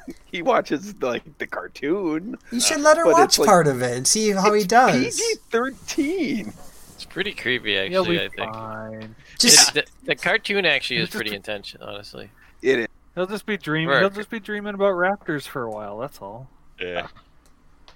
he 0.24 0.42
watches 0.42 0.94
like 1.02 1.38
the 1.38 1.46
cartoon. 1.46 2.36
you 2.50 2.60
should 2.60 2.80
let 2.80 2.96
her 2.96 3.04
but 3.04 3.12
watch 3.12 3.38
like- 3.38 3.48
part 3.48 3.66
of 3.66 3.82
it 3.82 3.96
and 3.96 4.06
see 4.06 4.30
how 4.30 4.52
he 4.52 4.64
does 4.64 5.16
PG 5.16 5.40
thirteen. 5.50 6.52
It's 6.94 7.04
pretty 7.04 7.32
creepy, 7.32 7.72
he'll 7.88 8.02
actually. 8.02 8.18
be 8.18 8.24
I 8.24 8.28
think 8.28 8.52
fine. 8.54 9.16
just 9.38 9.74
the, 9.74 9.84
the 10.04 10.14
cartoon 10.14 10.64
actually 10.64 10.98
is 11.00 11.10
pretty 11.10 11.34
intense, 11.34 11.74
honestly. 11.80 12.30
It 12.62 12.78
is. 12.80 12.86
He'll 13.14 13.26
just 13.26 13.46
be 13.46 13.56
dreaming. 13.56 13.88
Right. 13.88 14.00
He'll 14.00 14.10
just 14.10 14.30
be 14.30 14.40
dreaming 14.40 14.74
about 14.74 14.94
raptors 14.94 15.46
for 15.46 15.62
a 15.64 15.70
while. 15.70 15.98
That's 15.98 16.20
all. 16.20 16.48
yeah. 16.80 17.08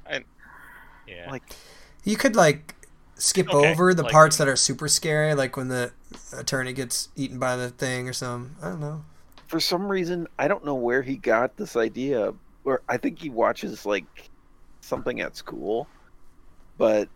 I, 0.08 0.24
yeah. 1.06 1.30
Like, 1.30 1.42
You 2.04 2.16
could 2.16 2.34
like 2.36 2.74
skip 3.16 3.48
Okay, 3.52 3.70
over 3.70 3.94
the 3.94 4.02
like- 4.02 4.12
parts 4.12 4.36
that 4.38 4.48
are 4.48 4.56
super 4.56 4.88
scary, 4.88 5.34
like 5.34 5.56
when 5.56 5.68
the 5.68 5.92
attorney 6.36 6.72
gets 6.72 7.08
eaten 7.16 7.38
by 7.38 7.56
the 7.56 7.70
thing 7.70 8.08
or 8.08 8.12
something. 8.12 8.56
I 8.62 8.68
don't 8.70 8.80
know. 8.80 9.04
For 9.48 9.58
some 9.58 9.88
reason, 9.88 10.28
I 10.38 10.46
don't 10.46 10.64
know 10.64 10.74
where 10.74 11.02
he 11.02 11.16
got 11.16 11.56
this 11.56 11.74
idea. 11.74 12.32
Or 12.64 12.82
I 12.88 12.98
think 12.98 13.18
he 13.18 13.30
watches 13.30 13.84
like 13.86 14.30
something 14.82 15.20
at 15.20 15.36
school, 15.36 15.88
but 16.76 17.08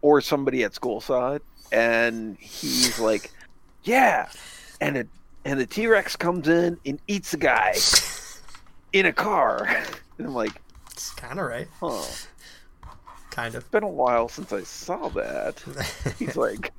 or 0.00 0.20
somebody 0.20 0.62
at 0.62 0.74
school 0.74 1.00
saw 1.00 1.32
it, 1.34 1.42
and 1.72 2.38
he's 2.38 3.00
like, 3.00 3.32
"Yeah," 3.82 4.28
and 4.80 4.96
it 4.96 5.08
and 5.44 5.58
the 5.58 5.66
T 5.66 5.88
Rex 5.88 6.14
comes 6.14 6.46
in 6.46 6.78
and 6.86 7.00
eats 7.08 7.34
a 7.34 7.36
guy 7.36 7.74
in 8.92 9.06
a 9.06 9.12
car, 9.12 9.66
and 10.18 10.26
I'm 10.26 10.34
like, 10.34 10.52
It's 10.92 11.10
kind 11.14 11.40
of 11.40 11.46
right. 11.46 11.68
"Huh." 11.80 12.04
Kind 13.30 13.54
of. 13.54 13.62
It's 13.62 13.70
been 13.70 13.82
a 13.82 13.88
while 13.88 14.28
since 14.28 14.52
I 14.52 14.62
saw 14.62 15.08
that. 15.10 15.62
He's 16.18 16.36
like, 16.36 16.72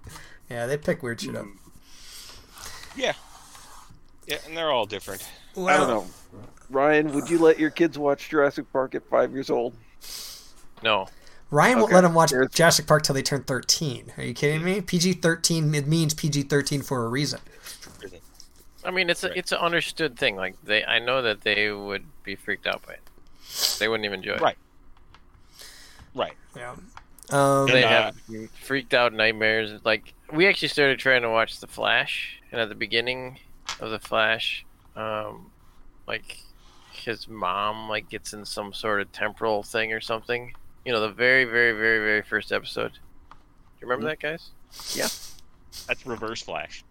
yeah, 0.49 0.65
they 0.65 0.75
pick 0.75 1.03
weird 1.03 1.21
shit 1.21 1.35
up. 1.35 1.45
Hmm. 1.45 2.99
Yeah. 2.99 3.13
Yeah, 4.27 4.37
and 4.45 4.55
they're 4.55 4.71
all 4.71 4.85
different. 4.85 5.27
Well, 5.55 5.69
I 5.69 5.77
don't 5.77 5.87
know. 5.87 6.07
Ryan, 6.69 7.13
would 7.13 7.29
you 7.29 7.39
let 7.39 7.57
your 7.57 7.69
kids 7.69 7.97
watch 7.97 8.29
Jurassic 8.29 8.71
Park 8.73 8.93
at 8.93 9.03
five 9.09 9.31
years 9.31 9.49
old? 9.49 9.73
No. 10.83 11.07
Ryan 11.49 11.79
won't 11.79 11.93
let 11.93 12.01
them 12.01 12.13
watch 12.13 12.31
There's- 12.31 12.51
Jurassic 12.51 12.87
Park 12.87 13.03
till 13.03 13.15
they 13.15 13.21
turn 13.21 13.43
13. 13.43 14.11
Are 14.17 14.23
you 14.23 14.33
kidding 14.33 14.63
me? 14.63 14.81
PG 14.81 15.13
13, 15.13 15.73
it 15.73 15.87
means 15.87 16.13
PG 16.13 16.43
13 16.43 16.81
for 16.81 17.05
a 17.05 17.09
reason. 17.09 17.39
I 18.83 18.91
mean, 18.91 19.09
it's 19.09 19.23
a 19.23 19.29
Right. 19.29 19.37
it's 19.37 19.51
an 19.51 19.57
understood 19.59 20.17
thing. 20.17 20.35
Like 20.35 20.55
they, 20.63 20.83
I 20.85 20.99
know 20.99 21.21
that 21.21 21.41
they 21.41 21.71
would 21.71 22.05
be 22.23 22.35
freaked 22.35 22.67
out 22.67 22.85
by 22.85 22.93
it. 22.93 23.01
They 23.79 23.87
wouldn't 23.87 24.05
even 24.05 24.19
enjoy 24.19 24.33
it. 24.35 24.41
Right. 24.41 24.57
Right. 26.15 26.33
Yeah. 26.55 26.75
Um, 27.29 27.67
They 27.67 27.83
And, 27.83 27.93
uh, 27.93 28.11
have 28.11 28.49
freaked 28.61 28.93
out 28.93 29.13
nightmares. 29.13 29.81
Like 29.83 30.13
we 30.31 30.47
actually 30.47 30.69
started 30.69 30.99
trying 30.99 31.21
to 31.23 31.29
watch 31.29 31.59
The 31.59 31.67
Flash, 31.67 32.41
and 32.51 32.59
at 32.61 32.69
the 32.69 32.75
beginning 32.75 33.39
of 33.79 33.91
The 33.91 33.99
Flash, 33.99 34.65
um, 34.95 35.51
like 36.07 36.37
his 36.91 37.27
mom 37.27 37.89
like 37.89 38.09
gets 38.09 38.33
in 38.33 38.45
some 38.45 38.73
sort 38.73 39.01
of 39.01 39.11
temporal 39.11 39.63
thing 39.63 39.93
or 39.93 40.01
something. 40.01 40.53
You 40.85 40.93
know, 40.93 41.01
the 41.01 41.09
very, 41.09 41.45
very, 41.45 41.73
very, 41.73 41.99
very 41.99 42.21
first 42.21 42.51
episode. 42.51 42.93
Do 42.93 43.37
you 43.81 43.87
remember 43.87 44.07
that, 44.07 44.19
guys? 44.19 44.51
Yeah. 44.93 45.07
That's 45.87 46.05
Reverse 46.05 46.41
Flash. 46.41 46.83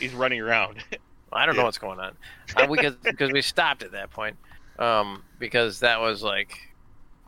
He's 0.00 0.14
running 0.14 0.40
around. 0.40 0.82
I 1.32 1.46
don't 1.46 1.56
know 1.56 1.64
what's 1.64 1.78
going 1.78 2.00
on. 2.00 2.16
Uh, 2.56 2.66
because 2.66 2.94
because 2.96 3.30
we 3.32 3.42
stopped 3.42 3.82
at 3.82 3.92
that 3.92 4.10
point. 4.10 4.36
Um, 4.78 5.24
because 5.38 5.80
that 5.80 6.00
was 6.00 6.22
like, 6.22 6.58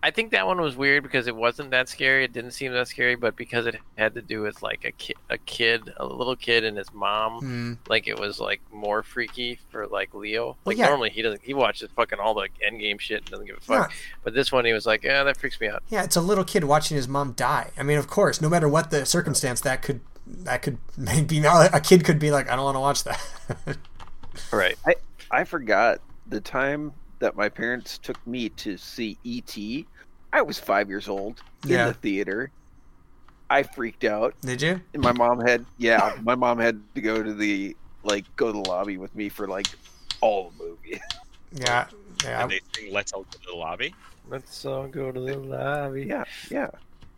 I 0.03 0.11
think 0.11 0.31
that 0.31 0.47
one 0.47 0.61
was 0.61 0.77
weird 0.77 1.03
because 1.03 1.27
it 1.27 1.37
wasn't 1.37 1.71
that 1.71 1.89
scary. 1.89 2.25
It 2.25 2.33
didn't 2.33 2.53
seem 2.53 2.73
that 2.73 2.89
scary, 2.89 3.17
but 3.17 3.37
because 3.37 3.67
it 3.67 3.77
had 3.99 4.15
to 4.15 4.23
do 4.23 4.41
with 4.41 4.63
like 4.63 4.85
a 4.85 4.93
kid, 4.93 5.17
a 5.29 5.37
kid, 5.39 5.93
a 5.99 6.07
little 6.07 6.37
kid 6.37 6.65
and 6.65 6.77
his 6.79 6.93
mom, 6.93 7.41
hmm. 7.41 7.73
like 7.89 8.09
it 8.09 8.19
was 8.19 8.41
like 8.41 8.61
more 8.73 9.03
freaky 9.03 9.59
for 9.71 9.87
like 9.87 10.15
Leo. 10.15 10.57
Like 10.65 10.79
yeah. 10.79 10.87
normally 10.87 11.11
he 11.11 11.21
doesn't. 11.21 11.43
He 11.43 11.53
watches 11.53 11.91
fucking 11.95 12.19
all 12.19 12.35
the 12.35 12.49
Endgame 12.67 12.99
shit 12.99 13.19
and 13.19 13.31
doesn't 13.31 13.47
give 13.47 13.59
a 13.59 13.61
fuck. 13.61 13.91
Yeah. 13.91 13.97
But 14.25 14.35
this 14.35 14.51
one 14.51 14.65
he 14.65 14.73
was 14.73 14.87
like, 14.87 15.05
yeah, 15.05 15.23
that 15.23 15.37
freaks 15.37 15.61
me 15.61 15.69
out. 15.69 15.83
Yeah, 15.89 16.03
it's 16.03 16.17
a 16.17 16.23
little 16.23 16.45
kid 16.45 16.65
watching 16.65 16.97
his 16.97 17.09
mom 17.09 17.33
die. 17.33 17.71
I 17.77 17.83
mean, 17.83 17.99
of 17.99 18.09
course, 18.09 18.41
no 18.41 18.49
matter 18.49 18.69
what 18.69 18.91
the 18.91 19.05
circumstance, 19.05 19.61
that 19.63 19.83
could 19.83 20.01
that 20.27 20.63
could 20.63 20.79
maybe 20.97 21.43
a 21.45 21.81
kid 21.81 22.05
could 22.05 22.19
be 22.19 22.31
like, 22.31 22.49
I 22.51 22.57
don't 22.57 22.65
want 22.65 22.77
to 22.77 22.81
watch 22.81 23.05
that. 23.05 23.77
Right. 24.53 24.77
I 24.87 24.95
I 25.31 25.45
forgot 25.45 26.01
the 26.29 26.41
time 26.41 26.93
that 27.21 27.37
my 27.37 27.49
parents 27.49 27.99
took 27.99 28.25
me 28.27 28.49
to 28.51 28.77
see 28.77 29.17
E.T. 29.25 29.87
I 30.33 30.43
was 30.43 30.59
five 30.59 30.89
years 30.89 31.09
old 31.09 31.43
in 31.65 31.71
the 31.71 31.95
theater. 31.95 32.51
I 33.49 33.63
freaked 33.63 34.05
out. 34.05 34.35
Did 34.43 34.63
you? 34.63 34.81
And 34.95 35.03
my 35.03 35.13
mom 35.13 35.41
had, 35.41 35.65
yeah, 35.79 36.17
my 36.23 36.35
mom 36.35 36.59
had 36.59 36.81
to 36.95 37.01
go 37.01 37.23
to 37.23 37.35
the, 37.35 37.77
like, 38.05 38.25
go 38.37 38.47
to 38.47 38.53
the 38.53 38.69
lobby 38.69 38.97
with 38.97 39.15
me 39.15 39.29
for, 39.29 39.49
like, 39.49 39.67
all 40.21 40.53
the 40.57 40.65
movie. 40.65 41.01
Yeah. 41.53 41.87
Yeah. 42.23 42.43
and 42.43 42.51
they 42.53 42.61
sing 42.77 42.93
"Let's 42.93 43.13
All 43.13 43.23
Go 43.25 43.31
to 43.33 43.47
the 43.47 43.57
Lobby." 43.57 43.93
Let's 44.29 44.65
all 44.65 44.87
go 44.87 45.11
to 45.11 45.19
the 45.19 45.37
lobby. 45.37 46.05
Yeah, 46.05 46.23
yeah. 46.49 46.69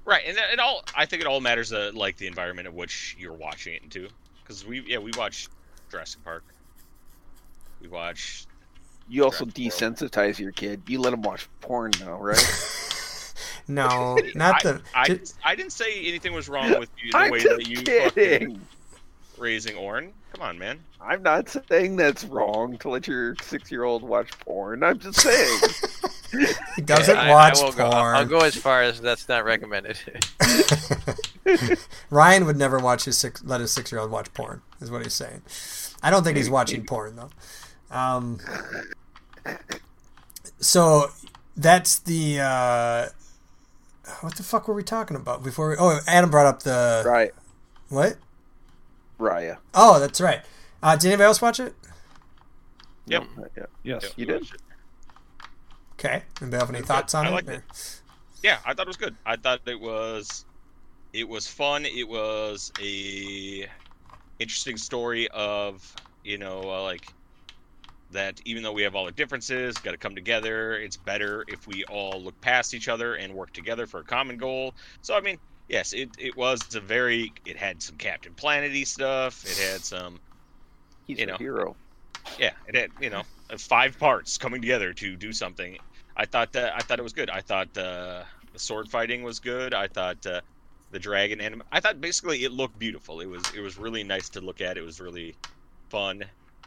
Right, 0.07 0.23
and 0.27 0.39
it 0.39 0.59
all. 0.59 0.83
I 0.97 1.05
think 1.05 1.21
it 1.21 1.29
all 1.29 1.41
matters, 1.43 1.71
uh, 1.71 1.91
like 1.93 2.17
the 2.17 2.27
environment 2.27 2.67
in 2.67 2.75
which 2.75 3.15
you're 3.19 3.35
watching 3.35 3.75
it 3.75 3.83
into. 3.83 4.09
Because 4.43 4.65
we, 4.65 4.81
yeah, 4.87 4.97
we 4.97 5.11
watch 5.19 5.49
Jurassic 5.91 6.25
Park. 6.25 6.45
We 7.83 7.89
watch. 7.89 8.47
You 9.13 9.25
also 9.25 9.45
desensitize 9.45 10.39
your 10.39 10.53
kid. 10.53 10.81
You 10.87 10.99
let 10.99 11.13
him 11.13 11.21
watch 11.21 11.47
porn 11.61 11.93
now, 12.01 12.19
right? 12.21 12.39
No, 13.69 14.19
not 14.35 14.61
the. 14.65 14.83
I, 14.93 15.07
ju- 15.07 15.21
I 15.45 15.55
didn't 15.55 15.71
say 15.71 16.05
anything 16.05 16.33
was 16.33 16.49
wrong 16.49 16.81
with 16.81 16.91
you, 17.01 17.13
the 17.13 17.19
I'm 17.19 17.31
way 17.31 17.41
just 17.41 17.57
that 17.59 17.69
you 17.69 17.77
kidding. 17.77 18.41
fucking 18.57 18.61
raising 19.39 19.77
Orn. 19.77 20.13
Come 20.33 20.43
on, 20.43 20.59
man. 20.59 20.81
I'm 21.01 21.23
not 21.23 21.49
saying 21.69 21.95
that's 21.95 22.25
wrong 22.25 22.77
to 22.79 22.89
let 22.89 23.07
your 23.07 23.37
six-year-old 23.41 24.03
watch 24.03 24.31
porn. 24.41 24.83
I'm 24.83 24.99
just 24.99 25.21
saying. 25.21 25.61
he 26.77 26.83
doesn't 26.83 27.17
I- 27.17 27.29
I 27.29 27.31
watch 27.31 27.61
won't 27.61 27.77
porn. 27.77 27.91
Go, 27.91 27.97
I'll 27.97 28.27
go 28.27 28.41
as 28.41 28.57
far 28.57 28.83
as 28.83 29.01
that's 29.01 29.29
not 29.29 29.45
recommended. 29.45 29.97
Ryan 32.11 32.47
would 32.47 32.57
never 32.57 32.79
watch 32.81 33.05
his 33.05 33.17
six, 33.17 33.45
let 33.45 33.61
his 33.61 33.71
six 33.73 33.93
year 33.93 34.01
old 34.01 34.11
watch 34.11 34.33
porn. 34.35 34.61
Is 34.81 34.91
what 34.91 35.03
he's 35.03 35.15
saying. 35.15 35.43
I 36.03 36.11
don't 36.11 36.25
think 36.25 36.37
he's 36.37 36.51
watching 36.51 36.85
porn 36.85 37.15
though. 37.17 37.31
Um, 37.97 38.41
so 40.61 41.11
that's 41.57 41.99
the 42.01 42.41
uh, 42.41 43.07
what 44.21 44.37
the 44.37 44.43
fuck 44.43 44.69
were 44.69 44.75
we 44.75 44.83
talking 44.83 45.17
about 45.17 45.43
before? 45.43 45.71
We, 45.71 45.77
oh, 45.79 45.99
Adam 46.07 46.31
brought 46.31 46.47
up 46.47 46.63
the 46.63 47.03
right, 47.07 47.33
what? 47.89 48.17
Raya. 49.19 49.59
Oh, 49.75 50.01
that's 50.01 50.21
right. 50.21 50.41
Uh, 50.83 50.97
did 50.97 51.09
anybody 51.09 51.27
else 51.27 51.41
watch 51.41 51.61
it? 51.61 51.75
Yep. 53.07 53.25
Yeah. 53.57 53.65
Yes. 53.83 54.03
Yeah, 54.05 54.09
You 54.17 54.27
did? 54.27 54.41
watched 54.41 54.55
it. 54.55 54.61
Okay. 55.95 56.23
Anybody 56.41 56.61
have 56.61 56.75
any 56.75 56.83
thoughts 56.85 57.15
on 57.15 57.27
I 57.27 57.29
it? 57.29 57.33
liked 57.33 57.49
it. 57.49 57.63
Yeah, 58.43 58.59
I 58.67 58.75
thought 58.75 58.87
it 58.87 58.89
was 58.89 58.97
good. 58.97 59.15
I 59.25 59.37
thought 59.37 59.61
it 59.67 59.81
was, 59.81 60.45
it 61.13 61.29
was 61.29 61.47
fun. 61.47 61.85
It 61.87 62.09
was 62.09 62.73
a 62.81 63.69
interesting 64.41 64.77
story 64.77 65.29
of 65.29 65.95
you 66.25 66.39
know 66.39 66.61
uh, 66.63 66.83
like 66.83 67.07
that. 68.13 68.41
Even 68.45 68.63
though 68.63 68.73
we 68.73 68.83
have 68.83 68.95
all 68.95 69.05
the 69.07 69.13
differences, 69.13 69.77
got 69.77 69.93
to 69.93 69.97
come 69.97 70.15
together. 70.15 70.75
It's 70.75 70.97
better 70.97 71.45
if 71.49 71.67
we 71.67 71.85
all 71.85 72.21
look 72.23 72.41
past 72.41 72.75
each 72.75 72.89
other 72.89 73.15
and 73.15 73.35
work 73.35 73.53
together 73.53 73.87
for 73.87 74.01
a 74.01 74.05
common 74.05 74.37
goal. 74.37 74.75
So 75.03 75.15
I 75.17 75.21
mean, 75.21 75.39
yes, 75.69 75.93
it 75.93 76.11
it 76.19 76.37
was 76.37 76.75
a 76.75 76.81
very. 76.81 77.33
It 77.45 77.57
had 77.57 77.83
some 77.83 77.97
Captain 77.97 78.33
Planety 78.35 78.87
stuff. 78.87 79.45
It 79.45 79.59
had 79.59 79.81
some 79.85 80.21
He's 81.07 81.19
You 81.19 81.25
a 81.25 81.27
know. 81.29 81.37
hero. 81.37 81.77
yeah, 82.39 82.53
it 82.69 82.77
had 82.77 82.91
you 83.01 83.11
know 83.11 83.23
uh, 83.51 83.57
five 83.59 83.99
parts 83.99 84.39
coming 84.39 84.61
together 84.61 84.93
to 84.95 85.17
do 85.17 85.33
something. 85.33 85.79
I 86.17 86.27
thought 86.27 86.53
that 86.53 86.75
I 86.75 86.81
thought 86.81 86.99
it 86.99 87.03
was 87.03 87.13
good. 87.15 87.31
I 87.31 87.41
thought 87.41 87.77
uh, 87.77 88.23
the 88.53 88.59
sword 88.59 88.89
fighting 88.89 89.23
was 89.23 89.41
good. 89.41 89.75
I 89.75 89.89
thought 89.89 90.25
uh, 90.27 90.41
the 90.91 90.99
dragon 90.99 91.41
anim. 91.41 91.63
I 91.73 91.81
thought 91.81 92.01
basically 92.01 92.45
it 92.45 92.53
looked 92.53 92.79
beautiful. 92.79 93.21
It 93.21 93.27
was 93.27 93.43
it 93.57 93.61
was 93.61 93.79
really 93.79 94.05
nice 94.05 94.29
to 94.31 94.41
look 94.41 94.61
at. 94.61 94.77
It 94.77 94.83
was 94.83 95.01
really 95.01 95.35
fun. 95.89 96.23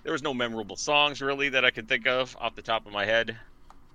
There 0.06 0.14
was 0.14 0.22
no 0.24 0.34
memorable 0.34 0.76
songs 0.78 1.20
really 1.20 1.50
that 1.50 1.66
I 1.66 1.72
could 1.72 1.90
think 1.90 2.06
of 2.08 2.38
off 2.40 2.56
the 2.56 2.62
top 2.62 2.86
of 2.86 2.94
my 2.94 3.06
head. 3.06 3.36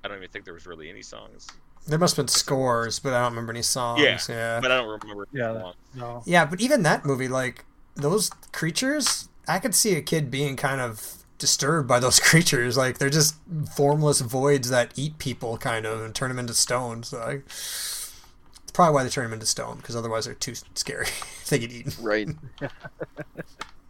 I 0.04 0.08
don't 0.08 0.16
even 0.18 0.28
think 0.28 0.44
there 0.44 0.52
was 0.54 0.66
really 0.66 0.90
any 0.90 1.02
songs, 1.02 1.46
There 1.86 1.98
must 1.98 2.16
have 2.16 2.24
been 2.26 2.28
scores, 2.28 2.98
but 2.98 3.12
I 3.14 3.20
don't 3.22 3.30
remember 3.32 3.52
any 3.52 3.62
songs. 3.62 4.02
Yeah, 4.02 4.18
Yeah. 4.28 4.60
but 4.60 4.72
I 4.72 4.76
don't 4.78 5.00
remember. 5.00 5.28
Yeah. 5.32 5.52
songs. 5.60 5.76
No. 5.94 6.22
Yeah, 6.26 6.44
but 6.46 6.60
even 6.60 6.82
that 6.82 7.04
movie, 7.06 7.28
like 7.28 7.64
those 7.94 8.28
creatures, 8.52 9.28
I 9.46 9.58
could 9.60 9.74
see 9.74 9.94
a 9.94 10.02
kid 10.02 10.30
being 10.30 10.56
kind 10.56 10.80
of 10.80 11.22
disturbed 11.38 11.86
by 11.88 12.00
those 12.00 12.18
creatures. 12.28 12.76
Like 12.76 12.98
they're 12.98 13.08
just 13.08 13.36
formless 13.76 14.20
voids 14.20 14.68
that 14.70 14.92
eat 14.96 15.18
people, 15.18 15.58
kind 15.58 15.86
of, 15.86 16.02
and 16.02 16.12
turn 16.14 16.28
them 16.30 16.38
into 16.40 16.54
stone. 16.54 17.02
So 17.04 17.18
I, 17.18 17.32
it's 17.46 18.72
probably 18.72 18.94
why 18.94 19.04
they 19.04 19.10
turn 19.10 19.24
them 19.24 19.34
into 19.34 19.46
stone, 19.46 19.76
because 19.76 19.94
otherwise 19.94 20.24
they're 20.24 20.34
too 20.34 20.54
scary. 20.74 21.06
if 21.06 21.46
they 21.50 21.58
get 21.60 21.70
eaten. 21.70 21.92
Right. 22.04 22.28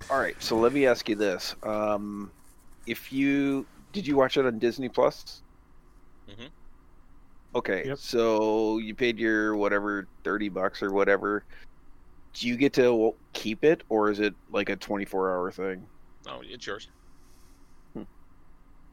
All 0.09 0.19
right. 0.19 0.41
So 0.43 0.57
let 0.57 0.73
me 0.73 0.87
ask 0.87 1.09
you 1.09 1.17
this: 1.17 1.55
um, 1.63 2.31
If 2.87 3.13
you 3.13 3.67
did 3.93 4.07
you 4.07 4.17
watch 4.17 4.37
it 4.37 4.47
on 4.47 4.59
Disney 4.59 4.89
Plus? 4.89 5.43
Mhm. 6.29 6.49
Okay. 7.55 7.85
Yep. 7.87 7.99
So 7.99 8.79
you 8.79 8.95
paid 8.95 9.19
your 9.19 9.57
whatever 9.57 10.07
thirty 10.25 10.49
bucks 10.49 10.83
or 10.83 10.93
whatever. 10.93 11.45
Do 12.35 12.47
you 12.47 12.57
get 12.57 12.73
to 12.75 13.15
keep 13.33 13.65
it, 13.65 13.83
or 13.89 14.11
is 14.11 14.21
it 14.21 14.35
like 14.51 14.69
a 14.69 14.77
twenty-four 14.77 15.31
hour 15.31 15.51
thing? 15.51 15.85
No, 16.27 16.43
it's 16.45 16.67
yours. 16.67 16.89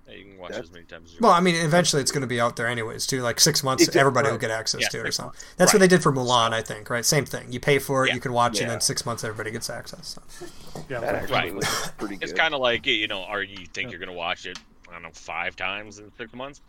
Yeah, 0.08 0.16
you 0.16 0.24
can 0.26 0.38
watch 0.38 0.52
That- 0.52 0.64
as 0.64 0.72
many 0.72 0.86
times 0.86 1.10
as 1.10 1.14
you 1.16 1.20
Well, 1.22 1.32
want. 1.32 1.42
I 1.42 1.44
mean, 1.44 1.56
eventually 1.56 2.02
it's 2.02 2.12
going 2.12 2.22
to 2.22 2.28
be 2.28 2.40
out 2.40 2.56
there 2.56 2.68
anyways, 2.68 3.06
too. 3.06 3.22
Like 3.22 3.40
six 3.40 3.64
months, 3.64 3.84
It's- 3.84 3.96
everybody 4.00 4.30
will 4.32 4.38
get 4.38 4.52
access 4.52 4.82
Yeah, 4.82 4.88
to 4.90 4.98
it 5.00 5.02
or 5.02 5.06
six 5.08 5.16
something. 5.18 5.40
That's 5.58 5.74
what 5.74 5.80
they 5.80 5.88
did 5.88 6.02
for 6.02 6.14
Mulan, 6.14 6.54
I 6.54 6.62
think, 6.62 6.90
right? 6.90 7.06
Same 7.06 7.26
thing. 7.26 7.52
You 7.52 7.60
pay 7.60 7.78
for 7.80 8.06
it, 8.06 8.10
Yeah. 8.10 8.16
you 8.16 8.22
can 8.22 8.32
watch 8.34 8.56
it, 8.58 8.62
and 8.64 8.72
then 8.72 8.82
six 8.82 9.06
months 9.06 9.24
everybody 9.26 9.52
gets 9.52 9.70
access. 9.70 10.18
So. 10.40 10.82
Yeah. 10.90 11.00
That 11.02 11.16
actually 11.16 11.34
Right. 11.36 11.54
looks 11.56 11.90
pretty 11.98 12.16
good. 12.16 12.24
It's 12.30 12.38
kind 12.40 12.54
of 12.54 12.62
like 12.62 12.86
you 12.86 13.08
know, 13.08 13.24
are 13.24 13.44
you 13.44 13.66
think 13.74 13.88
Yeah. 13.88 13.90
you're 13.92 14.00
gonna 14.00 14.14
watch 14.14 14.46
it? 14.46 14.58
I 14.90 14.94
don't 14.94 15.04
know, 15.04 15.10
five 15.14 15.56
times 15.58 16.00
in 16.00 16.12
six 16.18 16.34
months. 16.34 16.62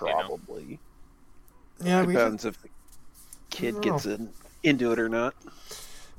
you 0.00 0.06
know. 0.06 0.12
probably 0.38 0.78
Yeah, 1.82 2.04
we, 2.04 2.14
depends 2.14 2.44
if 2.46 2.62
the 2.62 2.68
kid 3.50 3.82
gets 3.82 4.06
in, 4.06 4.30
into 4.62 4.92
it 4.92 4.98
or 4.98 5.08
not. 5.10 5.34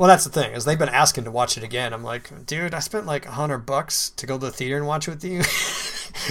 Well, 0.01 0.07
that's 0.07 0.23
the 0.23 0.31
thing 0.31 0.53
is 0.53 0.65
they've 0.65 0.79
been 0.79 0.89
asking 0.89 1.25
to 1.25 1.31
watch 1.31 1.57
it 1.57 1.63
again. 1.63 1.93
I'm 1.93 2.03
like, 2.03 2.47
dude, 2.47 2.73
I 2.73 2.79
spent 2.79 3.05
like 3.05 3.27
a 3.27 3.31
hundred 3.33 3.67
bucks 3.67 4.09
to 4.09 4.25
go 4.25 4.35
to 4.39 4.47
the 4.47 4.51
theater 4.51 4.75
and 4.75 4.87
watch 4.87 5.07
it 5.07 5.11
with 5.11 5.23
you. 5.23 5.43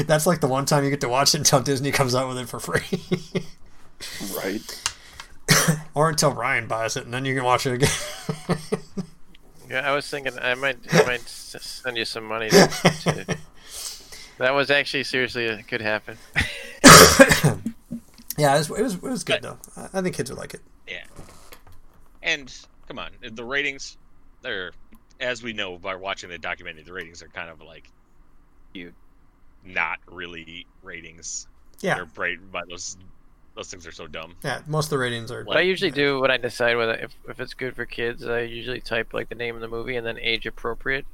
that's 0.06 0.26
like 0.26 0.40
the 0.40 0.48
one 0.48 0.66
time 0.66 0.82
you 0.82 0.90
get 0.90 1.00
to 1.02 1.08
watch 1.08 1.36
it 1.36 1.38
until 1.38 1.60
Disney 1.60 1.92
comes 1.92 2.12
out 2.12 2.26
with 2.26 2.38
it 2.38 2.48
for 2.48 2.58
free, 2.58 3.00
Right. 4.36 4.96
or 5.94 6.08
until 6.10 6.32
Ryan 6.32 6.66
buys 6.66 6.96
it 6.96 7.04
and 7.04 7.14
then 7.14 7.24
you 7.24 7.32
can 7.36 7.44
watch 7.44 7.64
it 7.64 7.74
again. 7.74 8.58
Yeah, 9.70 9.88
I 9.88 9.94
was 9.94 10.10
thinking 10.10 10.32
I 10.36 10.54
might 10.54 10.78
I 10.92 11.04
might 11.04 11.28
send 11.28 11.96
you 11.96 12.04
some 12.04 12.24
money. 12.24 12.48
To, 12.50 12.66
to, 12.66 13.38
that 14.38 14.50
was 14.50 14.68
actually 14.72 15.04
seriously 15.04 15.44
it 15.44 15.68
could 15.68 15.80
happen. 15.80 16.18
yeah, 18.36 18.56
it 18.56 18.58
was, 18.58 18.70
it 18.70 18.82
was 18.82 18.94
it 18.94 19.02
was 19.02 19.22
good 19.22 19.42
though. 19.42 19.58
I 19.76 19.90
I 19.94 20.02
think 20.02 20.16
kids 20.16 20.28
would 20.28 20.40
like 20.40 20.54
it. 20.54 20.60
Yeah. 20.88 21.04
And 22.20 22.52
come 22.90 22.98
on, 22.98 23.10
the 23.34 23.44
ratings, 23.44 23.96
they're 24.42 24.72
as 25.20 25.44
we 25.44 25.52
know 25.52 25.78
by 25.78 25.94
watching 25.94 26.28
the 26.28 26.38
documentary, 26.38 26.82
the 26.82 26.92
ratings 26.92 27.22
are 27.22 27.28
kind 27.28 27.48
of 27.48 27.60
like 27.62 27.88
Cute. 28.74 28.94
not 29.64 29.98
really 30.10 30.66
ratings. 30.82 31.46
Yeah, 31.80 31.94
They're 31.94 32.04
bright, 32.06 32.38
but 32.50 32.68
those 32.68 32.96
those 33.54 33.68
things 33.70 33.86
are 33.86 33.92
so 33.92 34.08
dumb. 34.08 34.34
yeah. 34.42 34.60
Most 34.66 34.86
of 34.86 34.90
the 34.90 34.98
ratings 34.98 35.30
are. 35.30 35.44
What 35.44 35.56
I 35.56 35.60
usually 35.60 35.92
do 35.92 36.20
when 36.20 36.32
I 36.32 36.36
decide 36.36 36.76
whether 36.76 36.94
if, 36.94 37.14
if 37.28 37.38
it's 37.38 37.54
good 37.54 37.76
for 37.76 37.84
kids, 37.84 38.26
I 38.26 38.40
usually 38.40 38.80
type 38.80 39.14
like 39.14 39.28
the 39.28 39.34
name 39.36 39.54
of 39.54 39.60
the 39.60 39.68
movie 39.68 39.94
and 39.94 40.04
then 40.04 40.18
age 40.18 40.46
appropriate, 40.46 41.06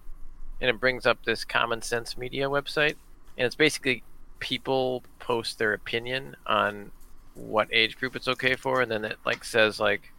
and 0.63 0.71
it 0.71 0.81
brings 0.81 1.05
up 1.05 1.25
this 1.27 1.45
Common 1.45 1.83
Sense 1.83 2.17
Media 2.17 2.49
website, 2.49 2.95
and 3.37 3.45
it's 3.45 3.55
basically 3.55 4.03
people 4.39 5.03
post 5.19 5.59
their 5.59 5.75
opinion 5.75 6.37
on 6.47 6.91
what 7.35 7.69
age 7.71 7.99
group 7.99 8.17
it's 8.17 8.29
okay 8.29 8.55
for, 8.55 8.81
and 8.81 8.91
then 8.91 9.05
it 9.05 9.19
like 9.27 9.45
says 9.45 9.79
like 9.79 10.11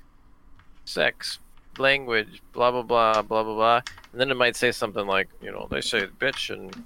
sex, 0.85 1.39
language, 1.79 2.41
blah 2.53 2.71
blah 2.71 2.81
blah 2.83 3.21
blah 3.21 3.43
blah 3.43 3.53
blah, 3.55 3.81
and 4.11 4.21
then 4.21 4.31
it 4.31 4.37
might 4.37 4.55
say 4.55 4.71
something 4.71 5.05
like 5.07 5.29
you 5.41 5.51
know 5.51 5.67
they 5.69 5.81
say 5.81 6.07
bitch 6.19 6.49
and 6.53 6.85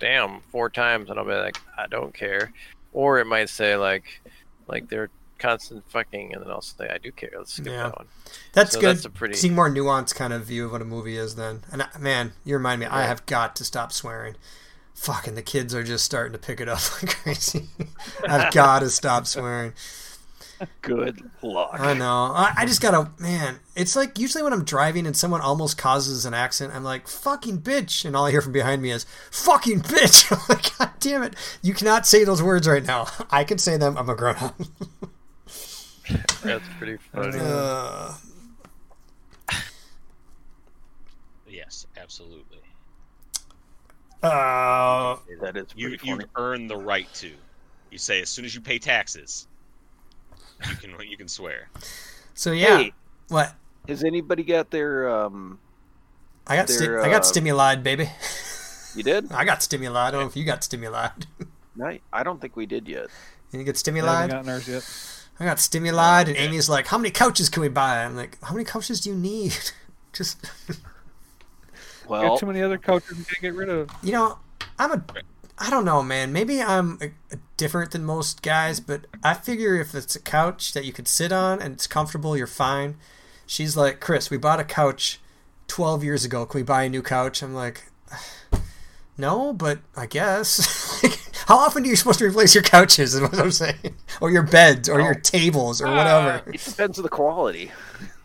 damn 0.00 0.40
four 0.52 0.70
times, 0.70 1.10
and 1.10 1.18
I'll 1.18 1.24
be 1.24 1.32
like 1.32 1.58
I 1.76 1.86
don't 1.86 2.14
care, 2.14 2.52
or 2.92 3.18
it 3.18 3.26
might 3.26 3.48
say 3.48 3.76
like 3.76 4.04
like 4.66 4.88
they're 4.88 5.10
constant 5.38 5.84
fucking, 5.90 6.34
and 6.34 6.42
then 6.42 6.50
I'll 6.50 6.60
say 6.60 6.88
I 6.88 6.98
do 6.98 7.12
care. 7.12 7.30
Let's 7.36 7.54
skip 7.54 7.66
Yeah. 7.66 7.84
that 7.84 7.96
one. 7.96 8.06
That's 8.52 8.72
So 8.72 8.80
good. 8.80 8.96
that's 8.96 9.04
a 9.04 9.10
pretty- 9.10 9.34
Seeing 9.34 9.54
more 9.54 9.70
nuanced 9.70 10.16
kind 10.16 10.32
of 10.32 10.44
view 10.44 10.66
of 10.66 10.72
what 10.72 10.82
a 10.82 10.84
movie 10.84 11.16
is. 11.16 11.36
Then, 11.36 11.62
and 11.70 11.82
I, 11.82 11.88
man, 11.98 12.32
you 12.44 12.54
remind 12.54 12.80
me. 12.80 12.86
I 12.86 13.02
have 13.04 13.24
got 13.26 13.54
to 13.56 13.64
stop 13.64 13.92
swearing. 13.92 14.34
Fucking 14.94 15.36
the 15.36 15.42
kids 15.42 15.76
are 15.76 15.84
just 15.84 16.04
starting 16.04 16.32
to 16.32 16.38
pick 16.40 16.60
it 16.60 16.68
up 16.68 16.80
like 17.02 17.14
crazy. 17.22 17.68
I've 18.28 18.52
got 18.52 18.80
to 18.80 18.90
stop 18.90 19.26
swearing. 19.28 19.74
Good 20.82 21.22
luck. 21.42 21.70
I 21.78 21.94
know. 21.94 22.32
I, 22.34 22.52
I 22.58 22.66
just 22.66 22.80
gotta, 22.82 23.10
man. 23.18 23.60
It's 23.76 23.94
like 23.94 24.18
usually 24.18 24.42
when 24.42 24.52
I'm 24.52 24.64
driving 24.64 25.06
and 25.06 25.16
someone 25.16 25.40
almost 25.40 25.78
causes 25.78 26.24
an 26.24 26.34
accident, 26.34 26.74
I'm 26.74 26.84
like, 26.84 27.06
fucking 27.08 27.60
bitch. 27.62 28.04
And 28.04 28.16
all 28.16 28.26
I 28.26 28.30
hear 28.30 28.40
from 28.40 28.52
behind 28.52 28.82
me 28.82 28.90
is, 28.90 29.04
fucking 29.30 29.80
bitch. 29.82 30.30
I'm 30.32 30.40
like, 30.48 30.78
God 30.78 30.90
damn 31.00 31.22
it. 31.22 31.34
You 31.62 31.74
cannot 31.74 32.06
say 32.06 32.24
those 32.24 32.42
words 32.42 32.66
right 32.66 32.84
now. 32.84 33.06
I 33.30 33.44
can 33.44 33.58
say 33.58 33.76
them. 33.76 33.96
I'm 33.96 34.08
a 34.08 34.14
grown 34.16 34.36
up. 34.36 34.56
That's 36.42 36.64
pretty 36.78 36.96
funny. 37.12 37.38
uh, 37.40 38.14
Yes, 41.48 41.86
absolutely. 41.96 42.58
uh, 44.22 45.16
That 45.40 45.56
is 45.56 45.66
You 45.74 45.88
pretty 45.90 46.08
you've 46.08 46.24
earned 46.36 46.70
the 46.70 46.76
right 46.76 47.12
to. 47.14 47.30
You 47.90 47.98
say 47.98 48.20
as 48.20 48.28
soon 48.28 48.44
as 48.44 48.54
you 48.54 48.60
pay 48.60 48.78
taxes, 48.78 49.46
you 50.68 50.76
can 50.76 50.94
you 51.08 51.16
can 51.16 51.28
swear. 51.28 51.68
so 52.34 52.52
yeah. 52.52 52.78
Hey, 52.78 52.92
What? 53.28 53.54
has 53.88 54.04
anybody 54.04 54.42
got 54.42 54.70
their 54.70 55.08
um? 55.08 55.58
I 56.46 56.56
got 56.56 56.68
sti- 56.70 56.86
They're, 56.86 57.00
I 57.02 57.08
got 57.10 57.20
uh, 57.20 57.24
stimuli, 57.24 57.76
baby. 57.76 58.08
You 58.94 59.02
did? 59.02 59.30
I 59.32 59.44
got 59.44 59.62
stimuli. 59.62 60.08
I 60.08 60.10
don't 60.10 60.20
know 60.22 60.26
if 60.26 60.36
you 60.36 60.44
got 60.44 60.64
stimuli. 60.64 61.08
No, 61.76 61.98
I 62.12 62.22
don't 62.22 62.40
think 62.40 62.56
we 62.56 62.66
did 62.66 62.88
yet. 62.88 63.06
you 63.52 63.62
get 63.64 63.76
I 63.76 63.78
stimuli? 63.78 64.06
haven't 64.12 64.30
gotten 64.30 64.50
ours 64.50 64.66
yet. 64.68 65.14
I 65.40 65.44
got 65.44 65.60
stimuli, 65.60 66.22
and 66.22 66.36
Amy's 66.36 66.68
like, 66.68 66.86
"How 66.88 66.98
many 66.98 67.10
couches 67.10 67.48
can 67.48 67.60
we 67.62 67.68
buy?" 67.68 68.02
I'm 68.04 68.16
like, 68.16 68.42
"How 68.42 68.52
many 68.54 68.64
couches 68.64 69.00
do 69.00 69.10
you 69.10 69.16
need?" 69.16 69.56
Just, 70.12 70.50
Well, 72.08 72.22
Got 72.22 72.40
too 72.40 72.46
many 72.46 72.62
other 72.62 72.78
couches 72.78 73.16
we 73.18 73.22
gotta 73.24 73.40
get 73.40 73.54
rid 73.54 73.68
of. 73.68 73.90
you 74.02 74.12
know, 74.12 74.38
I'm 74.78 74.92
a, 74.92 75.04
I 75.60 75.70
don't 75.70 75.84
know, 75.84 76.02
man. 76.02 76.32
Maybe 76.32 76.62
I'm 76.62 76.98
a, 77.02 77.06
a 77.34 77.38
different 77.56 77.90
than 77.90 78.04
most 78.04 78.42
guys, 78.42 78.80
but 78.80 79.06
I 79.24 79.34
figure 79.34 79.76
if 79.80 79.94
it's 79.94 80.14
a 80.16 80.20
couch 80.20 80.72
that 80.72 80.84
you 80.84 80.92
could 80.92 81.08
sit 81.08 81.32
on 81.32 81.60
and 81.60 81.74
it's 81.74 81.86
comfortable, 81.86 82.36
you're 82.36 82.46
fine. 82.46 82.96
She's 83.46 83.76
like, 83.76 84.00
Chris, 84.00 84.30
we 84.30 84.36
bought 84.36 84.60
a 84.60 84.64
couch 84.64 85.20
12 85.68 86.04
years 86.04 86.24
ago. 86.24 86.46
Can 86.46 86.60
we 86.60 86.62
buy 86.62 86.84
a 86.84 86.88
new 86.88 87.02
couch? 87.02 87.42
I'm 87.42 87.54
like, 87.54 87.84
no, 89.18 89.52
but 89.52 89.78
I 89.96 90.06
guess. 90.06 91.02
How 91.46 91.56
often 91.58 91.84
are 91.84 91.86
you 91.86 91.96
supposed 91.96 92.18
to 92.18 92.26
replace 92.26 92.54
your 92.54 92.62
couches? 92.64 93.14
Is 93.16 93.20
what 93.22 93.38
I'm 93.38 93.50
saying, 93.50 93.94
or 94.20 94.30
your 94.30 94.42
beds, 94.42 94.88
or 94.88 95.00
your 95.00 95.14
tables, 95.14 95.80
or 95.80 95.86
whatever. 95.90 96.42
it 96.52 96.62
depends 96.62 96.98
on 96.98 97.02
the 97.04 97.08
quality. 97.08 97.70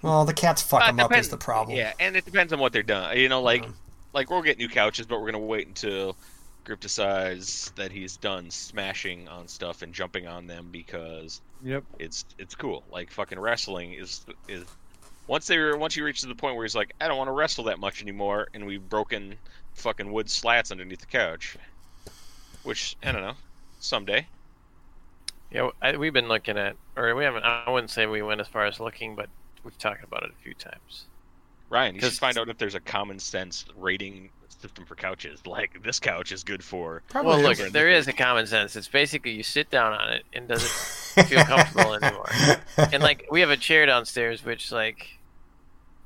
Well, 0.02 0.26
the 0.26 0.34
cats 0.34 0.62
fuck 0.62 0.82
Uh, 0.84 0.88
them 0.88 1.00
up 1.00 1.08
depend- 1.10 1.22
is 1.22 1.30
the 1.30 1.38
problem. 1.38 1.78
Yeah, 1.78 1.94
and 2.00 2.18
it 2.18 2.26
depends 2.26 2.52
on 2.52 2.60
what 2.60 2.74
they're 2.74 2.84
done. 2.84 3.18
You 3.18 3.30
know, 3.30 3.42
like 3.42 3.64
Um, 3.64 3.76
like 4.14 4.30
we'll 4.30 4.42
get 4.42 4.58
new 4.58 4.68
couches, 4.68 5.06
but 5.06 5.22
we're 5.22 5.32
gonna 5.32 5.40
wait 5.44 5.68
until 5.68 6.18
Grip 6.64 6.80
decides 6.80 7.72
that 7.76 7.92
he's 7.92 8.16
done 8.18 8.50
smashing 8.50 9.28
on 9.28 9.48
stuff 9.48 9.82
and 9.82 9.94
jumping 9.94 10.28
on 10.28 10.48
them 10.48 10.70
because 10.72 11.42
Yep. 11.64 11.84
it's 12.00 12.26
it's 12.38 12.56
cool. 12.56 12.84
Like 12.92 13.12
fucking 13.12 13.40
wrestling 13.40 13.94
is 13.94 14.26
is 14.48 14.64
once 15.28 15.48
they 15.48 15.58
are 15.58 15.76
once 15.78 15.96
you 15.98 16.06
reach 16.06 16.22
to 16.22 16.28
the 16.28 16.36
point 16.36 16.56
where 16.56 16.64
he's 16.66 16.76
like, 16.76 16.94
I 17.02 17.08
don't 17.08 17.18
want 17.18 17.28
to 17.28 17.32
wrestle 17.34 17.66
that 17.66 17.80
much 17.80 18.02
anymore, 18.02 18.48
and 18.54 18.66
we've 18.66 18.88
broken 18.90 19.36
fucking 19.74 20.12
wood 20.12 20.30
slats 20.30 20.72
underneath 20.72 21.00
the 21.02 21.06
couch, 21.06 21.58
which 22.64 22.96
I 23.04 23.12
don't 23.12 23.22
know, 23.24 23.36
someday. 23.80 24.26
Yeah, 25.52 25.70
I, 25.82 25.98
we've 25.98 26.14
been 26.14 26.28
looking 26.30 26.58
at, 26.58 26.76
or 26.96 27.14
we 27.16 27.24
haven't. 27.26 27.44
I 27.44 27.70
wouldn't 27.70 27.92
say 27.92 28.06
we 28.06 28.22
went 28.22 28.42
as 28.42 28.48
far 28.48 28.66
as 28.66 28.80
looking, 28.80 29.16
but 29.16 29.30
we've 29.64 29.78
talked 29.78 30.04
about 30.04 30.24
it 30.24 30.32
a 30.32 30.44
few 30.44 30.54
times. 30.54 31.06
Ryan, 31.70 31.96
you 31.96 32.02
should 32.02 32.10
'Cause- 32.12 32.20
find 32.20 32.38
out 32.38 32.50
if 32.50 32.58
there's 32.58 32.76
a 32.76 32.80
common 32.80 33.20
sense 33.20 33.66
rating 33.78 34.30
system 34.64 34.86
for 34.86 34.96
couches. 34.96 35.42
Like 35.54 35.84
this 35.84 36.00
couch 36.00 36.32
is 36.32 36.44
good 36.44 36.64
for. 36.64 37.04
Probably 37.10 37.30
Well, 37.30 37.42
look, 37.42 37.58
there 37.72 37.90
is 37.90 38.08
a 38.08 38.14
common 38.14 38.48
sense. 38.48 38.76
It's 38.76 38.88
basically 38.88 39.32
you 39.32 39.44
sit 39.44 39.70
down 39.70 39.94
on 39.94 40.10
it 40.10 40.24
and 40.34 40.48
doesn't 40.48 41.26
feel 41.28 41.44
comfortable 41.44 41.94
anymore. 41.94 42.30
And 42.78 43.04
like 43.04 43.28
we 43.30 43.42
have 43.42 43.52
a 43.52 43.58
chair 43.58 43.86
downstairs, 43.86 44.44
which 44.44 44.72
like 44.72 45.20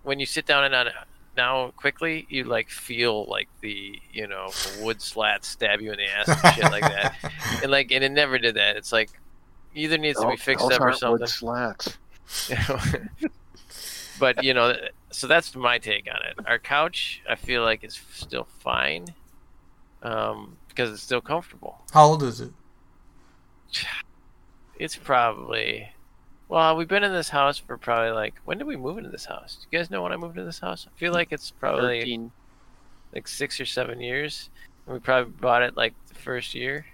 when 0.03 0.19
you 0.19 0.25
sit 0.25 0.45
down 0.45 0.65
and 0.65 0.75
on 0.75 0.87
it 0.87 0.93
now 1.37 1.71
quickly, 1.77 2.25
you 2.29 2.43
like 2.43 2.69
feel 2.69 3.25
like 3.25 3.47
the 3.61 4.01
you 4.11 4.27
know 4.27 4.49
wood 4.81 5.01
slats 5.01 5.47
stab 5.47 5.79
you 5.79 5.91
in 5.93 5.97
the 5.97 6.07
ass 6.09 6.27
and 6.27 6.55
shit 6.55 6.71
like 6.71 6.81
that. 6.81 7.15
And 7.61 7.71
like 7.71 7.91
and 7.91 8.03
it 8.03 8.11
never 8.11 8.37
did 8.37 8.55
that. 8.55 8.75
It's 8.75 8.91
like 8.91 9.11
either 9.75 9.97
needs 9.97 10.19
to 10.19 10.27
be 10.27 10.35
fixed 10.35 10.65
up 10.65 10.81
or 10.81 10.89
aren't 10.89 11.01
wood 11.03 11.27
something. 11.27 11.27
slats. 11.27 11.97
but 14.19 14.43
you 14.43 14.53
know, 14.53 14.75
so 15.17 15.25
that's 15.25 15.55
my 15.55 15.79
take 15.79 16.07
on 16.07 16.21
it. 16.29 16.45
Our 16.45 16.59
couch, 16.59 17.23
I 17.27 17.33
feel 17.33 17.63
like 17.63 17.83
it's 17.83 17.99
still 18.13 18.47
fine 18.59 19.07
um, 20.03 20.57
because 20.69 20.91
it's 20.91 21.01
still 21.01 21.21
comfortable. 21.21 21.81
How 21.91 22.05
old 22.05 22.23
is 22.23 22.39
it? 22.39 22.51
It's 24.79 24.95
probably 24.95 25.89
well, 26.49 26.77
we've 26.77 26.87
been 26.87 27.03
in 27.03 27.11
this 27.11 27.29
house 27.29 27.57
for 27.57 27.79
probably 27.79 28.11
like 28.11 28.35
when 28.45 28.59
did 28.59 28.67
we 28.67 28.75
move 28.75 28.99
into 28.99 29.09
this 29.09 29.25
house? 29.25 29.57
Do 29.59 29.65
you 29.71 29.79
guys 29.79 29.89
know 29.89 30.03
when 30.03 30.11
I 30.11 30.17
moved 30.17 30.37
into 30.37 30.45
this 30.45 30.59
house? 30.59 30.85
I 30.87 30.95
feel 30.99 31.13
like 31.13 31.29
it's 31.31 31.49
probably 31.49 32.01
13. 32.01 32.31
like 33.11 33.27
six 33.27 33.59
or 33.59 33.65
seven 33.65 33.99
years. 33.99 34.51
And 34.85 34.93
we 34.93 34.99
probably 34.99 35.31
bought 35.31 35.63
it 35.63 35.75
like 35.75 35.95
the 36.09 36.13
first 36.13 36.53
year. 36.53 36.85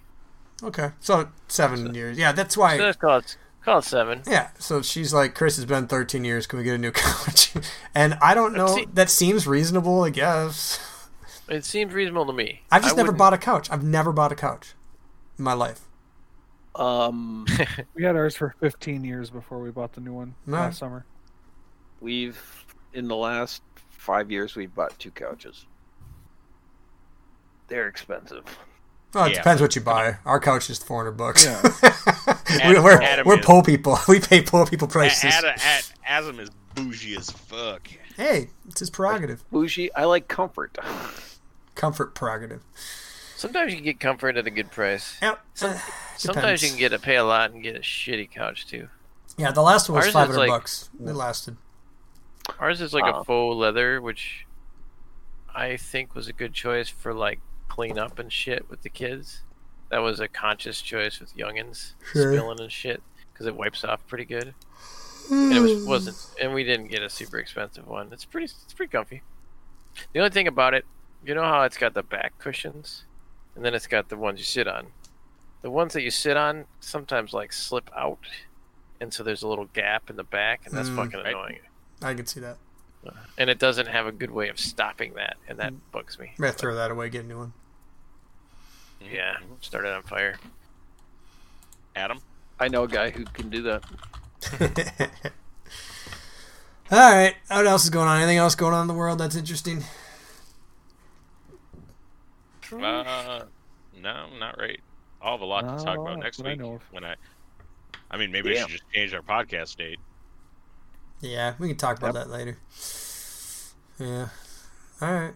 Okay, 0.63 0.91
so 1.01 1.27
seven 1.49 1.93
years. 1.93 2.17
Yeah, 2.17 2.31
that's 2.31 2.55
why. 2.55 2.77
So 2.77 2.83
let's 2.83 2.95
call 2.95 3.17
it 3.17 3.35
call 3.63 3.79
it 3.79 3.83
seven. 3.85 4.21
Yeah, 4.27 4.49
so 4.59 4.81
she's 4.81 5.13
like, 5.13 5.35
Chris 5.35 5.55
has 5.57 5.65
been 5.65 5.87
13 5.87 6.23
years. 6.25 6.47
Can 6.47 6.59
we 6.59 6.65
get 6.65 6.75
a 6.75 6.77
new 6.77 6.91
couch? 6.93 7.53
and 7.95 8.15
I 8.21 8.33
don't 8.33 8.53
know. 8.53 8.67
See- 8.75 8.87
that 8.93 9.09
seems 9.09 9.47
reasonable, 9.47 10.03
I 10.03 10.09
guess. 10.09 10.79
It 11.49 11.65
seems 11.65 11.93
reasonable 11.93 12.25
to 12.27 12.33
me. 12.33 12.61
I've 12.71 12.81
just 12.83 12.93
I 12.95 12.97
never 12.97 13.07
wouldn't- 13.07 13.19
bought 13.19 13.33
a 13.33 13.37
couch. 13.37 13.69
I've 13.69 13.83
never 13.83 14.11
bought 14.11 14.31
a 14.31 14.35
couch 14.35 14.73
in 15.37 15.43
my 15.43 15.53
life. 15.53 15.81
Um, 16.75 17.45
We 17.93 18.03
had 18.03 18.15
ours 18.15 18.35
for 18.35 18.55
15 18.59 19.03
years 19.03 19.29
before 19.29 19.59
we 19.59 19.69
bought 19.71 19.93
the 19.93 20.01
new 20.01 20.13
one 20.13 20.33
No. 20.47 20.53
last 20.57 20.79
summer. 20.79 21.05
we've 22.01 22.65
in 22.93 23.07
the 23.07 23.15
last 23.15 23.61
five 23.91 24.31
years 24.31 24.55
we've 24.55 24.73
bought 24.73 24.97
two 24.99 25.11
couches. 25.11 25.65
They're 27.67 27.87
expensive. 27.87 28.43
Well, 29.13 29.25
it 29.25 29.29
Yeah, 29.31 29.35
depends 29.37 29.61
what 29.61 29.75
you 29.75 29.81
buy. 29.81 30.17
Our 30.25 30.39
couch 30.39 30.69
is 30.69 30.79
400 30.79 31.11
bucks. 31.11 31.45
Yeah. 31.45 31.61
Adam- 32.61 32.83
we're 32.83 33.01
Adam 33.01 33.27
we're 33.27 33.39
is- 33.39 33.45
poor 33.45 33.61
people. 33.63 33.97
We 34.07 34.19
pay 34.19 34.41
poor 34.41 34.65
people 34.65 34.87
prices. 34.87 35.25
Ad- 35.33 35.45
Ad- 35.45 35.83
Adam 36.05 36.39
is 36.39 36.49
bougie 36.75 37.15
as 37.15 37.29
fuck. 37.29 37.87
hey, 38.17 38.49
it's 38.67 38.79
his 38.79 38.89
prerogative. 38.89 39.43
Bougie. 39.51 39.93
I 39.93 40.05
like 40.05 40.27
comfort. 40.27 40.77
Comfort 41.75 42.15
prerogative. 42.15 42.61
Sometimes 43.35 43.71
you 43.71 43.77
can 43.77 43.85
get 43.85 43.99
comfort 43.99 44.37
at 44.37 44.47
a 44.47 44.51
good 44.51 44.71
price. 44.71 45.17
Yep. 45.21 45.39
uh, 45.61 45.79
Sometimes 46.17 46.63
you 46.63 46.69
can 46.69 46.77
get 46.79 46.93
a 46.93 46.99
pay 46.99 47.17
a 47.17 47.23
lot 47.25 47.51
and 47.51 47.61
get 47.61 47.75
a 47.75 47.79
shitty 47.79 48.31
couch 48.31 48.65
too. 48.67 48.87
Yeah, 49.37 49.51
the 49.51 49.61
last 49.61 49.89
one 49.89 49.97
was 49.99 50.11
500 50.11 50.37
like- 50.37 50.49
bucks. 50.49 50.89
It 50.99 51.13
lasted. 51.13 51.57
Ours 52.59 52.81
is 52.81 52.93
like 52.93 53.03
Uh. 53.05 53.19
a 53.19 53.23
faux 53.23 53.55
leather, 53.57 54.01
which 54.01 54.45
I 55.53 55.77
think 55.77 56.15
was 56.15 56.27
a 56.27 56.33
good 56.33 56.53
choice 56.53 56.89
for 56.89 57.13
like 57.13 57.39
clean 57.73 57.97
up 57.97 58.19
and 58.19 58.31
shit 58.31 58.69
with 58.69 58.81
the 58.83 58.89
kids. 58.89 59.41
That 59.89 59.99
was 59.99 60.19
a 60.19 60.27
conscious 60.27 60.79
choice 60.79 61.19
with 61.19 61.35
youngins 61.35 61.93
Sure. 62.11 62.31
spilling 62.31 62.59
and 62.59 62.71
shit 62.71 63.01
because 63.33 63.47
it 63.47 63.55
wipes 63.55 63.83
off 63.83 64.05
pretty 64.07 64.25
good. 64.25 64.53
And 65.29 65.53
it 65.53 65.59
was 65.59 65.75
wasn't, 65.85 66.17
and 66.39 66.53
we 66.53 66.63
didn't 66.63 66.87
get 66.89 67.01
a 67.01 67.09
super 67.09 67.37
expensive 67.39 67.87
one. 67.87 68.13
It's 68.13 68.25
pretty, 68.25 68.45
it's 68.45 68.73
pretty 68.75 68.91
comfy. 68.91 69.23
The 70.13 70.19
only 70.19 70.29
thing 70.31 70.47
about 70.47 70.73
it, 70.75 70.85
you 71.23 71.33
know 71.33 71.43
how 71.43 71.63
it's 71.63 71.77
got 71.77 71.93
the 71.95 72.03
back 72.03 72.33
cushions, 72.37 73.05
and 73.55 73.65
then 73.65 73.73
it's 73.73 73.87
got 73.87 74.09
the 74.09 74.17
ones 74.17 74.39
you 74.39 74.45
sit 74.45 74.67
on. 74.67 74.87
The 75.63 75.71
ones 75.71 75.93
that 75.93 76.01
you 76.03 76.11
sit 76.11 76.37
on 76.37 76.65
sometimes 76.79 77.33
like 77.33 77.53
slip 77.53 77.89
out, 77.97 78.19
and 79.01 79.11
so 79.13 79.23
there's 79.23 79.41
a 79.43 79.47
little 79.47 79.65
gap 79.73 80.09
in 80.11 80.15
the 80.15 80.23
back, 80.25 80.61
and 80.65 80.75
that's 80.75 80.89
Mm. 80.89 80.95
fucking 80.95 81.19
Right. 81.21 81.27
annoying. 81.29 81.59
I 82.03 82.13
can 82.13 82.25
see 82.27 82.39
that. 82.41 82.57
And 83.37 83.49
it 83.49 83.59
doesn't 83.59 83.87
have 83.87 84.05
a 84.07 84.11
good 84.11 84.31
way 84.31 84.49
of 84.49 84.59
stopping 84.59 85.13
that, 85.15 85.37
and 85.47 85.59
that 85.59 85.73
bugs 85.91 86.17
me. 86.19 86.27
I'm 86.37 86.41
gonna 86.41 86.53
throw 86.53 86.75
that 86.75 86.91
away, 86.91 87.09
get 87.09 87.25
a 87.25 87.27
new 87.27 87.37
one. 87.37 87.53
Yeah, 89.11 89.37
start 89.61 89.85
it 89.85 89.93
on 89.93 90.03
fire. 90.03 90.35
Adam. 91.95 92.19
I 92.59 92.67
know 92.67 92.83
a 92.83 92.87
guy 92.87 93.09
who 93.09 93.25
can 93.25 93.49
do 93.49 93.61
that. 93.63 93.83
All 96.91 96.99
right. 96.99 97.35
What 97.47 97.65
else 97.65 97.83
is 97.83 97.89
going 97.89 98.07
on? 98.07 98.17
Anything 98.17 98.37
else 98.37 98.55
going 98.55 98.73
on 98.73 98.81
in 98.81 98.87
the 98.87 98.93
world 98.93 99.19
that's 99.19 99.35
interesting? 99.35 99.83
Uh, 102.71 103.43
no, 104.01 104.27
not 104.39 104.57
right. 104.57 104.79
I'll 105.21 105.33
have 105.33 105.41
a 105.41 105.45
lot 105.45 105.61
to 105.77 105.83
talk 105.83 105.97
about 105.97 106.19
next 106.19 106.37
that 106.37 106.47
I 106.47 106.55
week 106.55 106.81
when 106.91 107.03
I. 107.03 107.15
I 108.09 108.17
mean, 108.17 108.31
maybe 108.31 108.49
we 108.49 108.55
Damn. 108.55 108.67
should 108.67 108.79
just 108.79 108.91
change 108.93 109.13
our 109.13 109.21
podcast 109.21 109.77
date. 109.77 109.99
Yeah, 111.21 111.53
we 111.59 111.67
can 111.69 111.77
talk 111.77 111.97
about 111.97 112.13
that 112.15 112.29
later. 112.29 112.57
Yeah. 113.99 114.29
All 115.01 115.13
right. 115.13 115.33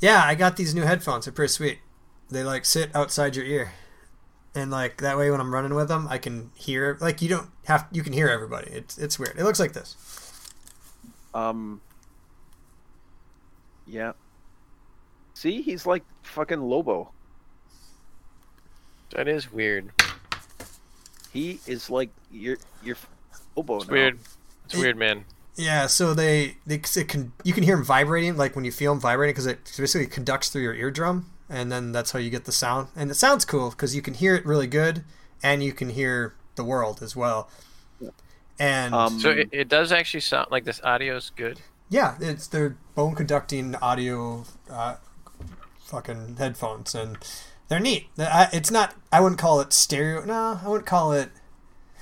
Yeah, 0.00 0.22
I 0.24 0.34
got 0.34 0.56
these 0.56 0.74
new 0.74 0.82
headphones. 0.82 1.26
They're 1.26 1.32
pretty 1.32 1.52
sweet. 1.52 1.78
They 2.30 2.44
like 2.44 2.64
sit 2.64 2.94
outside 2.94 3.36
your 3.36 3.44
ear, 3.46 3.72
and 4.54 4.70
like 4.70 4.98
that 4.98 5.16
way 5.16 5.30
when 5.30 5.40
I'm 5.40 5.52
running 5.54 5.74
with 5.74 5.88
them, 5.88 6.06
I 6.08 6.18
can 6.18 6.50
hear. 6.54 6.98
Like 7.00 7.22
you 7.22 7.28
don't 7.28 7.48
have 7.64 7.86
you 7.92 8.02
can 8.02 8.12
hear 8.12 8.28
everybody. 8.28 8.70
It's 8.70 8.98
it's 8.98 9.18
weird. 9.18 9.36
It 9.38 9.44
looks 9.44 9.60
like 9.60 9.72
this. 9.72 9.96
Um. 11.34 11.80
Yeah. 13.86 14.12
See, 15.34 15.62
he's 15.62 15.86
like 15.86 16.04
fucking 16.22 16.60
Lobo. 16.60 17.12
That 19.14 19.28
is 19.28 19.50
weird. 19.50 19.90
He 21.32 21.60
is 21.66 21.88
like 21.88 22.10
your 22.30 22.58
your 22.82 22.96
Lobo. 23.56 23.76
It's 23.76 23.86
now. 23.86 23.92
weird. 23.92 24.18
It's 24.66 24.74
It- 24.74 24.80
weird, 24.80 24.96
man. 24.96 25.24
Yeah, 25.60 25.88
so 25.88 26.14
they, 26.14 26.58
they 26.66 26.76
it 26.76 27.08
can 27.08 27.32
you 27.42 27.52
can 27.52 27.64
hear 27.64 27.74
them 27.74 27.84
vibrating 27.84 28.36
like 28.36 28.54
when 28.54 28.64
you 28.64 28.70
feel 28.70 28.92
them 28.92 29.00
vibrating 29.00 29.32
because 29.32 29.46
it 29.46 29.64
basically 29.76 30.06
conducts 30.06 30.50
through 30.50 30.62
your 30.62 30.74
eardrum 30.74 31.26
and 31.48 31.70
then 31.72 31.92
that's 31.92 32.12
how 32.12 32.18
you 32.18 32.30
get 32.30 32.44
the 32.44 32.52
sound 32.52 32.88
and 32.96 33.10
it 33.10 33.14
sounds 33.14 33.44
cool 33.44 33.70
because 33.70 33.94
you 33.96 34.02
can 34.02 34.14
hear 34.14 34.34
it 34.34 34.44
really 34.44 34.66
good 34.66 35.02
and 35.42 35.62
you 35.62 35.72
can 35.72 35.90
hear 35.90 36.34
the 36.56 36.64
world 36.64 37.02
as 37.02 37.14
well. 37.16 37.48
And 38.58 38.94
Um, 38.94 39.18
So 39.20 39.30
it, 39.30 39.48
it 39.52 39.68
does 39.68 39.92
actually 39.92 40.20
sound 40.20 40.48
like 40.50 40.64
this 40.64 40.80
audio 40.82 41.16
is 41.16 41.30
good. 41.36 41.60
yeah, 41.88 42.16
it's 42.20 42.46
they're 42.46 42.76
bone 42.94 43.14
conducting 43.14 43.74
audio, 43.76 44.44
uh, 44.70 44.96
fucking 45.86 46.36
headphones 46.38 46.94
and 46.94 47.16
they're 47.68 47.80
neat. 47.80 48.08
It's 48.18 48.70
not 48.70 48.94
I 49.12 49.20
wouldn't 49.20 49.40
call 49.40 49.60
it 49.60 49.72
stereo. 49.72 50.24
No, 50.24 50.60
I 50.64 50.68
wouldn't 50.68 50.86
call 50.86 51.12
it 51.12 51.30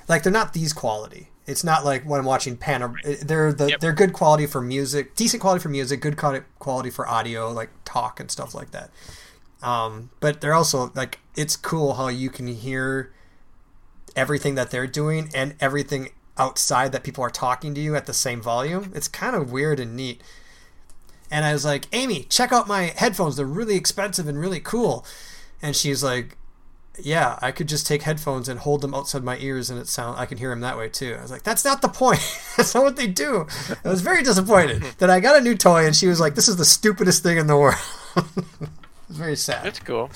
like 0.08 0.22
they're 0.22 0.32
not 0.32 0.52
these 0.54 0.72
quality. 0.72 1.28
It's 1.46 1.62
not 1.62 1.84
like 1.84 2.02
when 2.04 2.18
I'm 2.18 2.26
watching 2.26 2.56
panor. 2.56 2.94
They're 3.20 3.52
the 3.52 3.68
Yep. 3.70 3.80
they're 3.80 3.92
good 3.92 4.12
quality 4.12 4.46
for 4.46 4.60
music, 4.60 5.14
decent 5.14 5.40
quality 5.40 5.62
for 5.62 5.68
music, 5.68 6.00
good 6.00 6.16
quality 6.16 6.90
for 6.90 7.06
audio, 7.08 7.50
like 7.52 7.70
talk 7.84 8.18
and 8.18 8.30
stuff 8.30 8.54
like 8.54 8.70
that. 8.72 8.90
Um, 9.62 10.10
but 10.20 10.40
they're 10.40 10.54
also 10.54 10.92
like 10.94 11.18
it's 11.34 11.56
cool 11.56 11.94
how 11.94 12.08
you 12.08 12.30
can 12.30 12.46
hear 12.46 13.12
everything 14.14 14.54
that 14.54 14.70
they're 14.70 14.86
doing 14.86 15.30
and 15.34 15.54
everything 15.60 16.10
outside 16.38 16.92
that 16.92 17.02
people 17.02 17.24
are 17.24 17.30
talking 17.30 17.74
to 17.74 17.80
you 17.80 17.94
at 17.96 18.06
the 18.06 18.12
same 18.12 18.40
volume. 18.40 18.92
It's 18.94 19.08
kind 19.08 19.34
of 19.34 19.52
weird 19.52 19.80
and 19.80 19.96
neat. 19.96 20.22
And 21.30 21.44
I 21.44 21.52
was 21.52 21.64
like, 21.64 21.86
Amy, 21.92 22.24
check 22.24 22.52
out 22.52 22.68
my 22.68 22.92
headphones. 22.96 23.36
They're 23.36 23.46
really 23.46 23.76
expensive 23.76 24.28
and 24.28 24.38
really 24.38 24.60
cool. 24.60 25.04
And 25.60 25.74
she's 25.74 26.04
like, 26.04 26.36
yeah, 26.98 27.38
I 27.42 27.52
could 27.52 27.68
just 27.68 27.86
take 27.86 28.02
headphones 28.02 28.48
and 28.48 28.60
hold 28.60 28.80
them 28.80 28.94
outside 28.94 29.22
my 29.22 29.36
ears, 29.38 29.70
and 29.70 29.78
it 29.78 29.86
sound 29.86 30.18
I 30.18 30.26
can 30.26 30.38
hear 30.38 30.50
them 30.50 30.60
that 30.60 30.78
way 30.78 30.88
too. 30.88 31.14
I 31.18 31.22
was 31.22 31.30
like, 31.30 31.42
that's 31.42 31.64
not 31.64 31.82
the 31.82 31.88
point. 31.88 32.20
that's 32.56 32.74
not 32.74 32.84
what 32.84 32.96
they 32.96 33.06
do. 33.06 33.46
I 33.84 33.88
was 33.88 34.00
very 34.00 34.22
disappointed 34.22 34.82
that 34.98 35.10
I 35.10 35.20
got 35.20 35.36
a 35.36 35.40
new 35.40 35.54
toy, 35.54 35.86
and 35.86 35.94
she 35.94 36.06
was 36.06 36.20
like, 36.20 36.34
this 36.34 36.48
is 36.48 36.56
the 36.56 36.64
stupidest 36.64 37.22
thing 37.22 37.38
in 37.38 37.46
the 37.46 37.56
world. 37.56 37.76
it 39.06 39.08
was 39.08 39.16
very 39.18 39.36
sad. 39.36 39.66
It's 39.66 39.78
cool. 39.80 40.10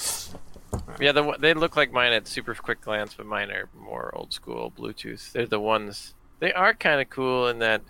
Yeah, 1.01 1.13
the, 1.13 1.35
they 1.39 1.55
look 1.55 1.77
like 1.77 1.93
mine 1.93 2.13
at 2.13 2.29
super 2.29 2.55
quick 2.55 2.81
glance, 2.81 3.15
but 3.15 3.27
mine 3.27 3.51
are 3.51 3.69
more 3.79 4.13
old 4.15 4.33
school 4.33 4.73
Bluetooth. 4.77 5.33
They're 5.33 5.47
the 5.47 5.59
ones. 5.61 6.15
They 6.39 6.53
are 6.53 6.75
kind 6.75 7.01
of 7.01 7.11
cool 7.11 7.49
in 7.49 7.59
that 7.59 7.83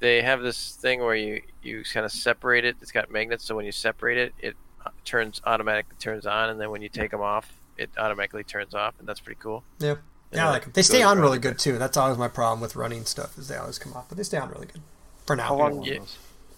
they 0.00 0.22
have 0.22 0.42
this 0.42 0.76
thing 0.76 1.00
where 1.00 1.14
you 1.16 1.42
you 1.62 1.82
kind 1.92 2.06
of 2.06 2.12
separate 2.12 2.64
it. 2.64 2.76
It's 2.80 2.92
got 2.92 3.10
magnets, 3.10 3.44
so 3.44 3.56
when 3.56 3.64
you 3.64 3.72
separate 3.72 4.18
it, 4.18 4.34
it 4.38 4.56
uh, 4.86 4.90
turns 5.04 5.40
automatically 5.44 5.96
turns 5.98 6.24
on, 6.26 6.50
and 6.50 6.60
then 6.60 6.70
when 6.70 6.82
you 6.82 6.88
take 6.88 7.10
them 7.10 7.20
off, 7.20 7.52
it 7.76 7.90
automatically 7.98 8.44
turns 8.44 8.74
off, 8.74 8.94
and 9.00 9.08
that's 9.08 9.20
pretty 9.20 9.40
cool. 9.42 9.64
Yeah, 9.80 9.90
And 9.90 9.98
yeah, 10.34 10.46
I 10.46 10.48
it 10.48 10.52
like 10.52 10.62
'em. 10.64 10.70
They 10.74 10.82
stay 10.82 11.02
on 11.02 11.18
really 11.18 11.38
good 11.38 11.58
too. 11.58 11.78
That's 11.78 11.96
always 11.96 12.16
my 12.18 12.28
problem 12.28 12.60
with 12.60 12.76
running 12.76 13.04
stuff 13.06 13.36
is 13.38 13.48
they 13.48 13.56
always 13.56 13.78
come 13.78 13.92
off, 13.94 14.08
but 14.08 14.16
they 14.16 14.24
stay 14.24 14.38
on 14.38 14.50
really 14.50 14.66
good 14.66 14.82
for 15.26 15.34
now. 15.34 15.48
How 15.48 15.56
long? 15.56 15.82
Yeah. 15.82 15.98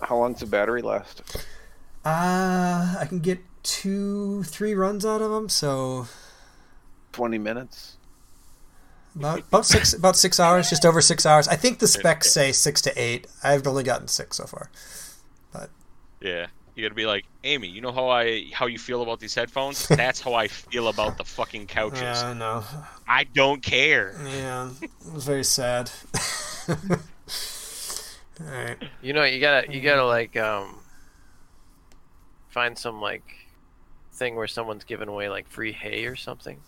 How 0.03 0.17
long's 0.19 0.41
the 0.41 0.47
battery 0.47 0.83
last? 0.83 1.23
Uh, 2.05 2.97
I 2.99 3.05
can 3.09 3.19
get 3.21 3.41
two, 3.63 4.43
three 4.45 4.75
runs 4.75 5.05
out 5.05 5.23
of 5.23 5.31
them, 5.31 5.49
so 5.49 6.07
Twenty 7.13 7.39
minutes. 7.39 7.97
about 9.17 9.41
about 9.41 9.67
six 9.67 9.93
about 9.93 10.17
six 10.17 10.39
hours, 10.39 10.71
just 10.71 10.85
over 10.87 11.01
six 11.01 11.27
hours. 11.27 11.49
I 11.49 11.57
think 11.57 11.79
the 11.81 11.89
specs 11.89 12.31
say 12.31 12.53
six 12.53 12.81
to 12.83 12.93
eight. 13.01 13.27
I've 13.43 13.67
only 13.67 13.83
gotten 13.83 14.09
six 14.09 14.37
so 14.37 14.45
far. 14.45 14.71
But 15.53 15.71
yeah. 16.21 16.47
You 16.77 16.85
gotta 16.85 16.95
be 16.95 17.05
like, 17.05 17.27
Amy, 17.45 17.67
you 17.69 17.81
know 17.81 17.93
how 17.93 18.09
I 18.09 18.47
how 18.55 18.67
you 18.67 18.79
feel 18.79 19.03
about 19.03 19.19
these 19.21 19.35
headphones? 19.35 19.87
That's 19.89 20.21
how 20.21 20.35
I 20.35 20.47
feel 20.49 20.89
about 20.89 21.19
the 21.19 21.25
fucking 21.25 21.67
couches. 21.67 22.01
Yeah, 22.01 22.31
I 22.31 22.33
know. 22.33 22.65
I 23.07 23.25
don't 23.25 23.61
care. 23.63 24.15
Yeah, 24.25 24.71
it 24.83 25.13
was 25.13 25.25
very 25.25 25.45
sad. 25.45 25.91
All 28.41 28.47
right. 28.47 28.77
You 29.03 29.13
know, 29.13 29.25
you 29.25 29.41
gotta 29.41 29.71
you 29.71 29.81
gotta 29.83 30.07
like 30.07 30.37
um 30.37 30.77
find 32.49 32.79
some 32.79 33.01
like 33.01 33.40
thing 34.21 34.37
where 34.37 34.47
someone's 34.47 34.85
giving 34.85 35.09
away 35.09 35.29
like 35.29 35.49
free 35.49 35.73
hay 35.73 36.05
or 36.05 36.15
something. 36.15 36.61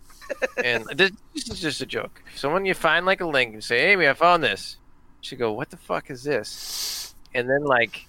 and 0.64 0.84
this, 0.94 1.10
this 1.34 1.48
is 1.48 1.60
just 1.60 1.80
a 1.80 1.86
joke. 1.86 2.22
So 2.36 2.52
when 2.52 2.64
you 2.64 2.74
find 2.74 3.04
like 3.04 3.20
a 3.20 3.26
link 3.26 3.54
and 3.54 3.64
say, 3.64 3.80
"Hey, 3.80 3.92
"Amy, 3.92 4.08
I 4.08 4.14
found 4.14 4.44
this," 4.44 4.76
she 5.20 5.34
go, 5.34 5.52
"What 5.52 5.70
the 5.70 5.76
fuck 5.76 6.10
is 6.10 6.22
this?" 6.22 7.14
And 7.34 7.50
then 7.50 7.64
like 7.64 8.06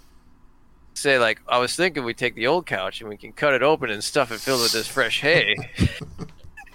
say 0.93 1.17
like, 1.17 1.41
"I 1.47 1.57
was 1.57 1.75
thinking 1.75 2.03
we 2.03 2.13
take 2.13 2.35
the 2.35 2.45
old 2.45 2.67
couch 2.67 3.01
and 3.01 3.09
we 3.09 3.17
can 3.17 3.31
cut 3.31 3.53
it 3.53 3.63
open 3.63 3.89
and 3.89 4.03
stuff 4.03 4.31
it 4.31 4.39
filled 4.39 4.61
with 4.61 4.73
this 4.73 4.87
fresh 4.87 5.21
hay." 5.21 5.55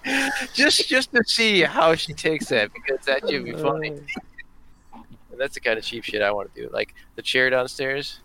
just 0.55 0.89
just 0.89 1.13
to 1.13 1.23
see 1.25 1.61
how 1.61 1.95
she 1.95 2.15
takes 2.15 2.47
that 2.47 2.73
because 2.73 3.05
that 3.07 3.29
should 3.29 3.45
be 3.45 3.53
funny. 3.53 4.01
And 5.31 5.45
that's 5.45 5.55
the 5.55 5.61
kind 5.61 5.79
of 5.79 5.85
cheap 5.85 6.03
shit 6.03 6.21
I 6.21 6.33
want 6.33 6.53
to 6.53 6.63
do. 6.63 6.69
Like 6.73 6.97
the 7.15 7.23
chair 7.23 7.49
downstairs, 7.49 8.19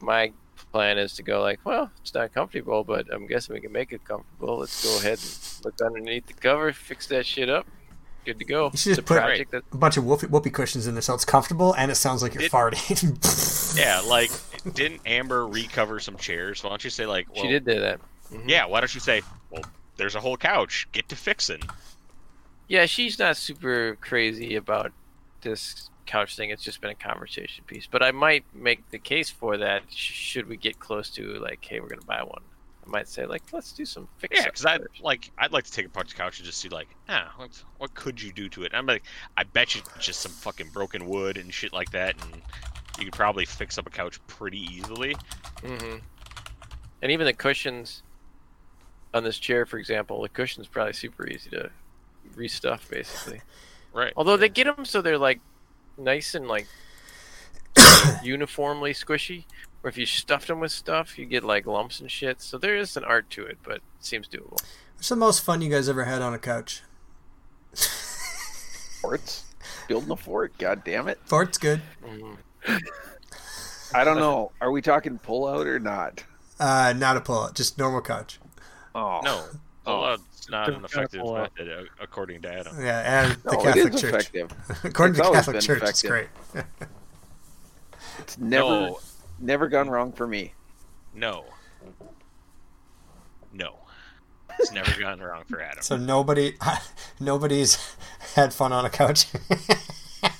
my 0.00 0.30
plan 0.72 0.98
is 0.98 1.14
to 1.14 1.22
go 1.22 1.40
like, 1.40 1.60
well, 1.64 1.90
it's 2.00 2.14
not 2.14 2.32
comfortable, 2.32 2.84
but 2.84 3.12
I'm 3.12 3.26
guessing 3.26 3.54
we 3.54 3.60
can 3.60 3.72
make 3.72 3.92
it 3.92 4.04
comfortable. 4.04 4.58
Let's 4.58 4.82
go 4.84 4.98
ahead 4.98 5.18
and 5.18 5.64
look 5.64 5.80
underneath 5.80 6.26
the 6.26 6.32
cover, 6.34 6.72
fix 6.72 7.06
that 7.08 7.26
shit 7.26 7.48
up. 7.48 7.66
Good 8.24 8.38
to 8.38 8.44
go. 8.44 8.64
You 8.66 8.70
should 8.70 8.74
It's 8.74 8.84
just 8.98 9.04
put- 9.06 9.16
project 9.18 9.50
that 9.52 9.62
A 9.72 9.76
bunch 9.76 9.96
of 9.96 10.04
whoopee, 10.04 10.26
whoopee 10.26 10.50
cushions 10.50 10.86
in 10.86 10.94
there 10.94 11.00
so 11.02 11.14
it's 11.14 11.24
comfortable 11.24 11.72
and 11.74 11.90
it 11.90 11.94
sounds 11.94 12.22
like 12.22 12.34
you're 12.34 12.42
It- 12.44 12.52
farting. 12.52 13.16
Yeah, 13.78 14.00
like 14.00 14.30
didn't 14.74 15.00
Amber 15.06 15.46
recover 15.46 16.00
some 16.00 16.16
chairs? 16.16 16.62
Why 16.64 16.70
don't 16.70 16.82
you 16.84 16.90
say 16.90 17.06
like, 17.06 17.28
well, 17.32 17.42
she 17.42 17.48
did 17.48 17.64
do 17.64 17.80
that. 17.80 18.00
Mhm. 18.32 18.48
Yeah, 18.48 18.66
why 18.66 18.80
don't 18.80 18.92
you 18.94 19.00
say, 19.00 19.22
well, 19.50 19.62
there's 19.96 20.14
a 20.16 20.20
whole 20.20 20.36
couch. 20.36 20.88
Get 20.92 21.08
to 21.10 21.16
fixing. 21.16 21.60
Yeah, 22.68 22.86
she's 22.86 23.18
not 23.18 23.36
super 23.36 23.96
crazy 24.00 24.56
about 24.56 24.92
this 25.42 25.89
couch 26.10 26.36
thing. 26.36 26.50
It's 26.50 26.62
just 26.62 26.80
been 26.80 26.90
a 26.90 26.94
conversation 26.94 27.64
piece. 27.66 27.86
But 27.86 28.02
I 28.02 28.10
might 28.10 28.44
make 28.52 28.90
the 28.90 28.98
case 28.98 29.30
for 29.30 29.56
that. 29.58 29.82
Should 29.88 30.48
we 30.48 30.56
get 30.56 30.80
close 30.80 31.08
to 31.10 31.34
like, 31.34 31.64
hey, 31.64 31.78
we're 31.80 31.88
gonna 31.88 32.02
buy 32.02 32.22
one? 32.22 32.42
I 32.84 32.90
might 32.90 33.08
say 33.08 33.26
like, 33.26 33.42
let's 33.52 33.72
do 33.72 33.84
some 33.84 34.08
fix. 34.18 34.36
Yeah, 34.36 34.46
because 34.46 34.66
I'd 34.66 34.82
like 35.00 35.30
I'd 35.38 35.52
like 35.52 35.64
to 35.64 35.72
take 35.72 35.86
apart 35.86 36.08
the 36.08 36.14
couch 36.14 36.38
and 36.38 36.46
just 36.46 36.58
see 36.58 36.68
like, 36.68 36.88
ah, 37.08 37.32
what, 37.36 37.62
what 37.78 37.94
could 37.94 38.20
you 38.20 38.32
do 38.32 38.48
to 38.50 38.64
it? 38.64 38.72
I'm 38.74 38.86
like, 38.86 39.04
I 39.36 39.44
bet 39.44 39.74
you 39.76 39.82
just 40.00 40.20
some 40.20 40.32
fucking 40.32 40.70
broken 40.70 41.06
wood 41.06 41.38
and 41.38 41.54
shit 41.54 41.72
like 41.72 41.92
that, 41.92 42.16
and 42.24 42.42
you 42.98 43.04
could 43.04 43.14
probably 43.14 43.44
fix 43.44 43.78
up 43.78 43.86
a 43.86 43.90
couch 43.90 44.18
pretty 44.26 44.60
easily. 44.60 45.14
hmm 45.64 45.96
And 47.02 47.12
even 47.12 47.24
the 47.24 47.32
cushions 47.32 48.02
on 49.14 49.22
this 49.22 49.38
chair, 49.38 49.64
for 49.64 49.78
example, 49.78 50.22
the 50.22 50.28
cushion's 50.28 50.66
probably 50.66 50.92
super 50.92 51.26
easy 51.28 51.50
to 51.50 51.70
restuff, 52.34 52.88
basically. 52.90 53.42
Right. 53.92 54.12
Although 54.16 54.36
they 54.36 54.48
get 54.48 54.64
them 54.64 54.84
so 54.84 55.02
they're 55.02 55.18
like 55.18 55.40
nice 56.00 56.34
and 56.34 56.48
like 56.48 56.66
uniformly 58.22 58.92
squishy. 58.92 59.44
Or 59.82 59.88
if 59.88 59.96
you 59.96 60.04
stuffed 60.06 60.48
them 60.48 60.60
with 60.60 60.72
stuff, 60.72 61.18
you 61.18 61.24
get 61.26 61.44
like 61.44 61.66
lumps 61.66 62.00
and 62.00 62.10
shit. 62.10 62.42
So 62.42 62.58
there 62.58 62.76
is 62.76 62.96
an 62.96 63.04
art 63.04 63.30
to 63.30 63.44
it, 63.46 63.58
but 63.62 63.76
it 63.76 63.82
seems 64.00 64.28
doable. 64.28 64.60
What's 64.96 65.08
the 65.08 65.16
most 65.16 65.42
fun 65.42 65.62
you 65.62 65.70
guys 65.70 65.88
ever 65.88 66.04
had 66.04 66.20
on 66.20 66.34
a 66.34 66.38
couch? 66.38 66.82
Forts, 69.00 69.44
building 69.88 70.10
a 70.10 70.16
fort. 70.16 70.56
God 70.58 70.82
damn 70.84 71.08
it! 71.08 71.18
Fort's 71.24 71.56
good. 71.56 71.80
Mhm. 72.04 72.36
I 73.94 74.04
don't 74.04 74.18
know. 74.18 74.52
Are 74.60 74.70
we 74.70 74.82
talking 74.82 75.18
pull 75.18 75.46
out 75.48 75.66
or 75.66 75.78
not? 75.78 76.22
Uh, 76.58 76.92
not 76.96 77.16
a 77.16 77.20
pull 77.22 77.44
out, 77.44 77.54
just 77.54 77.78
normal 77.78 78.02
couch. 78.02 78.38
Oh 78.94 79.20
No, 79.24 79.44
Oh. 79.86 80.12
it's 80.12 80.22
not 80.50 80.68
an 80.68 80.84
effective 80.84 81.20
pull 81.22 81.34
method, 81.34 81.70
uh, 81.70 81.82
according 82.02 82.42
to 82.42 82.52
Adam. 82.52 82.76
Yeah, 82.80 83.24
and 83.24 83.42
the 83.42 83.52
No, 83.52 83.62
Catholic 83.62 83.94
is 83.94 84.00
Church. 84.00 84.12
effective. 84.14 84.50
According 84.84 85.14
to 85.16 85.22
the 85.22 85.30
Catholic 85.30 85.54
been 85.54 85.62
Church, 85.62 85.82
it's 85.84 86.02
great. 86.02 86.28
It's 88.18 88.36
never 88.38 88.64
No, 88.68 88.98
never 89.38 89.68
gone 89.68 89.88
wrong 89.88 90.12
for 90.12 90.26
me. 90.26 90.52
no, 91.14 91.44
no. 93.52 93.76
It's 94.58 94.72
never 94.72 95.00
gone 95.00 95.20
wrong 95.20 95.44
for 95.48 95.62
Adam. 95.62 95.82
So 95.82 95.96
nobody, 95.96 96.54
nobody's 97.20 97.78
had 98.34 98.52
fun 98.52 98.72
on 98.74 98.84
a 98.84 98.90
couch. 98.90 99.26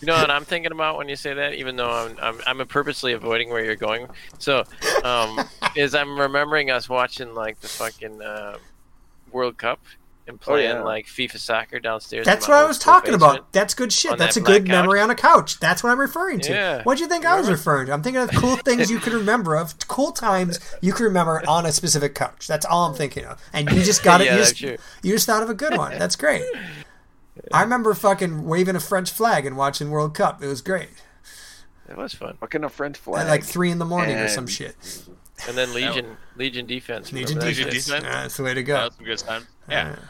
You 0.02 0.06
know 0.06 0.14
what 0.14 0.30
I'm 0.30 0.44
thinking 0.44 0.72
about 0.72 0.98
when 0.98 1.08
you 1.08 1.16
say 1.16 1.32
that, 1.32 1.54
even 1.54 1.76
though 1.76 1.90
I'm 1.90 2.18
I'm, 2.46 2.58
I'm 2.60 2.68
purposely 2.68 3.14
avoiding 3.14 3.48
where 3.48 3.64
you're 3.64 3.76
going. 3.76 4.08
So, 4.38 4.64
um, 5.04 5.40
is 5.74 5.94
I'm 5.94 6.20
remembering 6.20 6.70
us 6.70 6.86
watching 6.88 7.34
like 7.34 7.60
the 7.60 7.68
fucking 7.68 8.20
uh, 8.20 8.58
World 9.32 9.56
Cup 9.56 9.80
and 10.30 10.40
playing 10.40 10.76
yeah. 10.76 10.82
like 10.82 11.06
FIFA 11.06 11.38
soccer 11.38 11.78
downstairs. 11.80 12.24
That's 12.24 12.48
what 12.48 12.56
I 12.56 12.64
was 12.66 12.78
talking 12.78 13.12
about. 13.14 13.52
That's 13.52 13.74
good 13.74 13.92
shit. 13.92 14.12
on 14.12 14.18
That's 14.18 14.36
a 14.36 14.40
good 14.40 14.64
black 14.64 14.76
couch. 14.76 14.84
memory 14.84 15.00
on 15.00 15.10
a 15.10 15.14
couch. 15.14 15.60
That's 15.60 15.82
what 15.82 15.90
I'm 15.90 16.00
referring 16.00 16.40
to. 16.40 16.52
Yeah. 16.52 16.82
What 16.84 16.96
do 16.96 17.02
you 17.02 17.08
think 17.08 17.26
I 17.26 17.38
was 17.38 17.50
referring 17.50 17.86
to? 17.88 17.92
I'm 17.92 18.02
thinking 18.02 18.22
of 18.22 18.30
cool 18.32 18.56
things 18.56 18.90
you 18.90 18.98
could 18.98 19.12
remember 19.12 19.56
of 19.56 19.76
cool 19.88 20.12
times 20.12 20.58
you 20.80 20.92
can 20.92 21.04
remember 21.04 21.42
on 21.46 21.66
a 21.66 21.72
specific 21.72 22.14
couch. 22.14 22.46
That's 22.46 22.64
all 22.64 22.86
I'm 22.86 22.94
thinking 22.94 23.24
of. 23.26 23.40
And 23.52 23.70
you 23.70 23.82
just 23.82 24.02
got 24.02 24.20
it. 24.22 24.26
Yeah, 24.26 24.38
you, 24.38 24.44
just, 24.44 24.60
you 25.02 25.12
just 25.12 25.26
thought 25.26 25.42
of 25.42 25.50
a 25.50 25.54
good 25.54 25.76
one. 25.76 25.98
That's 25.98 26.16
great. 26.16 26.44
I 27.52 27.62
remember 27.62 27.94
fucking 27.94 28.44
waving 28.44 28.76
a 28.76 28.80
French 28.80 29.10
flag 29.10 29.46
and 29.46 29.56
watching 29.56 29.90
World 29.90 30.14
Cup. 30.14 30.42
It 30.42 30.46
was 30.46 30.60
great. 30.62 30.90
It 31.88 31.96
was 31.96 32.14
fun. 32.14 32.36
Fucking 32.38 32.64
a 32.64 32.68
French 32.68 32.96
flag. 32.96 33.26
At 33.26 33.30
like 33.30 33.44
three 33.44 33.70
in 33.70 33.78
the 33.78 33.84
morning 33.84 34.16
or 34.16 34.28
some 34.28 34.46
shit. 34.46 34.76
And 35.48 35.56
then 35.56 35.72
Legion 35.74 36.16
Legion 36.36 36.66
defense. 36.66 37.12
Legion 37.12 37.38
remember 37.38 37.46
Legion 37.46 37.64
defense. 37.66 37.86
defense? 37.86 38.04
Yeah, 38.04 38.22
that's 38.22 38.36
the 38.36 38.42
way 38.44 38.54
to 38.54 38.60
That 38.62 38.66
go. 38.66 38.84
was 38.84 38.94
some 38.94 39.04
good 39.04 39.18
time. 39.18 39.46
Yeah. 39.68 39.96
Uh, 39.98 40.02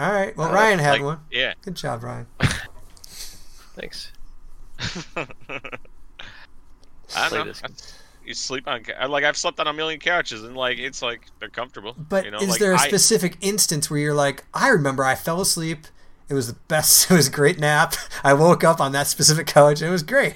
all 0.00 0.12
right. 0.12 0.36
Well, 0.36 0.48
Uh, 0.48 0.52
Ryan 0.52 0.78
had 0.78 0.92
Like, 0.94 1.02
one. 1.02 1.20
yeah. 1.30 1.54
Good 1.62 1.76
job, 1.76 2.02
Ryan. 2.02 2.26
Thanks. 3.76 4.10
I 7.16 7.28
don't 7.28 7.46
know. 7.46 7.68
You 8.24 8.34
sleep 8.34 8.68
on 8.68 8.82
like 9.08 9.24
I've 9.24 9.36
slept 9.36 9.58
on 9.60 9.66
a 9.66 9.72
million 9.72 9.98
couches 9.98 10.44
and 10.44 10.56
like 10.56 10.78
it's 10.78 11.02
like 11.02 11.22
they're 11.40 11.48
comfortable. 11.48 11.94
But 11.98 12.24
you 12.24 12.30
know, 12.30 12.38
is 12.38 12.50
like, 12.50 12.60
there 12.60 12.72
a 12.74 12.78
specific 12.78 13.36
instance 13.40 13.90
where 13.90 13.98
you're 13.98 14.14
like, 14.14 14.44
I 14.54 14.68
remember 14.68 15.04
I 15.04 15.14
fell 15.14 15.40
asleep. 15.40 15.86
It 16.28 16.34
was 16.34 16.46
the 16.46 16.58
best. 16.68 17.10
It 17.10 17.14
was 17.14 17.28
a 17.28 17.30
great 17.30 17.58
nap. 17.58 17.94
I 18.22 18.34
woke 18.34 18.62
up 18.62 18.80
on 18.80 18.92
that 18.92 19.06
specific 19.08 19.46
couch. 19.48 19.82
It 19.82 19.90
was 19.90 20.02
great. 20.02 20.34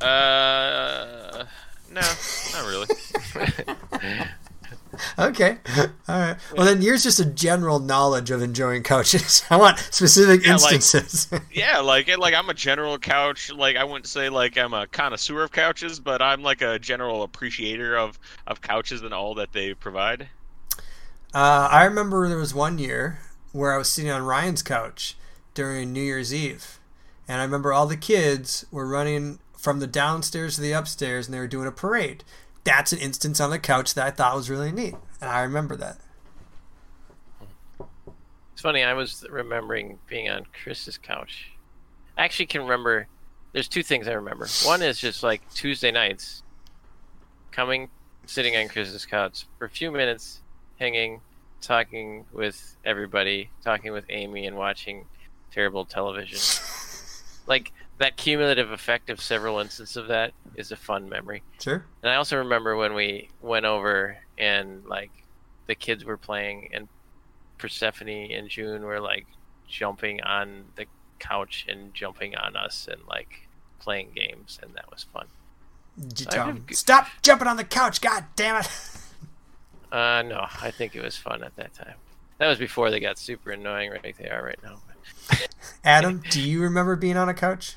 Uh, 0.00 1.44
no, 1.90 2.00
not 2.52 2.66
really. 2.68 2.86
okay. 5.18 5.58
All 5.76 5.86
right. 6.18 6.36
Well, 6.56 6.66
then 6.66 6.82
yours 6.82 7.02
just 7.02 7.20
a 7.20 7.24
general 7.24 7.78
knowledge 7.78 8.30
of 8.30 8.42
enjoying 8.42 8.82
couches. 8.82 9.42
I 9.50 9.56
want 9.56 9.78
specific 9.78 10.44
Yeah, 10.46 10.56
like- 10.56 10.74
instances. 10.74 11.28
yeah, 11.52 11.78
like 11.78 12.08
like 12.18 12.34
I'm 12.34 12.48
a 12.48 12.54
general 12.54 12.98
couch. 12.98 13.52
Like 13.52 13.76
I 13.76 13.84
wouldn't 13.84 14.06
say 14.06 14.28
like 14.28 14.56
I'm 14.58 14.74
a 14.74 14.86
connoisseur 14.86 15.42
of 15.42 15.52
couches, 15.52 16.00
but 16.00 16.20
I'm 16.22 16.42
like 16.42 16.62
a 16.62 16.78
general 16.78 17.22
appreciator 17.22 17.96
of 17.96 18.18
of 18.46 18.60
couches 18.60 19.02
and 19.02 19.12
all 19.14 19.34
that 19.34 19.52
they 19.52 19.74
provide. 19.74 20.28
Uh, 21.34 21.68
I 21.70 21.84
remember 21.84 22.26
there 22.28 22.38
was 22.38 22.54
one 22.54 22.78
year 22.78 23.18
where 23.52 23.72
I 23.74 23.78
was 23.78 23.88
sitting 23.88 24.10
on 24.10 24.22
Ryan's 24.22 24.62
couch 24.62 25.16
during 25.54 25.92
New 25.92 26.02
Year's 26.02 26.32
Eve, 26.32 26.78
and 27.26 27.40
I 27.40 27.44
remember 27.44 27.72
all 27.72 27.86
the 27.86 27.96
kids 27.96 28.64
were 28.70 28.86
running 28.86 29.38
from 29.56 29.80
the 29.80 29.86
downstairs 29.86 30.54
to 30.54 30.60
the 30.62 30.72
upstairs, 30.72 31.26
and 31.26 31.34
they 31.34 31.40
were 31.40 31.46
doing 31.48 31.66
a 31.66 31.72
parade. 31.72 32.24
That's 32.68 32.92
an 32.92 32.98
instance 32.98 33.40
on 33.40 33.48
the 33.48 33.58
couch 33.58 33.94
that 33.94 34.06
I 34.06 34.10
thought 34.10 34.36
was 34.36 34.50
really 34.50 34.70
neat, 34.70 34.94
and 35.22 35.30
I 35.30 35.40
remember 35.40 35.74
that. 35.76 35.96
It's 38.52 38.60
funny. 38.60 38.82
I 38.84 38.92
was 38.92 39.24
remembering 39.30 39.98
being 40.06 40.28
on 40.28 40.44
Chris's 40.62 40.98
couch. 40.98 41.52
I 42.18 42.24
actually 42.24 42.44
can 42.44 42.60
remember. 42.60 43.06
There's 43.52 43.68
two 43.68 43.82
things 43.82 44.06
I 44.06 44.12
remember. 44.12 44.46
One 44.66 44.82
is 44.82 44.98
just 44.98 45.22
like 45.22 45.40
Tuesday 45.54 45.90
nights, 45.90 46.42
coming, 47.52 47.88
sitting 48.26 48.54
on 48.54 48.68
Chris's 48.68 49.06
couch 49.06 49.46
for 49.58 49.64
a 49.64 49.70
few 49.70 49.90
minutes, 49.90 50.42
hanging, 50.78 51.22
talking 51.62 52.26
with 52.34 52.76
everybody, 52.84 53.48
talking 53.64 53.92
with 53.92 54.04
Amy, 54.10 54.46
and 54.46 54.58
watching 54.58 55.06
terrible 55.52 55.86
television. 55.86 56.38
like 57.46 57.72
that 57.98 58.16
cumulative 58.16 58.70
effect 58.70 59.10
of 59.10 59.20
several 59.20 59.58
instances 59.58 59.96
of 59.96 60.08
that 60.08 60.32
is 60.54 60.72
a 60.72 60.76
fun 60.76 61.08
memory. 61.08 61.42
Sure. 61.60 61.84
And 62.02 62.10
I 62.10 62.16
also 62.16 62.38
remember 62.38 62.76
when 62.76 62.94
we 62.94 63.28
went 63.42 63.66
over 63.66 64.18
and 64.36 64.84
like 64.86 65.10
the 65.66 65.74
kids 65.74 66.04
were 66.04 66.16
playing 66.16 66.70
and 66.72 66.88
Persephone 67.58 68.08
and 68.32 68.48
June 68.48 68.82
were 68.82 69.00
like 69.00 69.26
jumping 69.68 70.22
on 70.22 70.66
the 70.76 70.86
couch 71.18 71.66
and 71.68 71.92
jumping 71.92 72.36
on 72.36 72.56
us 72.56 72.88
and 72.90 73.00
like 73.08 73.48
playing 73.80 74.12
games 74.14 74.58
and 74.62 74.74
that 74.74 74.90
was 74.90 75.04
fun. 75.12 75.26
Did 75.98 76.20
you 76.20 76.26
I 76.28 76.30
tell 76.30 76.46
have 76.46 76.56
him, 76.56 76.64
g- 76.68 76.74
Stop 76.74 77.08
jumping 77.22 77.48
on 77.48 77.56
the 77.56 77.64
couch! 77.64 78.00
God 78.00 78.24
damn 78.36 78.60
it! 78.60 78.68
Uh 79.90 80.22
no, 80.22 80.46
I 80.60 80.70
think 80.70 80.94
it 80.94 81.02
was 81.02 81.16
fun 81.16 81.42
at 81.42 81.56
that 81.56 81.74
time. 81.74 81.94
That 82.38 82.46
was 82.46 82.58
before 82.58 82.90
they 82.90 83.00
got 83.00 83.18
super 83.18 83.50
annoying 83.50 83.90
like 84.04 84.16
they 84.18 84.28
are 84.28 84.44
right 84.44 84.58
now. 84.62 84.78
Adam, 85.84 86.22
do 86.30 86.40
you 86.40 86.60
remember 86.62 86.96
being 86.96 87.16
on 87.16 87.28
a 87.28 87.34
couch? 87.34 87.74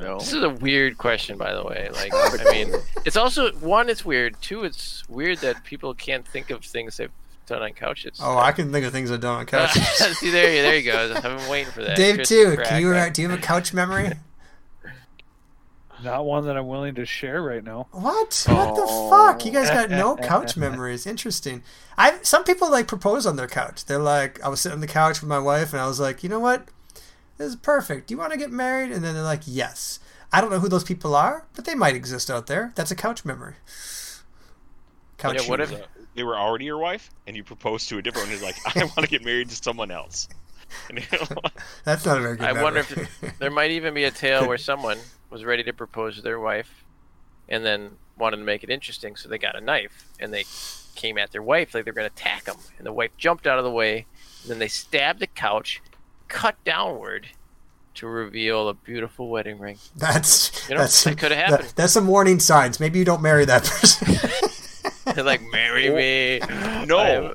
no. 0.00 0.18
This 0.18 0.32
is 0.32 0.42
a 0.42 0.50
weird 0.50 0.98
question 0.98 1.36
by 1.36 1.52
the 1.52 1.64
way. 1.64 1.88
Like 1.92 2.12
I 2.14 2.44
mean 2.52 2.72
it's 3.04 3.16
also 3.16 3.52
one, 3.54 3.88
it's 3.88 4.04
weird. 4.04 4.40
Two, 4.40 4.64
it's 4.64 5.08
weird 5.08 5.38
that 5.38 5.64
people 5.64 5.94
can't 5.94 6.26
think 6.26 6.50
of 6.50 6.64
things 6.64 6.96
they've 6.96 7.10
done 7.46 7.62
on 7.62 7.72
couches. 7.72 8.20
Oh, 8.22 8.36
I 8.38 8.52
can 8.52 8.70
think 8.70 8.86
of 8.86 8.92
things 8.92 9.10
I've 9.10 9.20
done 9.20 9.40
on 9.40 9.46
couches. 9.46 10.18
See 10.18 10.30
there 10.30 10.54
you 10.54 10.62
there 10.62 10.76
you 10.76 10.92
go. 10.92 11.14
I've 11.14 11.22
been 11.22 11.48
waiting 11.48 11.72
for 11.72 11.82
that. 11.82 11.96
Dave, 11.96 12.16
Chris 12.16 12.28
too. 12.28 12.56
Can 12.64 12.80
you 12.80 12.90
right? 12.90 13.12
do 13.12 13.22
you 13.22 13.28
have 13.28 13.38
a 13.38 13.42
couch 13.42 13.72
memory? 13.74 14.12
Not 16.02 16.24
one 16.24 16.46
that 16.46 16.56
I'm 16.56 16.66
willing 16.68 16.94
to 16.96 17.04
share 17.04 17.42
right 17.42 17.62
now. 17.64 17.88
What? 17.92 18.44
What 18.48 18.74
the 18.76 18.84
Oh. 18.86 19.10
fuck? 19.10 19.44
You 19.44 19.52
guys 19.52 19.68
got 19.70 19.90
no 19.90 20.16
couch 20.22 20.56
memories. 20.56 21.06
Interesting. 21.06 21.62
I 21.96 22.18
some 22.22 22.44
people 22.44 22.70
like 22.70 22.86
propose 22.88 23.26
on 23.26 23.36
their 23.36 23.48
couch. 23.48 23.84
They're 23.86 23.98
like, 23.98 24.42
I 24.44 24.48
was 24.48 24.60
sitting 24.60 24.74
on 24.76 24.80
the 24.80 24.86
couch 24.86 25.20
with 25.20 25.28
my 25.28 25.38
wife, 25.38 25.72
and 25.72 25.80
I 25.82 25.86
was 25.86 25.98
like, 26.00 26.22
you 26.22 26.28
know 26.28 26.40
what? 26.40 26.68
This 27.36 27.48
is 27.48 27.56
perfect. 27.56 28.08
Do 28.08 28.14
you 28.14 28.18
want 28.18 28.32
to 28.32 28.38
get 28.38 28.50
married? 28.50 28.90
And 28.92 29.04
then 29.04 29.14
they're 29.14 29.22
like, 29.22 29.42
yes. 29.46 30.00
I 30.32 30.40
don't 30.40 30.50
know 30.50 30.58
who 30.60 30.68
those 30.68 30.84
people 30.84 31.14
are, 31.16 31.46
but 31.54 31.64
they 31.64 31.74
might 31.74 31.94
exist 31.94 32.30
out 32.30 32.46
there. 32.48 32.72
That's 32.74 32.90
a 32.90 32.96
couch 32.96 33.24
memory. 33.24 33.54
Couch. 35.18 35.42
Yeah, 35.42 35.48
what 35.48 35.60
if- 35.60 35.72
They 36.14 36.22
were 36.24 36.36
already 36.36 36.64
your 36.64 36.78
wife, 36.78 37.10
and 37.26 37.36
you 37.36 37.44
proposed 37.44 37.88
to 37.90 37.98
a 37.98 38.02
different 38.02 38.28
one. 38.28 38.34
Who's 38.34 38.42
like, 38.42 38.56
I 38.76 38.80
want 38.84 38.96
to 39.02 39.06
get 39.06 39.24
married 39.24 39.48
to 39.50 39.56
someone 39.56 39.90
else. 39.90 40.28
And 40.90 40.98
you're 40.98 41.20
like, 41.42 41.54
That's 41.84 42.04
not 42.04 42.18
a 42.18 42.20
very 42.20 42.36
good. 42.36 42.46
I 42.46 42.62
wonder 42.62 42.80
if 42.80 43.38
there 43.38 43.50
might 43.50 43.70
even 43.70 43.94
be 43.94 44.04
a 44.04 44.10
tale 44.10 44.46
where 44.46 44.58
someone 44.58 44.98
was 45.30 45.44
ready 45.44 45.62
to 45.64 45.72
propose 45.72 46.16
to 46.16 46.22
their 46.22 46.40
wife, 46.40 46.84
and 47.48 47.64
then 47.64 47.92
wanted 48.16 48.38
to 48.38 48.42
make 48.44 48.62
it 48.64 48.70
interesting, 48.70 49.14
so 49.16 49.28
they 49.28 49.38
got 49.38 49.56
a 49.56 49.60
knife 49.60 50.06
and 50.18 50.32
they 50.34 50.44
came 50.96 51.16
at 51.18 51.30
their 51.30 51.42
wife 51.42 51.72
like 51.74 51.84
they're 51.84 51.92
going 51.92 52.08
to 52.08 52.12
attack 52.14 52.44
them, 52.44 52.56
and 52.78 52.86
the 52.86 52.92
wife 52.92 53.10
jumped 53.16 53.46
out 53.46 53.58
of 53.58 53.64
the 53.64 53.70
way, 53.70 54.06
and 54.42 54.50
then 54.50 54.58
they 54.58 54.66
stabbed 54.68 55.20
the 55.20 55.26
couch, 55.26 55.80
cut 56.28 56.56
downward, 56.64 57.28
to 57.94 58.06
reveal 58.06 58.68
a 58.68 58.74
beautiful 58.74 59.28
wedding 59.28 59.58
ring. 59.58 59.76
that's 59.96 60.68
You 60.68 60.74
know, 60.76 60.82
that's 60.82 61.02
that 61.04 61.18
coulda 61.18 61.34
that- 61.34 61.50
happened. 61.50 61.72
that's 61.76 61.92
some 61.92 62.06
warning 62.06 62.38
signs. 62.40 62.78
Maybe 62.80 62.98
you 62.98 63.04
don't 63.04 63.22
marry 63.22 63.44
that 63.44 63.64
person. 63.64 64.14
They're 65.14 65.24
like, 65.24 65.40
"Marry 65.50 65.88
me." 65.90 66.38
No. 66.86 67.34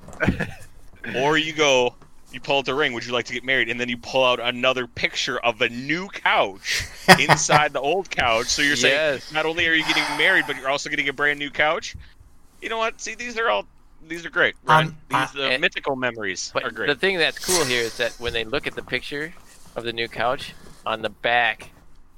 Or 1.18 1.38
you 1.38 1.52
go, 1.54 1.93
you 2.34 2.40
pull 2.42 2.58
out 2.60 2.66
the 2.66 2.74
ring. 2.74 2.94
Would 2.94 3.06
you 3.06 3.14
like 3.14 3.26
to 3.26 3.34
get 3.34 3.44
married? 3.44 3.70
And 3.70 3.80
then 3.80 3.90
you 3.90 3.98
pull 3.98 4.24
out 4.26 4.40
another 4.40 4.88
picture 4.88 5.38
of 5.40 5.62
a 5.62 5.70
new 5.70 6.08
couch 6.10 6.86
inside 7.20 7.74
the 7.74 7.80
old 7.82 8.10
couch. 8.10 8.48
So 8.48 8.62
you're 8.62 8.76
saying 8.76 8.94
Yes. 8.96 9.32
not 9.32 9.46
only 9.46 9.68
are 9.68 9.74
you 9.74 9.84
getting 9.86 10.04
married, 10.18 10.46
but 10.48 10.56
you're 10.58 10.70
also 10.70 10.90
getting 10.90 11.10
a 11.10 11.14
brand 11.14 11.38
new 11.40 11.52
couch. 11.52 11.96
You 12.62 12.70
know 12.70 12.78
what? 12.78 13.00
See, 13.00 13.16
these 13.16 13.38
are 13.38 13.50
all 13.50 13.66
these 14.08 14.26
are 14.26 14.30
great. 14.30 14.56
Ryan. 14.66 14.88
Um, 14.88 14.98
these 15.10 15.42
I- 15.42 15.56
uh, 15.56 15.58
mythical 15.60 15.96
memories 15.96 16.52
But 16.54 16.64
are 16.66 16.72
great. 16.72 16.88
the 16.88 16.96
thing 16.96 17.18
that's 17.18 17.40
cool 17.40 17.64
here 17.66 17.84
is 17.84 17.96
that 17.98 18.12
when 18.20 18.34
they 18.34 18.44
look 18.44 18.68
at 18.68 18.76
the 18.76 18.84
picture 18.84 19.34
of 19.76 19.84
the 19.86 19.94
new 19.94 20.08
couch, 20.08 20.54
on 20.86 21.02
the 21.02 21.10
back 21.10 21.70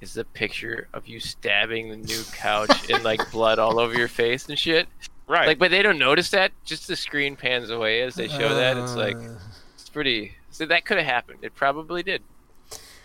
is 0.01 0.13
the 0.13 0.23
picture 0.25 0.87
of 0.93 1.07
you 1.07 1.19
stabbing 1.19 1.89
the 1.89 1.95
new 1.97 2.23
couch 2.33 2.89
and 2.89 3.03
like 3.03 3.29
blood 3.31 3.59
all 3.59 3.79
over 3.79 3.93
your 3.95 4.07
face 4.07 4.47
and 4.49 4.57
shit. 4.57 4.87
right. 5.27 5.47
Like, 5.47 5.59
but 5.59 5.71
they 5.71 5.81
don't 5.81 5.99
notice 5.99 6.29
that. 6.31 6.51
Just 6.63 6.87
the 6.87 6.95
screen 6.95 7.35
pans 7.35 7.69
away 7.69 8.01
as 8.01 8.15
they 8.15 8.27
show 8.27 8.55
that. 8.55 8.77
It's 8.77 8.95
like 8.95 9.15
Uh, 9.15 9.19
it's 9.19 9.61
pretty. 9.95 10.33
So 10.51 10.65
that 10.65 10.83
could 10.85 10.97
have 10.97 11.05
happened. 11.05 11.39
It 11.41 11.55
probably 11.55 12.03
did. 12.03 12.21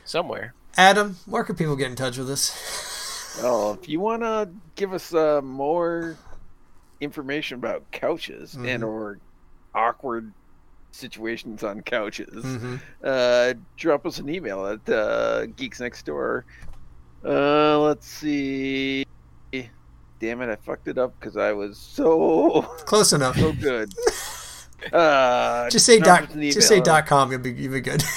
Somewhere. 0.05 0.55
Adam, 0.77 1.17
where 1.25 1.45
can 1.45 1.55
people 1.55 1.77
get 1.77 1.89
in 1.89 1.95
touch 1.95 2.19
with 2.19 2.29
us? 2.29 3.39
oh, 3.43 3.79
if 3.81 3.89
you 3.89 4.01
want 4.01 4.23
to 4.23 4.51
give 4.75 4.93
us 4.93 5.15
uh, 5.15 5.41
more 5.41 6.17
information 7.01 7.55
about 7.59 7.89
couches 7.93 8.57
and 8.57 8.83
or 8.83 9.19
awkward 9.73 10.33
situations 10.91 11.63
on 11.63 11.81
couches, 11.81 12.45
hmm 12.45 12.77
uh, 13.05 13.55
drop 13.77 14.05
us 14.05 14.19
an 14.19 14.29
email 14.29 14.67
at 14.67 14.93
uh, 14.93 15.47
Geeks 15.47 15.79
Next 15.79 16.05
Door. 16.05 16.45
Uh, 17.25 17.79
let's 17.79 18.09
see. 18.09 19.07
Damn 19.53 20.43
it, 20.43 20.51
I 20.51 20.57
fucked 20.57 20.89
it 20.89 20.99
up 20.99 21.19
because 21.19 21.37
I 21.37 21.53
was 21.53 21.79
so 21.79 22.63
Close 22.85 23.13
enough. 23.13 23.37
so 23.39 23.53
good. 23.53 23.95
Uh, 24.93 25.71
Just 25.71 25.87
say 25.87 25.99
dot. 25.99 26.29
Just 26.37 26.69
say 26.69 26.81
dot 26.81 27.07
com. 27.07 27.31
You'll 27.31 27.41
be 27.41 27.53
you'll 27.53 27.73
be 27.73 27.81
good. 27.81 28.03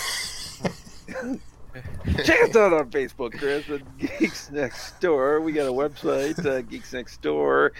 Check 2.23 2.49
us 2.49 2.55
out 2.55 2.73
on 2.73 2.91
Facebook, 2.91 3.37
Chris, 3.37 3.69
at 3.69 3.97
Geeks 3.97 4.51
Next 4.51 4.99
Door. 4.99 5.41
We 5.41 5.53
got 5.53 5.67
a 5.67 5.71
website, 5.71 6.43
uh, 6.45 6.61
Geeks 6.61 6.93
Next 6.93 7.21
Door, 7.21 7.73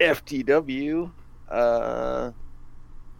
FTW, 0.00 1.10
uh, 1.50 2.30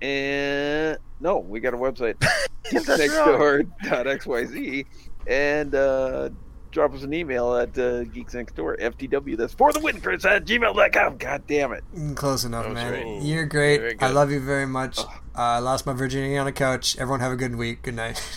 and 0.01 0.99
no, 1.21 1.39
we 1.39 1.61
got 1.61 1.75
a 1.75 1.77
website, 1.77 2.15
geeksnextdoor.xyz, 2.65 4.87
and 5.27 5.75
uh, 5.75 6.31
drop 6.71 6.95
us 6.95 7.03
an 7.03 7.13
email 7.13 7.57
at 7.57 7.77
uh, 7.79 8.05
Geeks 8.05 8.35
Next 8.35 8.55
Door, 8.57 8.77
FTW. 8.79 9.37
That's 9.37 9.53
for 9.53 9.73
the 9.73 9.81
win, 9.81 10.01
Chris, 10.01 10.25
at 10.25 10.45
gmail.com. 10.45 11.17
God 11.19 11.43
damn 11.47 11.73
it. 11.73 11.85
Close 12.15 12.45
enough, 12.45 12.71
man. 12.73 12.91
great. 12.93 13.23
You're 13.23 13.47
great. 13.47 14.03
I 14.03 14.11
love 14.11 14.31
you 14.31 14.41
very 14.41 14.67
much. 14.67 14.99
Uh, 14.99 15.07
I 15.35 15.59
lost 15.59 15.87
my 15.87 15.93
virginity 15.93 16.37
on 16.37 16.47
a 16.47 16.53
couch. 16.53 16.97
Everyone 16.99 17.21
have 17.21 17.33
a 17.33 17.37
good 17.37 17.57
week. 17.57 17.83
Good 17.83 17.95
night. 17.95 18.23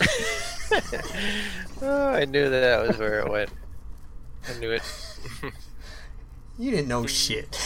Oh, 1.82 2.08
I 2.08 2.24
knew 2.24 2.48
that 2.48 2.86
was 2.86 2.96
where 2.96 3.20
it 3.20 3.30
went. 3.30 3.50
I 4.48 4.58
knew 4.58 4.70
it. 4.70 4.82
you 6.58 6.70
didn't 6.70 6.88
know 6.88 7.04
shit. 7.06 7.60